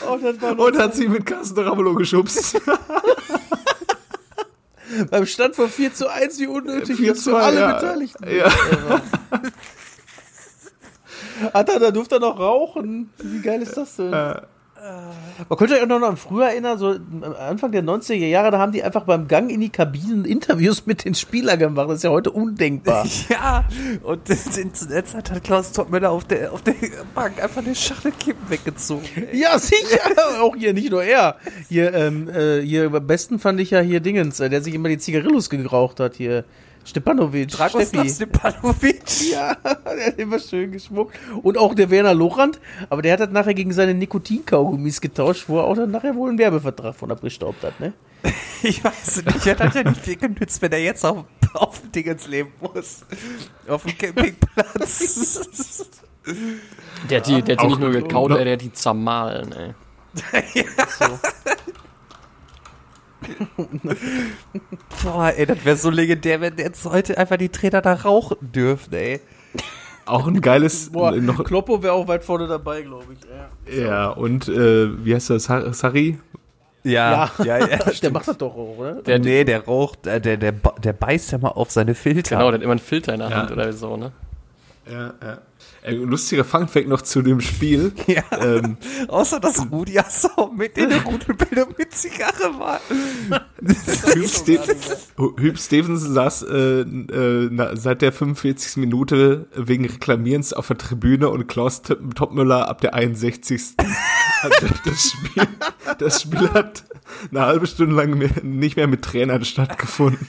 Oh, 0.07 0.17
das 0.21 0.41
war 0.41 0.57
und 0.57 0.77
hat 0.77 0.95
sie 0.95 1.07
mit 1.07 1.25
Carsten 1.25 1.59
Ramelow 1.59 1.95
geschubst. 1.95 2.61
beim 5.09 5.25
Stand 5.25 5.55
von 5.55 5.69
4 5.69 5.93
zu 5.93 6.11
1, 6.11 6.39
wie 6.39 6.47
unnötig 6.47 6.97
4 6.97 7.09
das 7.13 7.23
für 7.23 7.31
zu 7.31 7.35
alle 7.35 7.59
ja. 7.59 7.73
Beteiligten. 7.73 8.27
Ja. 8.29 8.51
Hat 11.53 11.69
er, 11.69 11.79
da 11.79 11.91
durfte 11.91 12.15
er 12.15 12.21
noch 12.21 12.39
rauchen. 12.39 13.09
Wie 13.17 13.41
geil 13.41 13.61
ist 13.61 13.77
das 13.77 13.95
denn? 13.95 14.13
Äh. 14.13 14.41
Man 15.49 15.57
könnte 15.57 15.75
euch 15.75 15.81
auch 15.81 15.87
noch 15.87 16.01
an 16.01 16.17
früher 16.17 16.47
erinnern, 16.47 16.77
so 16.77 16.89
am 16.89 17.35
Anfang 17.39 17.71
der 17.71 17.83
90er 17.83 18.27
Jahre, 18.27 18.51
da 18.51 18.59
haben 18.59 18.71
die 18.71 18.83
einfach 18.83 19.03
beim 19.03 19.27
Gang 19.27 19.49
in 19.49 19.61
die 19.61 19.69
Kabinen 19.69 20.23
Interviews 20.23 20.85
mit 20.85 21.03
den 21.03 21.15
Spielern 21.15 21.57
gemacht. 21.57 21.89
Das 21.89 21.97
ist 21.97 22.03
ja 22.03 22.09
heute 22.09 22.31
undenkbar. 22.31 23.05
Ja, 23.29 23.65
und 24.03 24.29
in 24.57 24.71
der 24.89 25.05
Zeit 25.05 25.31
hat 25.31 25.43
Klaus 25.43 25.71
Topmüller 25.71 26.11
auf 26.11 26.25
der, 26.25 26.53
auf 26.53 26.61
der 26.61 26.75
Bank 27.13 27.43
einfach 27.43 27.61
eine 27.61 27.75
Schachtel 27.75 28.11
Kippen 28.11 28.49
weggezogen. 28.49 29.03
ey. 29.15 29.39
ja, 29.39 29.57
sicher. 29.59 29.99
auch 30.41 30.55
hier, 30.55 30.73
nicht 30.73 30.91
nur 30.91 31.03
er. 31.03 31.35
Hier, 31.67 31.93
ähm, 31.93 32.29
äh, 32.29 32.61
hier, 32.61 32.93
am 32.93 33.07
besten 33.07 33.39
fand 33.39 33.59
ich 33.59 33.71
ja 33.71 33.79
hier 33.79 33.99
Dingens, 33.99 34.39
äh, 34.39 34.49
der 34.49 34.61
sich 34.61 34.73
immer 34.73 34.89
die 34.89 34.97
Zigarillos 34.97 35.49
geraucht 35.49 35.99
hat, 35.99 36.15
hier. 36.15 36.45
Stepanovic, 36.87 37.49
Dragoslav. 37.49 38.09
Stepanovic. 38.09 39.03
Ja, 39.31 39.55
der 39.55 40.07
hat 40.07 40.17
immer 40.17 40.39
schön 40.39 40.71
geschmuckt. 40.71 41.19
Und 41.43 41.57
auch 41.57 41.75
der 41.75 41.89
Werner 41.89 42.13
Lorand, 42.13 42.59
aber 42.89 43.01
der 43.01 43.13
hat 43.13 43.19
das 43.19 43.29
nachher 43.29 43.53
gegen 43.53 43.73
seine 43.73 43.93
Nikotinkaugummis 43.93 45.01
getauscht, 45.01 45.45
wo 45.47 45.57
er 45.57 45.65
auch 45.65 45.75
dann 45.75 45.91
nachher 45.91 46.15
wohl 46.15 46.29
einen 46.29 46.37
Werbevertrag 46.37 46.95
von 46.95 47.11
abgestaubt 47.11 47.63
hat, 47.63 47.79
ne? 47.79 47.93
Ich 48.63 48.83
weiß 48.83 49.25
nicht, 49.25 49.45
das 49.45 49.59
hat 49.59 49.75
ja 49.75 49.83
nicht 49.83 50.01
viel 50.01 50.15
genützt, 50.15 50.61
wenn 50.61 50.71
er 50.71 50.79
jetzt 50.81 51.05
auf, 51.05 51.25
auf 51.53 51.81
dem 51.81 51.91
Dingens 51.91 52.27
leben 52.27 52.51
muss. 52.61 53.01
Auf 53.67 53.83
dem 53.83 53.97
Campingplatz. 53.97 55.85
Der 57.09 57.17
hat 57.19 57.27
die, 57.27 57.41
der 57.41 57.57
hat 57.57 57.63
die 57.63 57.67
nicht 57.67 57.79
nur 57.79 57.91
gekaut, 57.91 58.31
ey, 58.31 58.43
der 58.45 58.53
hat 58.53 58.61
die 58.61 58.71
zermahlen, 58.71 59.51
ey. 59.51 59.73
Boah, 65.03 65.33
ey, 65.35 65.45
das 65.45 65.63
wäre 65.65 65.75
so 65.77 65.89
legendär, 65.89 66.41
wenn 66.41 66.57
jetzt 66.57 66.85
heute 66.85 67.17
einfach 67.17 67.37
die 67.37 67.49
Trainer 67.49 67.81
da 67.81 67.93
rauchen 67.93 68.37
dürfen, 68.41 68.93
ey. 68.93 69.19
Auch 70.05 70.27
ein 70.27 70.39
geiles, 70.39 70.89
Boah, 70.91 71.11
noch, 71.11 71.43
Kloppo 71.43 71.83
wäre 71.83 71.93
auch 71.93 72.07
weit 72.07 72.23
vorne 72.23 72.47
dabei, 72.47 72.81
glaube 72.81 73.05
ich. 73.13 73.75
Ja, 73.77 73.85
ja, 73.87 74.07
und, 74.09 74.47
äh, 74.47 75.05
wie 75.05 75.13
heißt 75.13 75.29
das, 75.31 75.43
Sa- 75.45 75.73
Sari? 75.73 76.17
Ja, 76.83 77.29
ja, 77.43 77.57
ja. 77.57 77.77
der 78.01 78.11
macht 78.11 78.27
das 78.29 78.37
doch 78.37 78.53
auch, 78.53 78.77
oder? 78.77 79.01
Der, 79.01 79.19
nee, 79.19 79.43
der 79.43 79.65
raucht, 79.65 80.07
äh, 80.07 80.21
der, 80.21 80.37
der, 80.37 80.53
der 80.53 80.93
beißt 80.93 81.33
ja 81.33 81.37
mal 81.39 81.49
auf 81.49 81.71
seine 81.71 81.93
Filter. 81.95 82.37
Genau, 82.37 82.49
der 82.51 82.59
hat 82.59 82.63
immer 82.63 82.71
einen 82.71 82.79
Filter 82.79 83.13
in 83.13 83.19
der 83.19 83.29
Ja. 83.29 83.35
Hand 83.37 83.51
oder 83.51 83.73
so, 83.73 83.97
ne? 83.97 84.13
Ja, 84.89 85.13
ja. 85.21 85.37
Lustiger 85.89 86.43
Funfact 86.43 86.87
noch 86.87 87.01
zu 87.01 87.21
dem 87.21 87.41
Spiel. 87.41 87.91
Ja. 88.07 88.23
Ähm, 88.39 88.77
Außer 89.09 89.39
dass 89.39 89.69
Rudi 89.69 89.99
Assau 89.99 90.51
mit 90.55 90.77
in 90.77 90.89
der 90.89 91.03
Rudelbildung 91.03 91.75
mit 91.77 91.93
Zigarre 91.93 92.57
war. 92.57 92.79
Hüb, 94.13 94.27
Ste 94.27 94.59
Hüb 95.37 95.59
Stevens 95.59 96.03
saß 96.03 96.43
äh, 96.43 96.81
äh, 96.81 97.75
seit 97.75 98.01
der 98.01 98.13
45. 98.13 98.77
Minute 98.77 99.47
wegen 99.55 99.85
Reklamierens 99.85 100.53
auf 100.53 100.67
der 100.67 100.77
Tribüne 100.77 101.29
und 101.29 101.47
Klaus 101.47 101.81
Topmüller 101.81 102.69
ab 102.69 102.79
der 102.79 102.93
61. 102.93 103.75
also 104.41 104.67
das, 104.85 105.11
Spiel, 105.11 105.47
das 105.99 106.21
Spiel 106.21 106.49
hat 106.51 106.83
eine 107.29 107.41
halbe 107.41 107.67
Stunde 107.67 107.95
lang 107.95 108.17
mehr, 108.17 108.29
nicht 108.41 108.77
mehr 108.77 108.87
mit 108.87 109.01
Trainern 109.03 109.43
stattgefunden. 109.43 110.27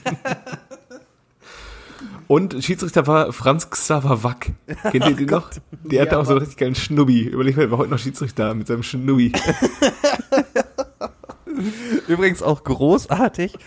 Und 2.29 2.63
Schiedsrichter 2.63 3.07
war 3.07 3.33
Franz 3.33 3.71
Xaver 3.71 4.23
Wack. 4.23 4.51
Kennt 4.91 5.03
ihr 5.07 5.15
den 5.15 5.29
oh 5.29 5.37
noch? 5.37 5.49
Der 5.83 5.93
ja, 5.93 6.01
hatte 6.01 6.19
auch 6.19 6.25
so 6.25 6.33
einen 6.33 6.41
richtig 6.41 6.57
geilen 6.57 6.75
Schnubbi. 6.75 7.23
Überleg 7.23 7.57
mal, 7.57 7.71
war 7.71 7.79
heute 7.79 7.89
noch 7.89 7.97
Schiedsrichter 7.97 8.53
mit 8.53 8.67
seinem 8.67 8.83
Schnubbi. 8.83 9.31
Übrigens 12.07 12.43
auch 12.43 12.63
großartig. 12.63 13.57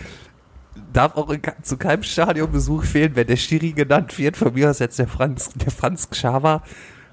Darf 0.93 1.17
auch 1.17 1.35
zu 1.63 1.77
keinem 1.77 2.05
Stadionbesuch 2.05 2.85
fehlen, 2.85 3.17
wenn 3.17 3.27
der 3.27 3.35
Schiri 3.35 3.73
genannt 3.73 4.17
wird. 4.17 4.37
Von 4.37 4.55
mir 4.55 4.71
aus 4.71 4.79
jetzt 4.79 5.01
der 5.01 5.09
Franz, 5.09 5.51
der 5.55 5.73
Franz 5.73 6.09
Xaver. 6.09 6.63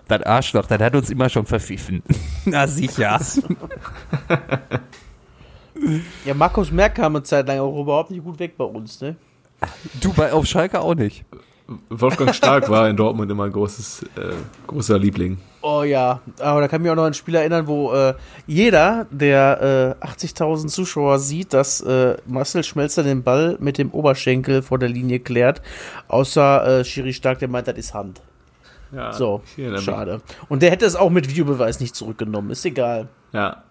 Das 0.07 0.21
Arschloch, 0.21 0.67
das 0.67 0.79
hat 0.79 0.95
uns 0.95 1.09
immer 1.09 1.29
schon 1.29 1.47
verpfiffen. 1.47 2.03
Na 2.45 2.67
sicher. 2.67 3.19
ja, 6.25 6.33
Markus 6.35 6.69
Merck 6.69 6.93
kam 6.93 7.15
eine 7.15 7.23
Zeit 7.23 7.47
lang 7.47 7.57
auch 7.57 7.81
überhaupt 7.81 8.11
nicht 8.11 8.23
gut 8.23 8.37
weg 8.37 8.55
bei 8.55 8.65
uns, 8.65 9.01
ne? 9.01 9.15
Du 10.01 10.13
bei 10.13 10.33
auf 10.33 10.45
Schalke 10.45 10.79
auch 10.81 10.95
nicht. 10.95 11.25
Wolfgang 11.89 12.33
Stark 12.33 12.69
war 12.69 12.89
in 12.89 12.97
Dortmund 12.97 13.31
immer 13.31 13.43
ein 13.43 13.51
großes, 13.51 14.03
äh, 14.15 14.33
großer 14.65 14.97
Liebling. 14.97 15.37
Oh 15.61 15.83
ja, 15.83 16.21
aber 16.39 16.61
da 16.61 16.67
kann 16.67 16.81
ich 16.81 16.83
mich 16.83 16.91
auch 16.91 16.95
noch 16.95 17.03
an 17.03 17.11
ein 17.11 17.13
Spiel 17.13 17.35
erinnern, 17.35 17.67
wo 17.67 17.93
äh, 17.93 18.15
jeder, 18.47 19.05
der 19.11 19.97
äh, 20.01 20.05
80.000 20.05 20.67
Zuschauer 20.67 21.19
sieht, 21.19 21.53
dass 21.53 21.81
äh, 21.81 22.17
Marcel 22.25 22.63
Schmelzer 22.63 23.03
den 23.03 23.23
Ball 23.23 23.57
mit 23.59 23.77
dem 23.77 23.91
Oberschenkel 23.91 24.61
vor 24.61 24.79
der 24.79 24.89
Linie 24.89 25.19
klärt, 25.19 25.61
außer 26.07 26.79
äh, 26.79 26.85
Schiri 26.85 27.13
Stark, 27.13 27.39
der 27.39 27.49
meint, 27.49 27.67
das 27.67 27.77
ist 27.77 27.93
Hand. 27.93 28.21
Ja, 28.91 29.13
so, 29.13 29.43
schade. 29.77 30.21
Und 30.47 30.63
der 30.63 30.71
hätte 30.71 30.85
es 30.85 30.95
auch 30.95 31.11
mit 31.11 31.29
Videobeweis 31.29 31.79
nicht 31.79 31.95
zurückgenommen, 31.95 32.49
ist 32.49 32.65
egal. 32.65 33.09
Ja. 33.33 33.63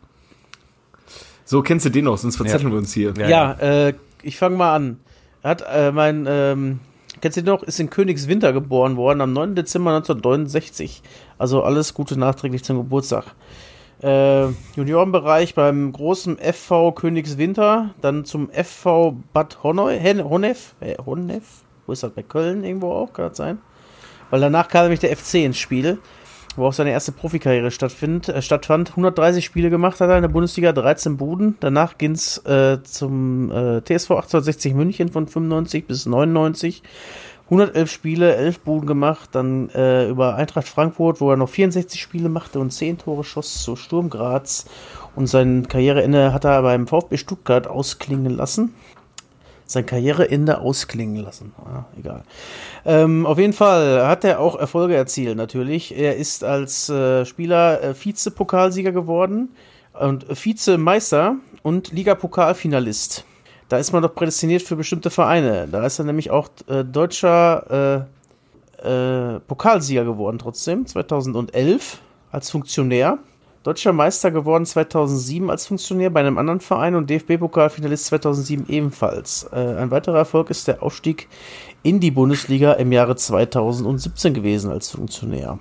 So, 1.45 1.63
kennst 1.63 1.87
du 1.87 1.91
den 1.91 2.05
noch, 2.05 2.19
sonst 2.19 2.37
verzetteln 2.37 2.69
ja. 2.69 2.75
wir 2.75 2.79
uns 2.79 2.93
hier. 2.93 3.15
Ja, 3.19 3.29
ja 3.29 3.53
äh, 3.55 3.95
ich 4.23 4.37
fange 4.37 4.57
mal 4.57 4.77
an 4.77 5.01
hat 5.43 5.65
äh, 5.71 5.93
mein, 5.93 6.27
ähm, 6.29 6.81
kennst 7.21 7.37
du 7.37 7.43
noch, 7.43 7.63
ist 7.63 7.81
in 7.81 7.91
Königswinter 7.91 8.53
geboren 8.53 8.97
worden 8.97 9.21
am 9.21 9.33
9. 9.33 9.55
Dezember 9.55 9.91
1969. 9.97 11.03
Also 11.39 11.63
alles 11.63 11.95
Gute 11.95 12.19
nachträglich 12.19 12.65
zum 12.65 12.79
Geburtstag. 12.79 13.25
Äh, 14.03 14.47
Juniorenbereich 14.77 15.55
beim 15.55 15.91
großen 15.93 16.39
FV 16.39 16.93
Königswinter, 16.93 17.95
dann 18.01 18.25
zum 18.25 18.49
FV 18.51 19.17
Bad 19.33 19.65
Honnef, 19.65 20.75
äh, 20.81 20.97
Honnef, 21.05 21.45
wo 21.87 21.93
ist 21.93 22.05
das, 22.05 22.13
bei 22.13 22.23
Köln 22.23 22.63
irgendwo 22.63 22.93
auch, 22.93 23.13
kann 23.13 23.29
das 23.29 23.37
sein? 23.37 23.59
Weil 24.31 24.41
danach 24.41 24.69
kam 24.69 24.83
nämlich 24.83 25.01
der 25.01 25.17
FC 25.17 25.45
ins 25.45 25.59
Spiel 25.59 25.99
wo 26.57 26.67
auch 26.67 26.73
seine 26.73 26.91
erste 26.91 27.13
Profikarriere 27.13 27.71
stattfind, 27.71 28.29
äh, 28.29 28.43
stattfand. 28.43 28.91
130 28.91 29.45
Spiele 29.45 29.71
gemacht 29.71 30.01
hat 30.01 30.11
er 30.11 30.17
in 30.17 30.23
der 30.23 30.29
Bundesliga, 30.29 30.73
13 30.73 31.17
Buden. 31.17 31.57
Danach 31.61 31.99
ging 31.99 32.13
es 32.13 32.39
äh, 32.47 32.83
zum 32.83 33.51
äh, 33.51 33.81
TSV 33.83 34.11
1860 34.11 34.75
München 34.75 35.09
von 35.09 35.27
95 35.27 35.87
bis 35.87 36.07
99. 36.07 36.83
111 37.51 37.91
Spiele, 37.91 38.37
11 38.37 38.61
Buden 38.61 38.87
gemacht, 38.87 39.31
dann 39.33 39.71
äh, 39.71 40.07
über 40.09 40.35
Eintracht 40.35 40.69
Frankfurt, 40.69 41.23
wo 41.23 41.31
er 41.31 41.39
noch 41.39 41.49
64 41.49 41.99
Spiele 41.99 42.29
machte 42.29 42.61
und 42.61 42.71
10 42.71 42.99
Tore 42.99 43.25
schoss 43.25 43.63
zu 43.63 43.75
Sturm 43.75 44.11
Graz. 44.11 44.67
Und 45.17 45.29
sein 45.29 45.67
Karriereende 45.67 46.35
hat 46.35 46.45
er 46.45 46.61
beim 46.61 46.87
VfB 46.87 47.17
Stuttgart 47.17 47.67
ausklingen 47.67 48.37
lassen 48.37 48.75
sein 49.69 49.87
Karriereende 49.87 50.61
ausklingen 50.61 51.23
lassen. 51.23 51.55
Ah, 51.59 51.85
egal. 51.97 52.25
Ähm, 52.85 53.27
auf 53.27 53.39
jeden 53.39 53.53
Fall 53.53 54.07
hat 54.07 54.25
er 54.25 54.41
auch 54.41 54.59
Erfolge 54.59 54.97
erzielt, 54.97 55.37
natürlich. 55.37 55.97
Er 55.97 56.17
ist 56.17 56.43
als 56.43 56.89
äh, 56.89 57.27
Spieler 57.27 57.83
äh, 57.83 57.95
Vize-Pokalsieger 57.95 58.93
geworden 58.93 59.51
und 59.93 60.27
Vizemeister 60.29 61.37
und 61.63 61.93
Ligapokalfinalist. 61.93 63.25
Da 63.69 63.77
ist 63.77 63.93
man 63.93 64.03
doch 64.03 64.15
prädestiniert 64.15 64.63
für 64.63 64.77
bestimmte 64.77 65.11
Vereine. 65.11 65.69
Da 65.71 65.85
ist 65.85 65.99
er 65.99 66.07
nämlich 66.07 66.31
auch 66.31 66.49
äh, 66.69 66.83
deutscher 66.85 68.07
äh, 68.83 69.35
äh, 69.37 69.41
Pokalsieger 69.41 70.05
geworden, 70.05 70.39
trotzdem, 70.39 70.87
2011 70.87 71.99
als 72.33 72.51
Funktionär. 72.51 73.19
Deutscher 73.69 73.93
Meister 73.93 74.31
geworden 74.31 74.65
2007 74.65 75.51
als 75.51 75.67
Funktionär 75.67 76.09
bei 76.09 76.21
einem 76.21 76.39
anderen 76.39 76.61
Verein 76.61 76.95
und 76.95 77.11
DFB-Pokalfinalist 77.11 78.07
2007 78.07 78.67
ebenfalls. 78.71 79.47
Äh, 79.53 79.57
ein 79.57 79.91
weiterer 79.91 80.17
Erfolg 80.17 80.49
ist 80.49 80.69
der 80.69 80.83
Aufstieg 80.83 81.29
in 81.83 82.01
die 82.01 82.11
Bundesliga 82.11 82.73
im 82.73 82.93
Jahre 82.93 83.15
2017 83.15 84.33
gewesen 84.33 84.71
als 84.71 84.93
Funktionär. 84.93 85.59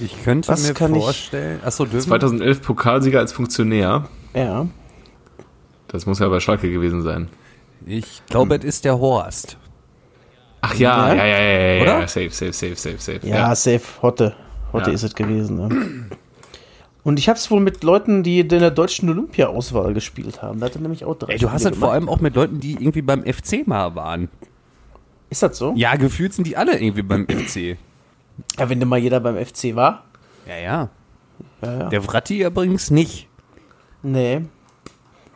Ich 0.00 0.22
könnte 0.22 0.48
Was 0.48 0.68
mir 0.68 0.74
vorstellen, 0.74 1.60
ich, 1.62 1.66
achso, 1.66 1.86
2011 1.86 2.60
Pokalsieger 2.60 3.20
als 3.20 3.32
Funktionär. 3.32 4.06
Ja. 4.34 4.66
Das 5.88 6.04
muss 6.04 6.18
ja 6.18 6.28
bei 6.28 6.40
Schalke 6.40 6.70
gewesen 6.70 7.00
sein. 7.00 7.30
Ich 7.86 8.20
glaube, 8.26 8.56
hm. 8.56 8.60
es 8.60 8.66
ist 8.66 8.84
der 8.84 8.98
Horst. 8.98 9.56
Ach 10.60 10.74
ja, 10.74 11.14
ja, 11.14 11.24
ja, 11.24 11.38
ja, 11.38 11.38
ja, 11.38 11.84
ja, 12.00 12.06
safe, 12.06 12.28
safe, 12.28 12.52
safe, 12.52 12.76
safe, 12.76 12.98
safe. 12.98 13.20
Ja, 13.22 13.36
ja. 13.36 13.54
safe, 13.54 13.80
Hotte. 14.02 14.36
Hotte 14.74 14.90
ja. 14.90 14.94
ist 14.94 15.04
es 15.04 15.14
gewesen. 15.14 15.56
Ne? 15.56 16.10
Und 17.04 17.18
ich 17.18 17.28
habe 17.28 17.38
es 17.38 17.50
wohl 17.50 17.60
mit 17.60 17.84
Leuten, 17.84 18.22
die 18.22 18.40
in 18.40 18.48
der 18.48 18.70
deutschen 18.70 19.10
Olympia-Auswahl 19.10 19.92
gespielt 19.92 20.40
haben. 20.40 20.58
Da 20.58 20.66
hat 20.66 20.74
er 20.74 20.80
nämlich 20.80 21.04
auch 21.04 21.14
drei. 21.14 21.34
Ey, 21.34 21.38
du 21.38 21.52
hast 21.52 21.66
halt 21.66 21.76
vor 21.76 21.92
allem 21.92 22.08
auch 22.08 22.20
mit 22.20 22.34
Leuten, 22.34 22.60
die 22.60 22.72
irgendwie 22.72 23.02
beim 23.02 23.22
FC 23.22 23.66
mal 23.66 23.94
waren. 23.94 24.30
Ist 25.28 25.42
das 25.42 25.58
so? 25.58 25.74
Ja, 25.76 25.96
gefühlt 25.96 26.32
sind 26.32 26.46
die 26.46 26.56
alle 26.56 26.80
irgendwie 26.80 27.02
beim 27.02 27.26
FC. 27.28 27.76
Ja, 28.58 28.68
wenn 28.68 28.80
denn 28.80 28.88
mal 28.88 28.98
jeder 28.98 29.20
beim 29.20 29.36
FC 29.36 29.76
war. 29.76 30.04
Ja, 30.46 30.56
ja. 30.56 30.88
ja, 31.62 31.78
ja. 31.78 31.88
Der 31.90 32.02
Vratti 32.02 32.42
übrigens 32.42 32.90
nicht. 32.90 33.28
Nee. 34.02 34.42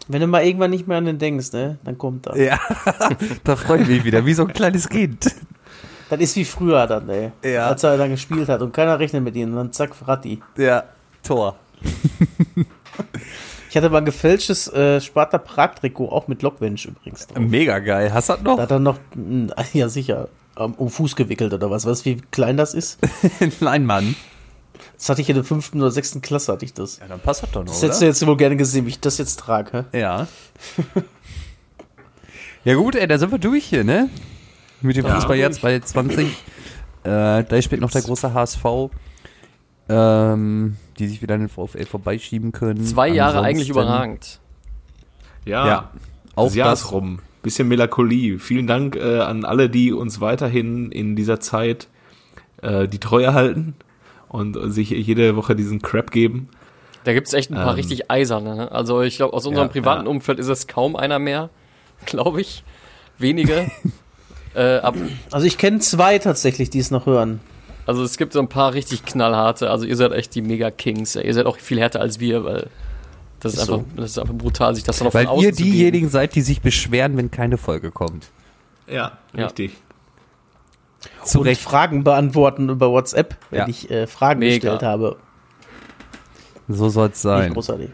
Wenn 0.09 0.21
du 0.23 0.27
mal 0.27 0.45
irgendwann 0.45 0.71
nicht 0.71 0.89
mehr 0.89 0.97
an 0.97 1.05
den 1.05 1.19
denkst, 1.19 1.53
ne, 1.53 1.79
dann 1.85 1.99
kommt 1.99 2.27
er. 2.29 2.37
Ja, 2.37 2.59
da 3.45 3.57
freut 3.57 3.87
mich 3.87 4.05
wieder, 4.05 4.25
wie 4.25 4.33
so 4.33 4.47
ein 4.47 4.53
kleines 4.55 4.89
Kind. 4.89 5.35
Das 6.09 6.19
ist 6.19 6.35
wie 6.37 6.47
früher 6.47 6.87
dann, 6.87 7.09
ey. 7.11 7.33
Ja. 7.45 7.69
Als 7.69 7.83
er 7.83 7.99
dann 7.99 8.11
gespielt 8.11 8.49
hat 8.49 8.63
und 8.63 8.73
keiner 8.73 8.99
rechnet 8.99 9.23
mit 9.23 9.37
ihm 9.37 9.51
und 9.51 9.57
dann 9.57 9.73
zack, 9.73 9.95
Vratti. 9.95 10.41
Ja. 10.57 10.85
Tor. 11.23 11.59
ich 13.71 13.77
hatte 13.77 13.91
mal 13.91 13.99
ein 13.99 14.05
gefälschtes 14.05 14.69
äh, 14.73 15.01
Sparta 15.01 15.39
Prag-Trikot, 15.39 16.09
auch 16.11 16.29
mit 16.29 16.43
Lockwench 16.43 16.87
übrigens. 16.87 17.27
Drauf. 17.27 17.39
Mega 17.39 17.79
geil. 17.79 18.13
Hast 18.13 18.29
du 18.29 18.35
das 18.35 18.43
noch? 18.43 18.57
Da 18.57 18.63
hat 18.63 18.71
er 18.71 18.79
noch, 18.79 18.99
ja 19.73 19.89
sicher, 19.89 20.29
um 20.57 20.91
Fuß 20.91 21.17
gewickelt 21.17 21.53
oder 21.53 21.71
was. 21.71 21.87
Weißt 21.87 22.07
du, 22.07 22.11
wie 22.11 22.21
klein 22.31 22.57
das 22.57 22.75
ist? 22.75 22.99
Nein, 23.61 23.85
Mann. 23.85 24.17
Das 24.97 25.09
hatte 25.09 25.21
ich 25.21 25.29
in 25.29 25.37
der 25.37 25.45
fünften 25.45 25.81
oder 25.81 25.91
sechsten 25.91 26.23
Klasse, 26.23 26.53
hatte 26.53 26.65
ich 26.65 26.75
das. 26.75 26.99
Ja, 26.99 27.07
dann 27.07 27.21
passt 27.21 27.43
das 27.43 27.51
doch 27.53 27.65
noch, 27.65 27.73
Das 27.73 27.83
hättest 27.83 28.03
du 28.03 28.07
jetzt 28.07 28.27
wohl 28.27 28.37
gerne 28.37 28.57
gesehen, 28.57 28.85
wie 28.87 28.91
ich 28.91 29.01
das 29.01 29.19
jetzt 29.19 29.39
trage. 29.39 29.87
Hä? 29.93 30.01
Ja. 30.01 30.27
ja 32.65 32.75
gut, 32.75 32.97
ey, 32.97 33.07
da 33.07 33.19
sind 33.19 33.31
wir 33.31 33.39
durch 33.39 33.65
hier, 33.65 33.85
ne? 33.85 34.11
Mit 34.81 34.97
dem 34.97 35.07
ja, 35.07 35.15
Fußball 35.15 35.37
jetzt 35.37 35.63
bei 35.63 35.79
20. 35.79 36.27
Äh, 37.05 37.45
da 37.45 37.63
spielt 37.63 37.81
noch 37.81 37.91
der 37.91 38.03
große 38.03 38.35
HSV 38.35 38.91
ähm, 39.89 40.77
die 40.99 41.07
sich 41.09 41.23
wieder 41.23 41.35
an 41.35 41.41
den 41.41 41.49
VfL 41.49 41.87
vorbeischieben 41.87 42.53
können. 42.53 42.85
Zwei 42.85 43.09
Jahre 43.09 43.39
Ansonsten, 43.39 43.47
eigentlich 43.47 43.71
überragend. 43.71 44.41
Ja, 45.45 45.67
ja 45.67 45.91
auch 46.35 46.47
das 46.47 46.55
Jahr 46.55 46.73
ist 46.73 46.93
rum. 46.93 47.21
Bisschen 47.43 47.69
Melancholie. 47.69 48.39
Vielen 48.39 48.67
Dank 48.67 48.97
äh, 48.97 49.21
an 49.21 49.45
alle, 49.45 49.71
die 49.71 49.93
uns 49.93 50.21
weiterhin 50.21 50.91
in 50.93 51.17
dieser 51.17 51.41
Zeit 51.41 51.89
äh, 52.63 52.89
die 52.89 52.99
Treue 52.99 53.33
halten 53.33 53.75
und 54.29 54.57
sich 54.73 54.91
jede 54.91 55.37
Woche 55.37 55.57
diesen 55.57 55.81
Crap 55.81 56.11
geben. 56.11 56.49
Da 57.05 57.13
gibt 57.13 57.29
es 57.29 57.33
echt 57.33 57.51
ein 57.51 57.55
paar 57.55 57.71
ähm, 57.71 57.75
richtig 57.77 58.11
eiserne. 58.11 58.57
Ne? 58.57 58.73
Also 58.73 59.03
ich 59.03 59.17
glaube, 59.17 59.33
aus 59.35 59.47
unserem 59.47 59.69
ja, 59.69 59.73
privaten 59.73 60.05
ja. 60.05 60.11
Umfeld 60.11 60.39
ist 60.39 60.49
es 60.49 60.67
kaum 60.67 60.97
einer 60.97 61.19
mehr, 61.19 61.49
glaube 62.05 62.41
ich. 62.41 62.65
Wenige. 63.19 63.71
äh, 64.55 64.81
also 65.31 65.47
ich 65.47 65.59
kenne 65.59 65.79
zwei 65.79 66.19
tatsächlich, 66.19 66.71
die 66.71 66.81
es 66.81 66.91
noch 66.91 67.07
hören. 67.07 67.41
Also 67.89 68.03
es 68.03 68.19
gibt 68.19 68.35
so 68.35 68.39
ein 68.39 68.49
paar 68.49 68.75
richtig 68.75 69.07
knallharte. 69.07 69.71
Also 69.71 69.87
ihr 69.87 69.97
seid 69.97 70.13
echt 70.13 70.35
die 70.35 70.43
Mega 70.43 70.71
Kings. 70.71 71.17
Ihr 71.17 71.33
seid 71.33 71.47
auch 71.47 71.57
viel 71.57 71.81
härter 71.81 72.03
als 72.03 72.21
wir, 72.21 72.45
weil 72.45 72.69
das 73.41 73.55
ist, 73.55 73.63
ist 73.63 73.71
einfach, 73.71 73.87
so. 73.87 73.97
das 73.97 74.11
ist 74.11 74.19
einfach 74.19 74.35
brutal, 74.35 74.75
sich 74.75 74.85
das 74.85 74.99
dann 74.99 75.07
noch 75.07 75.15
Weil 75.15 75.27
ihr 75.41 75.53
diejenigen 75.53 76.11
seid, 76.11 76.35
die 76.35 76.43
sich 76.43 76.61
beschweren, 76.61 77.17
wenn 77.17 77.31
keine 77.31 77.57
Folge 77.57 77.91
kommt. 77.91 78.29
Ja, 78.87 79.17
ja. 79.35 79.47
richtig. 79.47 79.75
Zu 81.25 81.41
Recht. 81.41 81.63
Fragen 81.63 82.05
beantworten 82.05 82.69
über 82.69 82.91
WhatsApp, 82.91 83.39
wenn 83.49 83.61
ja. 83.61 83.69
ich 83.69 83.91
äh, 83.91 84.07
Fragen 84.07 84.41
Mega. 84.41 84.57
gestellt 84.57 84.83
habe. 84.83 85.17
So 86.69 86.91
soll 86.91 87.09
es 87.09 87.23
sein. 87.23 87.55
großartig. 87.55 87.89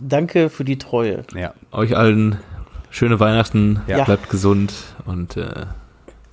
Danke 0.00 0.48
für 0.48 0.64
die 0.64 0.78
Treue. 0.78 1.24
Ja. 1.34 1.52
Euch 1.70 1.94
allen 1.98 2.40
schöne 2.88 3.20
Weihnachten, 3.20 3.82
ja. 3.88 4.04
bleibt 4.04 4.30
gesund 4.30 4.72
und 5.04 5.36
äh, 5.36 5.66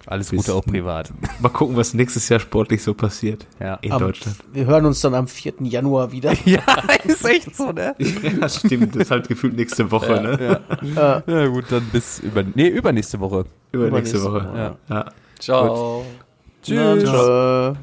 Alles 0.08 0.30
Bis- 0.30 0.40
Gute 0.46 0.54
auch 0.56 0.66
privat. 0.66 1.12
Mal 1.40 1.50
gucken, 1.50 1.76
was 1.76 1.94
nächstes 1.94 2.28
Jahr 2.30 2.40
sportlich 2.40 2.82
so 2.84 2.94
passiert 2.94 3.46
Ja. 3.60 3.76
in 3.82 3.92
Am- 3.92 4.00
Deutschland. 4.00 4.38
Wir 4.52 4.66
hören 4.66 4.86
uns 4.86 5.00
dann 5.02 5.14
am 5.14 5.28
4. 5.28 5.54
Januar 5.62 6.12
wieder. 6.12 6.34
ja, 6.46 6.62
ist 7.04 7.24
echt 7.26 7.56
so, 7.56 7.72
ne? 7.72 7.96
Ja, 8.40 8.50
stimmt. 8.50 8.96
Das 8.96 9.04
ist 9.04 9.12
halt 9.12 9.28
gefühlt 9.28 9.56
nächste 9.56 9.90
Woche, 9.92 10.14
ne? 10.22 10.62
Ja. 10.96 11.24
ja, 11.26 11.48
gut, 11.48 11.66
dann 11.70 11.84
bis 11.92 12.20
über, 12.20 12.44
nee, 12.56 12.68
übernächste 12.68 13.20
Woche. 13.20 13.46
Übernächste 13.72 14.18
Übernächste 14.18 14.24
Woche. 14.24 14.50
Woche. 14.50 14.78
Ja. 14.90 15.06
Ciao. 15.40 16.06
Tschüss. 16.64 17.04
Tschö. 17.04 17.74